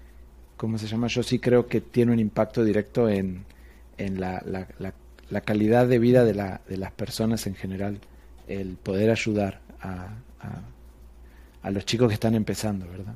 ¿cómo 0.56 0.78
se 0.78 0.86
llama? 0.86 1.08
Yo 1.08 1.22
sí 1.22 1.38
creo 1.38 1.66
que 1.66 1.80
tiene 1.80 2.12
un 2.12 2.18
impacto 2.18 2.64
directo 2.64 3.08
en, 3.08 3.44
en 3.98 4.20
la, 4.20 4.42
la, 4.46 4.66
la 5.30 5.40
calidad 5.40 5.86
de 5.86 5.98
vida 5.98 6.24
de, 6.24 6.34
la, 6.34 6.60
de 6.68 6.76
las 6.76 6.92
personas 6.92 7.46
en 7.46 7.54
general, 7.54 8.00
el 8.48 8.76
poder 8.76 9.10
ayudar 9.10 9.60
a, 9.80 10.16
a, 11.62 11.70
los 11.70 11.84
chicos 11.86 12.08
que 12.08 12.14
están 12.14 12.34
empezando, 12.34 12.86
¿verdad? 12.86 13.14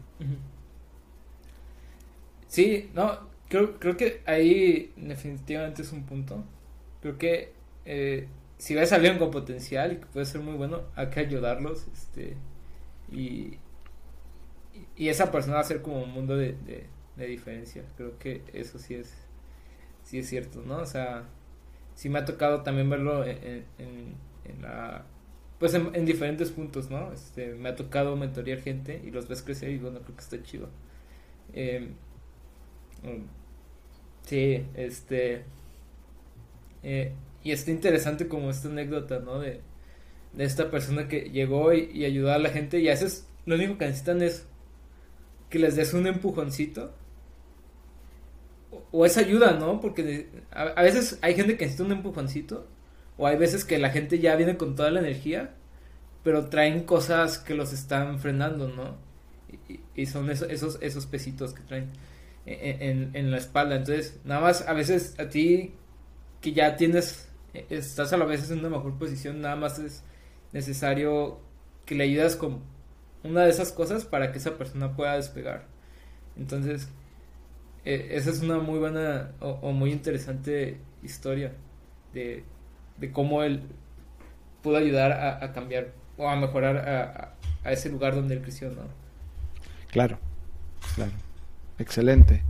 Sí, 2.46 2.90
no, 2.94 3.18
creo, 3.48 3.78
creo 3.78 3.96
que 3.96 4.22
ahí 4.26 4.92
definitivamente 4.96 5.82
es 5.82 5.92
un 5.92 6.04
punto. 6.04 6.44
Creo 7.02 7.18
que 7.18 7.52
eh, 7.84 8.26
si 8.56 8.74
ves 8.74 8.92
a 8.92 8.96
alguien 8.96 9.18
con 9.18 9.30
potencial 9.30 9.92
y 9.92 9.96
que 9.96 10.06
puede 10.06 10.26
ser 10.26 10.40
muy 10.40 10.54
bueno, 10.54 10.82
hay 10.96 11.10
que 11.10 11.20
ayudarlos, 11.20 11.86
este, 11.92 12.36
y, 13.12 13.58
y 14.96 15.08
esa 15.08 15.30
persona 15.30 15.56
va 15.56 15.60
a 15.60 15.64
ser 15.64 15.82
como 15.82 16.02
un 16.02 16.10
mundo 16.10 16.36
de, 16.36 16.56
diferencia. 17.26 17.84
Creo 17.96 18.18
que 18.18 18.42
eso 18.52 18.78
sí 18.78 18.94
es, 18.94 19.12
sí 20.04 20.18
es 20.18 20.28
cierto, 20.28 20.62
¿no? 20.62 20.78
O 20.78 20.86
sea, 20.86 21.24
sí 21.94 22.08
me 22.08 22.18
ha 22.18 22.24
tocado 22.24 22.62
también 22.62 22.88
verlo 22.88 23.24
en, 23.24 23.64
en, 23.78 24.62
la 24.62 25.04
pues 25.58 25.74
en, 25.74 26.04
diferentes 26.06 26.50
puntos, 26.50 26.88
¿no? 26.90 27.12
Este, 27.12 27.54
me 27.54 27.70
ha 27.70 27.76
tocado 27.76 28.14
mentorear 28.16 28.60
gente 28.60 29.02
y 29.04 29.10
los 29.10 29.28
ves 29.28 29.42
crecer 29.42 29.70
y 29.70 29.78
bueno, 29.78 30.00
creo 30.02 30.14
que 30.14 30.22
está 30.22 30.42
chido. 30.42 30.68
Eh, 31.52 31.88
sí, 34.24 34.64
este... 34.74 35.44
Eh, 36.84 37.12
y 37.42 37.50
está 37.50 37.72
interesante 37.72 38.28
como 38.28 38.50
esta 38.50 38.68
anécdota, 38.68 39.18
¿no? 39.18 39.40
De, 39.40 39.60
de 40.32 40.44
esta 40.44 40.70
persona 40.70 41.08
que 41.08 41.30
llegó 41.30 41.72
y, 41.72 41.90
y, 41.92 42.04
ayudó 42.04 42.32
a 42.32 42.38
la 42.38 42.50
gente 42.50 42.78
y 42.78 42.88
a 42.88 42.92
veces 42.92 43.26
lo 43.46 43.56
único 43.56 43.78
que 43.78 43.86
necesitan 43.86 44.22
es 44.22 44.46
que 45.50 45.58
les 45.58 45.76
des 45.76 45.94
un 45.94 46.06
empujoncito. 46.06 46.94
O, 48.90 49.06
esa 49.06 49.20
ayuda, 49.20 49.52
¿no? 49.52 49.80
Porque 49.80 50.28
a, 50.50 50.82
veces 50.82 51.18
hay 51.22 51.34
gente 51.34 51.56
que 51.56 51.64
necesita 51.64 51.84
un 51.84 51.92
empujoncito. 51.92 52.66
O 53.16 53.26
hay 53.26 53.36
veces 53.36 53.64
que 53.64 53.78
la 53.78 53.90
gente 53.90 54.18
ya 54.18 54.36
viene 54.36 54.56
con 54.56 54.76
toda 54.76 54.90
la 54.90 55.00
energía. 55.00 55.54
Pero 56.24 56.46
traen 56.46 56.84
cosas 56.84 57.38
que 57.38 57.54
los 57.54 57.72
están 57.72 58.18
frenando, 58.18 58.68
¿no? 58.68 58.96
Y, 59.94 60.06
son 60.06 60.30
esos, 60.30 60.50
esos, 60.50 60.78
esos 60.80 61.06
pesitos 61.06 61.54
que 61.54 61.62
traen 61.62 61.88
en, 62.46 63.14
en, 63.14 63.30
la 63.30 63.38
espalda. 63.38 63.76
Entonces, 63.76 64.20
nada 64.24 64.40
más 64.40 64.66
a 64.66 64.72
veces 64.72 65.14
a 65.18 65.28
ti 65.28 65.74
que 66.40 66.52
ya 66.52 66.76
tienes, 66.76 67.28
estás 67.70 68.12
a 68.12 68.16
la 68.16 68.24
vez 68.24 68.50
en 68.50 68.60
una 68.60 68.68
mejor 68.68 68.98
posición, 68.98 69.40
nada 69.40 69.56
más 69.56 69.78
es 69.78 70.02
necesario 70.52 71.40
que 71.84 71.94
le 71.94 72.04
ayudas 72.04 72.36
con 72.36 72.60
una 73.24 73.44
de 73.44 73.50
esas 73.50 73.72
cosas 73.72 74.04
para 74.04 74.32
que 74.32 74.38
esa 74.38 74.56
persona 74.56 74.94
pueda 74.94 75.16
despegar. 75.16 75.66
Entonces, 76.36 76.88
e, 77.88 78.16
esa 78.16 78.28
es 78.28 78.42
una 78.42 78.58
muy 78.58 78.78
buena 78.78 79.30
o, 79.40 79.72
muy 79.72 79.92
interesante 79.92 80.76
historia 81.02 81.52
de, 82.12 82.44
de, 82.98 83.12
cómo 83.12 83.42
él 83.42 83.62
pudo 84.62 84.76
ayudar 84.76 85.12
a, 85.12 85.52
cambiar 85.54 85.92
o 86.18 86.28
a 86.28 86.36
mejorar 86.36 86.76
a, 86.76 87.34
a, 87.64 87.72
ese 87.72 87.88
lugar 87.88 88.14
donde 88.14 88.34
él 88.34 88.42
creció, 88.42 88.68
¿no? 88.68 88.82
Claro, 89.90 90.18
claro. 90.96 91.12
Excelente. 91.78 92.42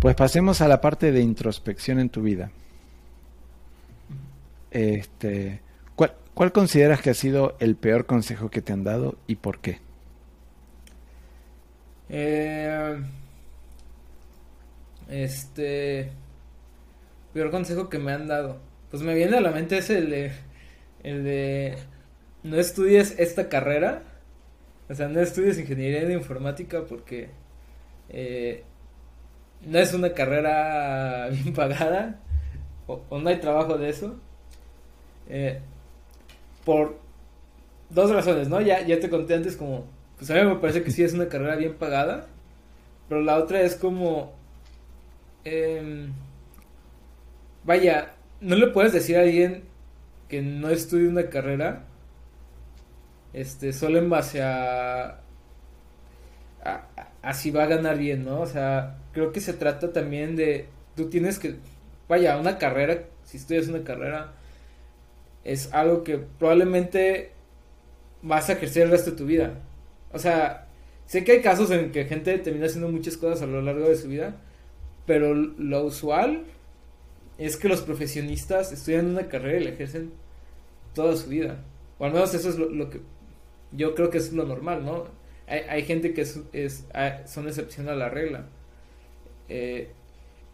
Pues 0.00 0.16
pasemos 0.16 0.60
a 0.60 0.66
la 0.66 0.80
parte 0.80 1.12
de 1.12 1.20
introspección 1.20 2.00
en 2.00 2.08
tu 2.08 2.22
vida. 2.22 2.50
Este, 4.72 5.60
¿cuál, 5.94 6.14
¿Cuál 6.34 6.50
consideras 6.50 7.00
que 7.00 7.10
ha 7.10 7.14
sido 7.14 7.56
el 7.60 7.76
peor 7.76 8.06
consejo 8.06 8.50
que 8.50 8.62
te 8.62 8.72
han 8.72 8.82
dado 8.82 9.16
y 9.28 9.36
por 9.36 9.60
qué? 9.60 9.78
Eh, 12.08 13.00
este. 15.08 16.10
Peor 17.32 17.50
consejo 17.50 17.88
que 17.88 17.98
me 17.98 18.12
han 18.12 18.28
dado. 18.28 18.58
Pues 18.90 19.02
me 19.02 19.14
viene 19.14 19.36
a 19.36 19.40
la 19.40 19.50
mente 19.50 19.78
ese 19.78 19.98
el 19.98 20.10
de. 20.10 20.32
El 21.02 21.24
de. 21.24 21.78
No 22.42 22.56
estudies 22.56 23.18
esta 23.18 23.48
carrera. 23.48 24.02
O 24.88 24.94
sea, 24.94 25.08
no 25.08 25.20
estudies 25.20 25.58
ingeniería 25.58 26.04
de 26.04 26.14
informática 26.14 26.84
porque. 26.88 27.30
Eh, 28.08 28.64
no 29.62 29.78
es 29.78 29.94
una 29.94 30.12
carrera 30.12 31.28
bien 31.32 31.54
pagada. 31.54 32.20
O, 32.86 33.18
no 33.18 33.28
hay 33.28 33.38
trabajo 33.40 33.78
de 33.78 33.88
eso. 33.88 34.20
Eh, 35.28 35.60
por 36.64 36.98
dos 37.90 38.10
razones, 38.10 38.48
¿no? 38.48 38.60
Ya, 38.60 38.84
ya 38.86 38.98
te 39.00 39.08
conté 39.08 39.34
antes 39.34 39.56
como 39.56 39.86
pues 40.22 40.30
a 40.30 40.34
mí 40.34 40.48
me 40.48 40.54
parece 40.54 40.84
que 40.84 40.92
sí 40.92 41.02
es 41.02 41.14
una 41.14 41.28
carrera 41.28 41.56
bien 41.56 41.74
pagada, 41.74 42.28
pero 43.08 43.22
la 43.22 43.38
otra 43.38 43.60
es 43.62 43.74
como, 43.74 44.32
em, 45.44 46.12
vaya, 47.64 48.14
no 48.40 48.56
le 48.56 48.68
puedes 48.68 48.92
decir 48.92 49.16
a 49.16 49.22
alguien 49.22 49.64
que 50.28 50.42
no 50.42 50.70
estudie 50.70 51.08
una 51.08 51.28
carrera, 51.28 51.84
este, 53.32 53.72
solo 53.72 53.98
en 53.98 54.10
base 54.10 54.42
a, 54.42 55.20
a, 56.64 57.34
si 57.34 57.50
va 57.50 57.64
a 57.64 57.66
ganar 57.66 57.98
bien, 57.98 58.24
¿no? 58.24 58.40
O 58.40 58.46
sea, 58.46 58.98
creo 59.12 59.32
que 59.32 59.40
se 59.40 59.52
trata 59.52 59.92
también 59.92 60.36
de, 60.36 60.68
tú 60.96 61.08
tienes 61.08 61.38
que, 61.38 61.56
vaya, 62.08 62.38
una 62.38 62.58
carrera, 62.58 63.04
si 63.24 63.36
estudias 63.36 63.68
una 63.68 63.84
carrera, 63.84 64.32
es 65.44 65.72
algo 65.72 66.04
que 66.04 66.18
probablemente 66.18 67.32
vas 68.22 68.48
a 68.48 68.54
ejercer 68.54 68.84
el 68.84 68.90
resto 68.90 69.10
de 69.10 69.16
tu 69.16 69.26
vida. 69.26 69.60
O 70.12 70.18
sea, 70.18 70.68
sé 71.06 71.24
que 71.24 71.32
hay 71.32 71.42
casos 71.42 71.70
en 71.70 71.92
que 71.92 72.04
gente 72.04 72.38
termina 72.38 72.66
haciendo 72.66 72.88
muchas 72.88 73.16
cosas 73.16 73.42
a 73.42 73.46
lo 73.46 73.62
largo 73.62 73.88
de 73.88 73.96
su 73.96 74.08
vida, 74.08 74.36
pero 75.06 75.34
lo 75.34 75.84
usual 75.84 76.44
es 77.38 77.56
que 77.56 77.68
los 77.68 77.80
profesionistas 77.82 78.72
estudian 78.72 79.06
una 79.06 79.28
carrera 79.28 79.60
y 79.60 79.64
la 79.64 79.70
ejercen 79.70 80.12
toda 80.94 81.16
su 81.16 81.28
vida. 81.28 81.64
O 81.98 82.04
al 82.04 82.12
menos 82.12 82.34
eso 82.34 82.48
es 82.48 82.56
lo, 82.56 82.90
que 82.90 83.00
yo 83.72 83.94
creo 83.94 84.10
que 84.10 84.18
es 84.18 84.32
lo 84.32 84.44
normal, 84.44 84.84
¿no? 84.84 85.06
Hay, 85.46 85.60
hay 85.68 85.84
gente 85.84 86.12
que 86.12 86.22
es, 86.22 86.40
es, 86.52 86.86
son 87.26 87.48
excepción 87.48 87.88
a 87.88 87.94
la 87.94 88.08
regla. 88.08 88.46
Eh, 89.48 89.90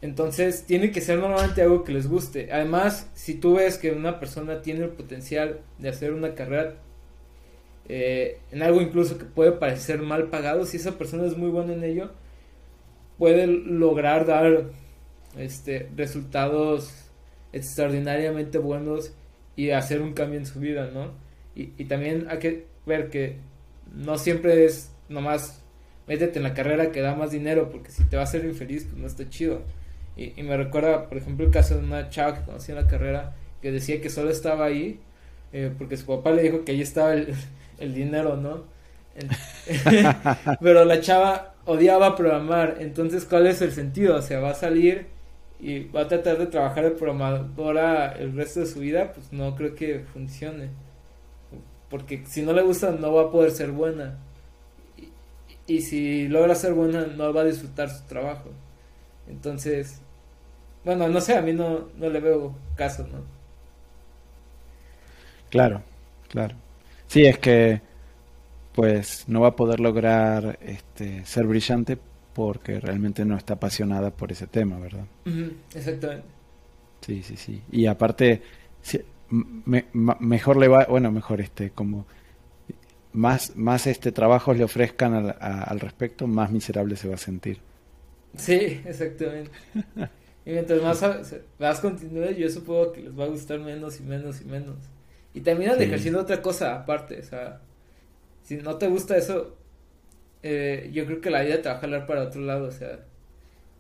entonces, 0.00 0.64
tiene 0.64 0.92
que 0.92 1.00
ser 1.00 1.18
normalmente 1.18 1.62
algo 1.62 1.82
que 1.82 1.92
les 1.92 2.08
guste. 2.08 2.52
Además, 2.52 3.10
si 3.14 3.34
tú 3.34 3.56
ves 3.56 3.78
que 3.78 3.90
una 3.90 4.20
persona 4.20 4.62
tiene 4.62 4.84
el 4.84 4.90
potencial 4.90 5.60
de 5.78 5.88
hacer 5.88 6.12
una 6.12 6.34
carrera 6.34 6.76
eh, 7.88 8.40
en 8.52 8.62
algo 8.62 8.82
incluso 8.82 9.18
que 9.18 9.24
puede 9.24 9.52
parecer 9.52 10.02
mal 10.02 10.28
pagado, 10.28 10.66
si 10.66 10.76
esa 10.76 10.98
persona 10.98 11.26
es 11.26 11.36
muy 11.36 11.48
buena 11.48 11.72
en 11.72 11.82
ello, 11.84 12.10
puede 13.18 13.46
lograr 13.46 14.26
dar 14.26 14.66
este, 15.36 15.88
resultados 15.96 16.92
extraordinariamente 17.52 18.58
buenos 18.58 19.12
y 19.56 19.70
hacer 19.70 20.00
un 20.00 20.12
cambio 20.12 20.38
en 20.38 20.46
su 20.46 20.60
vida, 20.60 20.90
¿no? 20.92 21.12
Y, 21.54 21.66
también 21.86 22.28
hay 22.30 22.38
que 22.38 22.66
ver 22.86 23.10
que 23.10 23.36
no 23.92 24.16
siempre 24.16 24.64
es 24.64 24.92
nomás 25.08 25.60
métete 26.06 26.38
en 26.38 26.44
la 26.44 26.54
carrera 26.54 26.92
que 26.92 27.00
da 27.00 27.16
más 27.16 27.32
dinero, 27.32 27.68
porque 27.68 27.90
si 27.90 28.04
te 28.04 28.16
va 28.16 28.22
a 28.22 28.24
hacer 28.24 28.44
infeliz, 28.44 28.84
pues 28.84 28.96
no 28.96 29.08
está 29.08 29.28
chido. 29.28 29.62
Y, 30.16 30.40
me 30.44 30.56
recuerda, 30.56 31.08
por 31.08 31.18
ejemplo, 31.18 31.44
el 31.44 31.50
caso 31.50 31.76
de 31.76 31.84
una 31.84 32.10
chava 32.10 32.38
que 32.38 32.44
conocí 32.44 32.70
en 32.70 32.76
la 32.76 32.86
carrera 32.86 33.34
que 33.60 33.72
decía 33.72 34.00
que 34.00 34.08
solo 34.08 34.30
estaba 34.30 34.66
ahí 34.66 35.00
eh, 35.52 35.72
porque 35.76 35.96
su 35.96 36.06
papá 36.06 36.30
le 36.30 36.42
dijo 36.42 36.64
que 36.64 36.72
ahí 36.72 36.82
estaba 36.82 37.14
el, 37.14 37.34
el 37.78 37.94
dinero, 37.94 38.36
¿no? 38.36 38.64
Pero 40.60 40.84
la 40.84 41.00
chava 41.00 41.54
odiaba 41.68 42.16
programar, 42.16 42.78
entonces 42.80 43.26
¿cuál 43.26 43.46
es 43.46 43.60
el 43.60 43.72
sentido? 43.72 44.16
O 44.16 44.22
sea, 44.22 44.40
va 44.40 44.50
a 44.50 44.54
salir 44.54 45.06
y 45.60 45.84
va 45.84 46.02
a 46.02 46.08
tratar 46.08 46.38
de 46.38 46.46
trabajar 46.46 46.84
de 46.84 46.90
programadora 46.92 48.12
el 48.12 48.34
resto 48.34 48.60
de 48.60 48.66
su 48.66 48.80
vida, 48.80 49.12
pues 49.12 49.32
no 49.32 49.54
creo 49.54 49.74
que 49.74 50.00
funcione. 50.00 50.70
Porque 51.90 52.24
si 52.26 52.42
no 52.42 52.54
le 52.54 52.62
gusta 52.62 52.92
no 52.92 53.12
va 53.12 53.24
a 53.24 53.30
poder 53.30 53.50
ser 53.50 53.70
buena. 53.70 54.16
Y, 55.66 55.82
si 55.82 56.28
logra 56.28 56.54
ser 56.54 56.72
buena 56.72 57.06
no 57.06 57.34
va 57.34 57.42
a 57.42 57.44
disfrutar 57.44 57.90
su 57.90 58.02
trabajo. 58.06 58.48
Entonces, 59.28 60.00
bueno, 60.84 61.06
no 61.08 61.20
sé, 61.20 61.36
a 61.36 61.42
mí 61.42 61.52
no, 61.52 61.88
no 61.98 62.08
le 62.08 62.20
veo 62.20 62.54
caso, 62.76 63.06
¿no? 63.06 63.24
Claro, 65.50 65.82
claro. 66.28 66.54
Sí, 67.08 67.26
es 67.26 67.38
que 67.38 67.82
pues 68.78 69.24
no 69.26 69.40
va 69.40 69.48
a 69.48 69.56
poder 69.56 69.80
lograr 69.80 70.56
este, 70.62 71.26
ser 71.26 71.48
brillante 71.48 71.98
porque 72.32 72.78
realmente 72.78 73.24
no 73.24 73.36
está 73.36 73.54
apasionada 73.54 74.12
por 74.12 74.30
ese 74.30 74.46
tema, 74.46 74.78
¿verdad? 74.78 75.04
exactamente. 75.74 76.28
Sí, 77.00 77.24
sí, 77.24 77.36
sí. 77.36 77.60
Y 77.72 77.86
aparte, 77.86 78.40
mejor 79.30 80.58
le 80.58 80.68
va, 80.68 80.84
bueno, 80.84 81.10
mejor 81.10 81.40
este, 81.40 81.70
como 81.70 82.06
más, 83.12 83.56
más 83.56 83.88
este 83.88 84.12
trabajos 84.12 84.56
le 84.56 84.62
ofrezcan 84.62 85.12
al, 85.12 85.36
al 85.40 85.80
respecto, 85.80 86.28
más 86.28 86.52
miserable 86.52 86.94
se 86.94 87.08
va 87.08 87.16
a 87.16 87.18
sentir. 87.18 87.58
Sí, 88.36 88.80
exactamente. 88.84 89.50
y 90.46 90.52
mientras 90.52 90.80
más 90.80 91.34
vas 91.58 91.80
continuando, 91.80 92.30
yo 92.30 92.48
supongo 92.48 92.92
que 92.92 93.00
les 93.00 93.18
va 93.18 93.24
a 93.24 93.28
gustar 93.28 93.58
menos 93.58 93.98
y 93.98 94.04
menos 94.04 94.40
y 94.40 94.44
menos. 94.44 94.76
Y 95.34 95.40
terminas 95.40 95.80
ejerciendo 95.80 96.20
otra 96.20 96.40
cosa 96.40 96.76
aparte, 96.76 97.18
o 97.18 97.24
sea, 97.24 97.60
si 98.48 98.56
no 98.56 98.78
te 98.78 98.88
gusta 98.88 99.14
eso, 99.14 99.58
eh, 100.42 100.88
yo 100.90 101.04
creo 101.04 101.20
que 101.20 101.28
la 101.28 101.42
vida 101.42 101.60
te 101.60 101.68
va 101.68 101.74
a 101.74 101.80
jalar 101.80 102.06
para 102.06 102.22
otro 102.22 102.40
lado, 102.40 102.68
o 102.68 102.70
sea, 102.70 103.00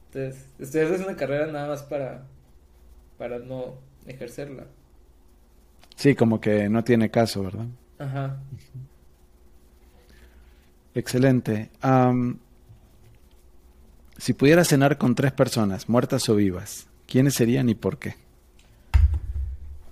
entonces, 0.06 0.46
estudiar 0.58 0.92
una 1.00 1.16
carrera 1.16 1.46
nada 1.46 1.68
más 1.68 1.82
para, 1.84 2.26
para 3.16 3.38
no 3.38 3.78
ejercerla. 4.06 4.66
Sí, 5.96 6.14
como 6.14 6.38
que 6.38 6.68
no 6.68 6.84
tiene 6.84 7.10
caso, 7.10 7.44
¿verdad? 7.44 7.64
Ajá. 7.98 8.42
Excelente. 10.94 11.70
Si 14.18 14.34
pudieras 14.34 14.68
cenar 14.68 14.98
con 14.98 15.14
tres 15.14 15.32
personas, 15.32 15.88
muertas 15.88 16.28
o 16.28 16.34
vivas, 16.34 16.88
¿quiénes 17.06 17.32
serían 17.32 17.70
y 17.70 17.74
por 17.74 17.98
qué? 17.98 18.16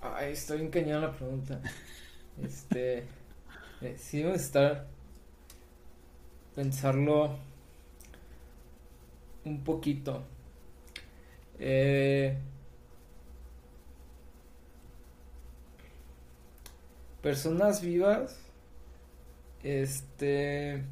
Ay, 0.02 0.32
estoy 0.32 0.60
encañada 0.60 1.06
la 1.06 1.12
pregunta. 1.12 1.62
Este. 2.44 3.15
Eh, 3.82 3.96
sí, 3.98 4.22
debe 4.22 4.36
estar. 4.36 4.86
Pensarlo. 6.54 7.38
Un 9.44 9.62
poquito. 9.62 10.24
Eh, 11.58 12.36
personas 17.22 17.80
vivas. 17.82 18.38
Este. 19.62 20.82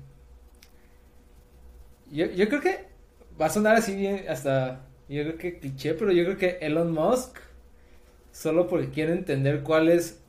Yo, 2.11 2.27
yo 2.27 2.49
creo 2.49 2.61
que 2.61 2.85
va 3.41 3.47
a 3.47 3.51
sonar 3.51 3.77
así 3.77 3.95
bien 3.95 4.25
hasta. 4.29 4.87
Yo 5.09 5.23
creo 5.23 5.39
que 5.39 5.59
cliché, 5.59 5.95
pero 5.95 6.13
yo 6.13 6.25
creo 6.25 6.39
que 6.39 6.59
Elon 6.61 6.93
Musk. 6.93 7.39
Solo 8.33 8.67
porque 8.67 8.91
quiere 8.91 9.13
entender 9.13 9.63
cuál 9.63 9.89
es. 9.89 10.24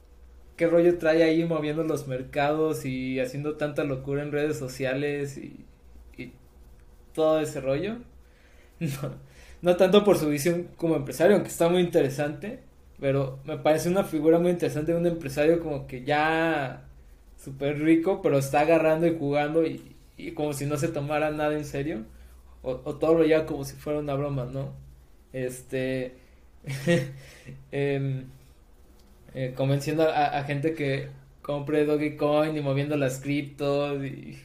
Qué 0.55 0.67
rollo 0.67 0.97
trae 0.97 1.23
ahí 1.23 1.43
moviendo 1.45 1.83
los 1.83 2.07
mercados 2.07 2.85
y 2.85 3.19
haciendo 3.19 3.57
tanta 3.57 3.83
locura 3.83 4.23
en 4.23 4.31
redes 4.31 4.57
sociales 4.57 5.37
y, 5.37 5.65
todo 7.13 7.39
ese 7.39 7.61
rollo. 7.61 7.97
No, 8.79 9.11
no 9.61 9.77
tanto 9.77 10.03
por 10.03 10.17
su 10.17 10.27
visión 10.27 10.67
como 10.75 10.97
empresario, 10.97 11.35
aunque 11.35 11.49
está 11.49 11.69
muy 11.69 11.81
interesante, 11.81 12.59
pero 12.99 13.39
me 13.45 13.57
parece 13.57 13.87
una 13.89 14.03
figura 14.03 14.37
muy 14.37 14.51
interesante 14.51 14.91
de 14.91 14.97
un 14.97 15.07
empresario 15.07 15.61
como 15.61 15.87
que 15.87 16.03
ya 16.03 16.85
súper 17.37 17.79
rico, 17.79 18.21
pero 18.21 18.37
está 18.37 18.61
agarrando 18.61 19.07
y 19.07 19.17
jugando 19.17 19.65
y, 19.65 19.95
como 20.33 20.51
si 20.53 20.65
no 20.65 20.77
se 20.77 20.89
tomara 20.89 21.31
nada 21.31 21.53
en 21.57 21.63
serio, 21.63 22.03
o, 22.63 22.81
o 22.83 22.95
todo 22.97 23.15
lo 23.15 23.23
lleva 23.23 23.45
como 23.45 23.63
si 23.63 23.75
fuera 23.75 23.99
una 23.99 24.13
broma, 24.15 24.45
¿no? 24.45 24.73
Este, 25.35 26.15
em, 27.71 28.25
eh, 29.35 29.53
convenciendo 29.55 30.03
a, 30.09 30.27
a 30.39 30.45
gente 30.45 30.75
que 30.75 31.09
compre 31.43 31.85
Dogecoin 31.85 32.57
y 32.57 32.61
moviendo 32.61 32.97
las 32.97 33.19
criptos 33.21 34.03
y 34.05 34.39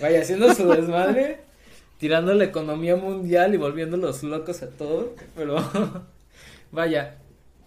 vaya 0.00 0.20
haciendo 0.22 0.54
su 0.54 0.68
desmadre 0.68 1.40
tirando 1.98 2.34
la 2.34 2.44
economía 2.44 2.96
mundial 2.96 3.54
y 3.54 3.58
volviéndolos 3.58 4.22
locos 4.24 4.62
a 4.62 4.70
todos, 4.70 5.10
pero 5.36 5.56
vaya, 6.72 7.18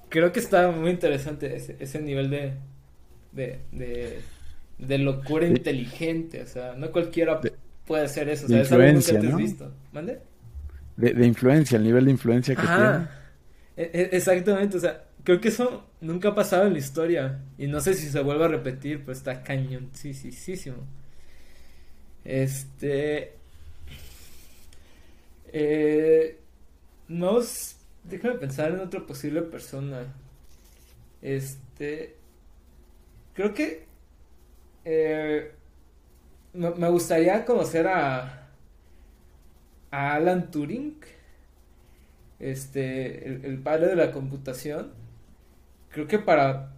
creo 0.10 0.32
que 0.32 0.40
está 0.40 0.72
muy 0.72 0.92
interesante 0.92 1.56
ese, 1.56 1.78
ese 1.80 2.02
nivel 2.02 2.30
de, 2.30 2.54
de, 3.32 3.60
de, 3.72 4.30
de 4.78 4.98
locura 5.00 5.48
inteligente, 5.48 6.44
o 6.44 6.48
sea, 6.48 6.76
no 6.76 6.92
cualquiera 6.92 7.42
De- 7.42 7.54
puede 7.86 8.06
hacer 8.06 8.30
eso, 8.30 8.48
o 8.48 8.50
de 8.50 8.56
sea, 8.56 8.62
es 8.62 8.72
algo 8.72 8.86
que 8.86 8.94
nunca 8.94 9.32
¿no? 9.32 9.38
visto. 9.38 9.74
¿Mande? 9.92 10.22
De, 10.98 11.14
de 11.14 11.26
influencia, 11.28 11.78
el 11.78 11.84
nivel 11.84 12.06
de 12.06 12.12
influencia 12.12 12.56
que 12.58 12.68
Ajá, 12.68 13.10
e- 13.78 13.92
e- 13.94 14.10
exactamente, 14.18 14.78
o 14.78 14.80
sea, 14.80 15.07
creo 15.28 15.42
que 15.42 15.50
eso 15.50 15.84
nunca 16.00 16.30
ha 16.30 16.36
pasado 16.36 16.68
en 16.68 16.72
la 16.72 16.80
historia 16.80 17.42
y 17.58 17.68
no 17.68 17.82
sé 17.82 17.96
si 17.96 18.08
se 18.08 18.22
vuelve 18.22 18.46
a 18.46 18.48
repetir, 18.48 19.04
pues 19.04 19.18
está 19.18 19.44
cañoncísimo. 19.44 20.78
Este, 22.24 23.34
eh, 25.52 26.40
no, 27.10 27.40
déjame 28.06 28.36
pensar 28.36 28.72
en 28.72 28.80
otra 28.80 29.06
posible 29.06 29.42
persona. 29.42 30.06
Este, 31.22 32.16
creo 33.34 33.54
que 33.54 33.86
eh, 34.86 35.52
me, 36.54 36.90
gustaría 36.90 37.44
conocer 37.44 37.86
a, 37.88 38.48
a 39.92 40.14
Alan 40.14 40.52
Turing, 40.52 41.02
este, 42.40 43.46
el 43.46 43.60
padre 43.60 43.88
de 43.88 43.98
la 43.98 44.14
computación. 44.14 44.97
Creo 45.90 46.08
que 46.08 46.20
para 46.20 46.74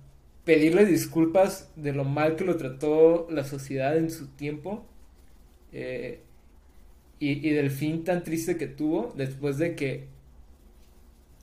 pedirle 0.46 0.86
disculpas 0.86 1.72
de 1.76 1.94
lo 1.94 2.04
mal 2.06 2.36
que 2.36 2.46
lo 2.46 2.58
trató 2.58 3.28
la 3.30 3.44
sociedad 3.44 3.98
en 3.98 4.10
su 4.12 4.28
tiempo 4.30 4.86
eh, 5.74 6.24
y, 7.20 7.48
y 7.48 7.52
del 7.52 7.72
fin 7.72 8.04
tan 8.04 8.24
triste 8.24 8.58
que 8.58 8.68
tuvo 8.68 9.14
después 9.18 9.58
de 9.58 9.76
que 9.76 10.08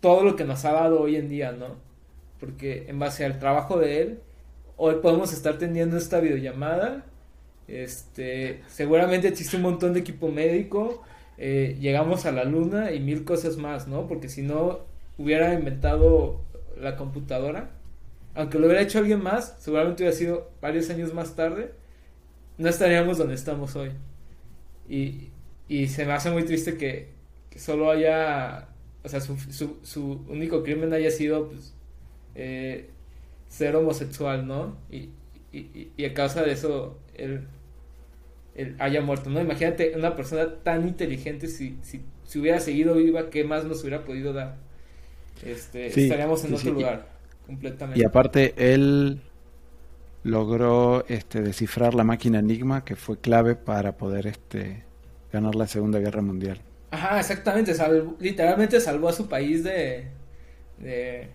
todo 0.01 0.25
lo 0.25 0.37
que 0.37 0.45
nos 0.45 0.65
ha 0.65 0.73
dado 0.73 1.01
hoy 1.01 1.17
en 1.17 1.29
día, 1.29 1.53
¿no? 1.53 1.77
Porque 2.41 2.87
en 2.89 2.99
base 2.99 3.25
al 3.25 3.39
trabajo 3.39 3.79
de 3.79 4.03
él, 4.03 4.21
hoy 4.77 4.97
podemos 5.03 5.33
estar 5.33 5.59
teniendo 5.59 5.97
esta 5.97 6.21
videollamada. 6.21 7.07
Este, 7.69 8.63
seguramente 8.69 9.29
existe 9.29 9.57
un 9.57 9.63
montón 9.65 9.95
de 9.95 10.01
equipo 10.01 10.29
médico. 10.31 11.03
eh, 11.39 11.77
llegamos 11.81 12.27
a 12.27 12.33
la 12.33 12.45
luna 12.45 12.93
y 12.93 13.01
mil 13.01 13.25
cosas 13.25 13.57
más, 13.59 13.89
¿no? 13.89 14.07
Porque 14.09 14.29
si 14.31 14.43
no 14.43 14.81
hubiera 15.19 15.55
inventado 15.55 16.46
la 16.81 16.97
computadora, 16.97 17.71
aunque 18.35 18.59
lo 18.59 18.67
hubiera 18.67 18.83
hecho 18.83 18.99
alguien 19.01 19.23
más, 19.23 19.57
seguramente 19.61 20.03
hubiera 20.05 20.17
sido 20.17 20.51
varios 20.63 20.91
años 20.91 21.15
más 21.15 21.37
tarde, 21.37 21.73
no 22.59 22.69
estaríamos 22.69 23.19
donde 23.19 23.35
estamos 23.35 23.77
hoy. 23.77 23.93
Y, 24.89 25.31
y 25.69 25.89
se 25.89 26.05
me 26.07 26.13
hace 26.13 26.31
muy 26.31 26.45
triste 26.45 26.77
que, 26.77 27.09
solo 27.57 27.91
haya, 27.91 28.69
o 29.05 29.09
sea, 29.09 29.21
su, 29.21 29.37
su, 29.39 29.79
su 29.83 30.25
único 30.29 30.63
crimen 30.63 30.93
haya 30.93 31.11
sido, 31.11 31.49
pues, 31.49 31.75
eh, 32.35 32.91
ser 33.49 33.77
homosexual, 33.77 34.47
¿no? 34.47 34.79
Y, 34.91 35.11
y, 35.53 35.59
y- 35.61 35.93
y 35.97 36.05
a 36.07 36.15
causa 36.15 36.43
de 36.45 36.53
eso 36.53 36.99
él, 37.17 37.43
él 38.55 38.75
haya 38.79 39.01
muerto, 39.03 39.31
¿no? 39.31 39.41
Imagínate 39.41 39.93
una 39.97 40.17
persona 40.17 40.63
tan 40.63 40.87
inteligente 40.89 41.47
si, 41.49 41.79
si, 41.83 42.03
si 42.25 42.39
hubiera 42.39 42.61
seguido 42.61 42.95
viva, 42.95 43.31
¿qué 43.31 43.45
más 43.45 43.65
nos 43.65 43.81
hubiera 43.83 44.05
podido 44.05 44.33
dar? 44.33 44.57
Este, 45.43 45.95
Sí, 45.95 45.99
estaríamos 45.99 46.45
en 46.45 46.55
sí, 46.55 46.57
otro 46.57 46.73
sí. 46.75 46.75
lugar, 46.75 47.21
Y 47.95 48.03
completamente. 48.03 48.05
aparte, 48.05 48.55
él 48.75 49.23
logró 50.23 51.07
este, 51.09 51.41
descifrar 51.43 51.95
la 51.95 52.05
máquina 52.05 52.41
Enigma, 52.41 52.85
que 52.85 52.97
fue 52.97 53.19
clave 53.21 53.57
para 53.57 53.97
poder 53.97 54.27
este, 54.27 54.85
ganar 55.33 55.55
la 55.55 55.67
Segunda 55.67 55.99
Guerra 56.01 56.23
Mundial. 56.23 56.61
Ajá, 56.91 57.19
exactamente, 57.21 57.75
literalmente 58.21 58.81
salvó 58.81 59.09
a 59.09 59.13
su 59.13 59.29
país 59.29 59.65
de, 59.65 60.09
de, 60.79 61.35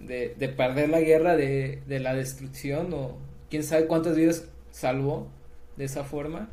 de, 0.00 0.34
de 0.38 0.48
perder 0.48 0.88
la 0.90 1.00
guerra, 1.00 1.36
de, 1.36 1.82
de 1.86 2.00
la 2.00 2.14
destrucción, 2.14 2.92
o 2.92 3.18
quién 3.50 3.62
sabe 3.62 3.86
cuántas 3.86 4.16
vidas 4.16 4.48
salvó 4.70 5.28
de 5.76 5.84
esa 5.84 6.04
forma, 6.04 6.50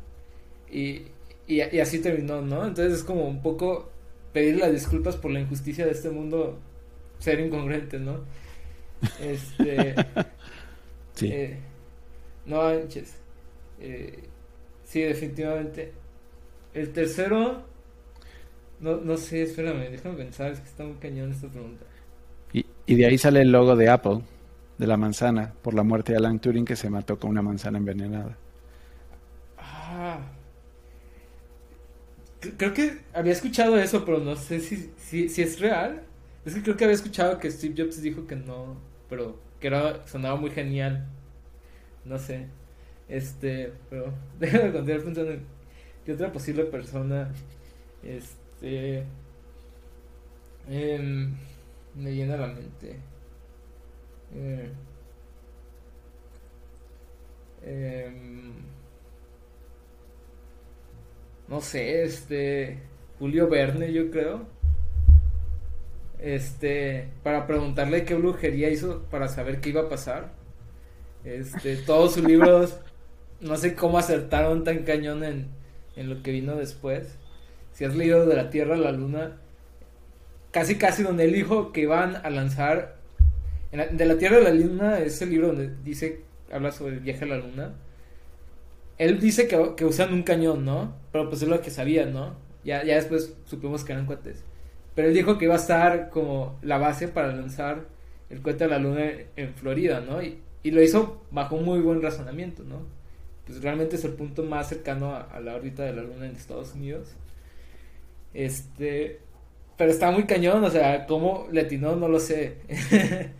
y, 0.70 1.02
y, 1.46 1.62
y 1.72 1.80
así 1.80 2.00
terminó, 2.00 2.42
¿no? 2.42 2.66
Entonces 2.66 2.94
es 3.00 3.04
como 3.04 3.26
un 3.28 3.42
poco 3.42 3.91
pedir 4.32 4.56
las 4.58 4.72
disculpas 4.72 5.16
por 5.16 5.30
la 5.32 5.40
injusticia 5.40 5.86
de 5.86 5.92
este 5.92 6.10
mundo, 6.10 6.58
ser 7.18 7.40
incongruente, 7.40 7.98
¿no? 7.98 8.20
Este, 9.18 10.06
Sí. 11.14 11.36
eh, 11.36 11.58
no 12.46 12.58
manches. 12.62 13.14
Eh, 13.80 14.30
sí, 14.84 15.02
definitivamente. 15.02 15.92
El 16.74 16.92
tercero, 16.92 17.64
no, 18.80 18.96
no 19.00 19.16
sé, 19.16 19.42
espérame, 19.42 19.90
déjame 19.90 20.16
pensar, 20.16 20.52
es 20.52 20.60
que 20.60 20.68
está 20.68 20.84
muy 20.84 20.96
cañón 20.96 21.32
esta 21.32 21.48
pregunta. 21.48 21.86
Y, 22.52 22.66
y 22.86 22.94
de 22.94 23.06
ahí 23.06 23.18
sale 23.18 23.42
el 23.42 23.50
logo 23.52 23.74
de 23.76 23.88
Apple, 23.90 24.22
de 24.78 24.86
la 24.86 24.96
manzana, 24.96 25.54
por 25.60 25.74
la 25.74 25.82
muerte 25.82 26.12
de 26.12 26.18
Alan 26.18 26.40
Turing, 26.40 26.64
que 26.64 26.76
se 26.76 26.88
mató 26.90 27.18
con 27.18 27.30
una 27.30 27.42
manzana 27.42 27.78
envenenada. 27.78 28.38
Ah, 29.58 30.20
cre- 32.30 32.31
creo 32.50 32.74
que 32.74 33.00
había 33.12 33.32
escuchado 33.32 33.78
eso, 33.78 34.04
pero 34.04 34.18
no 34.18 34.36
sé 34.36 34.60
si, 34.60 34.92
si, 34.98 35.42
es 35.42 35.60
real. 35.60 36.02
Es 36.44 36.54
que 36.54 36.62
creo 36.62 36.76
que 36.76 36.84
había 36.84 36.96
escuchado 36.96 37.38
que 37.38 37.50
Steve 37.50 37.74
Jobs 37.76 38.02
dijo 38.02 38.26
que 38.26 38.36
no, 38.36 38.76
pero 39.08 39.38
que 39.60 39.68
era, 39.68 40.06
sonaba 40.06 40.36
muy 40.36 40.50
genial. 40.50 41.06
No 42.04 42.18
sé. 42.18 42.48
Este, 43.08 43.72
pero 43.90 44.12
déjame 44.40 44.72
continuar 44.72 45.04
pensando 45.04 45.32
en 45.32 45.44
qué 46.04 46.12
otra 46.14 46.32
posible 46.32 46.64
persona. 46.64 47.32
Este. 48.02 49.04
em, 50.68 51.34
me 51.94 52.14
llena 52.14 52.36
la 52.36 52.48
mente. 52.48 52.98
Eh, 54.34 54.70
em, 57.64 58.71
no 61.48 61.60
sé, 61.60 62.02
este. 62.02 62.78
Julio 63.18 63.48
Verne, 63.48 63.92
yo 63.92 64.10
creo. 64.10 64.46
Este, 66.18 67.08
para 67.22 67.46
preguntarle 67.46 68.04
qué 68.04 68.14
brujería 68.14 68.70
hizo 68.70 69.02
para 69.10 69.28
saber 69.28 69.60
qué 69.60 69.70
iba 69.70 69.82
a 69.82 69.88
pasar. 69.88 70.32
Este, 71.24 71.76
todos 71.76 72.14
sus 72.14 72.24
libros, 72.24 72.78
no 73.40 73.56
sé 73.56 73.74
cómo 73.74 73.98
acertaron 73.98 74.64
tan 74.64 74.84
cañón 74.84 75.24
en, 75.24 75.48
en 75.96 76.08
lo 76.08 76.22
que 76.22 76.32
vino 76.32 76.56
después. 76.56 77.18
Si 77.72 77.84
has 77.84 77.94
leído 77.94 78.26
de 78.26 78.36
la 78.36 78.50
Tierra 78.50 78.74
a 78.74 78.78
la 78.78 78.92
Luna, 78.92 79.38
casi 80.52 80.76
casi 80.76 81.02
donde 81.02 81.24
él 81.24 81.32
dijo 81.32 81.72
que 81.72 81.82
iban 81.82 82.16
a 82.16 82.30
lanzar 82.30 82.96
de 83.72 84.04
la 84.04 84.18
Tierra 84.18 84.36
a 84.36 84.40
la 84.40 84.50
Luna 84.52 84.98
es 84.98 85.20
el 85.22 85.30
libro 85.30 85.48
donde 85.48 85.70
dice 85.82 86.20
habla 86.52 86.70
sobre 86.70 86.94
el 86.94 87.00
viaje 87.00 87.24
a 87.24 87.28
la 87.28 87.38
Luna 87.38 87.72
él 88.98 89.20
dice 89.20 89.48
que, 89.48 89.74
que 89.76 89.84
usan 89.84 90.12
un 90.12 90.22
cañón 90.22 90.64
no 90.64 90.94
pero 91.12 91.28
pues 91.28 91.42
es 91.42 91.48
lo 91.48 91.60
que 91.60 91.70
sabía 91.70 92.06
no 92.06 92.36
ya 92.64 92.84
ya 92.84 92.96
después 92.96 93.36
supimos 93.44 93.84
que 93.84 93.92
eran 93.92 94.06
cohetes 94.06 94.44
pero 94.94 95.08
él 95.08 95.14
dijo 95.14 95.38
que 95.38 95.46
iba 95.46 95.54
a 95.54 95.58
estar 95.58 96.10
como 96.10 96.58
la 96.62 96.78
base 96.78 97.08
para 97.08 97.32
lanzar 97.32 97.86
el 98.30 98.42
cohete 98.42 98.64
a 98.64 98.68
la 98.68 98.78
Luna 98.78 99.10
en 99.36 99.54
Florida 99.54 100.00
no 100.00 100.22
y, 100.22 100.38
y 100.62 100.70
lo 100.70 100.82
hizo 100.82 101.22
bajo 101.30 101.56
muy 101.56 101.80
buen 101.80 102.02
razonamiento 102.02 102.64
no 102.64 102.80
pues 103.46 103.62
realmente 103.62 103.96
es 103.96 104.04
el 104.04 104.12
punto 104.12 104.44
más 104.44 104.68
cercano 104.68 105.10
a, 105.10 105.22
a 105.22 105.40
la 105.40 105.54
órbita 105.54 105.82
de 105.82 105.92
la 105.92 106.02
Luna 106.02 106.26
en 106.26 106.36
Estados 106.36 106.74
Unidos. 106.74 107.08
Este 108.34 109.20
pero 109.76 109.90
está 109.90 110.10
muy 110.10 110.24
cañón, 110.24 110.62
o 110.62 110.70
sea, 110.70 111.06
cómo 111.06 111.48
le 111.50 111.64
no 111.78 112.08
lo 112.08 112.20
sé. 112.20 112.58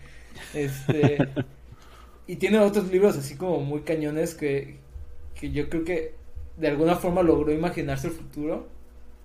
este. 0.54 1.18
y 2.26 2.36
tiene 2.36 2.58
otros 2.58 2.90
libros 2.90 3.16
así 3.16 3.36
como 3.36 3.60
muy 3.60 3.82
cañones 3.82 4.34
que, 4.34 4.80
que 5.42 5.50
yo 5.50 5.68
creo 5.68 5.82
que 5.82 6.14
de 6.56 6.68
alguna 6.68 6.94
forma 6.94 7.20
logró 7.20 7.52
imaginarse 7.52 8.06
el 8.06 8.12
futuro. 8.12 8.68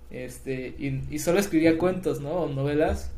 Este, 0.10 0.74
y, 0.80 1.04
y 1.12 1.20
solo 1.20 1.38
escribía 1.38 1.78
cuentos, 1.78 2.22
¿no? 2.22 2.32
O 2.32 2.50
novelas. 2.50 3.12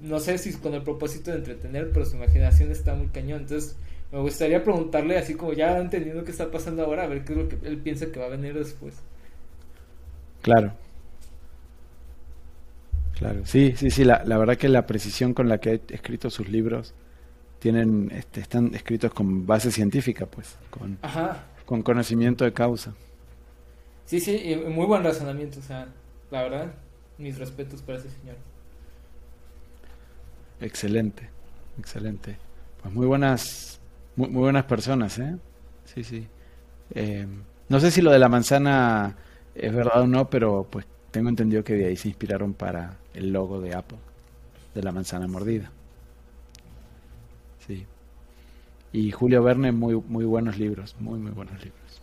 No 0.00 0.18
sé 0.18 0.38
si 0.38 0.54
con 0.54 0.72
el 0.72 0.82
propósito 0.82 1.30
de 1.30 1.36
entretener, 1.36 1.90
pero 1.92 2.06
su 2.06 2.16
imaginación 2.16 2.70
está 2.72 2.94
muy 2.94 3.08
cañón. 3.08 3.42
Entonces, 3.42 3.76
me 4.10 4.20
gustaría 4.20 4.64
preguntarle, 4.64 5.18
así 5.18 5.34
como 5.34 5.52
ya 5.52 5.76
entendiendo 5.76 6.24
qué 6.24 6.30
está 6.30 6.50
pasando 6.50 6.82
ahora, 6.82 7.04
a 7.04 7.08
ver 7.08 7.26
qué 7.26 7.34
es 7.34 7.38
lo 7.38 7.46
que 7.46 7.58
él 7.62 7.76
piensa 7.76 8.10
que 8.10 8.18
va 8.18 8.24
a 8.24 8.30
venir 8.30 8.54
después. 8.54 8.94
Claro. 10.40 10.72
Claro, 13.18 13.44
sí, 13.44 13.74
sí, 13.76 13.90
sí, 13.90 14.02
la, 14.04 14.22
la 14.24 14.38
verdad 14.38 14.56
que 14.56 14.68
la 14.68 14.86
precisión 14.86 15.34
con 15.34 15.50
la 15.50 15.58
que 15.58 15.70
ha 15.70 15.94
escrito 15.94 16.30
sus 16.30 16.48
libros 16.48 16.94
tienen, 17.58 18.10
este, 18.14 18.40
están 18.40 18.74
escritos 18.74 19.12
con 19.12 19.44
base 19.44 19.70
científica, 19.70 20.24
pues, 20.24 20.56
con, 20.70 20.96
con 21.68 21.82
conocimiento 21.82 22.46
de 22.46 22.54
causa. 22.54 22.94
Sí, 24.06 24.20
sí, 24.20 24.36
y 24.36 24.56
muy 24.56 24.86
buen 24.86 25.04
razonamiento, 25.04 25.60
o 25.60 25.62
sea, 25.62 25.86
la 26.30 26.42
verdad, 26.44 26.72
mis 27.18 27.38
respetos 27.38 27.82
para 27.82 27.98
ese 27.98 28.08
señor. 28.08 28.36
Excelente, 30.62 31.28
excelente. 31.78 32.38
Pues 32.80 32.94
muy 32.94 33.06
buenas, 33.06 33.80
muy, 34.16 34.30
muy 34.30 34.40
buenas 34.44 34.64
personas, 34.64 35.18
¿eh? 35.18 35.36
Sí, 35.84 36.02
sí. 36.04 36.26
Eh, 36.94 37.26
no 37.68 37.80
sé 37.80 37.90
si 37.90 38.00
lo 38.00 38.10
de 38.12 38.18
la 38.18 38.30
manzana 38.30 39.14
es 39.54 39.74
verdad 39.74 40.00
o 40.00 40.06
no, 40.06 40.30
pero 40.30 40.66
pues 40.70 40.86
tengo 41.10 41.28
entendido 41.28 41.62
que 41.62 41.74
de 41.74 41.88
ahí 41.88 41.96
se 41.96 42.08
inspiraron 42.08 42.54
para 42.54 42.96
el 43.12 43.30
logo 43.30 43.60
de 43.60 43.74
Apple, 43.74 43.98
de 44.74 44.82
la 44.82 44.90
manzana 44.90 45.26
mordida. 45.26 45.70
Sí. 47.66 47.84
Y 48.92 49.10
Julio 49.10 49.42
Verne, 49.42 49.72
muy, 49.72 49.94
muy 50.08 50.24
buenos 50.24 50.58
libros, 50.58 50.96
muy, 50.98 51.18
muy 51.18 51.32
buenos 51.32 51.54
libros. 51.62 52.02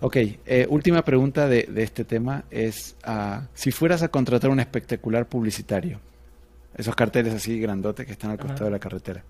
Ok, 0.00 0.16
eh, 0.16 0.66
última 0.70 1.02
pregunta 1.04 1.48
de, 1.48 1.64
de, 1.64 1.82
este 1.82 2.04
tema 2.04 2.44
es, 2.50 2.96
uh, 3.04 3.42
si 3.52 3.72
fueras 3.72 4.02
a 4.04 4.08
contratar 4.08 4.48
un 4.48 4.60
espectacular 4.60 5.26
publicitario, 5.26 5.98
esos 6.76 6.94
carteles 6.94 7.34
así 7.34 7.58
grandotes 7.58 8.06
que 8.06 8.12
están 8.12 8.30
al 8.30 8.38
costado 8.38 8.66
de 8.66 8.70
la 8.70 8.78
carretera, 8.78 9.24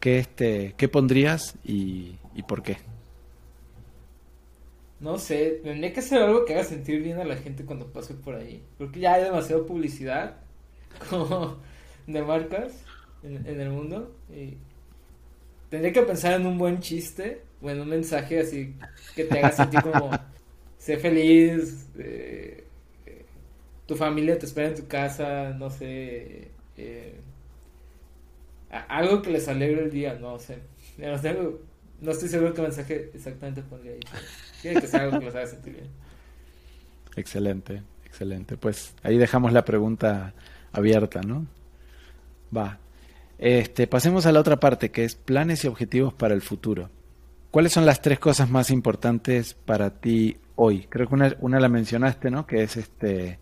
¿qué, 0.00 0.18
este, 0.18 0.74
¿qué 0.76 0.88
pondrías 0.88 1.54
y, 1.64 2.16
y 2.34 2.42
por 2.42 2.64
qué? 2.64 2.78
No 4.98 5.18
sé, 5.18 5.60
tendría 5.62 5.92
que 5.92 6.00
hacer 6.00 6.20
algo 6.20 6.44
que 6.44 6.54
haga 6.54 6.64
sentir 6.64 7.00
bien 7.00 7.20
a 7.20 7.24
la 7.24 7.36
gente 7.36 7.64
cuando 7.64 7.86
pase 7.86 8.14
por 8.14 8.34
ahí. 8.34 8.64
Porque 8.76 8.98
ya 8.98 9.14
hay 9.14 9.22
demasiada 9.22 9.64
publicidad 9.64 10.38
como 11.10 11.58
de 12.08 12.22
marcas 12.22 12.72
en, 13.22 13.46
en, 13.46 13.60
el 13.60 13.70
mundo. 13.70 14.14
Y 14.34 14.56
tendría 15.70 15.92
que 15.92 16.02
pensar 16.02 16.40
en 16.40 16.46
un 16.46 16.58
buen 16.58 16.80
chiste 16.80 17.42
o 17.60 17.70
en 17.70 17.80
un 17.80 17.88
mensaje 17.88 18.40
así 18.40 18.74
que 19.14 19.24
te 19.24 19.38
haga 19.38 19.52
sentir 19.52 19.82
como 19.82 20.10
sé 20.78 20.96
feliz, 20.96 21.86
eh, 21.98 22.64
tu 23.88 23.96
familia 23.96 24.38
te 24.38 24.46
espera 24.46 24.68
en 24.68 24.74
tu 24.74 24.86
casa, 24.86 25.50
no 25.50 25.70
sé. 25.70 26.48
Eh, 26.76 27.20
algo 28.70 29.22
que 29.22 29.30
les 29.30 29.48
alegre 29.48 29.84
el 29.84 29.90
día, 29.90 30.14
no 30.20 30.38
sé. 30.38 30.58
No, 30.98 31.16
sé, 31.16 31.36
no 32.00 32.10
estoy 32.10 32.28
seguro 32.28 32.52
qué 32.52 32.62
mensaje 32.62 33.10
exactamente 33.14 33.62
pondría 33.62 33.92
ahí. 33.92 34.00
Tiene 34.60 34.80
que 34.80 34.86
ser 34.86 35.00
algo 35.00 35.18
que 35.18 35.24
los 35.24 35.34
haga 35.34 35.46
sentir 35.46 35.72
bien. 35.72 35.86
Excelente, 37.16 37.82
excelente. 38.04 38.58
Pues 38.58 38.94
ahí 39.02 39.16
dejamos 39.16 39.54
la 39.54 39.64
pregunta 39.64 40.34
abierta, 40.70 41.22
¿no? 41.22 41.46
Va. 42.54 42.78
Este, 43.38 43.86
pasemos 43.86 44.26
a 44.26 44.32
la 44.32 44.40
otra 44.40 44.58
parte, 44.58 44.90
que 44.90 45.04
es 45.04 45.14
planes 45.14 45.64
y 45.64 45.68
objetivos 45.68 46.12
para 46.12 46.34
el 46.34 46.42
futuro. 46.42 46.90
¿Cuáles 47.50 47.72
son 47.72 47.86
las 47.86 48.02
tres 48.02 48.18
cosas 48.18 48.50
más 48.50 48.70
importantes 48.70 49.54
para 49.54 49.90
ti 49.90 50.36
hoy? 50.56 50.86
Creo 50.88 51.08
que 51.08 51.14
una, 51.14 51.36
una 51.40 51.60
la 51.60 51.68
mencionaste, 51.68 52.30
¿no? 52.30 52.46
Que 52.46 52.62
es 52.62 52.76
este 52.76 53.38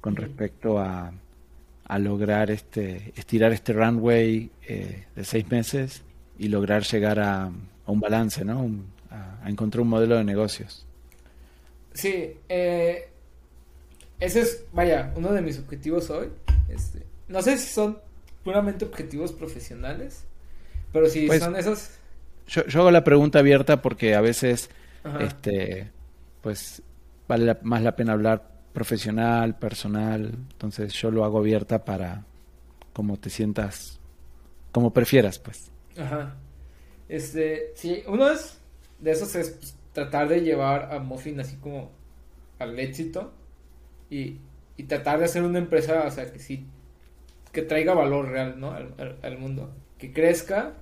con 0.00 0.16
respecto 0.16 0.78
a, 0.78 1.12
a 1.84 1.98
lograr 1.98 2.50
este 2.50 3.12
estirar 3.14 3.52
este 3.52 3.72
runway 3.72 4.50
eh, 4.66 5.06
de 5.14 5.24
seis 5.24 5.48
meses 5.50 6.02
y 6.38 6.48
lograr 6.48 6.82
llegar 6.84 7.20
a, 7.20 7.44
a 7.44 7.52
un 7.90 8.00
balance, 8.00 8.44
¿no? 8.44 8.62
Un, 8.62 8.86
a, 9.10 9.44
a 9.44 9.50
encontrar 9.50 9.82
un 9.82 9.88
modelo 9.88 10.16
de 10.16 10.24
negocios. 10.24 10.86
Sí, 11.92 12.36
eh, 12.48 13.08
ese 14.18 14.40
es, 14.40 14.64
vaya, 14.72 15.12
uno 15.14 15.32
de 15.32 15.42
mis 15.42 15.58
objetivos 15.58 16.08
hoy. 16.10 16.28
Este, 16.68 17.02
no 17.28 17.42
sé 17.42 17.58
si 17.58 17.68
son 17.68 17.98
puramente 18.44 18.84
objetivos 18.84 19.32
profesionales, 19.32 20.24
pero 20.92 21.08
si 21.08 21.26
pues, 21.26 21.42
son 21.42 21.56
esos... 21.56 21.90
Yo, 22.46 22.66
yo, 22.66 22.80
hago 22.80 22.90
la 22.90 23.04
pregunta 23.04 23.38
abierta 23.38 23.82
porque 23.82 24.14
a 24.14 24.20
veces, 24.20 24.68
Ajá. 25.04 25.22
este, 25.22 25.90
pues, 26.40 26.82
vale 27.28 27.46
la, 27.46 27.58
más 27.62 27.82
la 27.82 27.96
pena 27.96 28.12
hablar 28.12 28.50
profesional, 28.72 29.58
personal, 29.58 30.34
entonces 30.50 30.92
yo 30.94 31.10
lo 31.10 31.24
hago 31.24 31.38
abierta 31.38 31.84
para 31.84 32.24
como 32.92 33.18
te 33.18 33.30
sientas, 33.30 34.00
como 34.70 34.92
prefieras, 34.92 35.38
pues. 35.38 35.70
Ajá. 35.96 36.36
Este, 37.08 37.72
sí, 37.74 38.02
uno 38.06 38.30
es 38.30 38.58
de 38.98 39.10
esos 39.10 39.34
es 39.34 39.50
pues, 39.50 39.76
tratar 39.92 40.28
de 40.28 40.40
llevar 40.40 40.94
a 40.94 40.98
Muffin 40.98 41.40
así 41.40 41.56
como 41.56 41.90
al 42.58 42.78
éxito 42.78 43.32
y, 44.08 44.38
y, 44.76 44.84
tratar 44.84 45.18
de 45.18 45.24
hacer 45.24 45.42
una 45.42 45.58
empresa, 45.58 46.04
o 46.06 46.10
sea, 46.10 46.30
que 46.32 46.38
sí, 46.38 46.66
que 47.52 47.62
traiga 47.62 47.94
valor 47.94 48.28
real, 48.28 48.58
¿no? 48.58 48.72
Al, 48.72 49.38
mundo, 49.38 49.70
que 49.98 50.12
crezca. 50.12 50.74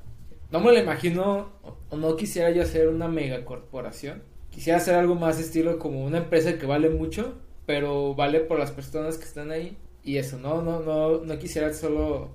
No 0.50 0.60
me 0.60 0.72
lo 0.72 0.78
imagino, 0.78 1.52
o, 1.62 1.96
no 1.96 2.16
quisiera 2.16 2.50
yo 2.50 2.62
hacer 2.62 2.88
una 2.88 3.08
megacorporación. 3.08 4.22
Quisiera 4.50 4.78
hacer 4.78 4.94
algo 4.94 5.14
más 5.14 5.38
estilo 5.38 5.78
como 5.78 6.04
una 6.04 6.18
empresa 6.18 6.58
que 6.58 6.66
vale 6.66 6.90
mucho, 6.90 7.34
pero 7.66 8.14
vale 8.14 8.40
por 8.40 8.58
las 8.58 8.70
personas 8.70 9.16
que 9.18 9.24
están 9.24 9.50
ahí. 9.50 9.76
Y 10.02 10.16
eso, 10.16 10.38
no, 10.38 10.62
no, 10.62 10.80
no, 10.80 11.18
no 11.20 11.38
quisiera 11.38 11.72
solo 11.72 12.30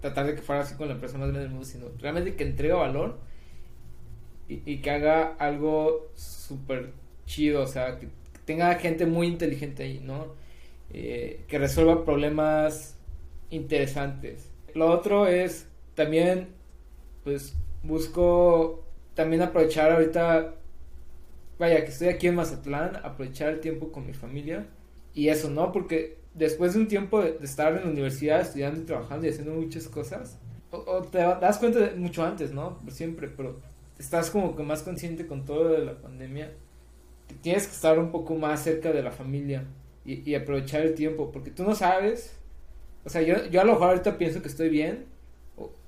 tratar 0.00 0.26
de 0.26 0.34
que 0.34 0.42
fuera 0.42 0.62
así 0.62 0.74
con 0.74 0.88
la 0.88 0.94
empresa 0.94 1.18
más 1.18 1.28
grande 1.28 1.40
del 1.40 1.50
mundo, 1.50 1.64
sino 1.64 1.86
realmente 1.98 2.36
que 2.36 2.44
entrega 2.44 2.76
valor 2.76 3.18
y, 4.48 4.62
y 4.64 4.78
que 4.78 4.90
haga 4.90 5.34
algo 5.38 6.10
súper 6.14 6.92
chido, 7.24 7.62
o 7.62 7.66
sea, 7.66 7.98
que 7.98 8.08
tenga 8.44 8.74
gente 8.76 9.06
muy 9.06 9.26
inteligente 9.26 9.82
ahí, 9.82 10.00
¿no? 10.02 10.34
Eh, 10.92 11.44
que 11.48 11.58
resuelva 11.58 12.04
problemas 12.04 12.95
interesantes. 13.50 14.50
Lo 14.74 14.90
otro 14.90 15.26
es 15.26 15.68
también, 15.94 16.48
pues, 17.24 17.54
busco 17.82 18.84
también 19.14 19.42
aprovechar 19.42 19.90
ahorita, 19.92 20.54
vaya, 21.58 21.84
que 21.84 21.90
estoy 21.90 22.08
aquí 22.08 22.26
en 22.26 22.34
Mazatlán, 22.34 22.96
aprovechar 22.96 23.48
el 23.48 23.60
tiempo 23.60 23.90
con 23.90 24.06
mi 24.06 24.12
familia 24.12 24.66
y 25.14 25.28
eso, 25.28 25.48
¿no? 25.48 25.72
Porque 25.72 26.18
después 26.34 26.74
de 26.74 26.80
un 26.80 26.88
tiempo 26.88 27.22
de, 27.22 27.38
estar 27.42 27.72
en 27.72 27.84
la 27.84 27.90
universidad 27.90 28.42
estudiando 28.42 28.80
y 28.80 28.84
trabajando 28.84 29.26
y 29.26 29.30
haciendo 29.30 29.54
muchas 29.54 29.88
cosas, 29.88 30.38
o, 30.70 31.02
te 31.02 31.18
das 31.18 31.58
cuenta 31.58 31.78
de, 31.78 31.96
mucho 31.96 32.22
antes, 32.24 32.52
¿no? 32.52 32.78
Siempre, 32.88 33.28
pero 33.28 33.58
estás 33.98 34.30
como 34.30 34.54
que 34.54 34.62
más 34.62 34.82
consciente 34.82 35.26
con 35.26 35.46
todo 35.46 35.70
de 35.70 35.84
la 35.84 35.98
pandemia, 35.98 36.52
tienes 37.40 37.66
que 37.66 37.72
estar 37.72 37.98
un 37.98 38.10
poco 38.10 38.34
más 38.34 38.62
cerca 38.62 38.92
de 38.92 39.02
la 39.02 39.10
familia 39.10 39.64
y, 40.04 40.30
y, 40.30 40.34
aprovechar 40.34 40.82
el 40.82 40.94
tiempo, 40.94 41.32
porque 41.32 41.50
tú 41.50 41.64
no 41.64 41.74
sabes, 41.74 42.36
o 43.06 43.08
sea, 43.08 43.22
yo, 43.22 43.46
yo 43.46 43.60
a 43.60 43.64
lo 43.64 43.74
mejor 43.74 43.90
ahorita 43.90 44.18
pienso 44.18 44.42
que 44.42 44.48
estoy 44.48 44.68
bien 44.68 45.04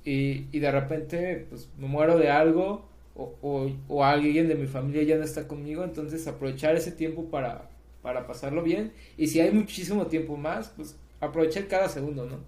y, 0.04 0.46
y 0.52 0.60
de 0.60 0.70
repente 0.70 1.46
pues 1.50 1.68
me 1.76 1.88
muero 1.88 2.16
de 2.16 2.30
algo 2.30 2.86
o, 3.16 3.34
o, 3.42 3.70
o, 3.88 4.04
alguien 4.04 4.46
de 4.46 4.54
mi 4.54 4.68
familia 4.68 5.02
ya 5.02 5.16
no 5.16 5.24
está 5.24 5.48
conmigo, 5.48 5.82
entonces 5.82 6.24
aprovechar 6.28 6.76
ese 6.76 6.92
tiempo 6.92 7.24
para, 7.24 7.68
para 8.02 8.24
pasarlo 8.24 8.62
bien 8.62 8.92
y 9.16 9.26
si 9.26 9.40
hay 9.40 9.50
muchísimo 9.50 10.06
tiempo 10.06 10.36
más, 10.36 10.68
pues 10.76 10.96
aprovechar 11.20 11.66
cada 11.66 11.88
segundo, 11.88 12.24
¿no? 12.24 12.38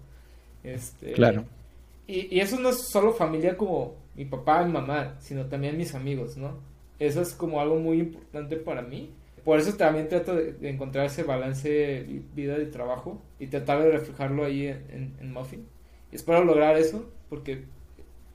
Este, 0.63 1.11
claro. 1.11 1.43
Y, 2.07 2.33
y 2.33 2.39
eso 2.39 2.57
no 2.57 2.69
es 2.69 2.87
solo 2.89 3.11
familia 3.13 3.57
como 3.57 3.95
mi 4.15 4.23
papá, 4.23 4.63
mi 4.63 4.71
mamá, 4.71 5.17
sino 5.19 5.47
también 5.47 5.77
mis 5.77 5.93
amigos, 5.93 6.37
¿no? 6.37 6.57
Eso 6.97 7.21
es 7.21 7.33
como 7.33 7.59
algo 7.59 7.75
muy 7.75 7.99
importante 7.99 8.55
para 8.55 8.81
mí. 8.81 9.09
Por 9.43 9.59
eso 9.59 9.73
también 9.73 10.07
trato 10.07 10.35
de, 10.35 10.69
encontrar 10.69 11.05
ese 11.05 11.23
balance 11.23 12.05
vida 12.35 12.61
y 12.61 12.65
trabajo 12.67 13.21
y 13.39 13.47
tratar 13.47 13.81
de 13.81 13.91
reflejarlo 13.91 14.45
ahí 14.45 14.67
en, 14.67 15.15
en, 15.19 15.33
Muffin. 15.33 15.65
Y 16.11 16.15
espero 16.15 16.43
lograr 16.43 16.77
eso 16.77 17.09
porque 17.29 17.63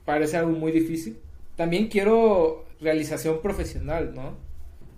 parece 0.05 0.37
algo 0.37 0.53
muy 0.53 0.73
difícil. 0.73 1.19
También 1.55 1.89
quiero 1.89 2.65
realización 2.81 3.41
profesional, 3.41 4.15
¿no? 4.15 4.35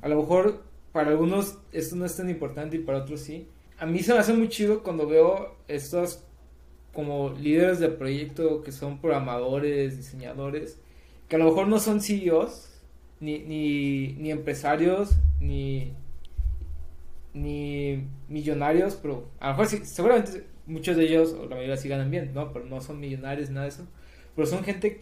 A 0.01 0.09
lo 0.09 0.17
mejor 0.17 0.63
para 0.93 1.11
algunos 1.11 1.59
esto 1.73 1.97
no 1.97 2.07
es 2.07 2.17
tan 2.17 2.31
importante 2.31 2.77
y 2.77 2.81
para 2.81 2.99
otros 2.99 3.21
sí. 3.21 3.49
A 3.79 3.87
mí 3.87 4.01
se 4.01 4.13
me 4.13 4.19
hace 4.19 4.33
muy 4.33 4.49
chido 4.49 4.83
cuando 4.83 5.07
veo 5.07 5.57
estos 5.69 6.25
como 6.93 7.31
líderes 7.31 7.79
de 7.79 7.91
proyecto 7.91 8.63
que 8.63 8.73
son 8.73 9.01
programadores, 9.01 9.97
diseñadores, 9.97 10.81
que 11.29 11.37
a 11.37 11.39
lo 11.39 11.45
mejor 11.45 11.69
no 11.69 11.79
son 11.79 12.01
CEOs, 12.01 12.68
ni, 13.21 13.41
ni, 13.41 14.13
ni 14.15 14.31
empresarios, 14.31 15.19
ni, 15.41 15.93
ni 17.35 18.05
millonarios, 18.29 18.97
pero 19.01 19.29
a 19.41 19.49
lo 19.49 19.53
mejor 19.53 19.67
sí, 19.69 19.81
seguramente 19.85 20.45
muchos 20.67 20.97
de 20.97 21.05
ellos, 21.05 21.33
o 21.33 21.47
la 21.47 21.57
mayoría 21.57 21.77
sí 21.77 21.89
ganan 21.89 22.11
bien, 22.11 22.33
¿no? 22.35 22.53
Pero 22.53 22.67
no 22.67 22.81
son 22.81 23.01
millonarios, 23.01 23.51
nada 23.51 23.65
de 23.65 23.71
eso. 23.71 23.87
Pero 24.37 24.47
son 24.47 24.63
gente 24.65 25.01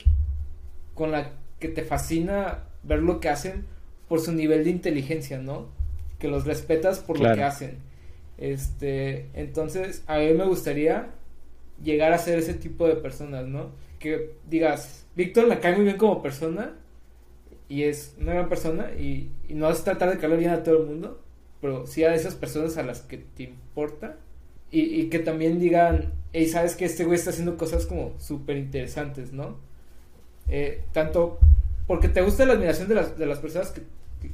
con 0.95 1.11
la 1.11 1.33
que 1.59 1.69
te 1.69 1.83
fascina 1.83 2.65
ver 2.83 3.01
lo 3.01 3.21
que 3.21 3.29
hacen 3.29 3.67
por 4.09 4.21
su 4.21 4.33
nivel 4.33 4.65
de 4.65 4.71
inteligencia, 4.71 5.39
¿no? 5.39 5.69
Que 6.19 6.29
los 6.29 6.47
respetas 6.47 7.01
por 7.01 7.21
lo 7.21 7.35
que 7.35 7.43
hacen. 7.43 7.79
Este, 8.39 9.29
entonces, 9.35 10.03
a 10.07 10.19
mí 10.19 10.33
me 10.33 10.45
gustaría 10.45 11.11
llegar 11.83 12.13
a 12.13 12.19
ser 12.19 12.39
ese 12.39 12.55
tipo 12.55 12.87
de 12.87 12.97
personas, 12.97 13.47
¿no? 13.47 13.73
Que 13.99 14.37
digas, 14.49 15.07
Víctor 15.17 15.49
me 15.49 15.59
cae 15.59 15.75
muy 15.75 15.85
bien 15.85 15.97
como 15.97 16.23
persona 16.23 16.75
y 17.69 17.85
es 17.85 18.15
una 18.21 18.35
gran 18.35 18.49
persona 18.49 18.93
y, 18.93 19.31
no 19.49 19.71
es 19.71 19.83
tratar 19.85 20.11
de 20.11 20.19
caer 20.19 20.39
bien 20.39 20.51
a 20.51 20.63
todo 20.63 20.79
el 20.79 20.87
mundo, 20.87 21.21
pero 21.61 21.87
sí 21.87 22.05
a 22.05 22.15
esas 22.15 22.35
personas 22.35 22.77
a 22.77 22.83
las 22.83 23.01
que 23.01 23.19
te 23.19 23.45
importa 23.45 24.17
y, 24.71 25.09
que 25.09 25.21
también 25.21 25.59
digan, 25.59 26.13
hey, 26.33 26.49
sabes 26.49 26.77
que 26.77 26.85
este 26.85 27.05
güey 27.05 27.17
está 27.17 27.31
haciendo 27.31 27.57
cosas 27.57 27.87
como 27.87 28.15
súper 28.19 28.57
interesantes, 28.57 29.33
¿no? 29.33 29.57
Eh, 30.49 30.83
tanto 30.93 31.39
porque 31.87 32.09
te 32.09 32.21
gusta 32.21 32.45
la 32.45 32.55
admiración 32.55 32.89
de 32.89 32.95
las, 32.97 33.17
de 33.17 33.27
las 33.27 33.39
personas 33.39 33.71
que, 33.71 33.83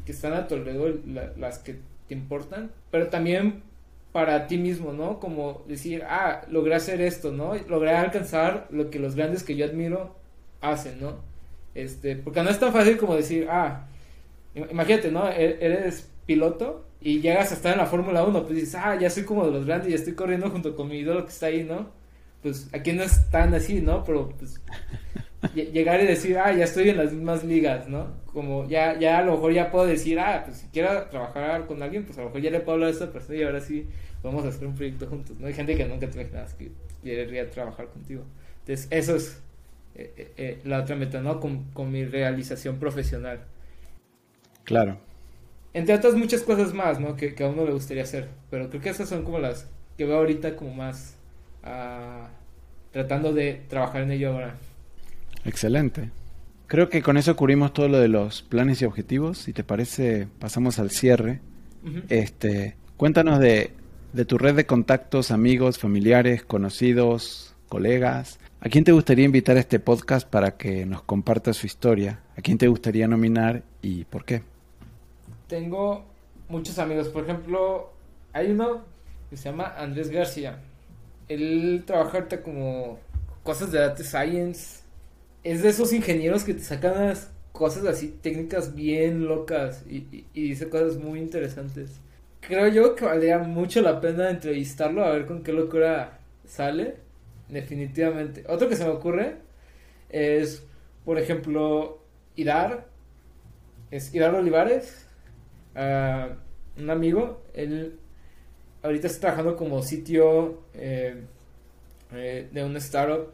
están 0.06 0.32
a 0.32 0.48
tu 0.48 0.54
alrededor, 0.54 1.00
las 1.36 1.58
que 1.58 1.76
te 2.08 2.14
importan, 2.14 2.70
pero 2.90 3.08
también 3.08 3.62
para 4.10 4.46
ti 4.46 4.56
mismo, 4.56 4.92
¿no? 4.92 5.20
Como 5.20 5.64
decir, 5.68 6.02
ah, 6.08 6.42
logré 6.48 6.74
hacer 6.74 7.00
esto, 7.00 7.30
¿no? 7.30 7.54
Logré 7.68 7.90
alcanzar 7.90 8.68
lo 8.70 8.90
que 8.90 8.98
los 8.98 9.14
grandes 9.16 9.42
que 9.42 9.54
yo 9.54 9.66
admiro 9.66 10.16
hacen, 10.60 11.00
¿no? 11.00 11.31
Este, 11.74 12.16
porque 12.16 12.42
no 12.42 12.50
es 12.50 12.58
tan 12.58 12.72
fácil 12.72 12.96
como 12.98 13.16
decir, 13.16 13.46
ah, 13.50 13.86
imagínate, 14.54 15.10
¿no? 15.10 15.28
E-, 15.28 15.58
eres 15.60 16.10
piloto 16.26 16.86
y 17.00 17.20
llegas 17.20 17.50
a 17.50 17.54
estar 17.54 17.72
en 17.72 17.78
la 17.78 17.86
Fórmula 17.86 18.24
1, 18.24 18.42
pues 18.42 18.54
dices, 18.54 18.74
ah, 18.76 18.96
ya 18.98 19.10
soy 19.10 19.24
como 19.24 19.46
de 19.46 19.52
los 19.52 19.66
grandes 19.66 19.90
y 19.90 19.94
estoy 19.94 20.14
corriendo 20.14 20.50
junto 20.50 20.76
con 20.76 20.88
mi 20.88 20.98
ídolo 20.98 21.24
que 21.24 21.30
está 21.30 21.46
ahí, 21.46 21.64
¿no? 21.64 21.90
Pues 22.42 22.68
aquí 22.72 22.92
no 22.92 23.02
es 23.02 23.30
tan 23.30 23.54
así, 23.54 23.80
¿no? 23.80 24.04
Pero 24.04 24.30
pues 24.30 24.60
llegar 25.54 26.02
y 26.02 26.06
decir, 26.06 26.38
ah, 26.38 26.52
ya 26.52 26.64
estoy 26.64 26.90
en 26.90 26.98
las 26.98 27.12
mismas 27.12 27.44
ligas, 27.44 27.88
¿no? 27.88 28.08
Como 28.26 28.68
ya, 28.68 28.98
ya 28.98 29.18
a 29.18 29.22
lo 29.22 29.32
mejor 29.32 29.52
ya 29.52 29.70
puedo 29.70 29.86
decir, 29.86 30.18
ah, 30.18 30.42
pues 30.44 30.58
si 30.58 30.66
quiero 30.68 31.06
trabajar 31.08 31.66
con 31.66 31.82
alguien, 31.82 32.04
pues 32.04 32.18
a 32.18 32.22
lo 32.22 32.28
mejor 32.28 32.42
ya 32.42 32.50
le 32.50 32.60
puedo 32.60 32.74
hablar 32.74 32.90
a 32.90 32.92
esa 32.92 33.12
persona 33.12 33.38
y 33.38 33.42
ahora 33.42 33.60
sí 33.60 33.86
vamos 34.22 34.44
a 34.44 34.48
hacer 34.48 34.66
un 34.66 34.74
proyecto 34.74 35.06
juntos, 35.06 35.38
¿no? 35.40 35.46
Hay 35.46 35.54
gente 35.54 35.76
que 35.76 35.84
nunca 35.84 36.08
te 36.08 36.20
imaginas 36.20 36.54
que 36.54 36.70
querría 37.02 37.50
trabajar 37.50 37.86
contigo. 37.88 38.22
Entonces, 38.60 38.86
eso 38.90 39.16
es 39.16 39.42
eh, 39.94 40.12
eh, 40.16 40.32
eh, 40.36 40.60
la 40.64 40.80
otra 40.80 40.96
meta, 40.96 41.20
¿no? 41.20 41.38
Con, 41.38 41.64
con, 41.72 41.92
mi 41.92 42.04
realización 42.04 42.78
profesional. 42.78 43.40
Claro. 44.64 44.98
Entre 45.74 45.94
otras 45.94 46.14
muchas 46.14 46.42
cosas 46.42 46.72
más, 46.72 46.98
¿no? 46.98 47.14
Que, 47.14 47.34
que, 47.34 47.44
a 47.44 47.48
uno 47.48 47.64
le 47.64 47.72
gustaría 47.72 48.02
hacer, 48.02 48.28
pero 48.50 48.70
creo 48.70 48.80
que 48.80 48.88
esas 48.88 49.08
son 49.08 49.22
como 49.22 49.38
las 49.38 49.68
que 49.98 50.06
veo 50.06 50.16
ahorita 50.18 50.56
como 50.56 50.74
más 50.74 51.16
uh, 51.64 52.26
tratando 52.90 53.32
de 53.32 53.62
trabajar 53.68 54.02
en 54.02 54.12
ello 54.12 54.32
ahora. 54.32 54.54
Excelente. 55.44 56.10
Creo 56.66 56.88
que 56.88 57.02
con 57.02 57.18
eso 57.18 57.36
cubrimos 57.36 57.74
todo 57.74 57.88
lo 57.88 57.98
de 57.98 58.08
los 58.08 58.42
planes 58.42 58.80
y 58.80 58.86
objetivos. 58.86 59.38
Si 59.38 59.52
te 59.52 59.64
parece, 59.64 60.26
pasamos 60.38 60.78
al 60.78 60.90
cierre. 60.90 61.40
Este, 62.08 62.76
cuéntanos 62.96 63.40
de, 63.40 63.72
de 64.12 64.24
tu 64.24 64.38
red 64.38 64.54
de 64.54 64.64
contactos, 64.64 65.30
amigos, 65.30 65.78
familiares, 65.78 66.44
conocidos, 66.44 67.54
colegas. 67.68 68.38
¿A 68.64 68.68
quién 68.68 68.84
te 68.84 68.92
gustaría 68.92 69.24
invitar 69.24 69.56
a 69.56 69.60
este 69.60 69.80
podcast 69.80 70.28
para 70.28 70.56
que 70.56 70.86
nos 70.86 71.02
comparta 71.02 71.52
su 71.52 71.66
historia? 71.66 72.20
¿A 72.38 72.42
quién 72.42 72.58
te 72.58 72.68
gustaría 72.68 73.08
nominar 73.08 73.64
y 73.82 74.04
por 74.04 74.24
qué? 74.24 74.44
Tengo 75.48 76.04
muchos 76.48 76.78
amigos. 76.78 77.08
Por 77.08 77.24
ejemplo, 77.24 77.90
hay 78.32 78.52
uno 78.52 78.84
que 79.28 79.36
se 79.36 79.50
llama 79.50 79.74
Andrés 79.76 80.10
García. 80.10 80.60
Él 81.28 81.82
trabaja 81.84 82.18
ahorita 82.18 82.40
como 82.42 83.00
cosas 83.42 83.72
de 83.72 83.80
data 83.80 84.04
science 84.04 84.82
es 85.42 85.64
de 85.64 85.70
esos 85.70 85.92
ingenieros 85.92 86.44
que 86.44 86.54
te 86.54 86.62
sacan 86.62 87.02
unas 87.02 87.32
cosas 87.50 87.84
así, 87.86 88.16
técnicas 88.22 88.76
bien 88.76 89.26
locas 89.26 89.82
y, 89.90 90.24
dice 90.32 90.68
cosas 90.68 90.98
muy 90.98 91.18
interesantes. 91.18 91.98
Creo 92.40 92.68
yo 92.68 92.94
que 92.94 93.06
valdría 93.06 93.40
mucho 93.40 93.82
la 93.82 94.00
pena 94.00 94.30
entrevistarlo 94.30 95.04
a 95.04 95.10
ver 95.10 95.26
con 95.26 95.42
qué 95.42 95.52
locura 95.52 96.20
sale. 96.46 97.01
Definitivamente. 97.52 98.44
Otro 98.48 98.68
que 98.68 98.76
se 98.76 98.84
me 98.84 98.90
ocurre 98.90 99.36
es, 100.08 100.66
por 101.04 101.18
ejemplo, 101.18 102.02
Idar. 102.34 102.88
Es 103.90 104.14
Idar 104.14 104.34
Olivares. 104.34 105.06
Ah, 105.74 106.30
un 106.78 106.88
amigo. 106.88 107.42
Él 107.52 107.98
ahorita 108.82 109.06
está 109.06 109.20
trabajando 109.20 109.56
como 109.56 109.82
sitio 109.82 110.62
eh, 110.72 111.22
eh, 112.12 112.48
de 112.50 112.64
una 112.64 112.78
startup 112.78 113.32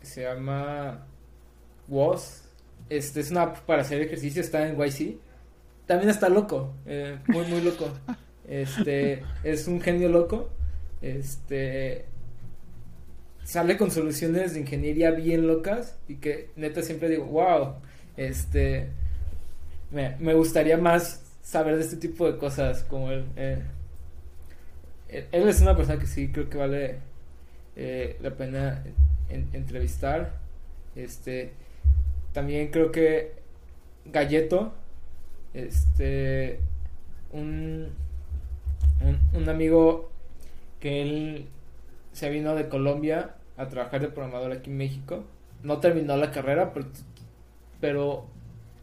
que 0.00 0.06
se 0.06 0.22
llama 0.22 1.06
Was. 1.88 2.48
Este 2.90 3.20
es 3.20 3.30
una 3.30 3.42
app 3.42 3.60
para 3.60 3.80
hacer 3.80 4.02
ejercicio, 4.02 4.42
está 4.42 4.68
en 4.68 4.78
YC. 4.78 5.16
También 5.86 6.10
está 6.10 6.28
loco, 6.28 6.74
eh, 6.84 7.18
muy, 7.28 7.46
muy 7.46 7.60
loco. 7.60 7.88
Este, 8.46 9.22
es 9.42 9.66
un 9.68 9.80
genio 9.80 10.10
loco. 10.10 10.50
Este, 11.00 12.04
sale 13.44 13.76
con 13.76 13.90
soluciones 13.90 14.54
de 14.54 14.60
ingeniería 14.60 15.10
bien 15.12 15.46
locas 15.46 15.96
y 16.08 16.16
que 16.16 16.50
neta 16.56 16.82
siempre 16.82 17.08
digo, 17.08 17.26
wow, 17.26 17.74
este, 18.16 18.88
me, 19.90 20.34
gustaría 20.34 20.76
más 20.76 21.22
saber 21.42 21.76
de 21.76 21.82
este 21.82 21.96
tipo 21.96 22.30
de 22.30 22.38
cosas 22.38 22.82
como 22.84 23.12
él. 23.12 23.26
Eh, 23.36 23.62
él 25.08 25.48
es 25.48 25.60
una 25.60 25.76
persona 25.76 26.00
que 26.00 26.06
sí 26.06 26.28
creo 26.28 26.48
que 26.48 26.56
vale 26.58 26.98
eh, 27.76 28.16
la 28.20 28.30
pena 28.30 28.82
entrevistar. 29.28 30.38
Este, 30.96 31.52
también 32.32 32.70
creo 32.70 32.90
que 32.90 33.32
Galleto, 34.06 34.74
este, 35.54 36.60
un, 37.32 37.88
un, 39.32 39.48
amigo 39.48 40.10
que 40.80 41.02
él 41.02 41.48
se 42.14 42.30
vino 42.30 42.54
de 42.54 42.70
Colombia 42.70 43.34
a 43.58 43.68
trabajar 43.68 44.00
de 44.00 44.08
programador 44.08 44.52
aquí 44.52 44.70
en 44.70 44.78
México. 44.78 45.24
No 45.62 45.80
terminó 45.80 46.16
la 46.16 46.30
carrera, 46.30 46.72
pero, 47.80 48.26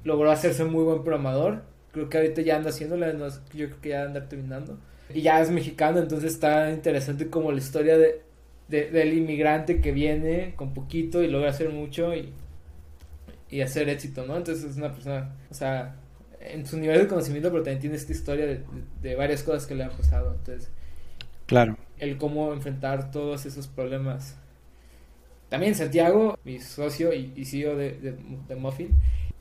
logró 0.04 0.30
hacerse 0.30 0.64
muy 0.64 0.84
buen 0.84 1.02
programador. 1.02 1.64
Creo 1.92 2.08
que 2.10 2.20
ahorita 2.20 2.44
ya 2.44 2.58
anda 2.58 2.70
haciéndolo, 2.70 3.08
yo 3.54 3.68
creo 3.68 3.82
que 3.82 3.90
ya 3.90 4.04
anda 4.04 4.30
terminando. 4.30 4.78
Y 5.12 5.24
ya 5.24 5.42
es 5.42 5.50
mexicano, 5.50 6.00
entonces 6.00 6.34
está 6.34 6.72
interesante 6.72 7.30
como 7.30 7.52
la 7.52 7.58
historia 7.58 7.98
de, 7.98 8.22
del 8.70 9.14
inmigrante 9.14 9.82
que 9.82 9.92
viene 9.92 10.54
con 10.56 10.74
poquito 10.76 11.24
y 11.24 11.28
logra 11.28 11.50
hacer 11.50 11.70
mucho 11.70 12.16
y 12.16 12.32
y 13.52 13.62
hacer 13.62 13.90
éxito, 13.90 14.26
¿no? 14.26 14.38
Entonces 14.38 14.72
es 14.72 14.78
una 14.78 14.94
persona, 14.94 15.36
o 15.50 15.54
sea, 15.54 15.96
en 16.40 16.66
su 16.66 16.78
nivel 16.78 17.00
de 17.00 17.08
conocimiento, 17.08 17.52
pero 17.52 17.64
también 17.64 17.82
tiene 17.82 17.98
esta 17.98 18.14
historia 18.14 18.46
de, 18.48 19.16
varias 19.16 19.44
cosas 19.44 19.68
que 19.68 19.76
le 19.76 19.84
han 19.84 19.92
pasado. 19.92 20.34
Entonces, 20.40 20.72
claro. 21.46 21.78
El 22.02 22.18
cómo 22.18 22.52
enfrentar 22.52 23.12
todos 23.12 23.46
esos 23.46 23.68
problemas. 23.68 24.36
También 25.48 25.76
Santiago, 25.76 26.38
mi 26.44 26.60
socio 26.60 27.14
y, 27.14 27.32
y 27.36 27.46
CEO 27.46 27.76
de, 27.78 28.16
de, 28.48 28.56
Muffin, 28.56 28.90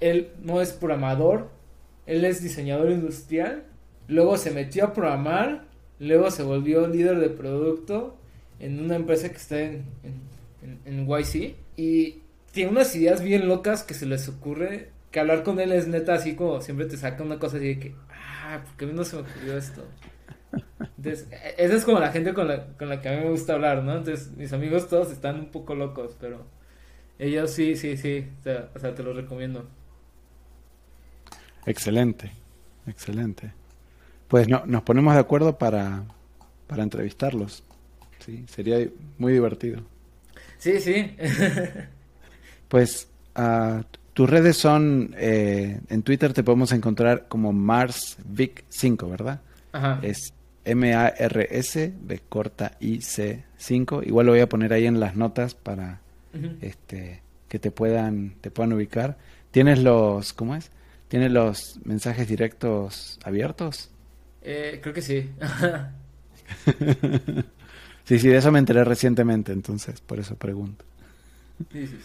él 0.00 0.32
no 0.42 0.60
es 0.60 0.72
programador, 0.72 1.50
él 2.06 2.24
es 2.24 2.42
diseñador 2.42 2.90
industrial, 2.90 3.64
luego 4.08 4.36
se 4.36 4.50
metió 4.50 4.84
a 4.84 4.92
programar, 4.92 5.66
luego 6.00 6.30
se 6.30 6.42
volvió 6.42 6.88
líder 6.88 7.18
de 7.18 7.30
producto 7.30 8.16
en 8.58 8.82
una 8.82 8.96
empresa 8.96 9.28
que 9.28 9.36
está 9.36 9.60
en, 9.60 9.84
en, 10.84 11.06
YC 11.08 11.54
y 11.76 12.18
tiene 12.52 12.72
unas 12.72 12.94
ideas 12.96 13.22
bien 13.22 13.48
locas 13.48 13.82
que 13.82 13.94
se 13.94 14.06
les 14.06 14.28
ocurre. 14.28 14.88
Que 15.10 15.20
hablar 15.20 15.42
con 15.42 15.58
él 15.60 15.72
es 15.72 15.88
neta 15.88 16.14
así 16.14 16.34
como 16.34 16.60
siempre 16.60 16.86
te 16.86 16.96
saca 16.96 17.22
una 17.22 17.38
cosa 17.38 17.56
así 17.56 17.66
de 17.66 17.78
que, 17.78 17.94
ah, 18.10 18.62
¿por 18.64 18.76
qué 18.76 18.92
no 18.92 19.04
se 19.04 19.16
me 19.16 19.22
ocurrió 19.22 19.56
esto? 19.56 19.84
Entonces, 20.97 21.28
esa 21.56 21.74
es 21.74 21.85
como 21.85 22.01
la 22.01 22.12
gente 22.12 22.35
con 22.35 22.48
la, 22.48 22.66
con 22.78 22.89
la 22.89 23.01
que 23.01 23.09
a 23.09 23.12
mí 23.12 23.24
me 23.24 23.31
gusta 23.31 23.55
hablar, 23.55 23.82
¿no? 23.82 23.97
Entonces, 23.97 24.36
mis 24.36 24.52
amigos 24.52 24.89
todos 24.89 25.10
están 25.10 25.39
un 25.40 25.51
poco 25.51 25.74
locos, 25.74 26.16
pero 26.20 26.44
ellos 27.18 27.51
sí, 27.51 27.77
sí, 27.77 27.97
sí, 27.97 28.27
o 28.74 28.78
sea, 28.78 28.94
te 28.94 29.02
lo 29.02 29.12
recomiendo. 29.12 29.68
Excelente, 31.66 32.32
excelente. 32.86 33.52
pues 34.28 34.48
no, 34.48 34.64
nos 34.66 34.82
ponemos 34.82 35.14
de 35.14 35.20
acuerdo 35.20 35.59
para, 35.59 36.05
para 36.66 36.82
entrevistarlos. 36.82 37.62
Sí, 38.18 38.44
sería 38.48 38.89
muy 39.18 39.32
divertido. 39.32 39.82
Sí, 40.59 40.81
sí. 40.81 41.16
pues 42.68 43.09
uh, 43.36 43.82
tus 44.12 44.28
redes 44.28 44.56
son, 44.56 45.14
eh, 45.18 45.81
en 45.89 46.02
Twitter 46.02 46.32
te 46.32 46.43
podemos 46.43 46.72
encontrar 46.72 47.28
como 47.28 47.52
MarsVic5, 47.52 49.10
¿verdad? 49.10 49.40
Ajá. 49.72 49.98
Es 50.02 50.32
M-A-R-S, 50.64 51.94
B 52.00 52.20
corta 52.28 52.76
I-C 52.80 53.44
5. 53.56 54.02
Igual 54.04 54.26
lo 54.26 54.32
voy 54.32 54.40
a 54.40 54.48
poner 54.48 54.72
ahí 54.72 54.86
en 54.86 55.00
las 55.00 55.16
notas 55.16 55.54
para 55.54 56.00
este, 56.60 57.22
que 57.48 57.58
te 57.58 57.70
puedan, 57.70 58.34
te 58.40 58.50
puedan 58.50 58.72
ubicar. 58.72 59.18
¿Tienes 59.50 59.80
los, 59.80 60.32
cómo 60.32 60.54
es? 60.54 60.70
¿Tienes 61.08 61.32
los 61.32 61.80
mensajes 61.84 62.28
directos 62.28 63.18
abiertos? 63.24 63.90
Eh, 64.42 64.78
creo 64.82 64.94
que 64.94 65.02
sí. 65.02 65.28
sí, 68.04 68.18
sí, 68.18 68.28
de 68.28 68.36
eso 68.36 68.52
me 68.52 68.58
enteré 68.58 68.84
recientemente, 68.84 69.52
entonces 69.52 70.00
por 70.00 70.20
eso 70.20 70.36
pregunto. 70.36 70.84
Sí, 71.72 71.86
sí, 71.86 71.98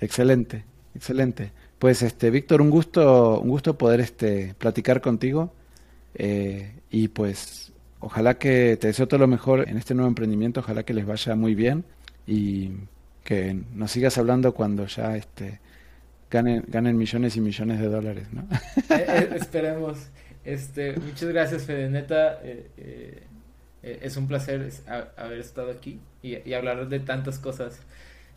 Excelente, 0.00 0.64
excelente. 0.94 1.52
Pues 1.78 2.02
este, 2.02 2.30
Víctor, 2.30 2.60
un 2.60 2.70
gusto, 2.70 3.40
un 3.40 3.48
gusto 3.48 3.78
poder 3.78 4.00
este 4.00 4.54
platicar 4.58 5.00
contigo. 5.00 5.54
Eh, 6.14 6.80
y 6.90 7.08
pues 7.08 7.72
ojalá 8.00 8.34
que 8.34 8.76
te 8.76 8.88
deseo 8.88 9.08
todo 9.08 9.20
lo 9.20 9.28
mejor 9.28 9.68
en 9.68 9.76
este 9.76 9.94
nuevo 9.94 10.08
emprendimiento, 10.08 10.60
ojalá 10.60 10.82
que 10.82 10.94
les 10.94 11.06
vaya 11.06 11.34
muy 11.34 11.54
bien 11.54 11.84
y 12.26 12.72
que 13.24 13.56
nos 13.74 13.90
sigas 13.92 14.18
hablando 14.18 14.52
cuando 14.52 14.86
ya 14.86 15.16
este 15.16 15.60
ganen, 16.32 16.64
ganen 16.66 16.96
millones 16.96 17.36
y 17.36 17.40
millones 17.40 17.78
de 17.78 17.88
dólares, 17.88 18.26
¿no? 18.32 18.42
Eh, 18.90 19.06
eh, 19.08 19.28
esperemos. 19.36 20.08
Este, 20.44 20.96
muchas 20.96 21.28
gracias, 21.28 21.64
Fede. 21.64 21.88
Neta, 21.88 22.40
eh, 22.42 23.22
es 23.82 24.16
un 24.16 24.26
placer 24.26 24.70
haber 25.16 25.38
estado 25.38 25.70
aquí 25.70 26.00
y, 26.22 26.52
hablar 26.52 26.88
de 26.88 27.00
tantas 27.00 27.38
cosas. 27.38 27.80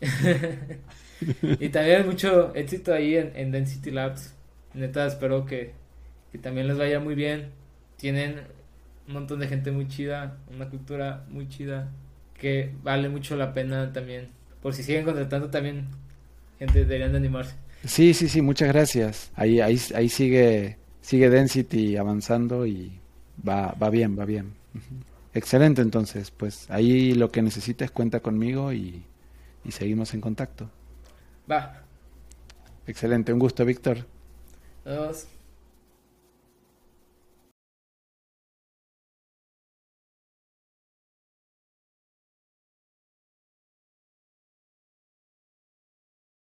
y 1.42 1.68
también 1.70 2.06
mucho 2.06 2.54
éxito 2.54 2.92
ahí 2.92 3.16
en, 3.16 3.50
Density 3.50 3.90
Labs. 3.90 4.34
Neta, 4.74 5.06
espero 5.06 5.46
que, 5.46 5.72
que 6.30 6.38
también 6.38 6.68
les 6.68 6.76
vaya 6.76 7.00
muy 7.00 7.14
bien. 7.14 7.50
Tienen 7.96 8.42
un 9.08 9.14
montón 9.14 9.40
de 9.40 9.48
gente 9.48 9.70
muy 9.70 9.88
chida, 9.88 10.36
una 10.54 10.68
cultura 10.68 11.24
muy 11.30 11.48
chida 11.48 11.90
que 12.38 12.74
vale 12.82 13.08
mucho 13.08 13.36
la 13.36 13.54
pena 13.54 13.92
también. 13.92 14.28
Por 14.62 14.74
si 14.74 14.82
siguen 14.82 15.04
contratando 15.04 15.50
también 15.50 15.88
gente 16.58 16.80
deberían 16.80 17.12
de 17.12 17.18
animarse. 17.18 17.54
Sí, 17.84 18.14
sí, 18.14 18.28
sí, 18.28 18.42
muchas 18.42 18.68
gracias. 18.68 19.30
Ahí, 19.34 19.60
ahí, 19.60 19.80
ahí 19.94 20.08
sigue, 20.08 20.78
sigue 21.00 21.30
Density 21.30 21.96
avanzando 21.96 22.66
y 22.66 23.00
va, 23.46 23.72
va 23.80 23.90
bien, 23.90 24.18
va 24.18 24.24
bien. 24.24 24.54
Excelente, 25.34 25.82
entonces, 25.82 26.30
pues 26.30 26.70
ahí 26.70 27.14
lo 27.14 27.30
que 27.30 27.42
necesites 27.42 27.90
cuenta 27.90 28.20
conmigo 28.20 28.72
y, 28.72 29.04
y 29.64 29.72
seguimos 29.72 30.14
en 30.14 30.20
contacto. 30.20 30.70
Va. 31.46 31.82
Excelente, 32.86 33.32
un 33.32 33.38
gusto, 33.38 33.64
Víctor. 33.64 34.06
Adiós. 34.84 35.26